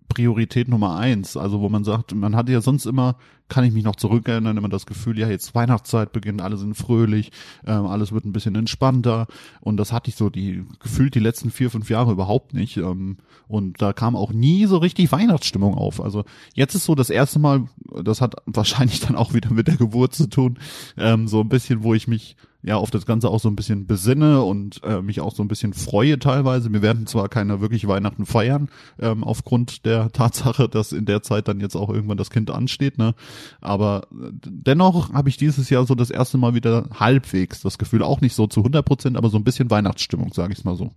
Priorität 0.09 0.68
Nummer 0.68 0.97
eins. 0.97 1.37
Also 1.37 1.61
wo 1.61 1.68
man 1.68 1.85
sagt, 1.85 2.14
man 2.14 2.37
hatte 2.37 2.53
ja 2.53 2.61
sonst 2.61 2.87
immer, 2.87 3.16
kann 3.49 3.64
ich 3.64 3.72
mich 3.72 3.85
noch 3.85 3.97
zurückerinnern, 3.97 4.57
immer 4.57 4.68
das 4.68 4.87
Gefühl, 4.87 5.18
ja, 5.18 5.28
jetzt 5.28 5.55
Weihnachtszeit 5.55 6.12
beginnt, 6.12 6.41
alle 6.41 6.57
sind 6.57 6.74
fröhlich, 6.74 7.33
ähm, 7.66 7.87
alles 7.87 8.12
wird 8.12 8.24
ein 8.24 8.33
bisschen 8.33 8.55
entspannter. 8.55 9.26
Und 9.61 9.76
das 9.76 9.93
hatte 9.93 10.09
ich 10.09 10.16
so 10.16 10.31
die 10.31 10.64
gefühlt 10.81 11.14
die 11.14 11.20
letzten 11.20 11.51
vier, 11.51 11.70
fünf 11.70 11.91
Jahre 11.91 12.12
überhaupt 12.12 12.55
nicht. 12.55 12.76
Ähm, 12.76 13.18
und 13.49 13.83
da 13.83 13.93
kam 13.93 14.16
auch 14.16 14.33
nie 14.33 14.66
so 14.66 14.78
richtig 14.78 15.12
Weihnachtsstimmung 15.12 15.74
auf. 15.74 16.01
Also 16.01 16.24
jetzt 16.55 16.74
ist 16.74 16.85
so 16.85 16.95
das 16.95 17.11
erste 17.11 17.39
Mal, 17.39 17.66
das 18.03 18.20
hat 18.20 18.37
wahrscheinlich 18.47 19.01
dann 19.01 19.16
auch 19.16 19.35
wieder 19.35 19.53
mit 19.53 19.68
der 19.68 19.76
Geburt 19.76 20.14
zu 20.14 20.28
tun, 20.28 20.59
ähm, 20.97 21.28
so 21.28 21.41
ein 21.41 21.49
bisschen, 21.49 21.83
wo 21.83 21.95
ich 21.95 22.09
mich 22.09 22.37
ja 22.63 22.77
auf 22.77 22.91
das 22.91 23.07
Ganze 23.07 23.29
auch 23.31 23.41
so 23.41 23.49
ein 23.49 23.57
bisschen 23.57 23.87
besinne 23.87 24.43
und 24.43 24.83
äh, 24.85 25.01
mich 25.01 25.21
auch 25.21 25.35
so 25.35 25.43
ein 25.43 25.49
bisschen 25.49 25.73
freue 25.73 26.19
teilweise. 26.19 26.73
Wir 26.73 26.83
werden 26.83 27.07
zwar 27.07 27.29
keine 27.29 27.61
wirklich 27.61 27.87
Weihnachten 27.87 28.27
feiern, 28.27 28.69
ähm, 28.99 29.25
aufgrund 29.25 29.87
der 29.87 30.13
Tatsache, 30.13 30.69
dass 30.69 30.93
in 30.93 31.07
der 31.07 31.23
Zeit 31.23 31.49
dann 31.49 31.61
jetzt 31.61 31.77
auch 31.77 31.89
irgendwann 31.89 32.19
das 32.19 32.31
Kind 32.31 32.51
ansteht, 32.51 32.99
ne? 32.99 33.15
Aber 33.61 34.09
äh, 34.13 34.31
dennoch 34.33 35.13
habe 35.13 35.29
ich 35.29 35.37
dieses 35.37 35.71
Jahr 35.71 35.87
so 35.87 35.95
das 35.95 36.11
erste 36.11 36.39
Mal 36.39 36.55
wieder 36.55 36.89
halbwegs 36.99 37.61
das 37.61 37.79
Gefühl, 37.79 38.03
auch 38.03 38.21
nicht 38.21 38.35
so 38.35 38.47
zu 38.47 38.61
100 38.61 38.85
Prozent, 38.85 39.17
aber 39.17 39.31
so 39.31 39.39
ein 39.39 39.45
bisschen 39.45 39.71
Weihnachtsstimmung, 39.71 40.33
sage 40.33 40.53
ich 40.53 40.65
mal 40.65 40.77
so. 40.77 40.91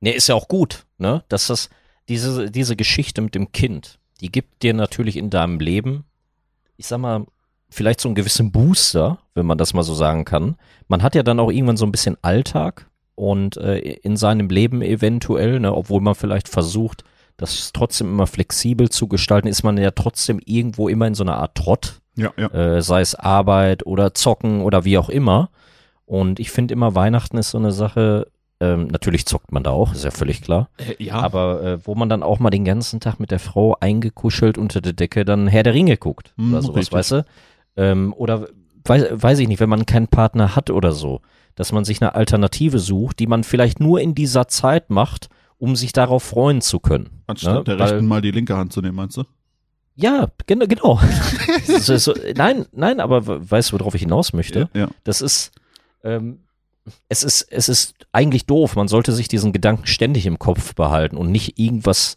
Nee, 0.00 0.12
ist 0.12 0.28
ja 0.28 0.34
auch 0.34 0.48
gut, 0.48 0.86
ne? 0.98 1.24
Dass 1.28 1.48
das, 1.48 1.70
diese, 2.08 2.50
diese 2.50 2.76
Geschichte 2.76 3.22
mit 3.22 3.34
dem 3.34 3.50
Kind, 3.52 3.98
die 4.20 4.30
gibt 4.30 4.62
dir 4.62 4.74
natürlich 4.74 5.16
in 5.16 5.30
deinem 5.30 5.58
Leben, 5.58 6.04
ich 6.76 6.86
sag 6.86 6.98
mal, 6.98 7.26
vielleicht 7.68 8.00
so 8.00 8.08
einen 8.08 8.14
gewissen 8.14 8.52
Booster, 8.52 9.18
wenn 9.34 9.46
man 9.46 9.58
das 9.58 9.74
mal 9.74 9.82
so 9.82 9.94
sagen 9.94 10.24
kann. 10.24 10.56
Man 10.88 11.02
hat 11.02 11.14
ja 11.14 11.22
dann 11.22 11.40
auch 11.40 11.50
irgendwann 11.50 11.76
so 11.76 11.84
ein 11.86 11.92
bisschen 11.92 12.16
Alltag 12.22 12.88
und 13.14 13.56
äh, 13.56 13.78
in 13.78 14.16
seinem 14.16 14.48
Leben 14.48 14.82
eventuell, 14.82 15.60
ne, 15.60 15.74
obwohl 15.74 16.00
man 16.00 16.14
vielleicht 16.14 16.48
versucht, 16.48 17.04
das 17.36 17.72
trotzdem 17.72 18.08
immer 18.08 18.26
flexibel 18.26 18.88
zu 18.88 19.08
gestalten, 19.08 19.48
ist 19.48 19.62
man 19.62 19.76
ja 19.78 19.90
trotzdem 19.90 20.40
irgendwo 20.44 20.88
immer 20.88 21.06
in 21.06 21.14
so 21.14 21.24
einer 21.24 21.36
Art 21.36 21.54
Trott, 21.54 22.00
Ja, 22.16 22.32
ja. 22.38 22.46
äh, 22.48 22.82
sei 22.82 23.00
es 23.02 23.14
Arbeit 23.14 23.84
oder 23.86 24.14
Zocken 24.14 24.62
oder 24.62 24.84
wie 24.84 24.96
auch 24.98 25.08
immer. 25.10 25.50
Und 26.06 26.38
ich 26.40 26.50
finde 26.50 26.72
immer, 26.72 26.94
Weihnachten 26.94 27.36
ist 27.36 27.50
so 27.50 27.58
eine 27.58 27.72
Sache, 27.72 28.28
ähm, 28.60 28.86
natürlich 28.86 29.26
zockt 29.26 29.52
man 29.52 29.64
da 29.64 29.70
auch, 29.70 29.92
ist 29.92 30.04
ja 30.04 30.10
völlig 30.12 30.40
klar. 30.40 30.70
Äh, 30.78 31.02
ja, 31.02 31.16
Aber 31.16 31.62
äh, 31.62 31.78
wo 31.86 31.94
man 31.94 32.08
dann 32.08 32.22
auch 32.22 32.38
mal 32.38 32.48
den 32.50 32.64
ganzen 32.64 33.00
Tag 33.00 33.20
mit 33.20 33.30
der 33.30 33.40
Frau 33.40 33.76
eingekuschelt 33.80 34.56
unter 34.56 34.80
der 34.80 34.92
Decke 34.94 35.24
dann 35.26 35.46
Herr 35.48 35.62
der 35.62 35.74
Ringe 35.74 35.96
guckt 35.98 36.32
Mm, 36.36 36.52
oder 36.52 36.62
sowas, 36.62 36.76
richtig. 36.78 36.92
weißt 36.98 37.10
du? 37.12 37.24
Ähm, 37.76 38.14
oder 38.16 38.48
weiß, 38.84 39.04
weiß 39.12 39.38
ich 39.40 39.48
nicht, 39.48 39.60
wenn 39.60 39.68
man 39.68 39.86
keinen 39.86 40.08
Partner 40.08 40.56
hat 40.56 40.70
oder 40.70 40.92
so, 40.92 41.20
dass 41.54 41.72
man 41.72 41.84
sich 41.84 42.00
eine 42.00 42.14
Alternative 42.14 42.78
sucht, 42.78 43.18
die 43.18 43.26
man 43.26 43.44
vielleicht 43.44 43.80
nur 43.80 44.00
in 44.00 44.14
dieser 44.14 44.48
Zeit 44.48 44.90
macht, 44.90 45.28
um 45.58 45.74
sich 45.76 45.92
darauf 45.92 46.22
freuen 46.22 46.60
zu 46.60 46.80
können. 46.80 47.22
anstatt 47.26 47.54
ne? 47.58 47.64
der 47.64 47.78
Weil- 47.78 47.90
rechten 47.92 48.06
mal 48.06 48.20
die 48.22 48.30
linke 48.30 48.56
Hand 48.56 48.72
zu 48.72 48.80
nehmen, 48.80 48.96
meinst 48.96 49.16
du? 49.16 49.24
Ja, 49.94 50.28
genau, 50.46 50.66
genau. 50.68 51.00
so, 51.66 52.14
nein, 52.36 52.66
nein, 52.72 53.00
aber 53.00 53.26
we- 53.26 53.50
weißt 53.50 53.72
du, 53.72 53.78
worauf 53.80 53.94
ich 53.94 54.02
hinaus 54.02 54.32
möchte? 54.34 54.68
Ja, 54.74 54.80
ja. 54.82 54.88
Das 55.04 55.22
ist, 55.22 55.52
ähm, 56.04 56.40
es 57.08 57.22
ist, 57.22 57.42
es 57.50 57.68
ist 57.70 57.94
eigentlich 58.12 58.44
doof. 58.46 58.76
Man 58.76 58.88
sollte 58.88 59.12
sich 59.12 59.26
diesen 59.28 59.52
Gedanken 59.52 59.86
ständig 59.86 60.26
im 60.26 60.38
Kopf 60.38 60.74
behalten 60.74 61.16
und 61.16 61.30
nicht 61.30 61.58
irgendwas, 61.58 62.16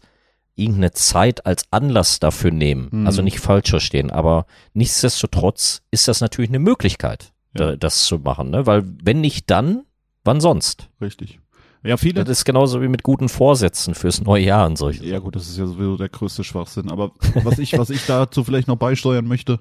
irgendeine 0.56 0.92
Zeit 0.92 1.46
als 1.46 1.64
Anlass 1.70 2.18
dafür 2.20 2.50
nehmen. 2.50 2.88
Mhm. 2.90 3.06
Also 3.06 3.22
nicht 3.22 3.40
falsch 3.40 3.70
verstehen. 3.70 4.10
Aber 4.10 4.46
nichtsdestotrotz 4.74 5.82
ist 5.90 6.08
das 6.08 6.20
natürlich 6.20 6.50
eine 6.50 6.58
Möglichkeit, 6.58 7.32
Ja. 7.56 7.70
da, 7.70 7.76
das 7.76 8.04
zu 8.04 8.18
machen. 8.18 8.50
Ne? 8.50 8.66
Weil 8.66 8.84
wenn 9.02 9.20
nicht 9.20 9.50
dann, 9.50 9.84
wann 10.24 10.40
sonst? 10.40 10.88
Richtig. 11.00 11.40
Ja, 11.82 11.96
viele. 11.96 12.24
Das 12.24 12.38
ist 12.38 12.44
genauso 12.44 12.82
wie 12.82 12.88
mit 12.88 13.02
guten 13.02 13.30
Vorsätzen 13.30 13.94
fürs 13.94 14.20
neue 14.20 14.44
Jahr 14.44 14.66
und 14.66 14.76
solche. 14.76 15.04
Ja 15.06 15.18
gut, 15.18 15.34
das 15.34 15.48
ist 15.48 15.56
ja 15.56 15.66
sowieso 15.66 15.96
der 15.96 16.10
größte 16.10 16.44
Schwachsinn. 16.44 16.90
Aber 16.90 17.12
was 17.42 17.58
ich, 17.58 17.78
was 17.78 17.88
ich 17.88 18.04
dazu 18.04 18.44
vielleicht 18.44 18.68
noch 18.68 18.76
beisteuern 18.76 19.26
möchte, 19.26 19.60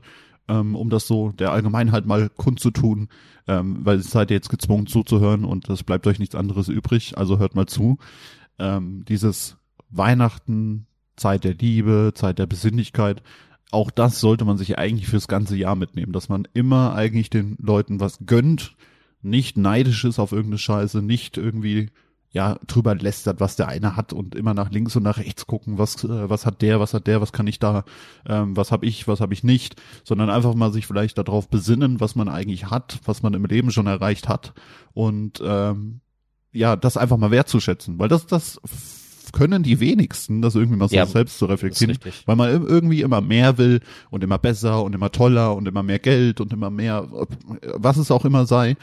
ähm, 0.50 0.76
um 0.76 0.90
das 0.90 1.08
so 1.08 1.32
der 1.32 1.54
Allgemeinheit 1.54 2.06
mal 2.06 2.28
kundzutun, 2.30 3.08
ähm, 3.48 3.80
weil 3.86 3.98
ihr 4.00 4.04
seid 4.04 4.32
ihr 4.32 4.36
jetzt 4.36 4.50
gezwungen 4.50 4.86
zuzuhören 4.88 5.46
und 5.46 5.70
es 5.70 5.84
bleibt 5.84 6.08
euch 6.08 6.20
nichts 6.20 6.36
anderes 6.36 6.68
übrig, 6.68 7.18
also 7.18 7.40
hört 7.40 7.56
mal 7.56 7.68
zu. 7.68 7.98
Ähm, 8.58 9.06
dieses 9.08 9.56
Weihnachten, 9.90 10.88
Zeit 11.16 11.44
der 11.44 11.54
Liebe, 11.54 12.12
Zeit 12.16 12.40
der 12.40 12.46
Besinnlichkeit, 12.46 13.22
auch 13.72 13.92
das 13.92 14.20
sollte 14.20 14.46
man 14.46 14.58
sich 14.58 14.78
eigentlich 14.78 15.08
fürs 15.08 15.28
ganze 15.28 15.56
Jahr 15.56 15.76
mitnehmen, 15.76 16.12
dass 16.12 16.30
man 16.30 16.48
immer 16.54 16.96
eigentlich 16.96 17.30
den 17.30 17.56
Leuten 17.60 18.00
was 18.00 18.20
gönnt, 18.26 18.76
nicht 19.22 19.58
neidisch 19.58 20.06
ist 20.06 20.20
auf 20.20 20.32
irgendeine 20.32 20.58
Scheiße, 20.58 21.02
nicht 21.02 21.38
irgendwie 21.38 21.90
ja 22.32 22.58
drüber 22.68 22.96
lästert, 22.96 23.40
was 23.40 23.56
der 23.56 23.68
eine 23.68 23.96
hat 23.96 24.14
und 24.14 24.36
immer 24.36 24.54
nach 24.54 24.70
links 24.70 24.96
und 24.96 25.04
nach 25.04 25.18
rechts 25.18 25.48
gucken, 25.48 25.78
was 25.78 26.04
äh, 26.04 26.30
was 26.30 26.46
hat 26.46 26.62
der, 26.62 26.80
was 26.80 26.94
hat 26.94 27.08
der, 27.08 27.22
was 27.22 27.32
kann 27.32 27.48
ich 27.48 27.60
da, 27.60 27.86
ähm, 28.28 28.56
was 28.56 28.72
habe 28.72 28.86
ich, 28.86 29.08
was 29.08 29.20
habe 29.20 29.34
ich 29.34 29.44
nicht, 29.44 29.82
sondern 30.04 30.30
einfach 30.30 30.54
mal 30.54 30.72
sich 30.72 30.86
vielleicht 30.86 31.18
darauf 31.18 31.50
besinnen, 31.50 32.00
was 32.00 32.16
man 32.16 32.30
eigentlich 32.30 32.70
hat, 32.70 33.00
was 33.06 33.24
man 33.24 33.34
im 33.34 33.46
Leben 33.46 33.72
schon 33.72 33.88
erreicht 33.88 34.30
hat 34.30 34.54
und 34.94 35.42
ähm, 35.44 36.02
ja, 36.52 36.76
das 36.76 36.98
einfach 36.98 37.18
mal 37.18 37.32
wertzuschätzen, 37.32 38.00
weil 38.00 38.10
das 38.10 38.28
das 38.28 38.62
können 39.32 39.64
die 39.64 39.80
wenigsten, 39.80 40.42
das 40.42 40.56
irgendwie 40.56 40.78
mal 40.78 40.90
so 40.90 40.96
Ja, 40.96 41.06
selbst 41.06 41.38
zu 41.38 41.46
reflektieren, 41.46 41.98
weil 42.26 42.36
man 42.36 42.50
ir- 42.50 42.68
irgendwie 42.68 43.02
immer 43.02 43.22
mehr 43.22 43.58
will 43.58 43.82
und 44.10 44.24
immer 44.24 44.38
besser 44.38 44.84
und 44.84 44.94
immer 44.96 45.12
toller 45.12 45.56
und 45.56 45.68
immer 45.68 45.84
mehr 45.84 46.00
Geld 46.00 46.42
und 46.42 46.54
immer 46.54 46.70
mehr, 46.70 47.08
was 47.76 47.98
es 47.98 48.12
auch 48.12 48.26
immer 48.26 48.46
sei. 48.46 48.76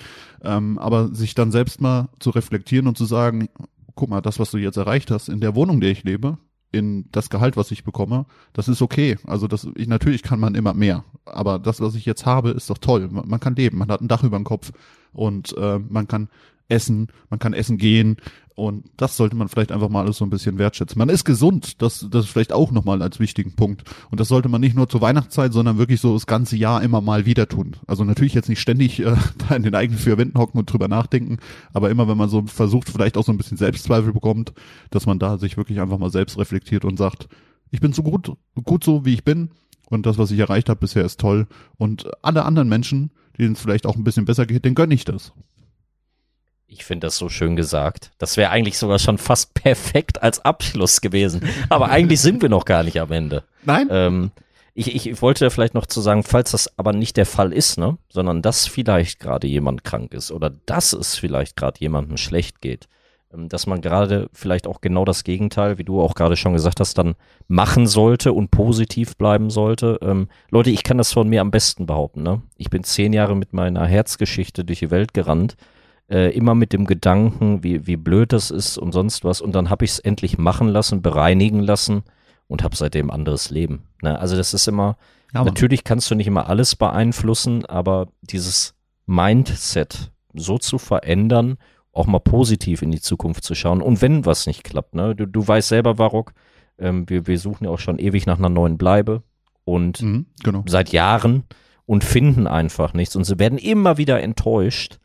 Ähm, 0.43 0.79
aber 0.79 1.15
sich 1.15 1.35
dann 1.35 1.51
selbst 1.53 1.81
mal 1.81 2.09
zu 2.21 2.31
reflektieren 2.31 2.87
und 2.87 2.97
zu 2.99 3.05
sagen, 3.05 3.49
guck 3.95 4.11
mal, 4.11 4.21
das, 4.21 4.39
was 4.39 4.51
du 4.51 4.59
jetzt 4.59 4.77
erreicht 4.77 5.11
hast, 5.11 5.29
in 5.29 5.41
der 5.41 5.55
Wohnung, 5.55 5.77
in 5.77 5.81
der 5.81 5.91
ich 5.91 6.05
lebe, 6.05 6.39
in 6.73 7.07
das 7.13 7.31
Gehalt, 7.31 7.57
was 7.57 7.71
ich 7.71 7.85
bekomme, 7.85 8.27
das 8.53 8.69
ist 8.69 8.83
okay. 8.83 9.17
Also 9.27 9.49
das, 9.49 9.67
ich, 9.77 9.89
natürlich 9.89 10.23
kann 10.23 10.39
man 10.41 10.55
immer 10.55 10.75
mehr. 10.75 11.05
Aber 11.25 11.59
das, 11.59 11.81
was 11.81 11.95
ich 11.95 12.05
jetzt 12.05 12.27
habe, 12.27 12.51
ist 12.51 12.69
doch 12.69 12.79
toll. 12.79 13.09
Man, 13.11 13.27
man 13.29 13.41
kann 13.41 13.57
leben, 13.57 13.79
man 13.79 13.89
hat 13.91 14.03
ein 14.03 14.09
Dach 14.09 14.23
über 14.25 14.37
dem 14.37 14.45
Kopf 14.45 14.73
und 15.13 15.57
äh, 15.57 15.79
man 15.79 16.07
kann 16.07 16.29
essen, 16.69 17.09
man 17.31 17.39
kann 17.39 17.53
essen 17.53 17.79
gehen 17.79 18.17
und 18.57 18.87
das 18.97 19.19
sollte 19.19 19.37
man 19.37 19.49
vielleicht 19.49 19.71
einfach 19.71 19.91
mal 19.91 20.01
alles 20.01 20.17
so 20.17 20.25
ein 20.25 20.31
bisschen 20.31 20.57
wertschätzen. 20.57 20.99
Man 20.99 21.11
ist 21.11 21.27
gesund, 21.27 21.83
das, 21.83 22.07
das 22.11 22.25
ist 22.25 22.31
vielleicht 22.31 22.55
auch 22.55 22.71
nochmal 22.71 23.03
als 23.03 23.21
wichtigen 23.21 23.55
Punkt. 23.55 23.85
Und 24.11 24.19
das 24.19 24.29
sollte 24.29 24.49
man 24.49 24.63
nicht 24.63 24.75
nur 24.75 24.89
zur 24.89 25.03
Weihnachtszeit, 25.03 25.53
sondern 25.53 25.77
wirklich 25.77 26.01
so 26.01 26.15
das 26.15 26.27
ganze 26.27 26.57
Jahr 26.57 26.83
immer 26.83 27.03
mal 27.03 27.27
wieder 27.27 27.49
tun. 27.49 27.77
Also 27.87 28.03
natürlich 28.03 28.33
jetzt 28.33 28.49
nicht 28.49 28.63
ständig 28.63 29.01
äh, 29.01 29.15
da 29.49 29.55
in 29.55 29.63
den 29.63 29.75
eigenen 29.75 29.99
vier 29.99 30.17
Wänden 30.17 30.39
hocken 30.39 30.59
und 30.59 30.73
drüber 30.73 30.89
nachdenken, 30.89 31.37
aber 31.75 31.91
immer 31.91 32.09
wenn 32.09 32.17
man 32.17 32.31
so 32.31 32.47
versucht, 32.47 32.89
vielleicht 32.89 33.19
auch 33.19 33.25
so 33.25 33.33
ein 33.33 33.37
bisschen 33.37 33.59
Selbstzweifel 33.59 34.15
bekommt, 34.15 34.55
dass 34.89 35.05
man 35.05 35.19
da 35.19 35.37
sich 35.37 35.59
wirklich 35.59 35.79
einfach 35.79 35.99
mal 35.99 36.11
selbst 36.11 36.39
reflektiert 36.39 36.87
und 36.87 36.97
sagt, 36.97 37.29
ich 37.71 37.81
bin 37.81 37.93
so 37.93 38.03
gut, 38.03 38.33
gut 38.65 38.85
so, 38.85 39.05
wie 39.05 39.13
ich 39.13 39.23
bin 39.25 39.51
und 39.91 40.07
das, 40.07 40.17
was 40.17 40.31
ich 40.31 40.39
erreicht 40.39 40.71
habe 40.71 40.81
bisher, 40.81 41.05
ist 41.05 41.21
toll. 41.21 41.47
Und 41.77 42.09
alle 42.23 42.47
anderen 42.47 42.71
Menschen, 42.71 43.11
denen 43.39 43.53
es 43.53 43.61
vielleicht 43.61 43.85
auch 43.85 43.97
ein 43.97 44.05
bisschen 44.05 44.25
besser 44.25 44.47
geht, 44.47 44.65
denen 44.65 44.75
gönne 44.75 44.95
ich 44.95 45.05
das. 45.05 45.33
Ich 46.69 46.85
finde 46.85 47.07
das 47.07 47.17
so 47.17 47.29
schön 47.29 47.55
gesagt. 47.55 48.11
Das 48.19 48.37
wäre 48.37 48.51
eigentlich 48.51 48.77
sogar 48.79 48.99
schon 48.99 49.19
fast 49.19 49.55
perfekt 49.55 50.23
als 50.23 50.45
Abschluss 50.45 51.01
gewesen. 51.01 51.49
Aber 51.69 51.91
eigentlich 51.91 52.21
sind 52.21 52.43
wir 52.43 52.49
noch 52.49 52.65
gar 52.65 52.83
nicht 52.83 53.01
am 53.01 53.13
Ende. 53.13 53.45
Nein? 53.65 53.89
Ähm, 53.91 54.31
ich, 54.75 54.95
ich, 54.95 55.23
wollte 55.23 55.49
vielleicht 55.51 55.75
noch 55.75 55.87
zu 55.87 56.01
sagen, 56.01 56.23
falls 56.23 56.51
das 56.51 56.79
aber 56.79 56.93
nicht 56.93 57.17
der 57.17 57.25
Fall 57.25 57.53
ist, 57.53 57.79
ne, 57.79 57.97
sondern 58.11 58.43
dass 58.43 58.67
vielleicht 58.67 59.21
gerade 59.21 59.47
jemand 59.47 59.85
krank 59.85 60.13
ist 60.13 60.31
oder 60.31 60.51
dass 60.51 60.93
es 60.93 61.15
vielleicht 61.15 61.57
gerade 61.57 61.81
jemandem 61.81 62.19
schlecht 62.19 62.61
geht, 62.61 62.87
ähm, 63.33 63.49
dass 63.49 63.67
man 63.67 63.81
gerade 63.81 64.29
vielleicht 64.35 64.67
auch 64.67 64.83
genau 64.83 65.07
das 65.07 65.25
Gegenteil, 65.25 65.79
wie 65.79 65.85
du 65.85 66.03
auch 66.03 66.15
gerade 66.15 66.37
schon 66.37 66.53
gesagt 66.53 66.81
hast, 66.81 66.99
dann 66.99 67.15
machen 67.49 67.87
sollte 67.87 68.35
und 68.35 68.51
positiv 68.51 69.17
bleiben 69.17 69.49
sollte. 69.49 69.99
Ähm, 70.03 70.29
Leute, 70.51 70.71
ich 70.71 70.83
kann 70.83 70.99
das 70.99 71.13
von 71.13 71.29
mir 71.29 71.41
am 71.41 71.51
besten 71.51 71.87
behaupten. 71.87 72.23
Ne? 72.23 72.43
Ich 72.59 72.69
bin 72.69 72.85
zehn 72.85 73.15
Jahre 73.15 73.35
mit 73.35 73.55
meiner 73.55 73.87
Herzgeschichte 73.87 74.65
durch 74.65 74.81
die 74.81 74.91
Welt 74.91 75.15
gerannt, 75.15 75.57
äh, 76.11 76.31
immer 76.37 76.55
mit 76.55 76.73
dem 76.73 76.85
Gedanken, 76.87 77.63
wie, 77.63 77.87
wie 77.87 77.97
blöd 77.97 78.33
das 78.33 78.51
ist 78.51 78.79
und 78.79 78.93
sonst 78.93 79.25
was. 79.25 79.41
Und 79.41 79.55
dann 79.55 79.71
habe 79.71 79.85
ich 79.85 79.93
es 79.93 79.99
endlich 79.99 80.39
machen 80.39 80.69
lassen, 80.69 81.03
bereinigen 81.03 81.61
lassen 81.61 82.03
und 82.49 82.63
habe 82.63 82.77
seitdem 82.77 83.11
anderes 83.11 83.51
Leben. 83.51 83.89
Ne? 84.03 84.19
Also 84.19 84.37
das 84.37 84.55
ist 84.55 84.69
immer, 84.69 84.97
Ja, 85.35 85.43
natürlich 85.45 85.83
kannst 85.85 86.11
du 86.11 86.15
nicht 86.15 86.27
immer 86.29 86.49
alles 86.49 86.77
beeinflussen, 86.77 87.67
aber 87.67 88.09
dieses 88.23 88.75
Mindset 89.07 90.13
so 90.35 90.59
zu 90.59 90.79
verändern, 90.79 91.57
auch 91.93 92.07
mal 92.07 92.21
positiv 92.21 92.83
in 92.83 92.91
die 92.91 93.01
Zukunft 93.01 93.43
zu 93.43 93.55
schauen. 93.55 93.81
Und 93.81 94.03
wenn 94.03 94.27
was 94.27 94.47
nicht 94.47 94.65
klappt, 94.65 94.95
ne? 94.95 95.15
du, 95.17 95.27
du 95.27 95.47
weißt 95.47 95.69
selber, 95.69 95.99
Varrock, 95.99 96.35
ähm, 96.79 97.09
wir, 97.09 97.27
wir 97.27 97.39
suchen 97.39 97.65
ja 97.65 97.71
auch 97.71 97.79
schon 97.79 97.99
ewig 97.99 98.27
nach 98.27 98.39
einer 98.39 98.51
neuen 98.51 98.77
Bleibe 98.77 99.23
und 99.65 100.03
Mhm, 100.03 100.27
genau. 100.45 100.63
seit 100.67 100.93
Jahren 100.93 101.45
und 101.87 102.05
finden 102.05 102.47
einfach 102.47 102.93
nichts 102.93 103.17
und 103.17 103.25
sie 103.25 103.39
werden 103.39 103.59
immer 103.59 103.97
wieder 103.97 104.23
enttäuscht. 104.23 104.99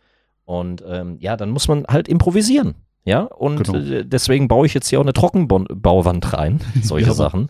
Und 0.52 0.84
ähm, 0.86 1.16
ja, 1.20 1.38
dann 1.38 1.50
muss 1.50 1.68
man 1.70 1.86
halt 1.88 2.10
improvisieren. 2.10 2.76
Ja, 3.06 3.22
und 3.22 3.64
Genau. 3.64 3.78
äh, 3.80 4.06
deswegen 4.06 4.48
baue 4.50 4.66
ich 4.66 4.74
jetzt 4.74 4.90
hier 4.90 5.00
auch 5.00 5.04
eine 5.04 5.14
Trockenbauwand 5.14 6.34
rein, 6.34 6.60
solche 6.84 7.08
Ja, 7.08 7.14
Sachen. 7.14 7.50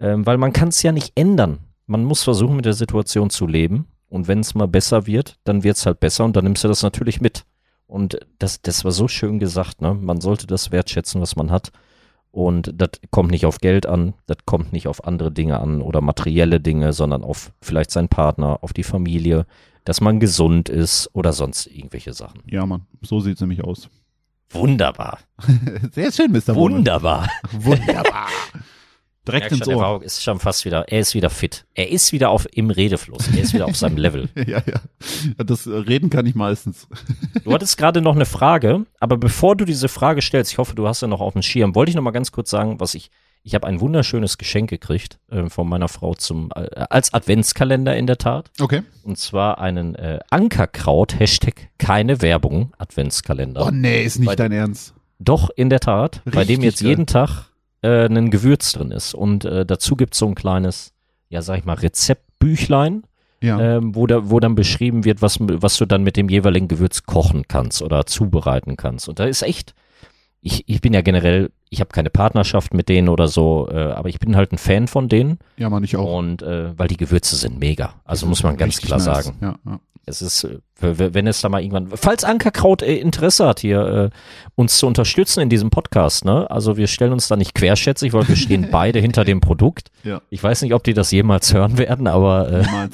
Ähm, 0.00 0.26
weil 0.26 0.38
man 0.38 0.52
kann 0.52 0.68
es 0.68 0.82
ja 0.82 0.90
nicht 0.90 1.12
ändern. 1.14 1.60
Man 1.86 2.04
muss 2.04 2.24
versuchen, 2.24 2.56
mit 2.56 2.64
der 2.64 2.72
Situation 2.72 3.30
zu 3.30 3.46
leben. 3.46 3.86
Und 4.08 4.26
wenn 4.28 4.40
es 4.40 4.54
mal 4.54 4.66
besser 4.68 5.06
wird, 5.06 5.38
dann 5.44 5.62
wird 5.62 5.76
es 5.76 5.86
halt 5.86 6.00
besser 6.00 6.24
und 6.24 6.34
dann 6.36 6.44
nimmst 6.44 6.64
du 6.64 6.68
das 6.68 6.82
natürlich 6.82 7.20
mit. 7.20 7.44
Und 7.86 8.18
das, 8.38 8.60
das 8.60 8.84
war 8.84 8.90
so 8.92 9.06
schön 9.08 9.38
gesagt, 9.38 9.80
ne? 9.80 9.94
Man 9.94 10.20
sollte 10.20 10.46
das 10.46 10.72
wertschätzen, 10.72 11.20
was 11.20 11.36
man 11.36 11.50
hat. 11.50 11.70
Und 12.32 12.72
das 12.76 12.90
kommt 13.10 13.30
nicht 13.30 13.46
auf 13.46 13.58
Geld 13.58 13.86
an, 13.86 14.14
das 14.26 14.38
kommt 14.46 14.72
nicht 14.72 14.88
auf 14.88 15.04
andere 15.04 15.30
Dinge 15.30 15.60
an 15.60 15.80
oder 15.82 16.00
materielle 16.00 16.60
Dinge, 16.60 16.92
sondern 16.92 17.22
auf 17.22 17.52
vielleicht 17.60 17.90
seinen 17.90 18.08
Partner, 18.08 18.58
auf 18.62 18.72
die 18.72 18.84
Familie, 18.84 19.46
dass 19.84 20.00
man 20.00 20.20
gesund 20.20 20.68
ist 20.68 21.10
oder 21.12 21.32
sonst 21.32 21.66
irgendwelche 21.66 22.12
Sachen. 22.12 22.42
Ja, 22.46 22.66
Mann. 22.66 22.86
So 23.02 23.20
sieht's 23.20 23.40
nämlich 23.40 23.64
aus. 23.64 23.88
Wunderbar. 24.50 25.18
Sehr 25.92 26.12
schön, 26.12 26.32
Mr. 26.32 26.54
Wunderbar. 26.54 27.28
Wunderbar. 27.52 28.28
Direkt 29.26 29.52
Merk 29.52 29.60
ins 29.60 29.68
Ohr. 29.68 29.80
Varrock 29.80 30.02
ist 30.02 30.22
schon 30.22 30.40
fast 30.40 30.64
wieder, 30.64 30.88
er 30.88 30.98
ist 30.98 31.14
wieder 31.14 31.30
fit. 31.30 31.64
Er 31.74 31.90
ist 31.90 32.12
wieder 32.12 32.30
auf, 32.30 32.46
im 32.52 32.70
Redefluss. 32.70 33.28
Er 33.28 33.40
ist 33.40 33.54
wieder 33.54 33.66
auf 33.66 33.76
seinem 33.76 33.96
Level. 33.96 34.28
Ja, 34.46 34.60
ja. 34.66 34.80
Das 35.44 35.68
Reden 35.68 36.10
kann 36.10 36.26
ich 36.26 36.34
meistens. 36.34 36.88
Du 37.44 37.52
hattest 37.52 37.78
gerade 37.78 38.02
noch 38.02 38.16
eine 38.16 38.26
Frage, 38.26 38.84
aber 38.98 39.16
bevor 39.16 39.54
du 39.56 39.64
diese 39.64 39.88
Frage 39.88 40.20
stellst, 40.20 40.50
ich 40.50 40.58
hoffe, 40.58 40.74
du 40.74 40.88
hast 40.88 41.00
ja 41.02 41.08
noch 41.08 41.20
auf 41.20 41.34
dem 41.34 41.42
Schirm, 41.42 41.74
wollte 41.76 41.90
ich 41.90 41.96
noch 41.96 42.02
mal 42.02 42.10
ganz 42.10 42.32
kurz 42.32 42.50
sagen, 42.50 42.80
was 42.80 42.94
ich, 42.94 43.10
ich 43.44 43.54
habe 43.54 43.66
ein 43.66 43.80
wunderschönes 43.80 44.38
Geschenk 44.38 44.70
gekriegt 44.70 45.18
äh, 45.30 45.48
von 45.50 45.68
meiner 45.68 45.88
Frau 45.88 46.14
zum, 46.14 46.50
äh, 46.54 46.68
als 46.90 47.12
Adventskalender 47.12 47.96
in 47.96 48.06
der 48.06 48.18
Tat. 48.18 48.50
Okay. 48.60 48.82
Und 49.02 49.18
zwar 49.18 49.58
einen 49.60 49.94
äh, 49.96 50.20
Ankerkraut, 50.30 51.18
Hashtag 51.18 51.68
keine 51.78 52.22
Werbung, 52.22 52.72
Adventskalender. 52.78 53.66
Oh 53.66 53.70
nee, 53.72 54.02
ist 54.04 54.18
nicht 54.18 54.26
Bei- 54.28 54.36
dein 54.36 54.52
Ernst. 54.52 54.94
Doch, 55.18 55.50
in 55.54 55.70
der 55.70 55.80
Tat, 55.80 56.20
bei 56.24 56.30
dem 56.44 56.60
Richtig 56.60 56.64
jetzt 56.64 56.80
geil. 56.80 56.88
jeden 56.90 57.06
Tag 57.06 57.46
äh, 57.82 58.06
ein 58.06 58.30
Gewürz 58.30 58.72
drin 58.72 58.90
ist. 58.90 59.14
Und 59.14 59.44
äh, 59.44 59.64
dazu 59.64 59.94
gibt's 59.96 60.18
so 60.18 60.26
ein 60.26 60.34
kleines, 60.34 60.92
ja, 61.28 61.42
sag 61.42 61.58
ich 61.58 61.64
mal, 61.64 61.74
Rezeptbüchlein, 61.74 63.04
Ja. 63.40 63.76
ähm, 63.76 63.94
wo, 63.94 64.06
da, 64.06 64.30
wo 64.30 64.40
dann 64.40 64.54
beschrieben 64.54 65.04
wird, 65.04 65.22
was, 65.22 65.38
was 65.40 65.76
du 65.76 65.86
dann 65.86 66.02
mit 66.02 66.16
dem 66.16 66.28
jeweiligen 66.28 66.68
Gewürz 66.68 67.04
kochen 67.04 67.46
kannst 67.48 67.82
oder 67.82 68.06
zubereiten 68.06 68.76
kannst. 68.76 69.08
Und 69.08 69.18
da 69.18 69.24
ist 69.24 69.42
echt, 69.42 69.74
ich, 70.40 70.68
ich 70.68 70.80
bin 70.80 70.92
ja 70.92 71.02
generell, 71.02 71.50
ich 71.72 71.80
habe 71.80 71.88
keine 71.88 72.10
Partnerschaft 72.10 72.74
mit 72.74 72.90
denen 72.90 73.08
oder 73.08 73.28
so, 73.28 73.66
äh, 73.72 73.92
aber 73.92 74.10
ich 74.10 74.18
bin 74.18 74.36
halt 74.36 74.52
ein 74.52 74.58
Fan 74.58 74.88
von 74.88 75.08
denen. 75.08 75.38
ja, 75.56 75.70
Mann, 75.70 75.82
ich 75.82 75.96
auch. 75.96 76.18
Und 76.18 76.42
äh, 76.42 76.78
weil 76.78 76.86
die 76.86 76.98
Gewürze 76.98 77.34
sind 77.34 77.58
mega. 77.58 77.94
Also 78.04 78.26
muss 78.26 78.42
man 78.42 78.58
ganz 78.58 78.76
klar 78.76 78.98
nice. 78.98 79.04
sagen. 79.06 79.38
Ja, 79.40 79.54
ja. 79.64 79.80
Es 80.04 80.20
ist, 80.20 80.44
äh, 80.44 80.58
wenn 80.80 81.26
es 81.26 81.40
da 81.40 81.48
mal 81.48 81.62
irgendwann, 81.62 81.88
falls 81.94 82.24
Ankerkraut 82.24 82.82
äh, 82.82 82.96
Interesse 82.96 83.46
hat, 83.46 83.60
hier 83.60 83.80
äh, 83.80 84.10
uns 84.54 84.76
zu 84.76 84.86
unterstützen 84.86 85.40
in 85.40 85.48
diesem 85.48 85.70
Podcast, 85.70 86.26
ne? 86.26 86.50
Also 86.50 86.76
wir 86.76 86.88
stellen 86.88 87.12
uns 87.12 87.28
da 87.28 87.36
nicht 87.36 87.54
querschätzig, 87.54 88.12
weil 88.12 88.28
wir 88.28 88.36
stehen 88.36 88.68
beide 88.70 88.98
hinter 88.98 89.24
dem 89.24 89.40
Produkt. 89.40 89.90
Ja. 90.04 90.20
Ich 90.28 90.42
weiß 90.42 90.60
nicht, 90.62 90.74
ob 90.74 90.84
die 90.84 90.92
das 90.92 91.10
jemals 91.10 91.54
hören 91.54 91.78
werden, 91.78 92.06
aber 92.06 92.52
äh. 92.52 92.88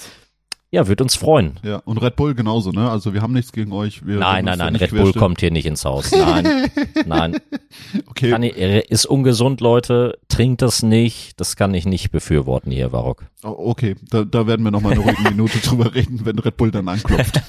Ja, 0.71 0.87
wird 0.87 1.01
uns 1.01 1.17
freuen. 1.17 1.59
Ja, 1.63 1.77
und 1.77 1.97
Red 1.97 2.17
Bull 2.17 2.35
genauso, 2.35 2.73
ne? 2.73 2.91
Also 2.91 3.15
wir 3.15 3.23
haben 3.23 3.33
nichts 3.33 3.53
gegen 3.53 3.73
euch. 3.73 4.05
Wir 4.05 4.19
Nein, 4.19 4.45
nein, 4.45 4.59
nein, 4.59 4.77
Red 4.77 4.91
Bull 4.91 5.15
kommt 5.15 5.41
hier 5.41 5.51
nicht 5.51 5.65
ins 5.65 5.87
Haus. 5.87 6.13
Nein, 6.13 6.71
nein. 7.07 7.39
Okay, 8.07 8.31
Kann 8.31 8.43
ich, 8.43 8.55
äh, 8.59 8.81
ist 8.87 9.07
ungesund, 9.07 9.63
Leute. 9.63 10.19
Trinkt 10.29 10.61
das 10.61 10.83
nicht. 10.83 11.41
Das 11.41 11.57
kann 11.57 11.73
ich 11.73 11.87
nicht 11.87 12.11
befürworten 12.11 12.71
hier, 12.71 12.93
Varrock. 12.93 13.25
Oh, 13.45 13.55
okay, 13.71 13.97
da, 14.11 14.25
da 14.25 14.47
werden 14.47 14.63
wir 14.63 14.71
noch 14.71 14.83
mal 14.83 14.93
eine 14.93 15.01
ruhige 15.01 15.23
Minute 15.31 15.59
drüber 15.59 15.95
reden, 15.95 16.21
wenn 16.25 16.39
Red 16.39 16.59
Bull 16.59 16.71
dann 16.71 16.87
anklopft. 16.87 17.41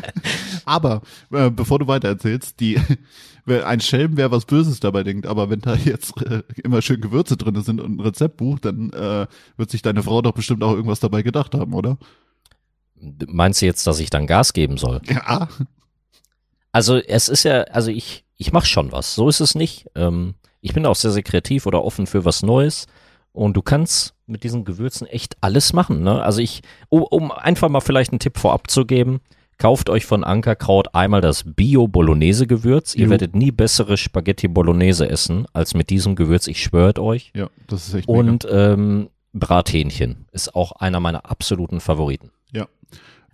aber 0.64 1.02
äh, 1.32 1.50
bevor 1.50 1.78
du 1.78 1.86
weiter 1.86 2.08
erzählst, 2.08 2.60
die 2.60 2.80
ein 3.46 3.80
Schelm, 3.80 4.16
wer 4.16 4.30
was 4.30 4.46
Böses 4.46 4.80
dabei 4.80 5.02
denkt, 5.02 5.26
aber 5.26 5.50
wenn 5.50 5.60
da 5.60 5.74
jetzt 5.74 6.18
äh, 6.22 6.42
immer 6.62 6.80
schön 6.80 7.02
Gewürze 7.02 7.36
drin 7.36 7.60
sind 7.62 7.78
und 7.78 7.96
ein 7.96 8.00
Rezeptbuch, 8.00 8.58
dann 8.58 8.90
äh, 8.90 9.26
wird 9.58 9.70
sich 9.70 9.82
deine 9.82 10.02
Frau 10.02 10.22
doch 10.22 10.32
bestimmt 10.32 10.62
auch 10.62 10.72
irgendwas 10.72 11.00
dabei 11.00 11.20
gedacht 11.20 11.54
haben, 11.54 11.74
oder? 11.74 11.98
Meinst 13.26 13.60
du 13.62 13.66
jetzt, 13.66 13.86
dass 13.86 14.00
ich 14.00 14.10
dann 14.10 14.26
Gas 14.26 14.52
geben 14.52 14.78
soll? 14.78 15.00
Ja. 15.08 15.48
Also 16.72 16.96
es 16.96 17.28
ist 17.28 17.44
ja, 17.44 17.62
also 17.62 17.90
ich, 17.90 18.24
ich 18.36 18.52
mache 18.52 18.66
schon 18.66 18.90
was. 18.90 19.14
So 19.14 19.28
ist 19.28 19.40
es 19.40 19.54
nicht. 19.54 19.86
Ähm, 19.94 20.34
ich 20.60 20.74
bin 20.74 20.86
auch 20.86 20.96
sehr, 20.96 21.12
sehr 21.12 21.22
kreativ 21.22 21.66
oder 21.66 21.84
offen 21.84 22.06
für 22.06 22.24
was 22.24 22.42
Neues. 22.42 22.86
Und 23.32 23.56
du 23.56 23.62
kannst 23.62 24.14
mit 24.26 24.44
diesen 24.44 24.64
Gewürzen 24.64 25.06
echt 25.06 25.36
alles 25.40 25.72
machen. 25.72 26.02
Ne? 26.02 26.22
Also 26.22 26.40
ich, 26.40 26.62
um, 26.88 27.02
um 27.02 27.30
einfach 27.30 27.68
mal 27.68 27.80
vielleicht 27.80 28.12
einen 28.12 28.18
Tipp 28.18 28.38
vorab 28.38 28.70
zu 28.70 28.86
geben, 28.86 29.20
kauft 29.58 29.90
euch 29.90 30.06
von 30.06 30.24
Ankerkraut 30.24 30.94
einmal 30.94 31.20
das 31.20 31.44
Bio-Bolognese-Gewürz. 31.44 32.94
Ihr 32.94 33.10
werdet 33.10 33.34
nie 33.36 33.50
bessere 33.50 33.96
Spaghetti 33.96 34.48
Bolognese 34.48 35.08
essen 35.08 35.46
als 35.52 35.74
mit 35.74 35.90
diesem 35.90 36.16
Gewürz. 36.16 36.46
Ich 36.46 36.62
schwöre 36.62 37.02
euch. 37.02 37.32
Ja, 37.34 37.50
das 37.66 37.88
ist 37.88 37.94
echt 37.94 38.08
mega. 38.08 38.20
Und 38.20 38.46
ähm, 38.50 39.10
Brathähnchen 39.32 40.26
ist 40.32 40.54
auch 40.54 40.72
einer 40.72 41.00
meiner 41.00 41.30
absoluten 41.30 41.80
Favoriten. 41.80 42.30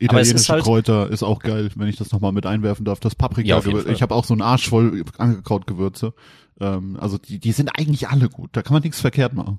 Italienische 0.01 0.53
halt- 0.53 0.65
Kräuter 0.65 1.09
ist 1.11 1.23
auch 1.23 1.41
geil, 1.41 1.71
wenn 1.77 1.89
ich 1.89 1.97
das 1.97 2.11
nochmal 2.13 2.33
mit 2.33 2.47
einwerfen 2.47 2.85
darf. 2.85 3.01
Das 3.01 3.15
Paprika, 3.15 3.49
Ja, 3.49 3.63
ich 3.87 4.03
habe 4.03 4.15
auch 4.15 4.25
so 4.25 4.35
einen 4.35 4.43
Arsch 4.43 4.69
voll 4.69 5.05
Angekrautgewürze. 5.19 6.15
Ähm, 6.61 6.97
also 7.01 7.19
die, 7.19 7.39
die 7.39 7.53
sind 7.53 7.71
eigentlich 7.79 8.09
alle 8.09 8.29
gut. 8.29 8.51
Da 8.53 8.63
kann 8.63 8.73
man 8.75 8.83
nichts 8.83 9.01
verkehrt 9.01 9.35
machen. 9.35 9.59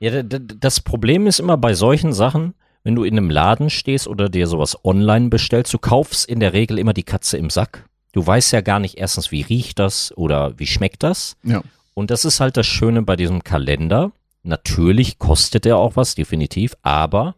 Ja, 0.00 0.22
das 0.22 0.80
Problem 0.80 1.26
ist 1.26 1.40
immer 1.40 1.56
bei 1.56 1.74
solchen 1.74 2.12
Sachen, 2.12 2.54
wenn 2.84 2.94
du 2.94 3.04
in 3.04 3.16
einem 3.16 3.30
Laden 3.30 3.68
stehst 3.68 4.08
oder 4.08 4.28
dir 4.28 4.46
sowas 4.46 4.84
online 4.84 5.28
bestellst, 5.28 5.74
du 5.74 5.78
kaufst 5.78 6.26
in 6.28 6.40
der 6.40 6.52
Regel 6.54 6.78
immer 6.78 6.94
die 6.94 7.02
Katze 7.02 7.36
im 7.36 7.50
Sack. 7.50 7.86
Du 8.12 8.26
weißt 8.26 8.52
ja 8.52 8.62
gar 8.62 8.80
nicht 8.80 8.98
erstens, 8.98 9.30
wie 9.30 9.42
riecht 9.42 9.78
das 9.78 10.16
oder 10.16 10.58
wie 10.58 10.66
schmeckt 10.66 11.02
das. 11.02 11.36
Ja. 11.42 11.62
Und 11.94 12.10
das 12.10 12.24
ist 12.24 12.40
halt 12.40 12.56
das 12.56 12.66
Schöne 12.66 13.02
bei 13.02 13.16
diesem 13.16 13.44
Kalender. 13.44 14.12
Natürlich 14.42 15.18
kostet 15.18 15.66
er 15.66 15.76
auch 15.76 15.96
was, 15.96 16.14
definitiv, 16.14 16.74
aber 16.82 17.34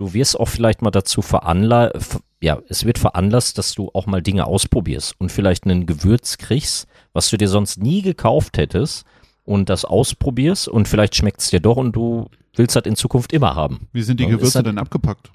du 0.00 0.14
wirst 0.14 0.40
auch 0.40 0.48
vielleicht 0.48 0.80
mal 0.80 0.90
dazu 0.90 1.20
veranlasst, 1.20 2.18
ja, 2.40 2.58
es 2.68 2.86
wird 2.86 2.96
veranlasst, 2.98 3.58
dass 3.58 3.74
du 3.74 3.90
auch 3.92 4.06
mal 4.06 4.22
Dinge 4.22 4.46
ausprobierst 4.46 5.14
und 5.18 5.30
vielleicht 5.30 5.64
einen 5.64 5.84
Gewürz 5.84 6.38
kriegst, 6.38 6.88
was 7.12 7.28
du 7.28 7.36
dir 7.36 7.48
sonst 7.48 7.82
nie 7.82 8.00
gekauft 8.00 8.56
hättest 8.56 9.04
und 9.44 9.68
das 9.68 9.84
ausprobierst 9.84 10.68
und 10.68 10.88
vielleicht 10.88 11.14
schmeckt 11.16 11.42
es 11.42 11.50
dir 11.50 11.60
doch 11.60 11.76
und 11.76 11.92
du 11.92 12.28
willst 12.56 12.76
das 12.76 12.84
in 12.86 12.96
Zukunft 12.96 13.34
immer 13.34 13.54
haben. 13.54 13.88
Wie 13.92 14.02
sind 14.02 14.20
die 14.20 14.24
ist 14.24 14.30
Gewürze 14.30 14.54
halt- 14.56 14.66
denn 14.66 14.78
abgepackt? 14.78 15.30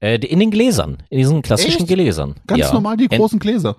Äh, 0.00 0.16
in 0.16 0.40
den 0.40 0.50
Gläsern, 0.50 0.98
in 1.08 1.18
diesen 1.18 1.40
klassischen 1.42 1.82
Echt? 1.82 1.86
Gläsern. 1.88 2.34
Ganz 2.48 2.60
ja. 2.62 2.72
normal 2.72 2.96
die 2.96 3.08
En- 3.10 3.18
großen 3.18 3.38
Gläser. 3.38 3.76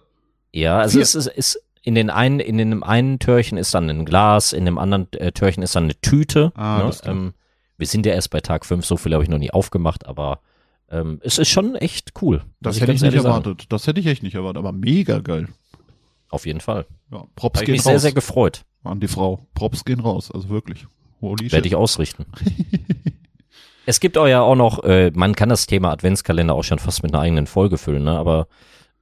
Ja, 0.54 0.80
also 0.80 0.94
Vier. 0.94 1.04
es 1.04 1.16
ist, 1.16 1.28
ist 1.28 1.62
in 1.84 1.96
den 1.96 2.10
einen, 2.10 2.40
in 2.40 2.58
dem 2.58 2.82
einen 2.82 3.20
Türchen 3.20 3.58
ist 3.58 3.74
dann 3.74 3.90
ein 3.90 4.06
Glas, 4.06 4.54
in 4.54 4.64
dem 4.66 4.78
anderen 4.78 5.12
äh, 5.14 5.34
Türchen 5.34 5.62
ist 5.64 5.76
dann 5.76 5.84
eine 5.84 6.00
Tüte. 6.00 6.54
Ah, 6.56 6.90
ne? 7.06 7.34
Wir 7.78 7.88
sind 7.88 8.06
ja 8.06 8.14
erst 8.14 8.30
bei 8.30 8.42
Tag 8.42 8.66
5, 8.66 8.86
so 8.86 8.98
viel 8.98 9.14
habe 9.14 9.24
ich 9.24 9.30
noch 9.30 9.38
nie 9.38 9.52
aufgemacht, 9.52 10.06
aber 10.06 10.40
ähm, 10.90 11.20
es 11.24 11.38
ist 11.38 11.50
schon 11.50 11.76
echt 11.76 12.14
cool. 12.22 12.44
Das 12.62 12.80
hätte 12.80 12.92
ich 12.92 13.02
nicht 13.02 13.14
sagen. 13.14 13.26
erwartet. 13.26 13.66
Das 13.70 13.88
hätte 13.88 14.00
ich 14.00 14.08
echt 14.08 14.24
nicht 14.24 14.36
erwartet, 14.36 14.58
aber 14.58 14.72
mega 14.72 15.20
geil. 15.20 15.48
Auf 16.30 16.46
jeden 16.46 16.62
Fall. 16.62 16.86
Ja, 17.12 17.26
Props 17.36 17.62
gehen 17.62 17.72
mich 17.72 17.82
raus 17.82 17.86
sehr, 17.86 18.00
sehr 18.00 18.14
gefreut. 18.14 18.66
an 18.84 19.00
die 19.00 19.08
Frau. 19.08 19.46
Props 19.54 19.86
gehen 19.86 20.00
raus, 20.00 20.32
also 20.32 20.50
wirklich. 20.50 20.86
Holy 21.22 21.52
Werde 21.52 21.68
ich 21.68 21.76
ausrichten. 21.76 22.26
es 23.86 24.00
gibt 24.00 24.18
auch 24.18 24.28
ja 24.28 24.42
auch 24.42 24.56
noch, 24.56 24.84
äh, 24.84 25.12
man 25.14 25.36
kann 25.36 25.50
das 25.50 25.68
Thema 25.68 25.92
Adventskalender 25.92 26.54
auch 26.54 26.64
schon 26.64 26.80
fast 26.80 27.04
mit 27.04 27.14
einer 27.14 27.22
eigenen 27.22 27.48
Folge 27.48 27.78
füllen, 27.78 28.04
ne? 28.04 28.18
aber 28.18 28.48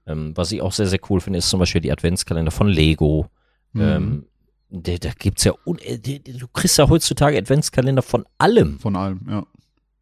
ähm, 0.07 0.35
was 0.35 0.51
ich 0.51 0.61
auch 0.61 0.71
sehr, 0.71 0.87
sehr 0.87 0.99
cool 1.09 1.19
finde, 1.19 1.39
ist 1.39 1.49
zum 1.49 1.59
Beispiel 1.59 1.81
die 1.81 1.91
Adventskalender 1.91 2.51
von 2.51 2.67
Lego. 2.67 3.27
Mhm. 3.73 3.81
Ähm, 3.81 4.25
da, 4.69 4.97
da 4.97 5.11
gibt's 5.17 5.43
ja, 5.43 5.53
äh, 5.79 5.97
du 5.97 6.47
kriegst 6.47 6.77
ja 6.77 6.89
heutzutage 6.89 7.37
Adventskalender 7.37 8.01
von 8.01 8.25
allem. 8.37 8.79
Von 8.79 8.95
allem, 8.95 9.21
ja. 9.29 9.45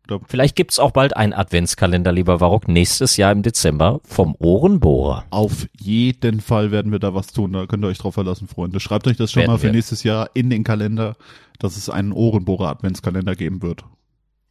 Da, 0.08 0.20
Vielleicht 0.28 0.58
gibt's 0.58 0.80
auch 0.80 0.92
bald 0.92 1.16
einen 1.16 1.32
Adventskalender, 1.32 2.12
lieber 2.12 2.40
Barock, 2.40 2.68
nächstes 2.68 3.16
Jahr 3.16 3.32
im 3.32 3.42
Dezember 3.42 4.02
vom 4.04 4.36
Ohrenbohrer. 4.38 5.26
auf 5.30 5.68
jeden 5.80 6.42
Fall 6.42 6.72
werden 6.72 6.92
wir 6.92 7.00
da 7.00 7.14
was 7.14 7.28
tun. 7.28 7.54
Da 7.54 7.68
könnt 7.68 7.86
ihr 7.86 7.88
euch 7.88 8.00
drauf 8.00 8.16
verlassen, 8.16 8.48
Freunde. 8.48 8.82
Schreibt 8.82 9.08
euch 9.08 9.16
das 9.16 9.32
schon 9.32 9.42
Werden 9.42 9.52
mal 9.52 9.58
für 9.58 9.68
wir. 9.68 9.72
nächstes 9.72 10.04
Jahr 10.04 10.30
in 10.34 10.50
den 10.50 10.66
Kalender, 10.66 11.16
dass 11.60 11.78
es 11.78 11.90
einen 11.90 12.12
Ohrenbohrer 12.12 12.68
Adventskalender 12.68 13.36
geben 13.36 13.62
wird. 13.62 13.86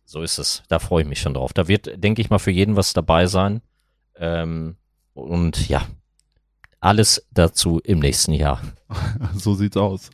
So 0.06 0.22
ist 0.22 0.38
es. 0.38 0.62
Da 0.68 0.78
freue 0.78 1.02
ich 1.02 1.08
mich 1.08 1.20
schon 1.20 1.34
drauf. 1.34 1.52
Da 1.52 1.68
wird, 1.68 2.02
denke 2.02 2.22
ich 2.22 2.30
mal, 2.30 2.38
für 2.38 2.50
jeden 2.50 2.76
was 2.76 2.94
dabei 2.94 3.26
sein. 3.26 3.60
Ähm, 4.16 4.76
und 5.12 5.68
ja, 5.68 5.82
alles 6.83 7.26
dazu 7.33 7.80
im 7.85 8.01
nächsten 8.01 8.33
Jahr. 8.33 8.61
so 9.35 9.55
sieht's 9.55 9.76
aus. 9.76 10.11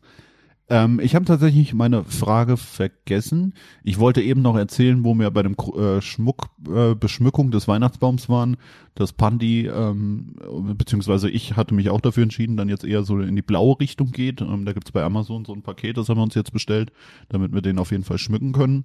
Ähm, 0.70 1.00
ich 1.02 1.14
habe 1.14 1.24
tatsächlich 1.24 1.72
meine 1.72 2.04
Frage 2.04 2.58
vergessen. 2.58 3.54
Ich 3.82 3.98
wollte 3.98 4.20
eben 4.20 4.42
noch 4.42 4.54
erzählen, 4.54 5.02
wo 5.02 5.14
wir 5.14 5.30
bei 5.30 5.42
dem 5.42 5.54
äh, 5.54 6.02
Schmuck, 6.02 6.50
äh, 6.68 6.94
Beschmückung 6.94 7.50
des 7.50 7.68
Weihnachtsbaums 7.68 8.28
waren, 8.28 8.58
dass 8.94 9.14
Pandi, 9.14 9.66
ähm, 9.66 10.36
beziehungsweise 10.76 11.30
ich 11.30 11.56
hatte 11.56 11.74
mich 11.74 11.88
auch 11.88 12.02
dafür 12.02 12.24
entschieden, 12.24 12.58
dann 12.58 12.68
jetzt 12.68 12.84
eher 12.84 13.02
so 13.02 13.18
in 13.18 13.34
die 13.34 13.42
blaue 13.42 13.80
Richtung 13.80 14.10
geht. 14.10 14.42
Ähm, 14.42 14.66
da 14.66 14.74
gibt's 14.74 14.92
bei 14.92 15.02
Amazon 15.02 15.46
so 15.46 15.54
ein 15.54 15.62
Paket, 15.62 15.96
das 15.96 16.10
haben 16.10 16.18
wir 16.18 16.24
uns 16.24 16.34
jetzt 16.34 16.52
bestellt, 16.52 16.92
damit 17.30 17.54
wir 17.54 17.62
den 17.62 17.78
auf 17.78 17.92
jeden 17.92 18.04
Fall 18.04 18.18
schmücken 18.18 18.52
können. 18.52 18.84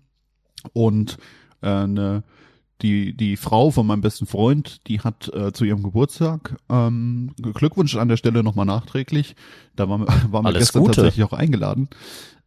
Und 0.71 1.17
äh, 1.61 1.85
ne, 1.85 2.23
die, 2.81 3.15
die 3.15 3.37
Frau 3.37 3.71
von 3.71 3.87
meinem 3.87 4.01
besten 4.01 4.25
Freund, 4.25 4.87
die 4.87 5.01
hat 5.01 5.31
äh, 5.33 5.53
zu 5.53 5.63
ihrem 5.63 5.83
Geburtstag 5.83 6.57
ähm, 6.69 7.31
Glückwunsch 7.37 7.95
an 7.95 8.09
der 8.09 8.17
Stelle 8.17 8.43
nochmal 8.43 8.65
nachträglich. 8.65 9.35
Da 9.75 9.87
waren 9.87 10.01
wir, 10.01 10.07
waren 10.31 10.45
wir 10.45 10.53
gestern 10.53 10.83
Gute. 10.83 10.95
tatsächlich 10.95 11.25
auch 11.25 11.33
eingeladen. 11.33 11.89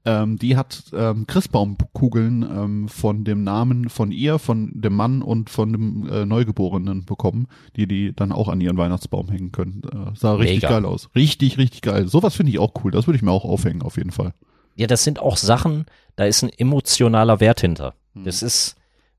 Ähm, 0.04 0.38
die 0.38 0.56
hat 0.56 0.84
ähm, 0.92 1.26
Christbaumkugeln 1.26 2.42
ähm, 2.42 2.88
von 2.88 3.24
dem 3.24 3.42
Namen 3.42 3.88
von 3.88 4.12
ihr, 4.12 4.38
von 4.38 4.70
dem 4.72 4.94
Mann 4.94 5.20
und 5.20 5.50
von 5.50 5.72
dem 5.72 6.08
äh, 6.08 6.24
Neugeborenen 6.24 7.04
bekommen, 7.04 7.48
die 7.74 7.88
die 7.88 8.14
dann 8.14 8.30
auch 8.30 8.48
an 8.48 8.60
ihren 8.60 8.76
Weihnachtsbaum 8.76 9.28
hängen 9.28 9.50
können. 9.50 9.82
Äh, 9.84 10.16
sah 10.16 10.34
richtig 10.34 10.62
Mega. 10.62 10.68
geil 10.68 10.84
aus. 10.84 11.08
Richtig, 11.16 11.58
richtig 11.58 11.82
geil. 11.82 12.06
Sowas 12.06 12.36
finde 12.36 12.52
ich 12.52 12.60
auch 12.60 12.72
cool. 12.84 12.92
Das 12.92 13.08
würde 13.08 13.16
ich 13.16 13.22
mir 13.22 13.32
auch 13.32 13.44
aufhängen, 13.44 13.82
auf 13.82 13.96
jeden 13.96 14.12
Fall. 14.12 14.32
Ja, 14.76 14.86
das 14.86 15.02
sind 15.02 15.18
auch 15.18 15.36
Sachen, 15.38 15.86
da 16.14 16.24
ist 16.24 16.42
ein 16.42 16.50
emotionaler 16.50 17.40
Wert 17.40 17.60
hinter. 17.60 17.94
Das 18.14 18.42
ist, 18.42 18.76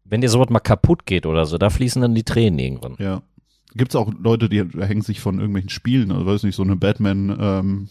wenn 0.09 0.21
dir 0.21 0.29
sowas 0.29 0.49
mal 0.49 0.59
kaputt 0.59 1.05
geht 1.05 1.25
oder 1.25 1.45
so, 1.45 1.57
da 1.57 1.69
fließen 1.69 2.01
dann 2.01 2.15
die 2.15 2.23
Tränen 2.23 2.59
irgendwann. 2.59 2.95
Ja. 2.99 3.21
Gibt's 3.75 3.95
auch 3.95 4.11
Leute, 4.19 4.49
die 4.49 4.63
hängen 4.63 5.01
sich 5.01 5.19
von 5.19 5.35
irgendwelchen 5.35 5.69
Spielen, 5.69 6.11
also 6.11 6.25
weiß 6.25 6.43
nicht, 6.43 6.55
so 6.55 6.63
eine 6.63 6.75
Batman 6.75 7.37
ähm, 7.39 7.89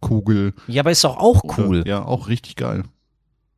Kugel. 0.00 0.52
Ja, 0.68 0.82
aber 0.82 0.90
ist 0.90 1.02
doch 1.02 1.16
auch 1.16 1.42
cool. 1.58 1.80
Oder, 1.80 1.86
ja, 1.86 2.04
auch 2.04 2.28
richtig 2.28 2.56
geil. 2.56 2.84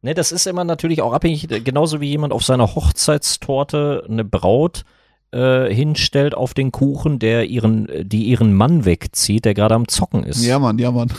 Ne, 0.02 0.14
das 0.14 0.32
ist 0.32 0.46
immer 0.46 0.64
natürlich 0.64 1.02
auch 1.02 1.12
abhängig, 1.12 1.48
genauso 1.64 2.00
wie 2.00 2.08
jemand 2.08 2.32
auf 2.32 2.44
seiner 2.44 2.74
Hochzeitstorte 2.74 4.06
eine 4.08 4.24
Braut 4.24 4.84
äh, 5.32 5.72
hinstellt 5.72 6.34
auf 6.34 6.54
den 6.54 6.72
Kuchen, 6.72 7.18
der 7.18 7.46
ihren, 7.46 7.88
äh, 7.88 8.04
die 8.04 8.24
ihren 8.24 8.54
Mann 8.54 8.84
wegzieht, 8.84 9.44
der 9.44 9.54
gerade 9.54 9.74
am 9.74 9.88
Zocken 9.88 10.24
ist. 10.24 10.44
Ja, 10.44 10.58
Mann, 10.58 10.78
ja, 10.78 10.90
Mann. 10.90 11.08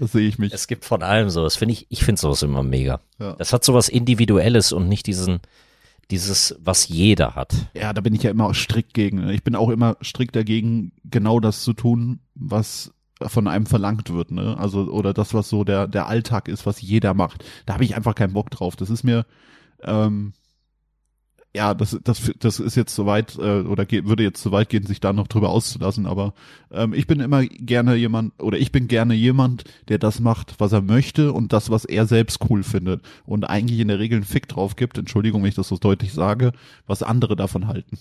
das 0.00 0.12
sehe 0.12 0.26
ich 0.26 0.38
mich. 0.38 0.52
Es 0.52 0.66
gibt 0.66 0.84
von 0.84 1.02
allem 1.02 1.30
sowas. 1.30 1.56
Finde 1.56 1.74
ich, 1.74 1.86
ich 1.90 2.04
finde 2.04 2.20
sowas 2.20 2.42
immer 2.42 2.62
mega. 2.62 3.00
Ja. 3.18 3.34
Das 3.34 3.52
hat 3.52 3.64
sowas 3.64 3.88
Individuelles 3.88 4.72
und 4.72 4.88
nicht 4.88 5.06
diesen, 5.06 5.40
dieses, 6.10 6.56
was 6.60 6.88
jeder 6.88 7.34
hat. 7.34 7.54
Ja, 7.74 7.92
da 7.92 8.00
bin 8.00 8.14
ich 8.14 8.22
ja 8.22 8.30
immer 8.30 8.52
strikt 8.54 8.94
gegen. 8.94 9.28
Ich 9.28 9.44
bin 9.44 9.54
auch 9.54 9.68
immer 9.68 9.96
strikt 10.02 10.34
dagegen, 10.34 10.92
genau 11.04 11.40
das 11.40 11.62
zu 11.62 11.74
tun, 11.74 12.20
was 12.34 12.92
von 13.20 13.48
einem 13.48 13.66
verlangt 13.66 14.12
wird, 14.12 14.30
ne? 14.30 14.56
Also, 14.58 14.84
oder 14.84 15.12
das, 15.12 15.34
was 15.34 15.48
so 15.48 15.64
der, 15.64 15.88
der 15.88 16.06
Alltag 16.06 16.48
ist, 16.48 16.66
was 16.66 16.80
jeder 16.80 17.14
macht. 17.14 17.44
Da 17.66 17.74
habe 17.74 17.84
ich 17.84 17.96
einfach 17.96 18.14
keinen 18.14 18.32
Bock 18.32 18.50
drauf. 18.50 18.76
Das 18.76 18.90
ist 18.90 19.02
mir, 19.02 19.26
ähm, 19.82 20.32
ja, 21.56 21.74
das, 21.74 21.98
das, 22.04 22.30
das 22.38 22.60
ist 22.60 22.76
jetzt 22.76 22.94
soweit, 22.94 23.36
äh, 23.36 23.60
oder 23.62 23.86
geht, 23.86 24.06
würde 24.06 24.22
jetzt 24.22 24.42
zu 24.42 24.52
weit 24.52 24.68
gehen, 24.68 24.86
sich 24.86 25.00
da 25.00 25.12
noch 25.12 25.28
drüber 25.28 25.48
auszulassen, 25.48 26.06
aber 26.06 26.34
ähm, 26.70 26.92
ich 26.92 27.06
bin 27.06 27.20
immer 27.20 27.44
gerne 27.46 27.94
jemand, 27.96 28.40
oder 28.40 28.58
ich 28.58 28.70
bin 28.70 28.86
gerne 28.86 29.14
jemand, 29.14 29.64
der 29.88 29.98
das 29.98 30.20
macht, 30.20 30.54
was 30.58 30.72
er 30.72 30.82
möchte 30.82 31.32
und 31.32 31.52
das, 31.52 31.70
was 31.70 31.84
er 31.84 32.06
selbst 32.06 32.40
cool 32.50 32.62
findet 32.62 33.02
und 33.24 33.44
eigentlich 33.44 33.80
in 33.80 33.88
der 33.88 33.98
Regel 33.98 34.16
einen 34.16 34.24
Fick 34.24 34.46
drauf 34.48 34.76
gibt, 34.76 34.98
Entschuldigung, 34.98 35.42
wenn 35.42 35.48
ich 35.48 35.54
das 35.54 35.68
so 35.68 35.78
deutlich 35.78 36.12
sage, 36.12 36.52
was 36.86 37.02
andere 37.02 37.34
davon 37.34 37.66
halten. 37.66 37.98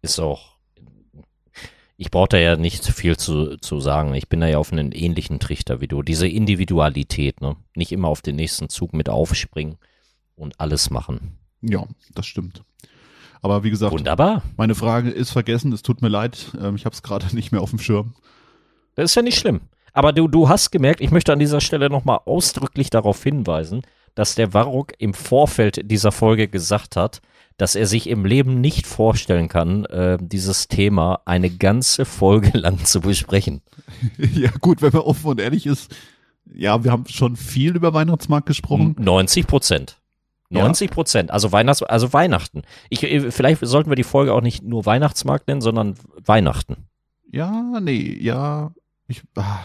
Ist 0.00 0.18
auch. 0.18 0.56
Ich 1.96 2.10
brauche 2.10 2.30
da 2.30 2.38
ja 2.38 2.56
nicht 2.56 2.84
viel 2.84 3.16
zu, 3.16 3.58
zu 3.58 3.78
sagen. 3.78 4.14
Ich 4.14 4.28
bin 4.28 4.40
da 4.40 4.48
ja 4.48 4.58
auf 4.58 4.72
einen 4.72 4.90
ähnlichen 4.90 5.38
Trichter 5.38 5.80
wie 5.80 5.86
du. 5.86 6.02
Diese 6.02 6.26
Individualität, 6.26 7.40
ne? 7.40 7.54
Nicht 7.76 7.92
immer 7.92 8.08
auf 8.08 8.22
den 8.22 8.34
nächsten 8.34 8.68
Zug 8.68 8.92
mit 8.92 9.08
aufspringen 9.08 9.76
und 10.34 10.58
alles 10.58 10.90
machen. 10.90 11.38
Ja, 11.62 11.84
das 12.14 12.26
stimmt. 12.26 12.62
Aber 13.40 13.64
wie 13.64 13.70
gesagt, 13.70 13.92
Wunderbar. 13.92 14.42
meine 14.56 14.74
Frage 14.74 15.10
ist 15.10 15.30
vergessen, 15.30 15.72
es 15.72 15.82
tut 15.82 16.00
mir 16.00 16.08
leid, 16.08 16.52
ähm, 16.60 16.76
ich 16.76 16.84
habe 16.84 16.94
es 16.94 17.02
gerade 17.02 17.26
nicht 17.34 17.52
mehr 17.52 17.60
auf 17.60 17.70
dem 17.70 17.78
Schirm. 17.78 18.14
Das 18.94 19.10
ist 19.10 19.14
ja 19.14 19.22
nicht 19.22 19.38
schlimm. 19.38 19.60
Aber 19.92 20.12
du, 20.12 20.28
du 20.28 20.48
hast 20.48 20.70
gemerkt, 20.70 21.00
ich 21.00 21.10
möchte 21.10 21.32
an 21.32 21.38
dieser 21.38 21.60
Stelle 21.60 21.90
nochmal 21.90 22.20
ausdrücklich 22.24 22.88
darauf 22.90 23.22
hinweisen, 23.22 23.82
dass 24.14 24.34
der 24.34 24.54
Varrock 24.54 24.92
im 24.98 25.14
Vorfeld 25.14 25.90
dieser 25.90 26.12
Folge 26.12 26.48
gesagt 26.48 26.96
hat, 26.96 27.20
dass 27.58 27.74
er 27.74 27.86
sich 27.86 28.08
im 28.08 28.24
Leben 28.24 28.60
nicht 28.60 28.86
vorstellen 28.86 29.48
kann, 29.48 29.84
äh, 29.86 30.18
dieses 30.20 30.68
Thema 30.68 31.20
eine 31.26 31.50
ganze 31.50 32.04
Folge 32.04 32.50
lang 32.58 32.84
zu 32.84 33.00
besprechen. 33.00 33.62
ja 34.18 34.50
gut, 34.60 34.82
wenn 34.82 34.92
man 34.92 35.02
offen 35.02 35.26
und 35.26 35.40
ehrlich 35.40 35.66
ist, 35.66 35.94
ja, 36.54 36.84
wir 36.84 36.90
haben 36.90 37.06
schon 37.08 37.36
viel 37.36 37.76
über 37.76 37.94
Weihnachtsmarkt 37.94 38.46
gesprochen. 38.46 38.96
90 38.98 39.46
Prozent. 39.46 39.98
Ja. 40.52 40.64
90 40.64 40.90
Prozent. 40.90 41.30
Also 41.30 41.50
Weihnachts, 41.52 41.82
also 41.82 42.12
Weihnachten. 42.12 42.62
Ich, 42.90 43.02
äh, 43.02 43.30
vielleicht 43.30 43.64
sollten 43.64 43.90
wir 43.90 43.96
die 43.96 44.04
Folge 44.04 44.32
auch 44.34 44.40
nicht 44.42 44.62
nur 44.62 44.84
Weihnachtsmarkt 44.86 45.48
nennen, 45.48 45.60
sondern 45.60 45.94
Weihnachten. 46.24 46.88
Ja, 47.30 47.80
nee, 47.80 48.18
ja, 48.20 48.72
ich, 49.08 49.22
ah, 49.36 49.60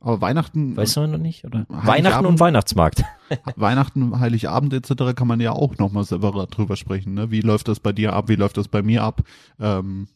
aber 0.00 0.20
Weihnachten, 0.20 0.76
Weißt 0.76 0.96
du 0.96 1.06
noch 1.06 1.18
nicht? 1.18 1.44
Oder? 1.44 1.60
Heiligabend- 1.70 1.86
Weihnachten 1.86 2.26
und 2.26 2.40
Weihnachtsmarkt. 2.40 3.04
Weihnachten, 3.56 4.20
Heiligabend 4.20 4.72
etc. 4.74 5.14
kann 5.14 5.26
man 5.28 5.40
ja 5.40 5.52
auch 5.52 5.76
nochmal 5.78 6.04
separat 6.04 6.56
drüber 6.56 6.76
sprechen. 6.76 7.14
Ne? 7.14 7.30
Wie 7.30 7.40
läuft 7.40 7.68
das 7.68 7.80
bei 7.80 7.92
dir 7.92 8.12
ab? 8.12 8.28
Wie 8.28 8.34
läuft 8.36 8.56
das 8.58 8.68
bei 8.68 8.82
mir 8.82 9.02
ab? 9.02 9.22
Ähm, 9.58 10.08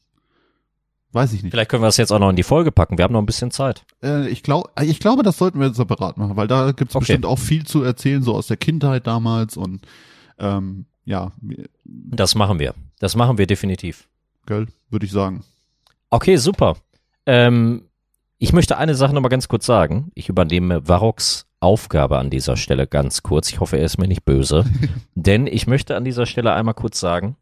weiß 1.13 1.33
ich 1.33 1.43
nicht. 1.43 1.51
Vielleicht 1.53 1.71
können 1.71 1.83
wir 1.83 1.87
das 1.89 1.97
jetzt 1.97 2.13
auch 2.13 2.19
noch 2.19 2.31
in 2.31 2.37
die 2.37 2.43
Folge 2.43 2.71
packen. 2.73 2.99
Wir 2.99 3.05
haben 3.05 3.13
noch 3.13 3.23
ein 3.23 3.27
bisschen 3.27 3.51
Zeit. 3.51 3.85
Äh, 4.03 4.29
ich, 4.29 4.43
glaub, 4.43 4.71
ich 4.81 5.01
glaube, 5.01 5.23
das 5.23 5.39
sollten 5.39 5.61
wir 5.61 5.73
separat 5.73 6.17
machen, 6.19 6.37
weil 6.37 6.47
da 6.49 6.73
gibt's 6.73 6.95
Okay. 6.95 7.01
bestimmt 7.05 7.27
auch 7.27 7.39
viel 7.39 7.65
zu 7.67 7.83
erzählen, 7.83 8.23
so 8.23 8.35
aus 8.35 8.47
der 8.47 8.57
Kindheit 8.57 9.07
damals 9.07 9.57
und 9.57 9.81
ähm, 10.39 10.87
ja, 11.05 11.33
Das 11.85 12.35
machen 12.35 12.59
wir. 12.59 12.75
Das 12.99 13.17
machen 13.17 13.39
wir 13.39 13.47
definitiv. 13.47 14.09
gell, 14.47 14.67
würde 14.91 15.07
ich 15.07 15.13
sagen. 15.13 15.45
Okay, 16.11 16.37
super. 16.37 16.77
Ähm, 17.27 17.85
ich 18.39 18.53
möchte 18.53 18.77
eine 18.79 18.95
Sache 18.95 19.15
nochmal 19.15 19.31
ganz 19.31 19.49
kurz 19.49 19.67
sagen. 19.67 20.11
Ich 20.15 20.29
übernehme 20.29 20.87
Varroks 20.87 21.47
Aufgabe 21.61 22.19
an 22.19 22.31
dieser 22.31 22.57
Stelle 22.57 22.87
ganz 22.87 23.23
kurz. 23.25 23.51
Ich 23.51 23.59
hoffe, 23.61 23.79
er 23.79 23.85
ist 23.85 23.99
mir 23.99 24.07
nicht 24.09 24.25
böse. 24.25 24.65
Denn 25.15 25.47
ich 25.47 25.67
möchte 25.67 25.97
an 25.97 26.05
dieser 26.05 26.25
Stelle 26.27 26.53
einmal 26.53 26.75
kurz 26.75 27.01
sagen, 27.01 27.37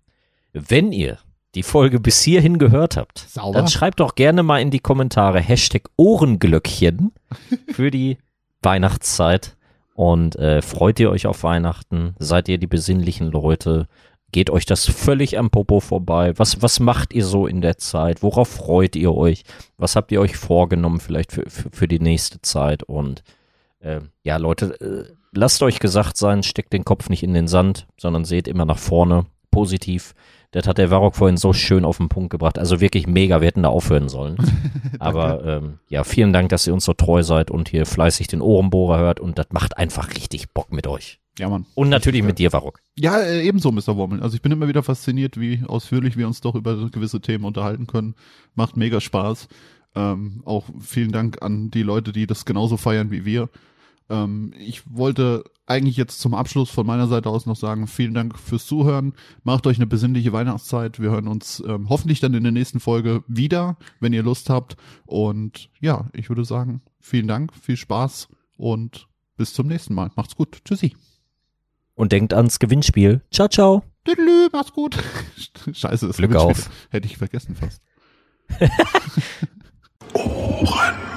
wenn 0.53 0.91
ihr 0.93 1.19
die 1.57 1.63
Folge 1.63 1.99
bis 1.99 2.23
hierhin 2.23 2.59
gehört 2.59 2.97
habt, 2.97 3.19
Sauber. 3.19 3.59
dann 3.59 3.69
schreibt 3.69 4.01
doch 4.01 4.15
gerne 4.15 4.43
mal 4.43 4.61
in 4.61 4.71
die 4.71 4.79
Kommentare 4.79 5.41
Hashtag 5.41 5.89
Ohrenglöckchen 5.97 7.13
für 7.73 7.91
die 7.91 8.19
Weihnachtszeit. 8.63 9.57
Und 9.95 10.37
äh, 10.37 10.61
freut 10.61 11.01
ihr 11.01 11.11
euch 11.11 11.27
auf 11.27 11.43
Weihnachten? 11.43 12.15
Seid 12.19 12.49
ihr 12.51 12.59
die 12.59 12.67
besinnlichen 12.67 13.31
Leute? 13.31 13.89
Geht 14.31 14.51
euch 14.51 14.67
das 14.67 14.85
völlig 14.85 15.39
am 15.39 15.49
Popo 15.49 15.81
vorbei? 15.81 16.35
Was, 16.37 16.61
was 16.61 16.81
macht 16.81 17.15
ihr 17.15 17.25
so 17.25 17.47
in 17.47 17.63
der 17.63 17.79
Zeit? 17.79 18.23
Worauf 18.23 18.49
freut 18.49 18.95
ihr 18.95 19.15
euch? 19.15 19.45
Was 19.79 19.97
habt 19.97 20.13
ihr 20.13 20.21
euch 20.21 20.37
vorgenommen 20.37 21.01
vielleicht 21.01 21.33
für, 21.33 21.49
für, 21.49 21.71
für 21.71 21.89
die 21.89 22.01
nächste 22.01 22.43
Zeit? 22.43 22.83
Und 22.83 23.23
äh, 23.81 24.01
ja, 24.23 24.37
Leute, 24.37 24.79
äh, 24.83 25.15
lasst 25.33 25.63
euch 25.63 25.81
gesagt 25.81 26.19
sein, 26.19 26.43
steckt 26.43 26.75
den 26.75 26.85
Kopf 26.85 27.09
nicht 27.09 27.23
in 27.23 27.33
den 27.33 27.49
Sand, 27.49 27.87
sondern 27.99 28.27
seht 28.27 28.47
immer 28.47 28.67
nach 28.67 28.79
vorne, 28.79 29.25
positiv. 29.51 30.13
Das 30.57 30.67
hat 30.67 30.79
der 30.79 30.91
Varrock 30.91 31.17
vorhin 31.17 31.37
so 31.37 31.53
schön 31.53 31.85
auf 31.85 31.99
den 31.99 32.09
Punkt 32.09 32.31
gebracht. 32.31 32.59
Also 32.59 32.81
wirklich 32.81 33.07
mega, 33.07 33.43
wir 33.43 33.47
hätten 33.47 33.65
da 33.65 33.69
aufhören 33.69 34.09
sollen. 34.09 34.39
Aber 34.99 35.45
ähm, 35.45 35.81
ja, 35.91 36.03
vielen 36.03 36.33
Dank, 36.33 36.49
dass 36.49 36.67
ihr 36.67 36.73
uns 36.73 36.87
so 36.87 36.95
treu 36.95 37.23
seid 37.23 37.51
und 37.51 37.69
hier 37.69 37.85
fleißig 37.85 38.27
den 38.29 38.41
Ohrenbohrer 38.41 38.97
hört 38.97 39.21
und 39.21 39.39
das 39.39 39.49
macht 39.51 39.77
einfach 39.77 40.15
richtig 40.15 40.55
Bock 40.55 40.73
mit 40.73 40.87
euch. 40.87 41.21
Ja, 41.39 41.51
Mann. 41.51 41.67
Und 41.75 41.91
natürlich 41.91 42.23
mit 42.23 42.39
dir, 42.39 42.55
Varrock. 42.55 42.81
Ja, 42.99 43.19
äh, 43.19 43.47
ebenso, 43.47 43.71
Mr. 43.71 43.99
Wommel. 43.99 44.23
Also 44.23 44.35
ich 44.35 44.41
bin 44.41 44.51
immer 44.51 44.67
wieder 44.67 44.83
fasziniert, 44.83 45.39
wie 45.39 45.63
ausführlich 45.69 46.17
wir 46.17 46.27
uns 46.27 46.41
doch 46.41 46.55
über 46.55 46.89
gewisse 46.89 47.21
Themen 47.21 47.45
unterhalten 47.45 47.87
können. 47.87 48.15
Macht 48.55 48.79
mega 48.79 49.03
Spaß. 49.03 49.49
Ähm, 49.95 50.41
auch 50.47 50.65
vielen 50.81 51.13
Dank 51.13 51.43
an 51.43 51.71
die 51.71 51.83
Leute, 51.83 52.13
die 52.13 52.27
das 52.27 52.47
genauso 52.47 52.79
feiern 52.79 53.11
wie 53.11 53.27
wir. 53.27 53.51
Ähm, 54.09 54.53
ich 54.59 54.83
wollte 54.87 55.45
eigentlich 55.67 55.97
jetzt 55.97 56.21
zum 56.21 56.35
Abschluss 56.35 56.71
von 56.71 56.87
meiner 56.87 57.09
Seite 57.09 57.29
aus 57.29 57.47
noch 57.47 57.57
sagen, 57.57 57.87
vielen 57.87 58.15
Dank 58.15 58.39
fürs 58.39 58.67
Zuhören. 58.67 59.15
Macht 59.43 59.67
euch 59.67 59.79
eine 59.79 59.87
besinnliche 59.87 60.33
Weihnachtszeit. 60.33 61.01
Wir 61.01 61.11
hören 61.11 61.29
uns 61.29 61.63
ähm, 61.67 61.89
hoffentlich 61.89 62.21
dann 62.21 62.35
in 62.35 62.45
der 62.45 62.53
nächsten 62.53 62.81
Folge 62.81 63.25
wieder, 63.27 63.77
wenn 64.01 64.13
ihr 64.13 64.23
Lust 64.23 64.49
habt. 64.49 64.77
Und 65.05 65.71
ja, 65.81 66.09
ich 66.13 66.29
würde 66.29 66.45
sagen, 66.45 66.83
vielen 67.01 67.27
Dank, 67.27 67.53
viel 67.55 67.77
Spaß 67.77 68.29
und 68.57 69.09
bis 69.37 69.53
zum 69.53 69.67
nächsten 69.67 69.95
Mal. 69.95 70.11
Macht's 70.15 70.37
gut. 70.37 70.65
Tschüssi. 70.65 70.95
Und 71.95 72.13
denkt 72.13 72.33
ans 72.35 72.59
Gewinnspiel. 72.59 73.23
Ciao, 73.31 73.49
ciao. 73.49 73.83
Tüdelü, 74.05 74.49
mach's 74.53 74.73
gut. 74.73 74.97
Scheiße, 75.73 76.07
das 76.07 76.19
Glück 76.19 76.37
auf. 76.37 76.71
Hätte 76.91 77.07
ich 77.07 77.17
vergessen 77.17 77.57
fast. 77.57 77.83
Ohren. 80.13 80.95